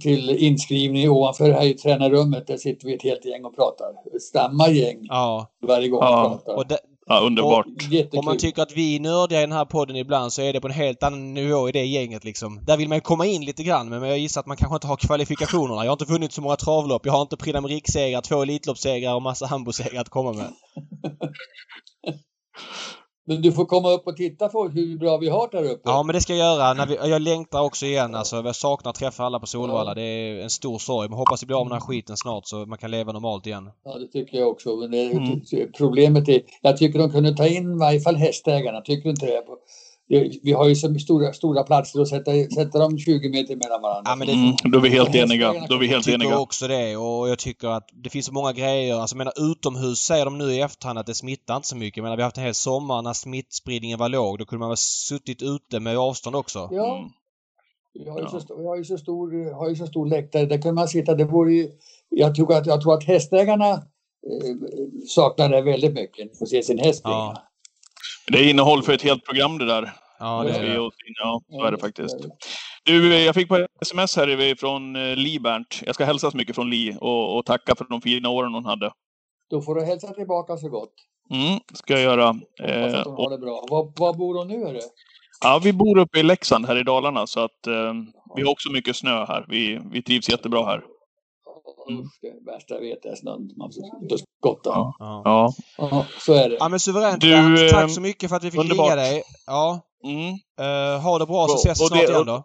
till 0.00 0.30
inskrivning 0.30 1.10
ovanför 1.10 1.50
här 1.50 1.64
i 1.64 1.74
tränarrummet. 1.74 2.46
Där 2.46 2.56
sitter 2.56 2.86
vi 2.86 2.94
ett 2.94 3.02
helt 3.02 3.24
gäng 3.24 3.44
och 3.44 3.56
pratar. 3.56 4.18
Samma 4.32 4.68
gäng 4.68 4.98
ja. 5.02 5.50
varje 5.66 5.88
gång 5.88 6.00
ja. 6.02 6.28
vi 6.28 6.44
pratar. 6.44 6.54
Och 6.54 6.66
Ja, 7.06 7.20
underbart. 7.20 7.66
Om 8.12 8.24
man 8.24 8.36
tycker 8.36 8.62
att 8.62 8.72
vi 8.76 8.96
är 8.96 9.00
nördiga 9.00 9.38
i 9.38 9.42
den 9.42 9.52
här 9.52 9.64
podden 9.64 9.96
ibland 9.96 10.32
så 10.32 10.42
är 10.42 10.52
det 10.52 10.60
på 10.60 10.68
en 10.68 10.74
helt 10.74 11.02
annan 11.02 11.34
nivå 11.34 11.68
i 11.68 11.72
det 11.72 11.84
gänget 11.84 12.24
liksom. 12.24 12.64
Där 12.64 12.76
vill 12.76 12.88
man 12.88 13.00
komma 13.00 13.26
in 13.26 13.44
lite 13.44 13.62
grann 13.62 13.88
men 13.88 14.02
jag 14.02 14.18
gissar 14.18 14.40
att 14.40 14.46
man 14.46 14.56
kanske 14.56 14.74
inte 14.74 14.86
har 14.86 14.96
kvalifikationerna. 14.96 15.84
Jag 15.84 15.90
har 15.90 15.92
inte 15.92 16.12
vunnit 16.12 16.32
så 16.32 16.42
många 16.42 16.56
travlopp. 16.56 17.06
Jag 17.06 17.12
har 17.12 17.22
inte 17.22 17.36
Prix 17.36 17.56
d'Amérique-segrar, 17.56 18.20
två 18.20 18.42
Elitloppssegrar 18.42 19.14
och 19.14 19.22
massa 19.22 19.46
Hambo-segrar 19.46 20.00
att 20.00 20.08
komma 20.08 20.32
med. 20.32 20.52
Men 23.26 23.42
du 23.42 23.52
får 23.52 23.64
komma 23.64 23.90
upp 23.90 24.06
och 24.06 24.16
titta 24.16 24.48
på 24.48 24.68
hur 24.68 24.98
bra 24.98 25.16
vi 25.16 25.28
har 25.28 25.48
där 25.52 25.64
uppe. 25.64 25.80
Ja, 25.84 26.02
men 26.02 26.14
det 26.14 26.20
ska 26.20 26.34
jag 26.34 26.56
göra. 26.56 26.74
När 26.74 26.86
vi, 26.86 26.94
jag 26.94 27.22
längtar 27.22 27.62
också 27.62 27.86
igen. 27.86 28.14
Alltså, 28.14 28.36
jag 28.36 28.56
saknar 28.56 28.90
att 28.90 28.96
träffa 28.96 29.24
alla 29.24 29.40
på 29.40 29.46
Solvalla. 29.46 29.90
Ja. 29.90 29.94
Det 29.94 30.02
är 30.02 30.42
en 30.42 30.50
stor 30.50 30.78
sorg. 30.78 31.08
Men 31.08 31.18
hoppas 31.18 31.42
vi 31.42 31.46
blir 31.46 31.56
av 31.56 31.66
med 31.66 31.70
den 31.70 31.80
här 31.80 31.86
skiten 31.86 32.16
snart 32.16 32.46
så 32.46 32.56
man 32.56 32.78
kan 32.78 32.90
leva 32.90 33.12
normalt 33.12 33.46
igen. 33.46 33.70
Ja, 33.84 33.98
det 33.98 34.06
tycker 34.06 34.38
jag 34.38 34.48
också. 34.48 34.76
Men 34.76 34.90
det, 34.90 35.12
mm. 35.12 35.40
problemet 35.78 36.28
är... 36.28 36.42
Jag 36.62 36.76
tycker 36.76 36.98
de 36.98 37.10
kunde 37.10 37.36
ta 37.36 37.46
in 37.46 37.72
i 37.72 37.78
varje 37.78 38.00
fall 38.00 38.16
hästägarna. 38.16 38.80
Tycker 38.80 39.02
du 39.02 39.10
inte 39.10 39.26
det? 39.26 39.42
Vi 40.42 40.52
har 40.52 40.68
ju 40.68 40.74
så 40.74 40.94
stora, 40.94 41.32
stora 41.32 41.62
platser 41.62 42.00
att 42.00 42.08
sätta, 42.08 42.30
sätta 42.54 42.78
dem 42.78 42.98
20 42.98 43.28
meter 43.28 43.56
mellan 43.56 43.82
varandra. 43.82 44.10
Ja, 44.10 44.16
men 44.16 44.26
det, 44.26 44.32
Mm, 44.32 44.54
då 44.72 44.78
är 44.78 44.82
vi 44.82 44.88
helt 44.88 45.08
Och 45.08 45.14
eniga. 45.14 45.52
Då 45.68 45.74
är 45.74 45.78
vi 45.78 45.86
helt 45.86 46.06
Jag 46.06 46.14
tycker 46.18 46.26
eniga. 46.26 46.38
också 46.38 46.68
det 46.68 46.96
och 46.96 47.28
jag 47.28 47.38
tycker 47.38 47.68
att 47.68 47.88
det 47.92 48.10
finns 48.10 48.26
så 48.26 48.32
många 48.32 48.52
grejer. 48.52 48.94
Alltså 48.96 49.16
menar 49.16 49.32
utomhus 49.52 49.98
säger 49.98 50.24
de 50.24 50.38
nu 50.38 50.44
i 50.52 50.60
efterhand 50.60 50.98
att 50.98 51.06
det 51.06 51.14
smittar 51.14 51.56
inte 51.56 51.68
så 51.68 51.76
mycket. 51.76 52.02
Menar 52.02 52.16
vi 52.16 52.22
har 52.22 52.26
haft 52.26 52.36
en 52.38 52.44
hel 52.44 52.54
sommar 52.54 53.02
när 53.02 53.12
smittspridningen 53.12 53.98
var 53.98 54.08
låg. 54.08 54.38
Då 54.38 54.44
kunde 54.44 54.60
man 54.60 54.68
väl 54.68 54.76
suttit 54.76 55.42
ute 55.42 55.80
med 55.80 55.98
avstånd 55.98 56.36
också. 56.36 56.68
Ja, 56.72 56.96
Mm. 56.98 57.10
vi 57.94 58.10
har 58.10 58.18
ju, 58.18 58.24
Ja. 58.32 58.40
så, 58.40 58.56
vi 58.56 58.66
har 58.66 58.76
ju 58.76 58.84
så 58.84 58.98
stor, 58.98 59.54
har 59.54 59.68
ju 59.68 59.76
så 59.76 59.86
stor 59.86 60.06
läktare. 60.06 60.46
Där 60.46 60.62
kan 60.62 60.74
man 60.74 60.88
sitta. 60.88 61.14
Det 61.14 61.24
vore 61.24 61.52
ju, 61.54 61.70
jag, 62.08 62.34
tror 62.34 62.52
att, 62.56 62.66
jag 62.66 62.80
tror 62.82 62.94
att 62.94 63.04
hästägarna 63.04 63.70
eh, 63.70 63.80
saknar 65.08 65.48
det 65.48 65.62
väldigt 65.62 65.92
mycket. 65.94 66.38
Få 66.38 66.46
se 66.46 66.62
sin 66.62 66.78
häst. 66.78 67.00
Ja. 67.04 67.36
Det 68.26 68.38
är 68.38 68.50
innehåll 68.50 68.82
för 68.82 68.92
ett 68.92 69.02
helt 69.02 69.24
program 69.24 69.58
det 69.58 69.64
där. 69.66 69.92
Ja, 70.18 70.42
det 70.42 70.50
är 70.50 70.62
det. 70.62 70.74
Ja, 71.22 71.40
så 71.48 71.64
är 71.64 71.70
det 71.72 71.78
faktiskt. 71.78 72.16
Du, 72.84 73.18
jag 73.18 73.34
fick 73.34 73.48
på 73.48 73.56
ett 73.56 73.66
sms 73.80 74.16
här 74.16 74.54
från 74.54 74.96
eh, 74.96 75.16
Li 75.16 75.38
Bernt. 75.38 75.82
Jag 75.86 75.94
ska 75.94 76.04
hälsa 76.04 76.30
så 76.30 76.36
mycket 76.36 76.54
från 76.54 76.70
Li 76.70 76.96
och, 77.00 77.38
och 77.38 77.46
tacka 77.46 77.74
för 77.74 77.86
de 77.88 78.00
fina 78.00 78.28
åren 78.28 78.54
hon 78.54 78.64
hade. 78.64 78.92
Då 79.50 79.62
får 79.62 79.74
du 79.74 79.84
hälsa 79.84 80.08
tillbaka 80.14 80.56
så 80.56 80.68
gott. 80.68 80.92
Mm, 81.30 81.60
ska 81.74 81.92
jag 81.92 82.02
göra. 82.02 82.26
Hoppas 82.26 82.44
Eh, 82.60 83.00
att 83.00 83.04
hon 83.04 83.14
och, 83.14 83.22
har 83.22 83.30
det 83.30 83.38
bra. 83.38 83.66
Var, 83.70 83.92
var 83.96 84.14
bor 84.14 84.38
hon 84.38 84.48
nu? 84.48 84.68
Är 84.68 84.72
det? 84.72 84.82
ja, 85.40 85.60
vi 85.64 85.72
bor 85.72 85.98
uppe 85.98 86.18
i 86.18 86.22
Leksand 86.22 86.66
här 86.66 86.76
i 86.76 86.82
Dalarna 86.82 87.26
så 87.26 87.40
att 87.40 87.66
eh, 87.66 87.92
vi 88.36 88.42
har 88.42 88.50
också 88.50 88.70
mycket 88.72 88.96
snö 88.96 89.24
här. 89.24 89.44
Vi, 89.48 89.80
vi 89.92 90.02
trivs 90.02 90.28
jättebra 90.28 90.64
här. 90.64 90.82
Mm. 91.90 92.00
Usch, 92.00 92.18
det 92.22 92.50
värsta 92.52 92.74
jag 92.74 92.80
vet 92.80 93.04
är 93.04 93.14
snön. 93.14 93.50
Man 93.56 93.70
får 93.72 94.02
inte 94.02 94.16
skotta. 94.38 94.70
Ja. 94.70 94.94
Ja. 94.98 95.52
Ja. 95.78 96.06
Så 96.20 96.32
är 96.34 96.48
det. 96.48 96.56
ja 96.60 96.68
men 96.68 96.80
suveränt 96.80 97.20
Du, 97.20 97.68
Tack 97.68 97.90
så 97.90 98.00
mycket 98.00 98.28
för 98.30 98.36
att 98.36 98.44
vi 98.44 98.50
fick 98.50 98.60
underbart. 98.60 98.86
ringa 98.86 98.96
dig. 98.96 99.22
Ja. 99.46 99.80
Mm. 100.04 100.28
eh, 100.60 101.00
ha 101.02 101.18
det 101.18 101.26
bra 101.26 101.48
så 101.48 101.54
ses 101.54 101.80
vi 101.80 101.86
snart 101.86 101.98
det- 102.00 102.04
igen 102.12 102.26
då. 102.26 102.44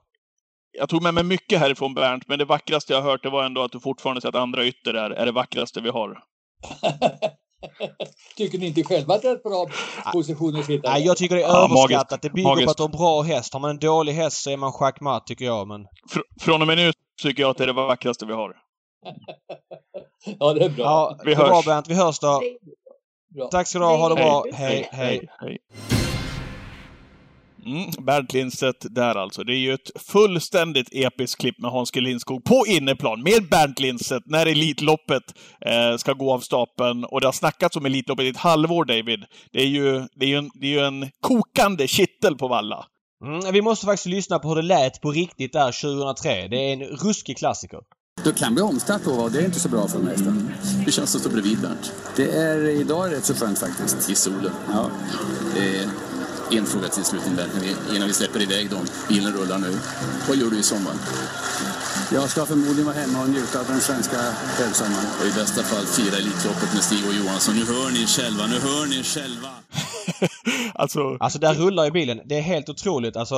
Jag 0.72 0.89
tog 0.89 1.03
med 1.03 1.13
mig 1.13 1.24
mycket 1.24 1.59
härifrån 1.59 1.93
Bernt, 1.93 2.28
men 2.28 2.39
det 2.39 2.45
vackraste 2.45 2.93
jag 2.93 3.01
har 3.01 3.11
hört 3.11 3.24
det 3.24 3.30
var 3.30 3.43
ändå 3.43 3.61
att 3.63 3.72
du 3.72 3.80
fortfarande 3.80 4.22
säger 4.22 4.36
att 4.38 4.41
andra 4.41 4.65
ytter 4.65 4.93
är, 4.93 5.09
är 5.09 5.26
det 5.26 5.32
vackraste 5.32 5.82
vi 5.82 5.89
har. 5.89 6.17
Tycker 8.38 8.57
ni 8.59 8.67
inte 8.67 8.84
själva 8.84 9.13
att 9.15 9.22
det 9.22 9.28
är 9.28 9.36
ett 9.36 9.43
bra 9.43 9.65
position 10.13 10.55
att 10.59 10.65
sitta 10.65 10.89
Nej, 10.91 11.05
jag 11.05 11.17
tycker 11.17 11.36
det 11.36 11.41
är 11.43 11.47
Ja, 11.47 11.57
överskattat. 11.65 12.11
magiskt. 12.11 12.22
Det 12.22 12.30
bygger 12.30 12.49
Magiskt. 12.49 12.65
på 12.65 12.72
att 12.72 12.78
du 12.78 12.84
har 12.84 12.88
en 12.89 12.97
bra 12.97 13.22
häst. 13.22 13.53
Har 13.53 13.59
man 13.59 13.70
en 13.70 13.80
dålig 13.80 14.13
häst 14.13 14.38
så 14.43 14.49
är 14.51 14.57
man 14.57 14.72
schackmatt 14.72 15.28
tycker 15.28 15.45
jag. 15.45 15.67
Men... 15.67 15.82
Fr- 15.82 16.41
från 16.41 16.61
och 16.61 16.67
med 16.67 16.78
nu 16.78 16.91
tycker 17.24 17.43
jag 17.43 17.49
att 17.49 17.57
det 17.57 17.63
är 17.63 17.67
det 17.67 17.74
vackraste 17.74 18.26
vi 18.26 18.34
har. 18.34 18.55
Ja, 20.39 20.54
det 20.54 20.66
är 20.66 20.70
bra. 20.70 20.84
Ja, 20.84 21.20
Vi 21.26 21.32
är 21.32 21.36
bra 21.36 21.56
hörs. 21.56 21.66
Bernt. 21.66 21.89
Vi 21.89 21.95
hörs 21.95 22.20
då. 22.20 22.41
bra. 23.36 23.47
Tack 23.47 23.68
ska 23.68 23.80
du 23.80 23.86
ha. 23.86 23.97
Ha 23.97 24.10
det 24.10 24.16
bra. 24.16 24.45
Hej. 24.54 24.89
Hej, 24.91 24.91
hej. 24.91 25.30
hej. 25.39 25.58
Mm, 27.66 28.06
Bernt 28.06 28.34
Lindstedt 28.34 28.86
där 28.95 29.16
alltså. 29.16 29.43
Det 29.43 29.54
är 29.54 29.58
ju 29.58 29.74
ett 29.74 29.91
fullständigt 30.08 30.89
episkt 30.91 31.41
klipp 31.41 31.60
med 31.60 31.72
Hans 31.72 31.91
G. 31.91 32.02
Lindskog 32.02 32.43
på 32.43 32.64
inneplan 32.68 33.24
med 33.24 33.50
Bernt 33.50 33.80
Lindstedt 33.80 34.26
när 34.26 34.45
Elitloppet 34.45 35.24
eh, 35.66 35.97
ska 35.97 36.14
gå 36.14 36.34
av 36.34 36.39
stapeln. 36.39 37.06
Och 37.06 37.22
det 37.22 37.28
har 37.28 37.32
snackats 37.32 37.76
om 37.76 37.86
Elitloppet 37.86 38.26
i 38.26 38.30
ett 38.30 38.38
halvår, 38.38 38.86
David. 38.86 39.26
Det 39.52 39.60
är 39.62 39.68
ju, 39.68 40.08
det 40.14 40.26
är 40.26 40.30
ju, 40.30 40.38
en, 40.38 40.50
det 40.54 40.68
är 40.68 40.72
ju 40.72 40.86
en 40.86 41.10
kokande 41.22 41.88
kittel 41.88 42.36
på 42.36 42.47
Valla. 42.47 42.86
Mm, 43.26 43.54
vi 43.54 43.62
måste 43.62 43.86
faktiskt 43.86 44.06
lyssna 44.06 44.39
på 44.39 44.47
hur 44.50 44.56
det 44.56 44.62
lät 44.62 45.02
på 45.02 45.12
riktigt 45.12 45.54
där 45.54 45.82
2003. 45.82 46.47
Det 46.47 46.58
är 46.58 46.74
en 46.74 46.84
ruskig 46.84 47.38
klassiker. 47.38 47.80
Det 48.24 48.32
kan 48.38 48.53
bli 48.53 48.63
omstart 48.63 49.01
då 49.05 49.11
och 49.11 49.32
det 49.32 49.39
är 49.39 49.45
inte 49.45 49.59
så 49.59 49.70
bra 49.70 49.88
för 49.88 49.99
mig. 49.99 50.17
Hur 50.86 50.91
känns 50.91 51.11
det 51.11 51.17
att 51.17 51.22
stå 51.22 51.30
bredvid 51.30 51.59
Bernt? 51.59 51.91
Det 52.15 52.32
är 52.32 52.70
idag 52.70 53.11
rätt 53.11 53.26
så 53.26 53.34
skönt 53.34 53.59
faktiskt. 53.59 54.09
I 54.09 54.15
solen? 54.15 54.51
Ja. 54.72 54.89
Eh, 55.57 55.89
en 56.58 56.66
fråga 56.66 56.88
till 56.88 57.04
vi- 57.62 57.95
innan 57.95 58.08
vi 58.08 58.14
släpper 58.14 58.41
iväg 58.41 58.70
dem. 58.70 58.86
Bilen 59.10 59.34
rullar 59.34 59.58
nu. 59.58 59.80
Vad 60.28 60.38
gör 60.38 60.50
du 60.50 60.60
i 60.60 60.64
sommar? 60.64 60.93
Jag 62.14 62.30
ska 62.30 62.45
förmodligen 62.45 62.86
vara 62.86 62.95
hemma 62.95 63.22
och 63.24 63.30
njuta 63.30 63.60
av 63.60 63.66
den 63.68 63.82
svenska 63.82 64.18
högsommaren. 64.62 65.06
Och 65.20 65.26
i 65.26 65.32
bästa 65.32 65.64
fall 65.64 65.86
fira 65.86 66.18
Elitloppet 66.18 66.74
med 66.74 66.84
Stig 66.84 67.08
och 67.08 67.14
Johansson. 67.14 67.56
Nu 67.56 67.66
hör 67.66 67.91
ni 67.91 68.06
själva, 68.08 68.47
nu 68.47 68.60
hör 68.60 68.86
ni 68.89 69.04
själva. 69.04 69.50
alltså, 70.74 71.18
Alltså 71.20 71.39
där 71.39 71.54
rullar 71.54 71.86
ju 71.86 71.91
bilen. 71.91 72.22
Det 72.26 72.38
är 72.38 72.41
helt 72.41 72.70
otroligt. 72.70 73.16
Alltså 73.18 73.36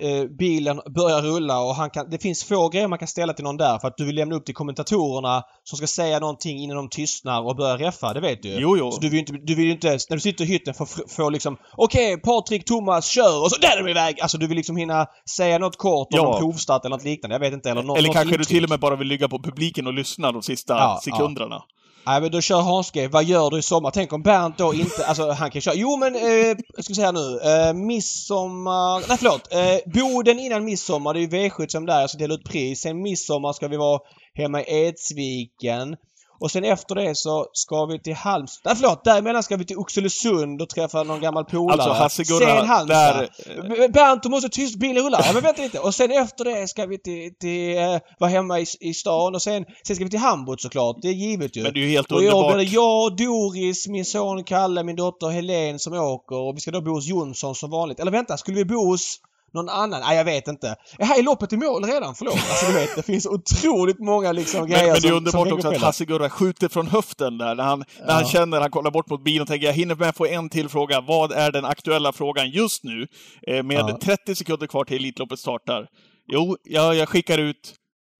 eh, 0.00 0.24
bilen 0.38 0.80
börjar 0.94 1.22
rulla 1.22 1.60
och 1.60 1.74
han 1.74 1.90
kan, 1.90 2.10
det 2.10 2.18
finns 2.18 2.44
få 2.44 2.68
grejer 2.68 2.88
man 2.88 2.98
kan 2.98 3.08
ställa 3.08 3.32
till 3.32 3.44
någon 3.44 3.56
där 3.56 3.78
för 3.78 3.88
att 3.88 3.96
du 3.96 4.04
vill 4.04 4.14
lämna 4.16 4.34
upp 4.34 4.44
till 4.46 4.54
kommentatorerna 4.54 5.42
som 5.64 5.76
ska 5.76 5.86
säga 5.86 6.18
någonting 6.18 6.58
innan 6.58 6.76
de 6.76 6.88
tystnar 6.88 7.42
och 7.42 7.56
börjar 7.56 7.78
reffa. 7.78 8.12
Det 8.14 8.20
vet 8.20 8.42
du. 8.42 8.48
Jo, 8.48 8.76
jo. 8.76 8.90
Så 8.92 9.00
du 9.00 9.06
vill 9.08 9.12
ju 9.14 9.18
inte, 9.20 9.32
du 9.32 9.54
vill 9.54 9.70
inte, 9.70 9.88
när 9.88 10.16
du 10.16 10.20
sitter 10.20 10.44
i 10.44 10.48
hytten 10.48 10.74
få, 10.74 10.86
få 11.08 11.30
liksom 11.30 11.56
Okej, 11.72 12.20
Patrik, 12.40 12.64
Thomas, 12.64 13.06
kör! 13.06 13.42
Och 13.42 13.50
så 13.50 13.60
där 13.60 13.76
är 13.76 13.82
de 13.84 13.90
iväg! 13.90 14.20
Alltså 14.20 14.38
du 14.38 14.46
vill 14.46 14.56
liksom 14.56 14.76
hinna 14.76 15.06
säga 15.36 15.58
något 15.58 15.76
kort 15.76 16.08
om 16.12 16.18
Ja. 16.18 16.38
provstart 16.38 16.84
eller 16.84 16.96
något 16.96 17.04
liknande. 17.04 17.34
Jag 17.34 17.40
vet 17.40 17.52
inte. 17.52 17.70
Eller, 17.70 17.82
nå- 17.82 17.96
eller 17.96 18.08
något 18.08 18.14
kanske 18.16 18.30
du 18.30 18.34
intryck. 18.34 18.48
till 18.48 18.64
och 18.64 18.70
med 18.70 18.80
bara 18.80 18.96
vill 18.96 19.08
ligga 19.08 19.28
på 19.28 19.38
publiken 19.42 19.86
och 19.86 19.92
lyssna 19.94 20.32
de 20.32 20.42
sista 20.42 20.74
Ja, 20.74 21.00
sekunderna. 21.04 21.62
Nej 22.06 22.20
men 22.20 22.30
då 22.30 22.40
kör 22.40 22.60
Hans 22.60 22.90
G. 22.90 23.08
Vad 23.08 23.24
gör 23.24 23.50
du 23.50 23.58
i 23.58 23.62
sommar? 23.62 23.90
Tänk 23.90 24.12
om 24.12 24.22
Bernt 24.22 24.58
då 24.58 24.74
inte... 24.74 25.06
Alltså 25.06 25.30
han 25.30 25.50
kan 25.50 25.60
köra... 25.62 25.74
Jo 25.74 25.96
men, 25.96 26.14
eh, 26.14 26.56
jag 26.76 26.84
ska 26.84 26.94
säga 26.94 27.12
nu. 27.12 27.40
Eh, 27.40 27.72
midsommar... 27.74 29.08
Nej 29.08 29.18
förlåt. 29.18 29.52
Eh, 29.52 29.92
Boden 30.02 30.38
innan 30.38 30.64
midsommar. 30.64 31.14
Det 31.14 31.20
är 31.20 31.20
ju 31.20 31.28
V75 31.48 31.66
som 31.68 31.86
där. 31.86 32.00
Jag 32.00 32.10
ska 32.10 32.18
dela 32.18 32.34
ut 32.34 32.44
pris. 32.44 32.80
Sen 32.80 33.02
midsommar 33.02 33.52
ska 33.52 33.68
vi 33.68 33.76
vara 33.76 34.00
hemma 34.34 34.60
i 34.62 34.86
Edsviken. 34.86 35.96
Och 36.42 36.50
sen 36.50 36.64
efter 36.64 36.94
det 36.94 37.14
så 37.14 37.46
ska 37.52 37.86
vi 37.86 37.98
till 37.98 38.14
Halmstad. 38.14 38.70
Nej 38.70 38.76
förlåt! 38.76 39.04
Däremellan 39.04 39.42
ska 39.42 39.56
vi 39.56 39.64
till 39.64 39.76
Oxelösund 39.78 40.62
och 40.62 40.68
träffa 40.68 41.02
någon 41.02 41.20
gammal 41.20 41.44
polare. 41.44 41.72
Alltså 41.72 41.90
Hasse-Gurra, 41.90 42.58
Sen 42.58 42.66
Halmstad. 42.66 43.28
där... 43.46 43.88
Bernt, 43.88 44.22
du 44.22 44.28
måste 44.28 44.48
tyst, 44.48 44.78
bilen 44.78 45.04
rullar. 45.04 45.22
Ja, 45.26 45.32
men 45.32 45.42
vänta 45.42 45.62
lite. 45.62 45.78
Och 45.78 45.94
sen 45.94 46.10
efter 46.10 46.44
det 46.44 46.68
ska 46.68 46.86
vi 46.86 46.98
till, 46.98 47.34
till 47.40 47.78
eh, 47.78 47.98
vara 48.18 48.30
hemma 48.30 48.60
i, 48.60 48.66
i 48.80 48.94
stan 48.94 49.34
och 49.34 49.42
sen, 49.42 49.64
sen 49.86 49.96
ska 49.96 50.04
vi 50.04 50.10
till 50.10 50.18
Hamburg 50.18 50.60
såklart. 50.60 50.96
Det 51.02 51.08
är 51.08 51.12
givet 51.12 51.56
ju. 51.56 51.62
Men 51.62 51.72
det 51.72 51.80
är 51.80 51.82
ju 51.82 51.90
helt 51.90 52.12
och 52.12 52.18
underbart. 52.18 52.54
blir 52.54 52.64
det 52.64 52.72
jag, 52.72 53.16
Doris, 53.16 53.88
min 53.88 54.04
son 54.04 54.44
Kalle, 54.44 54.82
min 54.84 54.96
dotter 54.96 55.28
Helen 55.28 55.78
som 55.78 55.92
åker 55.92 56.36
och 56.36 56.56
vi 56.56 56.60
ska 56.60 56.70
då 56.70 56.80
bo 56.80 56.90
hos 56.90 57.06
Jonsson 57.06 57.54
som 57.54 57.70
vanligt. 57.70 58.00
Eller 58.00 58.12
vänta, 58.12 58.36
skulle 58.36 58.56
vi 58.56 58.64
bo 58.64 58.86
hos 58.86 59.18
någon 59.54 59.68
annan? 59.68 60.00
Nej, 60.00 60.16
jag 60.16 60.24
vet 60.24 60.48
inte. 60.48 60.76
Är 60.98 61.04
här 61.04 61.18
är 61.18 61.22
loppet 61.22 61.52
i 61.52 61.56
mål 61.56 61.84
redan? 61.84 62.14
Förlåt. 62.14 62.34
Alltså 62.34 62.66
du 62.66 62.72
vet, 62.72 62.96
det 62.96 63.02
finns 63.02 63.26
otroligt 63.26 63.98
många 63.98 64.32
liksom 64.32 64.60
Men, 64.60 64.70
grejer 64.70 64.92
men 64.92 65.00
det 65.02 65.08
är 65.08 65.12
underbart 65.12 65.52
också 65.52 65.68
att 65.68 65.74
spela. 65.74 65.86
Hasse-Gurra 65.86 66.30
skjuter 66.30 66.68
från 66.68 66.86
höften 66.86 67.38
där. 67.38 67.54
När 67.54 67.64
han, 67.64 67.84
när 68.06 68.14
han 68.14 68.24
känner, 68.24 68.60
han 68.60 68.70
kollar 68.70 68.90
bort 68.90 69.10
mot 69.10 69.24
bilen 69.24 69.42
och 69.42 69.48
tänker 69.48 69.66
jag 69.66 69.74
hinner 69.74 69.94
med 69.94 70.16
få 70.16 70.26
en 70.26 70.48
till 70.48 70.68
fråga. 70.68 71.00
Vad 71.00 71.32
är 71.32 71.52
den 71.52 71.64
aktuella 71.64 72.12
frågan 72.12 72.50
just 72.50 72.84
nu? 72.84 73.06
Eh, 73.46 73.62
med 73.62 73.76
Ja. 73.76 73.98
30 74.02 74.34
sekunder 74.34 74.66
kvar 74.66 74.84
till 74.84 74.96
Elitloppet 74.96 75.38
startar. 75.38 75.86
Jo, 76.26 76.56
jag, 76.62 76.94
jag 76.94 77.08
skickar 77.08 77.38
ut 77.38 77.74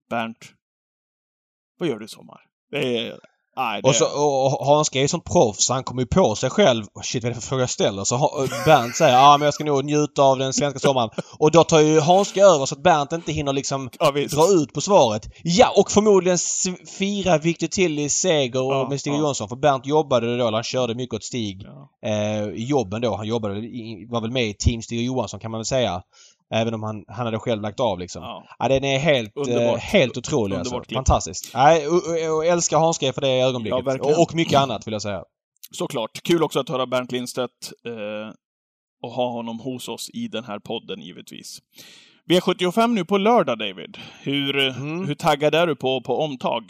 Bernt. 0.09 0.37
Vad 1.79 1.89
gör 1.89 1.99
du 1.99 2.05
i 2.05 2.07
sommar? 2.07 2.41
Det 2.71 2.97
är... 2.97 3.19
Nej, 3.55 3.81
det 3.81 3.89
Och, 3.89 3.95
så, 3.95 4.05
och 4.05 4.65
Hans 4.65 4.89
G 4.89 5.03
är 5.03 5.07
sånt 5.07 5.23
proffs 5.25 5.65
så 5.65 5.73
han 5.73 5.83
kommer 5.83 6.01
ju 6.01 6.05
på 6.05 6.35
sig 6.35 6.49
själv. 6.49 6.85
Oh, 6.93 7.01
shit 7.01 7.23
vad 7.23 7.31
är 7.31 7.35
det 7.35 7.41
för 7.41 7.47
fråga 7.47 7.61
jag 7.61 7.69
ställer? 7.69 8.03
Så 8.03 8.47
Bernt 8.65 8.95
säger 8.95 9.13
ja 9.13 9.37
men 9.37 9.45
jag 9.45 9.53
ska 9.53 9.63
nog 9.63 9.85
njuta 9.85 10.21
av 10.23 10.37
den 10.37 10.53
svenska 10.53 10.79
sommaren. 10.79 11.09
Och 11.39 11.51
då 11.51 11.63
tar 11.63 11.79
ju 11.79 11.99
Hans 11.99 12.33
G 12.33 12.41
över 12.41 12.65
så 12.65 12.75
att 12.75 12.83
Bernt 12.83 13.11
inte 13.11 13.31
hinner 13.31 13.53
liksom 13.53 13.89
ja, 13.99 14.11
dra 14.11 14.47
ut 14.47 14.73
på 14.73 14.81
svaret. 14.81 15.29
Ja, 15.43 15.73
och 15.75 15.91
förmodligen 15.91 16.37
fira 16.97 17.37
Victor 17.37 17.67
Tillys 17.67 18.13
seger 18.13 18.59
Ja, 18.59 18.87
med 18.89 18.99
Stig 18.99 19.13
ja. 19.13 19.17
Jonsson. 19.17 19.49
För 19.49 19.55
Bernt 19.55 19.85
jobbade 19.85 20.37
då, 20.37 20.51
han 20.51 20.63
körde 20.63 20.95
mycket 20.95 21.15
åt 21.15 21.23
Stig 21.23 21.63
Ja. 21.63 22.09
eh, 22.09 22.43
i 22.43 22.65
jobben 22.65 23.01
då. 23.01 23.15
Han 23.15 23.27
jobbade, 23.27 23.53
var 24.09 24.21
väl 24.21 24.31
med 24.31 24.47
i 24.47 24.53
Team 24.53 24.81
Stig 24.81 25.05
Johansson 25.05 25.39
kan 25.39 25.51
man 25.51 25.59
väl 25.59 25.65
säga. 25.65 26.01
Även 26.53 26.73
om 26.73 26.83
han, 26.83 27.03
han 27.07 27.25
hade 27.25 27.39
själv 27.39 27.61
lagt 27.61 27.79
av 27.79 27.99
liksom. 27.99 28.23
Ja. 28.23 28.43
Ja, 28.59 28.67
den 28.67 28.83
är 28.83 28.99
helt, 28.99 29.37
eh, 29.37 29.41
Underbart. 29.41 29.79
helt 29.79 30.17
otrolig 30.17 30.55
Underbart 30.55 30.73
alltså. 30.77 30.87
klipp. 30.87 30.97
Fantastisk. 30.97 31.51
Nej, 31.53 31.87
och, 31.87 32.35
och, 32.37 32.45
älskar 32.45 32.77
Hans 32.77 32.99
G 32.99 33.13
för 33.13 33.21
det 33.21 33.41
ögonblicket. 33.41 33.83
Ja, 33.85 33.97
och, 33.99 34.21
och 34.21 34.35
mycket 34.35 34.59
annat 34.59 34.87
vill 34.87 34.91
jag 34.91 35.01
säga. 35.01 35.23
Såklart. 35.71 36.21
Kul 36.23 36.43
också 36.43 36.59
att 36.59 36.69
höra 36.69 36.85
Bernt 36.85 37.11
Lindstedt 37.11 37.51
eh, 37.87 38.33
och 39.03 39.11
ha 39.11 39.31
honom 39.31 39.59
hos 39.59 39.87
oss 39.87 40.09
i 40.13 40.27
den 40.27 40.43
här 40.43 40.59
podden, 40.59 41.01
givetvis. 41.01 41.59
V75 42.29 42.87
nu 42.87 43.05
på 43.05 43.17
lördag, 43.17 43.59
David. 43.59 43.97
Hur, 44.21 44.59
Mm. 44.69 45.07
hur 45.07 45.15
taggad 45.15 45.55
är 45.55 45.67
du 45.67 45.75
på, 45.75 46.01
på 46.01 46.17
omtag? 46.19 46.63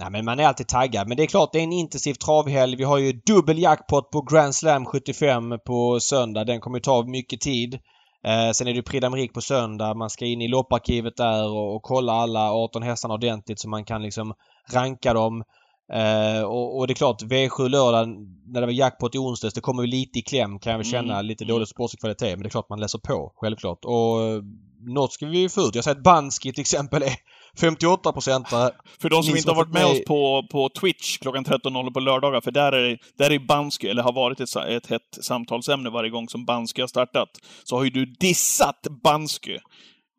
Nej, 0.00 0.10
men 0.10 0.24
man 0.24 0.40
är 0.40 0.46
alltid 0.46 0.68
taggad. 0.68 1.08
Men 1.08 1.16
det 1.16 1.22
är 1.22 1.26
klart, 1.26 1.52
det 1.52 1.58
är 1.58 1.62
en 1.62 1.72
intensiv 1.72 2.14
travhelg. 2.14 2.76
Vi 2.76 2.84
har 2.84 2.98
ju 2.98 3.12
dubbel 3.12 3.58
jackpot 3.58 4.10
på 4.10 4.20
Grand 4.20 4.54
Slam 4.54 4.84
75 4.86 5.58
på 5.66 6.00
söndag. 6.00 6.44
Den 6.44 6.60
kommer 6.60 6.80
ta 6.80 7.02
mycket 7.06 7.40
tid. 7.40 7.78
Eh, 8.24 8.50
sen 8.52 8.68
är 8.68 8.74
det 8.74 8.82
Prix 8.82 9.04
d'Amérique 9.04 9.32
på 9.32 9.40
söndag. 9.40 9.94
Man 9.94 10.10
ska 10.10 10.26
in 10.26 10.42
i 10.42 10.48
lopparkivet 10.48 11.16
där 11.16 11.50
och, 11.50 11.76
och 11.76 11.82
kolla 11.82 12.12
alla 12.12 12.52
18 12.52 12.82
hästarna 12.82 13.14
ordentligt 13.14 13.60
så 13.60 13.68
man 13.68 13.84
kan 13.84 14.02
liksom 14.02 14.34
ranka 14.72 15.14
dem. 15.14 15.44
Eh, 15.92 16.42
och, 16.42 16.78
och, 16.78 16.86
det 16.86 16.92
är 16.92 16.94
klart, 16.94 17.22
V7 17.22 17.68
lördag 17.68 18.08
när 18.46 18.60
det 18.60 18.66
var 18.66 18.72
jackpot 18.72 19.14
i 19.14 19.18
onsdags, 19.18 19.54
det 19.54 19.60
kommer 19.60 19.82
ju 19.82 19.88
lite 19.88 20.18
i 20.18 20.22
kläm 20.22 20.58
kan 20.58 20.70
jag 20.70 20.78
väl 20.78 20.86
känna. 20.86 21.14
Mm. 21.14 21.26
Lite 21.26 21.44
dålig 21.44 21.68
sportslig 21.68 22.00
kvalitet. 22.00 22.30
Men 22.30 22.42
det 22.42 22.48
är 22.48 22.50
klart 22.50 22.68
man 22.68 22.80
läser 22.80 22.98
på, 22.98 23.32
självklart. 23.36 23.84
Och 23.84 24.22
eh, 24.22 24.42
något 24.80 25.12
ska 25.12 25.26
vi 25.26 25.38
ju 25.38 25.48
få 25.48 25.60
ut. 25.60 25.74
Jag 25.74 25.82
har 25.82 25.94
sett 25.94 26.02
Banski 26.02 26.52
till 26.52 26.60
exempel 26.60 27.02
är 27.02 27.16
58 27.60 28.12
procentare. 28.12 28.70
För 29.00 29.10
de 29.10 29.22
som 29.22 29.36
inte 29.36 29.50
har 29.50 29.56
varit 29.56 29.72
med, 29.72 29.86
oss 29.86 30.04
på, 30.06 30.46
på 30.50 30.68
Twitch 30.80 31.18
klockan 31.18 31.44
13.00 31.44 31.92
på 31.92 32.00
lördagar, 32.00 32.40
för 32.40 32.50
där 32.50 32.72
är, 32.72 32.98
där 33.18 33.30
är 33.30 33.38
Bansky, 33.38 33.88
eller 33.88 34.02
har 34.02 34.12
varit 34.12 34.40
ett, 34.40 34.56
ett 34.56 34.86
hett 34.86 35.18
samtalsämne 35.20 35.90
varje 35.90 36.10
gång 36.10 36.28
som 36.28 36.44
Bansky 36.44 36.80
har 36.80 36.88
startat, 36.88 37.28
så 37.64 37.76
har 37.76 37.84
ju 37.84 37.90
du 37.90 38.06
dissat 38.06 38.86
Bansky. 39.04 39.58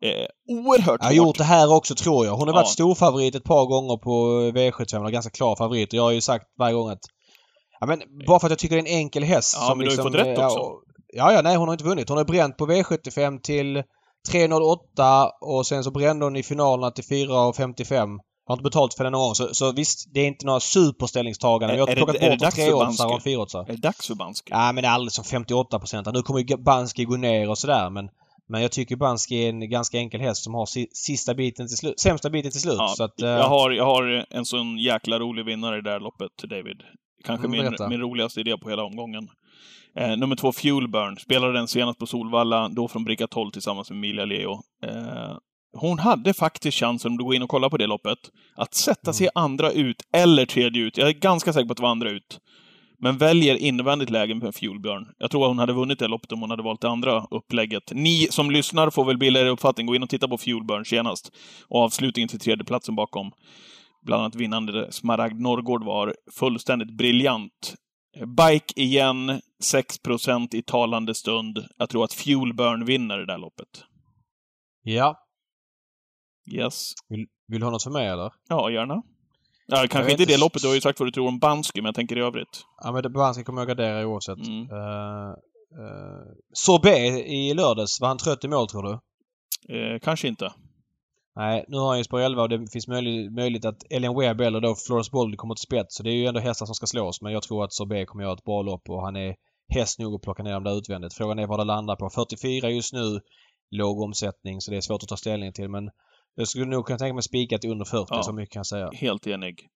Eh, 0.04 0.26
oerhört. 0.48 1.00
Jag 1.00 1.06
har 1.06 1.12
gjort 1.12 1.38
det 1.38 1.44
här 1.44 1.72
också 1.72 1.94
tror 1.94 2.26
jag. 2.26 2.36
Hon 2.36 2.48
har 2.48 2.54
varit 2.54 2.68
storfavorit 2.68 3.34
ett 3.34 3.44
par 3.44 3.66
gånger 3.66 3.96
på 3.96 4.40
V75 4.58 5.04
och 5.04 5.12
ganska 5.12 5.30
klar 5.30 5.56
favorit. 5.56 5.92
Och 5.92 5.94
jag 5.98 6.02
har 6.02 6.12
ju 6.12 6.20
sagt 6.20 6.44
varje 6.58 6.74
gång 6.74 6.90
att... 6.90 7.00
Ja 7.80 7.86
men 7.86 8.02
bara 8.26 8.40
för 8.40 8.46
att 8.46 8.50
jag 8.50 8.58
tycker 8.58 8.76
det 8.76 8.80
är 8.80 8.92
en 8.92 8.98
enkel 8.98 9.22
häst. 9.22 9.54
Ja, 9.56 9.66
som 9.66 9.78
men 9.78 9.84
du 9.84 9.90
har 9.90 9.92
ju 9.92 9.96
liksom, 9.96 10.12
fått 10.12 10.20
rätt 10.20 10.38
också. 10.38 10.72
Ja, 11.12 11.32
ja, 11.32 11.42
nej 11.42 11.56
hon 11.56 11.68
har 11.68 11.74
inte 11.74 11.84
vunnit. 11.84 12.08
Hon 12.08 12.18
har 12.18 12.24
bränt 12.24 12.56
på 12.56 12.66
V75 12.66 13.40
till 13.40 13.82
3.08 14.32 15.28
och 15.40 15.66
sen 15.66 15.84
så 15.84 15.90
brände 15.90 16.24
hon 16.26 16.36
i 16.36 16.42
finalerna 16.42 16.90
till 16.90 17.04
4.55. 17.04 18.18
Har 18.46 18.54
inte 18.54 18.62
betalt 18.62 18.94
för 18.94 19.04
den 19.04 19.12
någon. 19.12 19.34
Så, 19.34 19.54
så 19.54 19.72
visst, 19.72 20.14
det 20.14 20.20
är 20.20 20.26
inte 20.26 20.46
några 20.46 20.60
superställningstaganden. 20.60 21.78
Jag 21.78 21.86
har 21.86 21.94
plockat 21.94 22.20
bort 22.20 22.42
en 22.42 22.50
treåttsare 22.50 23.08
och 23.08 23.14
en 23.14 23.20
fyraåttsare. 23.20 23.62
Är 23.68 23.72
det 23.72 23.82
dags 23.82 24.06
för 24.06 24.14
Bansky? 24.14 24.50
Ja, 24.50 24.72
men 24.72 24.82
det 24.82 24.88
är 24.88 24.92
alldeles 24.92 25.14
som 25.14 25.24
58 25.24 25.78
procent. 25.78 26.08
Nu 26.14 26.22
kommer 26.22 26.40
ju 26.40 26.56
Bansky 26.56 27.04
gå 27.04 27.16
ner 27.16 27.50
och 27.50 27.58
sådär 27.58 27.90
men 27.90 28.08
men 28.48 28.62
jag 28.62 28.72
tycker 28.72 28.96
Bansky 28.96 29.44
är 29.44 29.48
en 29.48 29.70
ganska 29.70 29.98
enkel 29.98 30.20
häst 30.20 30.44
som 30.44 30.54
har 30.54 30.66
sista 30.94 31.34
biten 31.34 31.68
till 31.68 31.76
slut, 31.76 32.00
sämsta 32.00 32.30
biten 32.30 32.50
till 32.50 32.60
slut. 32.60 32.76
Ja, 32.78 33.04
att, 33.04 33.22
uh... 33.22 33.28
jag, 33.28 33.48
har, 33.48 33.70
jag 33.70 33.84
har 33.84 34.26
en 34.30 34.44
sån 34.44 34.78
jäkla 34.78 35.18
rolig 35.18 35.44
vinnare 35.44 35.78
i 35.78 35.80
det 35.80 35.90
här 35.90 36.00
loppet, 36.00 36.30
David. 36.50 36.82
Kanske 37.24 37.46
mm, 37.46 37.64
min, 37.64 37.88
min 37.88 38.00
roligaste 38.00 38.40
idé 38.40 38.56
på 38.58 38.70
hela 38.70 38.84
omgången. 38.84 39.28
Eh, 39.96 40.16
nummer 40.16 40.36
två, 40.36 40.52
Fuelburn. 40.52 41.16
Spelade 41.16 41.52
den 41.52 41.68
senast 41.68 41.98
på 41.98 42.06
Solvalla, 42.06 42.68
då 42.68 42.88
från 42.88 43.04
bricka 43.04 43.26
12 43.26 43.50
tillsammans 43.50 43.90
med 43.90 43.96
Emilia 43.96 44.24
Leo. 44.24 44.52
Eh, 44.86 45.36
hon 45.76 45.98
hade 45.98 46.34
faktiskt 46.34 46.78
chansen, 46.78 47.10
om 47.10 47.18
du 47.18 47.24
går 47.24 47.34
in 47.34 47.42
och 47.42 47.48
kollar 47.48 47.70
på 47.70 47.76
det 47.76 47.86
loppet, 47.86 48.18
att 48.56 48.74
sätta 48.74 49.12
sig 49.12 49.26
mm. 49.26 49.44
andra 49.44 49.70
ut 49.70 50.02
eller 50.12 50.46
tredje 50.46 50.82
ut. 50.82 50.98
Jag 50.98 51.08
är 51.08 51.12
ganska 51.12 51.52
säker 51.52 51.66
på 51.66 51.72
att 51.72 51.76
det 51.76 51.82
var 51.82 51.90
andra 51.90 52.10
ut. 52.10 52.38
Men 52.98 53.18
väljer 53.18 53.56
invändigt 53.56 54.10
läge 54.10 54.34
med 54.34 54.54
Fuelbjörn. 54.54 55.06
Jag 55.18 55.30
tror 55.30 55.44
att 55.44 55.48
hon 55.48 55.58
hade 55.58 55.72
vunnit 55.72 55.98
det 55.98 56.08
loppet 56.08 56.32
om 56.32 56.40
hon 56.40 56.50
hade 56.50 56.62
valt 56.62 56.80
det 56.80 56.88
andra 56.88 57.26
upplägget. 57.30 57.92
Ni 57.94 58.26
som 58.30 58.50
lyssnar 58.50 58.90
får 58.90 59.04
väl 59.04 59.18
bilda 59.18 59.40
er 59.40 59.46
uppfattning. 59.46 59.86
Gå 59.86 59.94
in 59.94 60.02
och 60.02 60.08
titta 60.08 60.28
på 60.28 60.38
Fuelburn 60.38 60.84
senast. 60.84 61.30
Och 61.68 61.80
avslutningen 61.80 62.28
till 62.28 62.40
tredjeplatsen 62.40 62.94
bakom 62.94 63.32
bland 64.02 64.22
annat 64.22 64.34
vinnande 64.34 64.92
Smaragd 64.92 65.40
Norrgård 65.40 65.84
var 65.84 66.14
fullständigt 66.32 66.96
briljant. 66.96 67.74
Bike 68.14 68.80
igen, 68.80 69.40
6% 69.72 70.54
i 70.54 70.62
talande 70.62 71.14
stund. 71.14 71.58
Jag 71.76 71.90
tror 71.90 72.04
att 72.04 72.12
Fuelburn 72.12 72.84
vinner 72.84 73.18
det 73.18 73.26
där 73.26 73.38
loppet. 73.38 73.84
Ja. 74.82 75.18
Yes. 76.52 76.92
Vill, 77.08 77.26
vill 77.48 77.60
du 77.60 77.66
ha 77.66 77.70
något 77.70 77.82
för 77.82 77.90
mig 77.90 78.06
eller? 78.06 78.32
Ja, 78.48 78.70
gärna. 78.70 79.02
Ja, 79.66 79.86
kanske 79.90 80.10
inte 80.10 80.22
i 80.22 80.26
det 80.26 80.40
loppet. 80.40 80.62
Du 80.62 80.68
har 80.68 80.74
ju 80.74 80.80
sagt 80.80 81.00
vad 81.00 81.06
du 81.06 81.12
tror 81.12 81.28
om 81.28 81.38
Bansky, 81.38 81.80
men 81.80 81.84
jag 81.84 81.94
tänker 81.94 82.18
i 82.18 82.20
övrigt. 82.20 82.64
Ja, 82.82 82.92
men 82.92 83.12
Bansky 83.12 83.44
kommer 83.44 83.60
jag 83.60 83.68
gardera 83.68 84.06
oavsett. 84.06 84.46
Mm. 84.46 84.70
Uh, 84.70 85.28
uh, 85.80 86.32
Sorbet 86.52 87.26
i 87.26 87.54
lördags, 87.54 88.00
var 88.00 88.08
han 88.08 88.18
trött 88.18 88.44
i 88.44 88.48
mål 88.48 88.68
tror 88.68 88.82
du? 88.82 88.92
Uh, 89.74 89.98
kanske 89.98 90.28
inte. 90.28 90.52
Nej, 91.36 91.64
nu 91.68 91.76
har 91.76 91.88
han 91.88 91.98
ju 91.98 92.04
spår 92.04 92.20
11 92.20 92.42
och 92.42 92.48
det 92.48 92.66
finns 92.72 92.88
möjligt, 92.88 93.32
möjligt 93.32 93.64
att 93.64 93.82
Ellen 93.90 94.18
Webb 94.18 94.40
eller 94.40 94.60
då 94.60 94.74
Flores 94.74 95.10
Boldly 95.10 95.36
kommer 95.36 95.54
till 95.54 95.62
spets. 95.62 95.96
Så 95.96 96.02
det 96.02 96.10
är 96.10 96.14
ju 96.14 96.26
ändå 96.26 96.40
hästar 96.40 96.66
som 96.66 96.74
ska 96.74 96.86
slås. 96.86 97.22
Men 97.22 97.32
jag 97.32 97.42
tror 97.42 97.64
att 97.64 97.72
Sorbet 97.72 98.08
kommer 98.08 98.24
göra 98.24 98.34
ett 98.34 98.44
bra 98.44 98.62
lopp 98.62 98.90
och 98.90 99.02
han 99.02 99.16
är 99.16 99.34
häst 99.68 99.98
nog 99.98 100.14
att 100.14 100.22
plocka 100.22 100.42
ner 100.42 100.52
dem 100.52 100.64
där 100.64 100.78
utvändigt. 100.78 101.14
Frågan 101.14 101.38
är 101.38 101.46
vad 101.46 101.58
det 101.58 101.64
landar 101.64 101.96
på. 101.96 102.10
44 102.10 102.70
just 102.70 102.92
nu. 102.92 103.20
Låg 103.70 104.00
omsättning 104.00 104.60
så 104.60 104.70
det 104.70 104.76
är 104.76 104.80
svårt 104.80 105.02
att 105.02 105.08
ta 105.08 105.16
ställning 105.16 105.52
till 105.52 105.68
men 105.68 105.90
jag 106.34 106.48
skulle 106.48 106.66
nog 106.66 106.86
kunna 106.86 106.98
tänka 106.98 107.14
mig 107.14 107.22
spika 107.22 107.58
till 107.58 107.70
under 107.70 107.84
40, 107.84 108.06
ja, 108.10 108.22
så 108.22 108.32
mycket 108.32 108.52
kan 108.52 108.60
jag 108.60 108.66
säga. 108.66 108.90
Helt 108.92 109.26
enig. 109.26 109.68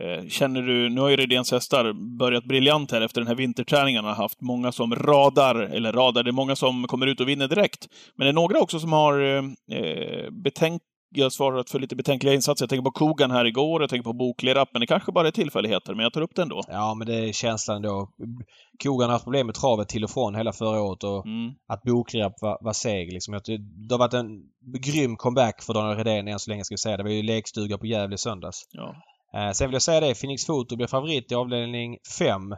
Eh, 0.00 0.28
känner 0.28 0.62
du, 0.62 0.88
nu 0.88 1.00
har 1.00 1.08
ju 1.08 1.16
Redéns 1.16 1.52
hästar 1.52 2.16
börjat 2.18 2.44
briljant 2.44 2.90
här 2.92 3.00
efter 3.00 3.20
den 3.20 3.28
här 3.28 3.34
vinterträningen. 3.34 4.04
har 4.04 4.14
haft 4.14 4.40
många 4.40 4.72
som 4.72 4.94
radar, 4.94 5.54
eller 5.54 5.92
radar, 5.92 6.22
det 6.22 6.30
är 6.30 6.32
många 6.32 6.56
som 6.56 6.86
kommer 6.86 7.06
ut 7.06 7.20
och 7.20 7.28
vinner 7.28 7.48
direkt. 7.48 7.88
Men 8.16 8.24
det 8.24 8.30
är 8.30 8.32
några 8.32 8.60
också 8.60 8.80
som 8.80 8.92
har 8.92 9.22
eh, 9.22 10.30
betänk 10.30 10.82
jag 11.12 11.32
svarat 11.32 11.70
för 11.70 11.78
lite 11.78 11.96
betänkliga 11.96 12.34
insatser. 12.34 12.62
Jag 12.62 12.70
tänker 12.70 12.84
på 12.84 12.90
Kogan 12.90 13.30
här 13.30 13.44
igår, 13.44 13.80
jag 13.80 13.90
tänker 13.90 14.04
på 14.04 14.12
Boklerappen. 14.12 14.80
Det 14.80 14.86
kanske 14.86 15.12
bara 15.12 15.26
är 15.26 15.32
tillfälligheter, 15.32 15.94
men 15.94 16.02
jag 16.02 16.12
tar 16.12 16.20
upp 16.20 16.34
det 16.34 16.42
ändå. 16.42 16.62
Ja, 16.68 16.94
men 16.94 17.06
det 17.06 17.14
är 17.14 17.32
känslan 17.32 17.82
då. 17.82 18.08
Kogan 18.82 19.08
har 19.08 19.12
haft 19.12 19.24
problem 19.24 19.46
med 19.46 19.54
travet 19.54 19.88
till 19.88 20.04
och 20.04 20.10
från 20.10 20.34
hela 20.34 20.52
förra 20.52 20.80
året 20.80 21.04
och 21.04 21.26
mm. 21.26 21.52
att 21.68 21.82
Boklerapp 21.82 22.34
var, 22.40 22.58
var 22.60 22.72
seg. 22.72 23.12
Liksom. 23.12 23.40
Det 23.88 23.94
har 23.94 23.98
varit 23.98 24.14
en 24.14 24.42
grym 24.78 25.16
comeback 25.16 25.62
för 25.62 25.74
Daniel 25.74 25.96
Redén 25.96 26.28
än 26.28 26.38
så 26.38 26.50
länge 26.50 26.64
ska 26.64 26.72
vi 26.72 26.78
säga. 26.78 26.96
Det 26.96 27.02
var 27.02 27.10
ju 27.10 27.22
lekstuga 27.22 27.78
på 27.78 27.86
Gävle 27.86 28.14
i 28.14 28.18
söndags. 28.18 28.68
Ja. 28.72 28.94
Eh, 29.34 29.52
sen 29.52 29.68
vill 29.68 29.74
jag 29.74 29.82
säga 29.82 30.00
det, 30.00 30.20
Phoenix 30.20 30.46
Foto 30.46 30.76
blev 30.76 30.86
favorit 30.86 31.32
i 31.32 31.34
avdelning 31.34 31.96
5 32.18 32.52
Eh, 32.52 32.56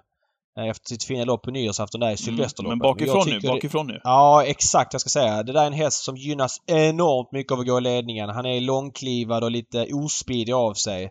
efter 0.57 0.89
sitt 0.89 1.05
fina 1.05 1.25
lopp 1.25 1.43
på 1.43 1.51
nyårsafton 1.51 2.01
där 2.01 2.11
i 2.11 2.17
Sylvesterloppet. 2.17 2.73
Mm, 2.73 2.79
men 2.79 3.13
bakifrån 3.13 3.29
nu, 3.29 3.49
bakifrån 3.49 3.87
nu. 3.87 4.01
Ja, 4.05 4.45
exakt. 4.45 4.93
Jag 4.93 5.01
ska 5.01 5.11
säga. 5.11 5.43
Det 5.43 5.53
där 5.53 5.63
är 5.63 5.67
en 5.67 5.73
häst 5.73 6.05
som 6.05 6.17
gynnas 6.17 6.57
enormt 6.67 7.33
mycket 7.33 7.53
av 7.53 7.61
att 7.61 7.67
gå 7.67 7.79
i 7.79 7.81
ledningen. 7.81 8.29
Han 8.29 8.47
är 8.47 8.61
långklivad 8.61 9.45
och 9.45 9.51
lite 9.51 9.87
ospidig 9.93 10.53
av 10.53 10.75
sig. 10.75 11.05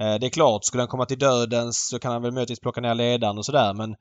Eh, 0.00 0.14
det 0.14 0.26
är 0.26 0.30
klart, 0.30 0.64
skulle 0.64 0.80
han 0.80 0.88
komma 0.88 1.06
till 1.06 1.18
dödens 1.18 1.88
så 1.88 1.98
kan 1.98 2.12
han 2.12 2.22
väl 2.22 2.32
möjligtvis 2.32 2.60
plocka 2.60 2.80
ner 2.80 2.94
ledaren 2.94 3.38
och 3.38 3.46
sådär 3.46 3.74
men 3.74 3.90
Eh, 3.90 3.96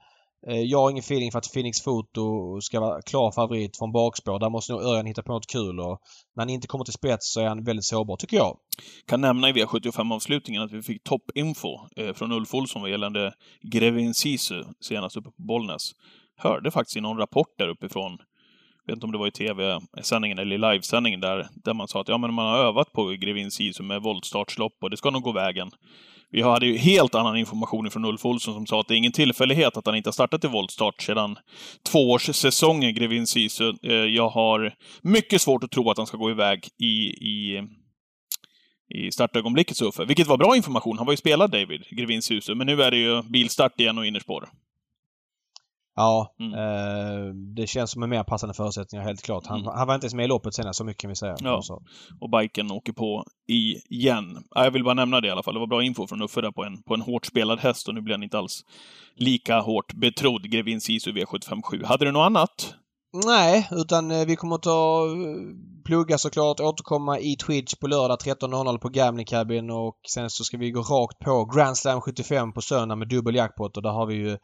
Eh, 0.48 0.62
jag 0.62 0.80
har 0.80 0.92
ingen 0.92 1.02
feeling 1.02 1.32
för 1.32 1.40
att 1.40 1.54
Phoenix 1.54 1.82
Foto 1.82 2.62
ska 2.62 2.80
vara 2.80 3.02
klar 3.02 3.32
favorit 3.32 3.78
från 3.78 3.92
bakspår. 3.92 4.40
Där 4.40 4.50
måste 4.50 4.74
nog 4.74 4.82
Örjan 4.82 5.06
hitta 5.06 5.24
på 5.24 5.32
något 5.32 5.48
kul 5.48 5.80
och 5.80 6.00
när 6.36 6.42
han 6.42 6.50
inte 6.50 6.68
kommer 6.68 6.86
till 6.86 6.94
spets 6.94 7.34
så 7.34 7.42
är 7.42 7.48
han 7.48 7.64
väldigt 7.64 7.86
sårbar, 7.86 8.18
tycker 8.18 8.38
jag. 8.38 8.58
Kan 9.08 9.22
nämna 9.22 9.50
i 9.50 9.54
V75-avslutningen 9.54 10.64
att 10.64 10.72
vi 10.72 10.82
fick 10.82 11.04
toppinfo 11.04 11.70
eh, 11.96 12.14
från 12.14 12.32
Ulf 12.32 12.54
Olsson 12.54 12.82
vad 12.82 12.92
gällande 12.92 13.34
Grevin 13.72 14.14
Sisu 14.14 14.64
senast 14.80 15.18
uppe 15.18 15.30
på 15.30 15.44
Bollnäs. 15.48 15.92
Hörde 16.38 16.72
faktiskt 16.72 16.98
i 16.98 17.02
någon 17.02 17.18
rapport 17.18 17.58
där 17.58 17.68
uppifrån 17.68 18.18
jag 18.88 18.92
vet 18.92 18.98
inte 18.98 19.06
om 19.06 19.12
det 19.12 19.18
var 19.18 19.28
i 19.28 19.32
tv-sändningen 19.32 20.40
eller 20.40 20.56
i 20.56 20.58
livesändningen 20.58 21.20
där, 21.20 21.48
där 21.64 21.74
man 21.74 21.88
sa 21.88 22.02
att 22.02 22.08
ja, 22.08 22.18
men 22.18 22.34
man 22.34 22.46
har 22.46 22.58
övat 22.58 22.92
på 22.92 23.06
Grevin 23.06 23.52
Sisu 23.52 23.84
med 23.84 24.02
voltstartslopp 24.02 24.74
och 24.82 24.90
det 24.90 24.98
ska 24.98 25.10
nog 25.10 25.24
gå 25.24 25.32
vägen. 25.32 25.72
Vi 26.32 26.42
hade 26.42 26.66
ju 26.66 26.78
helt 26.78 27.16
annan 27.16 27.38
information 27.38 27.92
från 27.92 28.06
Ulf 28.06 28.26
Olsson 28.26 28.54
som 28.54 28.66
sa 28.66 28.80
att 28.80 28.88
det 28.88 28.94
är 28.94 28.98
ingen 28.98 29.12
tillfällighet 29.12 29.78
att 29.78 29.86
han 29.86 29.96
inte 29.96 30.08
har 30.08 30.14
startat 30.14 30.44
i 30.44 30.48
voltstart 30.48 31.02
sedan 31.02 31.38
tvåårssäsongen, 31.92 32.94
Grevin 32.94 33.28
Sisu. 33.28 33.74
Eh, 33.84 33.94
jag 33.94 34.30
har 34.30 34.74
mycket 35.02 35.42
svårt 35.42 35.64
att 35.64 35.72
tro 35.72 35.90
att 35.90 35.98
han 35.98 36.08
ska 36.08 36.18
gå 36.18 36.32
iväg 36.32 36.68
i, 36.80 37.08
i 37.08 37.64
i 38.90 39.12
startögonblicket, 39.12 39.82
Uffe. 39.82 40.06
Vilket 40.06 40.28
var 40.28 40.38
bra 40.38 40.56
information. 40.56 40.98
Han 40.98 41.06
var 41.06 41.14
ju 41.14 41.18
spelad, 41.18 41.52
David, 41.52 41.84
Grevin 41.90 42.22
Sisu. 42.22 42.56
Men 42.56 42.68
nu 42.68 42.84
är 42.84 42.92
det 42.92 42.98
ju 42.98 43.22
bilstart 43.22 43.80
igen 43.80 43.98
och 43.98 44.06
innerspår. 44.06 44.50
Ja, 45.98 46.36
mm. 46.40 46.54
eh, 46.54 47.34
det 47.56 47.68
känns 47.68 47.92
som 47.92 48.04
en 48.04 48.10
mer 48.10 48.24
passande 48.24 48.54
förutsättningar 48.54 49.06
helt 49.06 49.22
klart. 49.22 49.48
Han, 49.48 49.60
mm. 49.60 49.72
han 49.76 49.88
var 49.88 49.96
inte 49.96 50.06
ens 50.06 50.14
med 50.14 50.26
i 50.26 50.28
loppet 50.28 50.54
senast, 50.54 50.78
så 50.78 50.84
mycket 50.84 51.02
kan 51.02 51.10
vi 51.10 51.16
säga. 51.16 51.36
Ja. 51.40 51.62
Och 52.20 52.30
biken 52.30 52.72
åker 52.72 52.94
på 52.94 53.24
igen. 53.90 54.44
Jag 54.56 54.72
vill 54.72 54.84
bara 54.84 54.94
nämna 54.94 55.22
det 55.22 55.28
i 55.28 55.32
alla 55.32 55.44
fall. 55.44 55.54
Det 55.54 55.60
var 55.60 55.68
bra 55.68 55.84
info 55.84 56.08
från 56.08 56.22
Uffe 56.22 56.52
på 56.52 56.64
en, 56.64 56.84
på 56.84 56.94
en 56.94 57.02
hårt 57.02 57.26
spelad 57.26 57.60
häst 57.60 57.88
och 57.88 57.96
nu 57.96 58.02
blir 58.02 58.14
han 58.14 58.24
inte 58.24 58.38
alls 58.38 58.62
lika 59.16 59.60
hårt 59.60 59.94
betrodd. 59.94 60.52
Grevin 60.52 60.82
Sisu 60.82 61.12
V757. 61.12 61.86
Hade 61.86 62.06
du 62.06 62.12
något 62.12 62.26
annat? 62.26 62.76
Nej, 63.26 63.68
utan 63.72 64.12
eh, 64.12 64.26
vi 64.26 64.36
kommer 64.36 64.56
att 64.56 64.64
ta 64.64 65.06
eh, 65.06 65.38
plugga 65.86 66.18
såklart, 66.18 66.60
återkomma 66.60 67.20
i 67.20 67.36
Twitch 67.36 67.76
på 67.76 67.88
lördag 67.88 68.18
13.00 68.20 68.78
på 68.78 68.90
Gambling 68.90 69.26
Cabin 69.26 69.70
och 69.70 70.00
sen 70.14 70.30
så 70.30 70.44
ska 70.44 70.58
vi 70.58 70.72
gå 70.72 70.82
rakt 70.82 71.20
på 71.20 71.46
Grand 71.46 71.78
Slam 71.78 72.02
75 72.02 72.54
på 72.54 72.62
söndag 72.62 72.96
med 72.96 73.08
dubbel 73.08 73.36
jackpot 73.36 73.78
och 73.78 73.84
där 73.84 73.90
har 73.90 74.06
vi 74.06 74.16
ju 74.16 74.38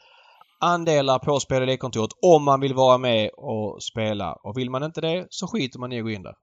andelar 0.60 1.20
på 1.20 1.40
spel 1.40 1.62
och 1.62 1.68
lekkontoret 1.68 2.12
om 2.22 2.44
man 2.44 2.60
vill 2.60 2.74
vara 2.74 2.98
med 2.98 3.30
och 3.38 3.84
spela. 3.84 4.34
Och 4.34 4.58
vill 4.58 4.70
man 4.70 4.84
inte 4.84 5.02
det 5.02 5.28
så 5.30 5.48
skiter 5.48 5.80
man 5.80 5.92
i 5.92 6.00
att 6.00 6.04
gå 6.04 6.12
in 6.12 6.24
där. 6.24 6.34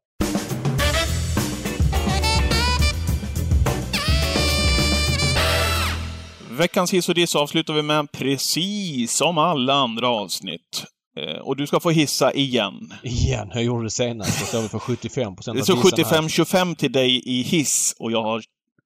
Veckans 6.51 6.93
hiss 6.93 7.09
och 7.09 7.15
diss 7.15 7.37
avslutar 7.37 7.75
vi 7.75 7.83
med 7.83 8.13
precis 8.13 9.13
som 9.17 9.39
alla 9.39 9.75
andra 9.75 10.09
avsnitt. 10.09 10.85
Eh, 11.17 11.39
och 11.39 11.57
du 11.57 11.67
ska 11.67 11.81
få 11.81 11.91
hissa 11.91 12.33
igen. 12.33 12.95
Igen? 13.03 13.51
Jag 13.55 13.65
gjorde 13.65 13.85
det 13.85 13.91
senast. 13.91 14.41
Då 14.41 14.47
står 14.47 14.63
vi 14.63 14.69
för 14.69 14.79
75 14.97 15.37
procent 15.37 15.59
Det 15.59 15.65
står 15.65 15.77
75-25 15.77 16.75
till 16.75 16.93
dig 16.93 17.23
i 17.27 17.43
hiss 17.43 17.97
och 17.99 18.13
jag 18.13 18.23
har... 18.23 18.43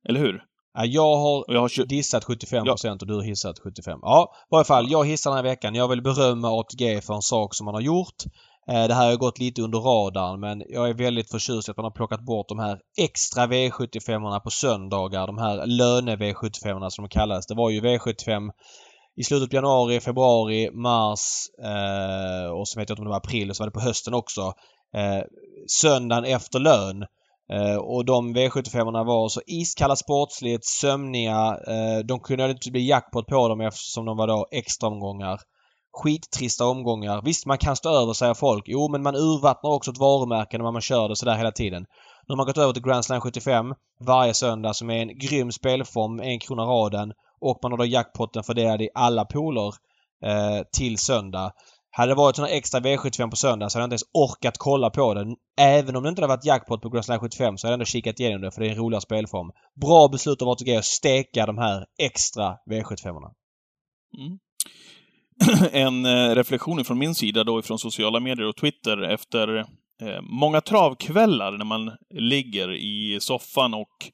Eller 0.08 0.20
hur? 0.20 0.42
Jag 0.82 1.16
har, 1.16 1.44
jag 1.48 1.60
har 1.60 1.86
dissat 1.86 2.24
75% 2.24 2.76
ja. 2.84 2.92
och 2.92 3.06
du 3.06 3.14
har 3.14 3.22
hissat 3.22 3.60
75%. 3.60 3.98
Ja, 4.02 4.32
i 4.34 4.46
varje 4.50 4.64
fall. 4.64 4.90
Jag 4.90 5.06
hissar 5.06 5.30
den 5.30 5.36
här 5.36 5.44
veckan. 5.44 5.74
Jag 5.74 5.88
vill 5.88 6.02
berömma 6.02 6.60
ATG 6.60 7.00
för 7.00 7.14
en 7.14 7.22
sak 7.22 7.54
som 7.54 7.64
man 7.64 7.74
har 7.74 7.80
gjort. 7.80 8.24
Eh, 8.68 8.88
det 8.88 8.94
här 8.94 9.10
har 9.10 9.16
gått 9.16 9.38
lite 9.38 9.62
under 9.62 9.78
radarn 9.78 10.40
men 10.40 10.62
jag 10.68 10.88
är 10.88 10.94
väldigt 10.94 11.30
förtjust 11.30 11.68
att 11.68 11.76
man 11.76 11.84
har 11.84 11.90
plockat 11.90 12.20
bort 12.20 12.48
de 12.48 12.58
här 12.58 12.78
extra 12.98 13.46
V75 13.46 14.40
på 14.40 14.50
söndagar. 14.50 15.26
De 15.26 15.38
här 15.38 15.66
löne-V75 15.66 16.90
som 16.90 17.04
de 17.04 17.08
kallades. 17.08 17.46
Det 17.46 17.54
var 17.54 17.70
ju 17.70 17.80
V75 17.80 18.50
i 19.16 19.24
slutet 19.24 19.50
på 19.50 19.56
januari, 19.56 20.00
februari, 20.00 20.70
mars 20.72 21.48
eh, 21.62 22.50
och 22.50 22.68
så 22.68 22.80
vet 22.80 22.88
jag 22.88 22.94
inte 22.94 23.00
om 23.00 23.04
det 23.04 23.10
var 23.10 23.16
april 23.16 23.50
och 23.50 23.56
så 23.56 23.62
var 23.62 23.68
det 23.68 23.74
på 23.74 23.80
hösten 23.80 24.14
också. 24.14 24.52
Eh, 24.94 25.22
söndagen 25.66 26.24
efter 26.24 26.58
lön. 26.58 27.04
Eh, 27.52 27.76
och 27.76 28.04
de 28.04 28.36
V75 28.36 29.04
var 29.04 29.28
så 29.28 29.40
iskalla 29.46 29.96
sportsligt, 29.96 30.64
sömniga. 30.64 31.58
Eh, 31.68 31.98
de 32.04 32.20
kunde 32.20 32.50
inte 32.50 32.70
bli 32.70 32.88
jackpot 32.88 33.26
på 33.26 33.48
dem 33.48 33.60
eftersom 33.60 34.04
de 34.04 34.16
var 34.16 34.26
då 34.26 34.46
extra 34.52 34.88
omgångar 34.88 35.40
skittrista 35.94 36.66
omgångar. 36.66 37.22
Visst, 37.24 37.46
man 37.46 37.58
kan 37.58 37.76
stå 37.76 37.88
över 37.88 38.12
säger 38.12 38.34
folk. 38.34 38.64
Jo, 38.66 38.88
men 38.88 39.02
man 39.02 39.14
urvattnar 39.14 39.70
också 39.70 39.90
ett 39.90 39.98
varumärke 39.98 40.58
när 40.58 40.72
man 40.72 40.80
kör 40.80 41.08
det 41.08 41.16
sådär 41.16 41.36
hela 41.36 41.52
tiden. 41.52 41.82
Nu 42.26 42.32
har 42.32 42.36
man 42.36 42.46
gått 42.46 42.58
över 42.58 42.72
till 42.72 42.82
Grand 42.82 43.04
Slam 43.04 43.20
75 43.20 43.74
varje 44.06 44.34
söndag 44.34 44.74
som 44.74 44.90
är 44.90 45.02
en 45.02 45.18
grym 45.18 45.52
spelform, 45.52 46.20
en 46.20 46.38
krona 46.38 46.62
raden. 46.62 47.12
Och 47.40 47.58
man 47.62 47.72
har 47.72 47.78
då 47.78 47.84
jackpotten 47.84 48.44
fördelad 48.44 48.82
i 48.82 48.88
alla 48.94 49.24
poler 49.24 49.74
eh, 50.24 50.62
till 50.76 50.98
söndag. 50.98 51.52
Hade 51.96 52.10
det 52.10 52.16
varit 52.16 52.36
sån 52.36 52.44
extra 52.44 52.80
V75 52.80 53.30
på 53.30 53.36
söndag 53.36 53.70
så 53.70 53.78
hade 53.78 53.82
jag 53.82 53.86
inte 53.86 53.92
ens 53.92 54.10
orkat 54.12 54.58
kolla 54.58 54.90
på 54.90 55.14
den. 55.14 55.36
Även 55.60 55.96
om 55.96 56.02
det 56.02 56.08
inte 56.08 56.22
hade 56.22 56.34
varit 56.34 56.44
jackpot 56.44 56.82
på 56.82 56.88
Grand 56.88 57.20
75 57.20 57.58
så 57.58 57.66
hade 57.66 57.72
jag 57.72 57.74
ändå 57.74 57.84
kikat 57.84 58.20
igenom 58.20 58.40
det 58.40 58.50
för 58.50 58.60
det 58.60 58.66
är 58.66 58.70
en 58.70 58.76
roligare 58.76 59.00
spelform. 59.00 59.50
Bra 59.80 60.08
beslut 60.08 60.42
av 60.42 60.48
ATG 60.48 60.76
att 60.76 60.84
steka 60.84 61.46
de 61.46 61.58
här 61.58 61.86
extra 61.98 62.56
V75. 62.70 63.10
orna 63.10 63.30
Mm. 64.18 64.38
en 65.72 66.06
eh, 66.06 66.34
reflektion 66.34 66.84
från 66.84 66.98
min 66.98 67.14
sida 67.14 67.44
då 67.44 67.58
ifrån 67.58 67.78
sociala 67.78 68.20
medier 68.20 68.46
och 68.46 68.56
Twitter 68.56 69.02
efter 69.02 69.58
eh, 70.02 70.20
många 70.22 70.60
travkvällar 70.60 71.52
när 71.52 71.64
man 71.64 71.90
ligger 72.14 72.72
i 72.74 73.18
soffan 73.20 73.74
och 73.74 74.10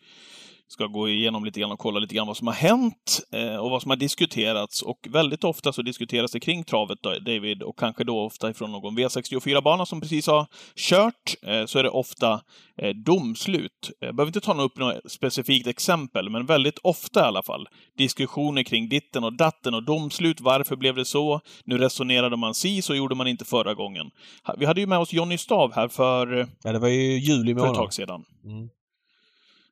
ska 0.73 0.87
gå 0.87 1.09
igenom 1.09 1.45
lite 1.45 1.61
grann 1.61 1.73
och 1.73 1.79
kolla 1.79 1.99
lite 1.99 2.15
grann 2.15 2.27
vad 2.27 2.37
som 2.37 2.47
har 2.47 2.55
hänt 2.55 3.21
eh, 3.33 3.57
och 3.57 3.71
vad 3.71 3.83
som 3.83 3.91
har 3.91 3.97
diskuterats. 3.97 4.83
Och 4.83 4.99
väldigt 5.11 5.45
ofta 5.45 5.73
så 5.73 5.83
diskuteras 5.83 6.33
det 6.33 6.41
kring 6.41 6.65
travet, 6.65 6.99
David, 7.03 7.63
och 7.63 7.79
kanske 7.79 8.05
då 8.05 8.21
ofta 8.21 8.51
ifrån 8.51 8.73
någon 8.73 8.99
V64-bana 8.99 9.87
som 9.87 10.01
precis 10.01 10.27
har 10.27 10.47
kört, 10.77 11.35
eh, 11.43 11.67
så 11.67 11.79
är 11.79 11.83
det 11.83 11.91
ofta 11.91 12.41
eh, 12.83 12.89
domslut. 12.89 13.91
Jag 14.01 14.17
behöver 14.17 14.29
inte 14.29 14.41
ta 14.41 14.63
upp 14.63 14.79
något 14.79 15.13
specifikt 15.13 15.67
exempel, 15.67 16.31
men 16.31 16.47
väldigt 16.47 16.79
ofta 16.83 17.21
i 17.21 17.25
alla 17.25 17.43
fall. 17.43 17.69
Diskussioner 17.99 18.63
kring 18.63 18.89
ditten 18.89 19.25
och 19.25 19.37
datten 19.37 19.75
och 19.75 19.85
domslut. 19.85 20.41
Varför 20.41 20.77
blev 20.77 20.95
det 20.95 21.05
så? 21.05 21.41
Nu 21.65 21.79
resonerade 21.79 22.37
man 22.37 22.55
si, 22.55 22.83
så 22.83 22.95
gjorde 22.95 23.15
man 23.15 23.27
inte 23.27 23.45
förra 23.45 23.75
gången. 23.75 24.11
Vi 24.59 24.67
hade 24.67 24.81
ju 24.81 24.87
med 24.87 24.99
oss 24.99 25.13
Jonny 25.13 25.39
Stav 25.39 25.75
här 25.75 25.89
för... 25.89 26.49
Ja, 26.63 26.73
det 26.73 26.79
var 26.79 26.89
ju 26.89 27.19
juli 27.19 27.55
månad. 27.55 27.67
För 27.67 27.73
ett 27.73 27.79
tag 27.79 27.95
sedan. 27.95 28.25
Mm 28.45 28.69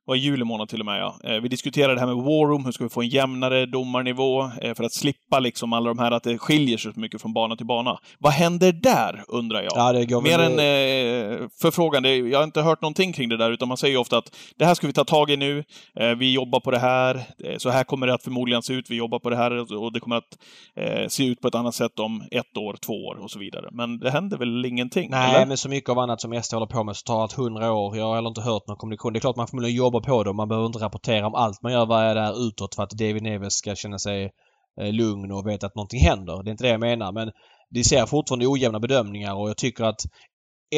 var 0.09 0.17
i 0.17 0.19
juli 0.19 0.45
månad 0.45 0.69
till 0.69 0.81
och 0.81 0.87
med, 0.87 1.01
ja. 1.01 1.17
Eh, 1.25 1.41
vi 1.41 1.49
diskuterade 1.49 1.95
det 1.95 2.01
här 2.01 2.07
med 2.07 2.17
War 2.17 2.49
Room, 2.49 2.65
hur 2.65 2.73
ska 2.73 2.85
vi 2.85 2.91
få 2.91 3.03
en 3.03 3.09
jämnare 3.09 3.67
domarnivå 3.67 4.51
eh, 4.63 4.75
för 4.75 4.85
att 4.85 4.93
slippa 4.93 5.39
liksom 5.39 5.73
alla 5.73 5.89
de 5.89 5.99
här 5.99 6.11
att 6.11 6.23
det 6.23 6.39
skiljer 6.39 6.79
sig 6.79 6.93
så 6.95 7.01
mycket 7.01 7.23
från 7.23 7.33
bana 7.33 7.57
till 7.57 7.67
bana. 7.67 7.99
Vad 8.19 8.33
händer 8.33 8.73
där, 8.73 9.25
undrar 9.29 9.63
jag? 9.63 9.73
Ja, 9.75 9.93
det 9.93 10.07
går 10.07 10.23
Mer 10.23 10.39
än 10.39 10.53
eh, 10.53 11.49
förfrågan, 11.61 12.05
jag 12.31 12.39
har 12.39 12.45
inte 12.45 12.63
hört 12.63 12.83
någonting 12.83 13.13
kring 13.13 13.29
det 13.29 13.37
där, 13.37 13.51
utan 13.51 13.69
man 13.69 13.77
säger 13.77 13.95
ju 13.95 13.99
ofta 13.99 14.19
att 14.19 14.37
det 14.57 14.65
här 14.65 14.75
ska 14.75 14.87
vi 14.87 14.93
ta 14.93 15.05
tag 15.05 15.31
i 15.31 15.37
nu, 15.37 15.65
eh, 16.01 16.11
vi 16.11 16.33
jobbar 16.33 16.61
på 16.61 16.71
det 16.71 16.79
här, 16.79 17.15
eh, 17.45 17.57
så 17.59 17.71
här 17.71 17.85
kommer 17.85 18.07
det 18.07 18.15
att 18.15 18.23
förmodligen 18.23 18.63
se 18.63 18.73
ut, 18.73 18.91
vi 18.91 18.97
jobbar 18.97 19.19
på 19.19 19.31
det 19.31 19.37
här 19.37 19.75
och 19.83 19.93
det 19.93 20.01
kommer 20.01 20.17
att 20.17 20.39
eh, 20.77 21.09
se 21.09 21.27
ut 21.27 21.41
på 21.41 21.49
ett 21.49 21.55
annat 21.55 21.75
sätt 21.75 21.99
om 21.99 22.23
ett 22.31 22.57
år, 22.57 22.77
två 22.87 22.93
år 22.93 23.23
och 23.23 23.31
så 23.31 23.39
vidare. 23.39 23.69
Men 23.73 23.99
det 23.99 24.11
händer 24.11 24.39
väl 24.39 24.65
ingenting? 24.65 25.11
Nej, 25.11 25.35
eller? 25.35 25.47
men 25.47 25.57
så 25.57 25.69
mycket 25.69 25.91
av 25.91 25.99
annat 25.99 26.21
som 26.21 26.43
SD 26.43 26.55
håller 26.55 26.67
på 26.67 26.85
med 26.85 26.97
så 26.97 27.05
tar 27.05 27.29
det 27.29 27.43
hundra 27.43 27.73
år. 27.73 27.97
Jag 27.97 28.05
har 28.05 28.15
heller 28.15 28.29
inte 28.29 28.41
hört 28.41 28.67
någon 28.69 28.77
kommunikation. 28.77 29.13
Det 29.13 29.19
är 29.19 29.21
klart 29.21 29.37
man 29.37 29.47
förmodligen 29.47 29.77
jobbar 29.77 29.98
jobba 29.99 30.17
på 30.17 30.25
det 30.25 30.31
och 30.31 30.37
man 30.37 30.49
behöver 30.49 30.67
inte 30.67 30.79
rapportera 30.79 31.27
om 31.27 31.35
allt 31.35 31.63
man 31.63 31.73
gör 31.73 31.87
varje 31.87 32.15
där 32.15 32.49
utåt 32.49 32.75
för 32.75 32.83
att 32.83 32.91
David 32.91 33.23
Neves 33.23 33.55
ska 33.55 33.75
känna 33.75 33.99
sig 33.99 34.31
eh, 34.81 34.93
lugn 34.93 35.33
och 35.33 35.47
veta 35.47 35.67
att 35.67 35.75
någonting 35.75 36.01
händer. 36.01 36.43
Det 36.43 36.49
är 36.49 36.53
inte 36.53 36.65
det 36.65 36.71
jag 36.71 36.81
menar 36.81 37.13
men 37.13 37.31
det 37.71 37.85
ser 37.85 38.07
fortfarande 38.07 38.47
ojämna 38.47 38.81
bedömningar 38.81 39.35
och 39.35 39.49
jag 39.49 39.57
tycker 39.57 39.85
att 39.85 40.01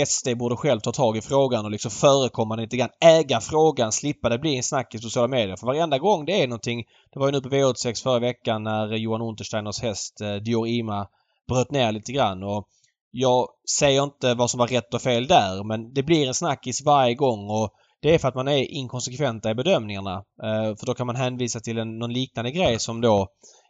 SD 0.06 0.28
borde 0.36 0.56
själv 0.56 0.80
ta 0.80 0.92
tag 0.92 1.16
i 1.16 1.20
frågan 1.20 1.64
och 1.64 1.70
liksom 1.70 1.90
förekomma 1.90 2.56
lite 2.56 2.76
grann. 2.76 2.90
Äga 3.00 3.40
frågan, 3.40 3.92
slippa 3.92 4.28
det 4.28 4.38
bli 4.38 4.56
en 4.56 4.62
snack 4.62 4.94
i 4.94 4.98
sociala 4.98 5.28
medier. 5.28 5.56
För 5.56 5.66
varenda 5.66 5.98
gång 5.98 6.24
det 6.24 6.42
är 6.42 6.48
någonting. 6.48 6.84
Det 7.12 7.18
var 7.18 7.26
ju 7.26 7.32
nu 7.32 7.40
på 7.40 7.48
V86 7.48 8.02
förra 8.02 8.18
veckan 8.18 8.62
när 8.62 8.96
Johan 8.96 9.22
Untersteiners 9.22 9.80
häst 9.80 10.20
eh, 10.20 10.34
Dior 10.34 10.68
Ima 10.68 11.08
bröt 11.48 11.70
ner 11.70 11.92
lite 11.92 12.12
grann 12.12 12.42
och 12.42 12.68
jag 13.10 13.48
säger 13.78 14.02
inte 14.02 14.34
vad 14.34 14.50
som 14.50 14.58
var 14.58 14.66
rätt 14.66 14.94
och 14.94 15.02
fel 15.02 15.26
där 15.26 15.64
men 15.64 15.94
det 15.94 16.02
blir 16.02 16.28
en 16.28 16.34
snackis 16.34 16.84
varje 16.84 17.14
gång 17.14 17.50
och 17.50 17.70
det 18.02 18.14
är 18.14 18.18
för 18.18 18.28
att 18.28 18.34
man 18.34 18.48
är 18.48 18.70
inkonsekventa 18.70 19.50
i 19.50 19.54
bedömningarna. 19.54 20.14
Eh, 20.42 20.76
för 20.76 20.86
då 20.86 20.94
kan 20.94 21.06
man 21.06 21.16
hänvisa 21.16 21.60
till 21.60 21.78
en, 21.78 21.98
någon 21.98 22.12
liknande 22.12 22.50
grej 22.50 22.78
som 22.78 23.00
då 23.00 23.28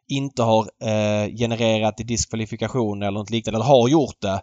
inte 0.08 0.42
har 0.42 0.62
eh, 0.82 1.36
genererat 1.38 1.96
diskvalifikation 1.96 3.02
eller 3.02 3.18
något 3.18 3.30
liknande, 3.30 3.56
eller 3.56 3.66
har 3.66 3.88
gjort 3.88 4.20
det. 4.20 4.42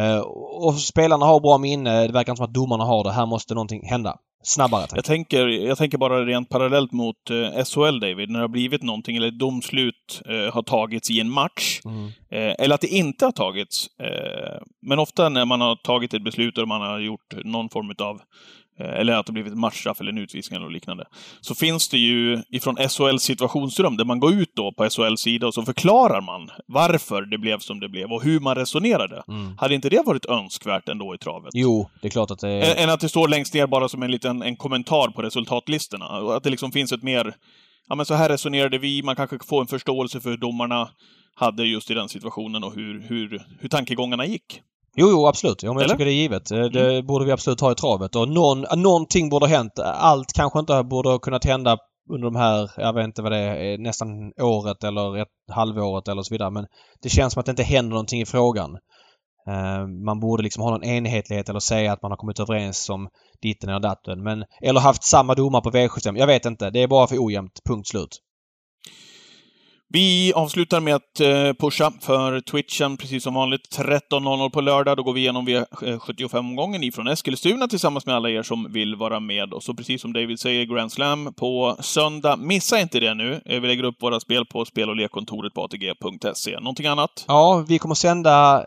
Eh, 0.00 0.18
och 0.66 0.74
spelarna 0.74 1.26
har 1.26 1.40
bra 1.40 1.58
minne. 1.58 2.06
Det 2.06 2.12
verkar 2.12 2.32
inte 2.32 2.40
som 2.40 2.46
att 2.46 2.54
domarna 2.54 2.84
har 2.84 3.04
det. 3.04 3.12
Här 3.12 3.26
måste 3.26 3.54
någonting 3.54 3.88
hända. 3.88 4.16
Snabbare. 4.42 4.86
Jag 4.94 5.04
tänker, 5.04 5.46
jag 5.46 5.78
tänker 5.78 5.98
bara 5.98 6.24
rent 6.24 6.48
parallellt 6.48 6.92
mot 6.92 7.30
eh, 7.30 7.64
SHL, 7.64 8.00
David, 8.00 8.30
när 8.30 8.38
det 8.38 8.44
har 8.44 8.48
blivit 8.48 8.82
någonting, 8.82 9.16
eller 9.16 9.28
ett 9.28 9.38
domslut 9.38 10.22
eh, 10.28 10.54
har 10.54 10.62
tagits 10.62 11.10
i 11.10 11.20
en 11.20 11.30
match. 11.30 11.80
Mm. 11.84 12.06
Eh, 12.06 12.54
eller 12.58 12.74
att 12.74 12.80
det 12.80 12.88
inte 12.88 13.24
har 13.24 13.32
tagits. 13.32 13.86
Eh, 14.00 14.62
men 14.86 14.98
ofta 14.98 15.28
när 15.28 15.44
man 15.44 15.60
har 15.60 15.76
tagit 15.76 16.14
ett 16.14 16.24
beslut 16.24 16.58
och 16.58 16.68
man 16.68 16.80
har 16.80 16.98
gjort 17.00 17.44
någon 17.44 17.68
form 17.68 17.94
av 17.98 18.20
eller 18.80 19.12
att 19.12 19.26
det 19.26 19.32
blivit 19.32 19.54
matchstraff 19.54 20.00
eller 20.00 20.12
en 20.12 20.18
utvisning 20.18 20.56
eller 20.56 20.70
liknande. 20.70 21.04
Så 21.40 21.54
finns 21.54 21.88
det 21.88 21.98
ju 21.98 22.42
ifrån 22.48 22.76
SHLs 22.76 23.22
situationsrum, 23.22 23.96
där 23.96 24.04
man 24.04 24.20
går 24.20 24.32
ut 24.32 24.52
då 24.54 24.72
på 24.72 24.90
SHLs 24.90 25.20
sida 25.20 25.46
och 25.46 25.54
så 25.54 25.62
förklarar 25.62 26.20
man 26.20 26.50
varför 26.66 27.22
det 27.22 27.38
blev 27.38 27.58
som 27.58 27.80
det 27.80 27.88
blev 27.88 28.12
och 28.12 28.22
hur 28.22 28.40
man 28.40 28.54
resonerade. 28.54 29.22
Mm. 29.28 29.58
Hade 29.58 29.74
inte 29.74 29.88
det 29.88 30.02
varit 30.06 30.26
önskvärt 30.26 30.88
ändå 30.88 31.14
i 31.14 31.18
travet? 31.18 31.50
Jo, 31.54 31.90
det 32.02 32.08
är 32.08 32.10
klart 32.10 32.30
att 32.30 32.38
det 32.38 32.48
är... 32.48 32.82
Än 32.84 32.90
att 32.90 33.00
det 33.00 33.08
står 33.08 33.28
längst 33.28 33.54
ner 33.54 33.66
bara 33.66 33.88
som 33.88 34.02
en 34.02 34.10
liten 34.10 34.42
en 34.42 34.56
kommentar 34.56 35.08
på 35.08 35.22
resultatlistorna. 35.22 36.06
Att 36.36 36.42
det 36.42 36.50
liksom 36.50 36.72
finns 36.72 36.92
ett 36.92 37.02
mer... 37.02 37.34
Ja, 37.88 37.94
men 37.94 38.06
så 38.06 38.14
här 38.14 38.28
resonerade 38.28 38.78
vi, 38.78 39.02
man 39.02 39.16
kanske 39.16 39.38
får 39.48 39.60
en 39.60 39.66
förståelse 39.66 40.20
för 40.20 40.30
hur 40.30 40.36
domarna 40.36 40.88
hade 41.34 41.64
just 41.64 41.90
i 41.90 41.94
den 41.94 42.08
situationen 42.08 42.64
och 42.64 42.74
hur, 42.74 43.00
hur, 43.08 43.42
hur 43.60 43.68
tankegångarna 43.68 44.26
gick. 44.26 44.60
Jo, 44.96 45.10
jo 45.10 45.26
absolut. 45.26 45.62
Ja, 45.62 45.72
men 45.72 45.80
jag 45.80 45.90
tycker 45.90 46.04
det 46.04 46.10
är 46.10 46.14
givet. 46.14 46.50
Eh, 46.50 46.64
det 46.64 46.90
mm. 46.90 47.06
borde 47.06 47.24
vi 47.24 47.32
absolut 47.32 47.60
ha 47.60 47.72
i 47.72 47.74
travet. 47.74 48.16
Och 48.16 48.28
någon, 48.28 48.64
någonting 48.76 49.28
borde 49.28 49.46
ha 49.46 49.56
hänt. 49.56 49.78
Allt 49.78 50.32
kanske 50.32 50.58
inte 50.58 50.82
borde 50.82 51.08
ha 51.08 51.18
kunnat 51.18 51.44
hända 51.44 51.78
under 52.10 52.30
de 52.30 52.36
här, 52.36 52.70
jag 52.76 52.92
vet 52.92 53.04
inte 53.04 53.22
vad 53.22 53.32
det 53.32 53.38
är, 53.38 53.78
nästan 53.78 54.32
året 54.40 54.84
eller 54.84 55.16
ett 55.16 55.28
halvåret 55.52 56.08
eller 56.08 56.22
så 56.22 56.34
vidare. 56.34 56.50
Men 56.50 56.66
det 57.02 57.08
känns 57.08 57.32
som 57.32 57.40
att 57.40 57.46
det 57.46 57.50
inte 57.50 57.62
händer 57.62 57.90
någonting 57.90 58.20
i 58.20 58.26
frågan. 58.26 58.78
Man 60.04 60.20
borde 60.20 60.42
liksom 60.42 60.62
ha 60.62 60.70
någon 60.70 60.84
enhetlighet 60.84 61.48
eller 61.48 61.60
säga 61.60 61.92
att 61.92 62.02
man 62.02 62.10
har 62.10 62.16
kommit 62.16 62.40
överens 62.40 62.90
om 62.90 63.08
ditten 63.42 63.68
eller 63.68 63.80
datten. 63.80 64.22
Men, 64.22 64.44
eller 64.62 64.80
haft 64.80 65.04
samma 65.04 65.34
domar 65.34 65.60
på 65.60 65.70
V75. 65.70 66.18
Jag 66.18 66.26
vet 66.26 66.46
inte. 66.46 66.70
Det 66.70 66.82
är 66.82 66.88
bara 66.88 67.06
för 67.06 67.26
ojämnt. 67.26 67.60
Punkt 67.68 67.88
slut. 67.88 68.18
Vi 69.92 70.32
avslutar 70.32 70.80
med 70.80 70.94
att 70.94 71.20
eh, 71.20 71.52
pusha 71.58 71.92
för 72.00 72.40
Twitchen, 72.40 72.96
precis 72.96 73.22
som 73.22 73.34
vanligt. 73.34 73.78
13.00 73.78 74.50
på 74.50 74.60
lördag. 74.60 74.96
Då 74.96 75.02
går 75.02 75.12
vi 75.12 75.20
igenom 75.20 75.48
V75-omgången 75.48 76.82
eh, 76.82 76.88
ifrån 76.88 77.08
Eskilstuna 77.08 77.68
tillsammans 77.68 78.06
med 78.06 78.14
alla 78.14 78.30
er 78.30 78.42
som 78.42 78.72
vill 78.72 78.96
vara 78.96 79.20
med. 79.20 79.52
Och 79.52 79.62
så 79.62 79.74
precis 79.74 80.02
som 80.02 80.12
David 80.12 80.40
säger, 80.40 80.64
Grand 80.64 80.92
Slam 80.92 81.34
på 81.34 81.76
söndag. 81.80 82.36
Missa 82.36 82.80
inte 82.80 83.00
det 83.00 83.14
nu. 83.14 83.40
Eh, 83.46 83.60
vi 83.60 83.68
lägger 83.68 83.84
upp 83.84 84.02
våra 84.02 84.20
spel 84.20 84.46
på 84.46 84.64
spel 84.64 84.88
och 84.88 84.96
lekkontoret 84.96 85.54
på 85.54 85.64
ATG.se. 85.64 86.60
Någonting 86.60 86.86
annat? 86.86 87.24
Ja, 87.28 87.64
vi 87.68 87.78
kommer 87.78 87.94
sända 87.94 88.64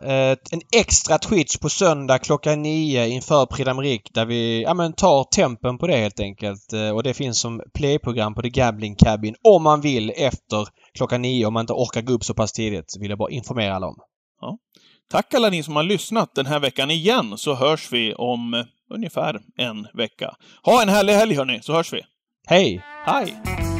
en 0.50 0.60
extra 0.76 1.18
Twitch 1.18 1.56
på 1.56 1.68
söndag 1.68 2.18
klockan 2.18 2.62
nio 2.62 3.06
inför 3.06 3.46
Prix 3.46 3.68
d'Amérique 3.68 4.10
där 4.14 4.24
vi 4.24 4.62
ja, 4.62 4.74
men, 4.74 4.92
tar 4.92 5.24
tempen 5.24 5.78
på 5.78 5.86
det 5.86 5.96
helt 5.96 6.20
enkelt. 6.20 6.72
Och 6.94 7.02
det 7.02 7.14
finns 7.14 7.38
som 7.38 7.62
playprogram 7.74 8.34
på 8.34 8.42
The 8.42 8.48
Gambling 8.48 8.96
Cabin 8.96 9.34
om 9.42 9.62
man 9.62 9.80
vill 9.80 10.12
efter 10.16 10.68
klockan 10.94 11.13
klockan 11.14 11.22
nio 11.22 11.46
om 11.46 11.52
man 11.52 11.60
inte 11.60 11.72
orkar 11.72 12.02
gå 12.02 12.12
upp 12.12 12.24
så 12.24 12.34
pass 12.34 12.52
tidigt. 12.52 12.96
vill 13.00 13.10
jag 13.10 13.18
bara 13.18 13.30
informera 13.30 13.74
alla 13.74 13.86
om. 13.86 13.96
Ja. 14.40 14.58
Tack 15.10 15.34
alla 15.34 15.50
ni 15.50 15.62
som 15.62 15.76
har 15.76 15.82
lyssnat 15.82 16.34
den 16.34 16.46
här 16.46 16.60
veckan 16.60 16.90
igen, 16.90 17.38
så 17.38 17.54
hörs 17.54 17.92
vi 17.92 18.14
om 18.14 18.64
ungefär 18.94 19.40
en 19.56 19.86
vecka. 19.94 20.36
Ha 20.62 20.82
en 20.82 20.88
härlig 20.88 21.12
helg 21.12 21.34
hörni, 21.34 21.62
så 21.62 21.72
hörs 21.72 21.92
vi! 21.92 22.00
Hej! 22.46 22.82
Hej! 23.06 23.73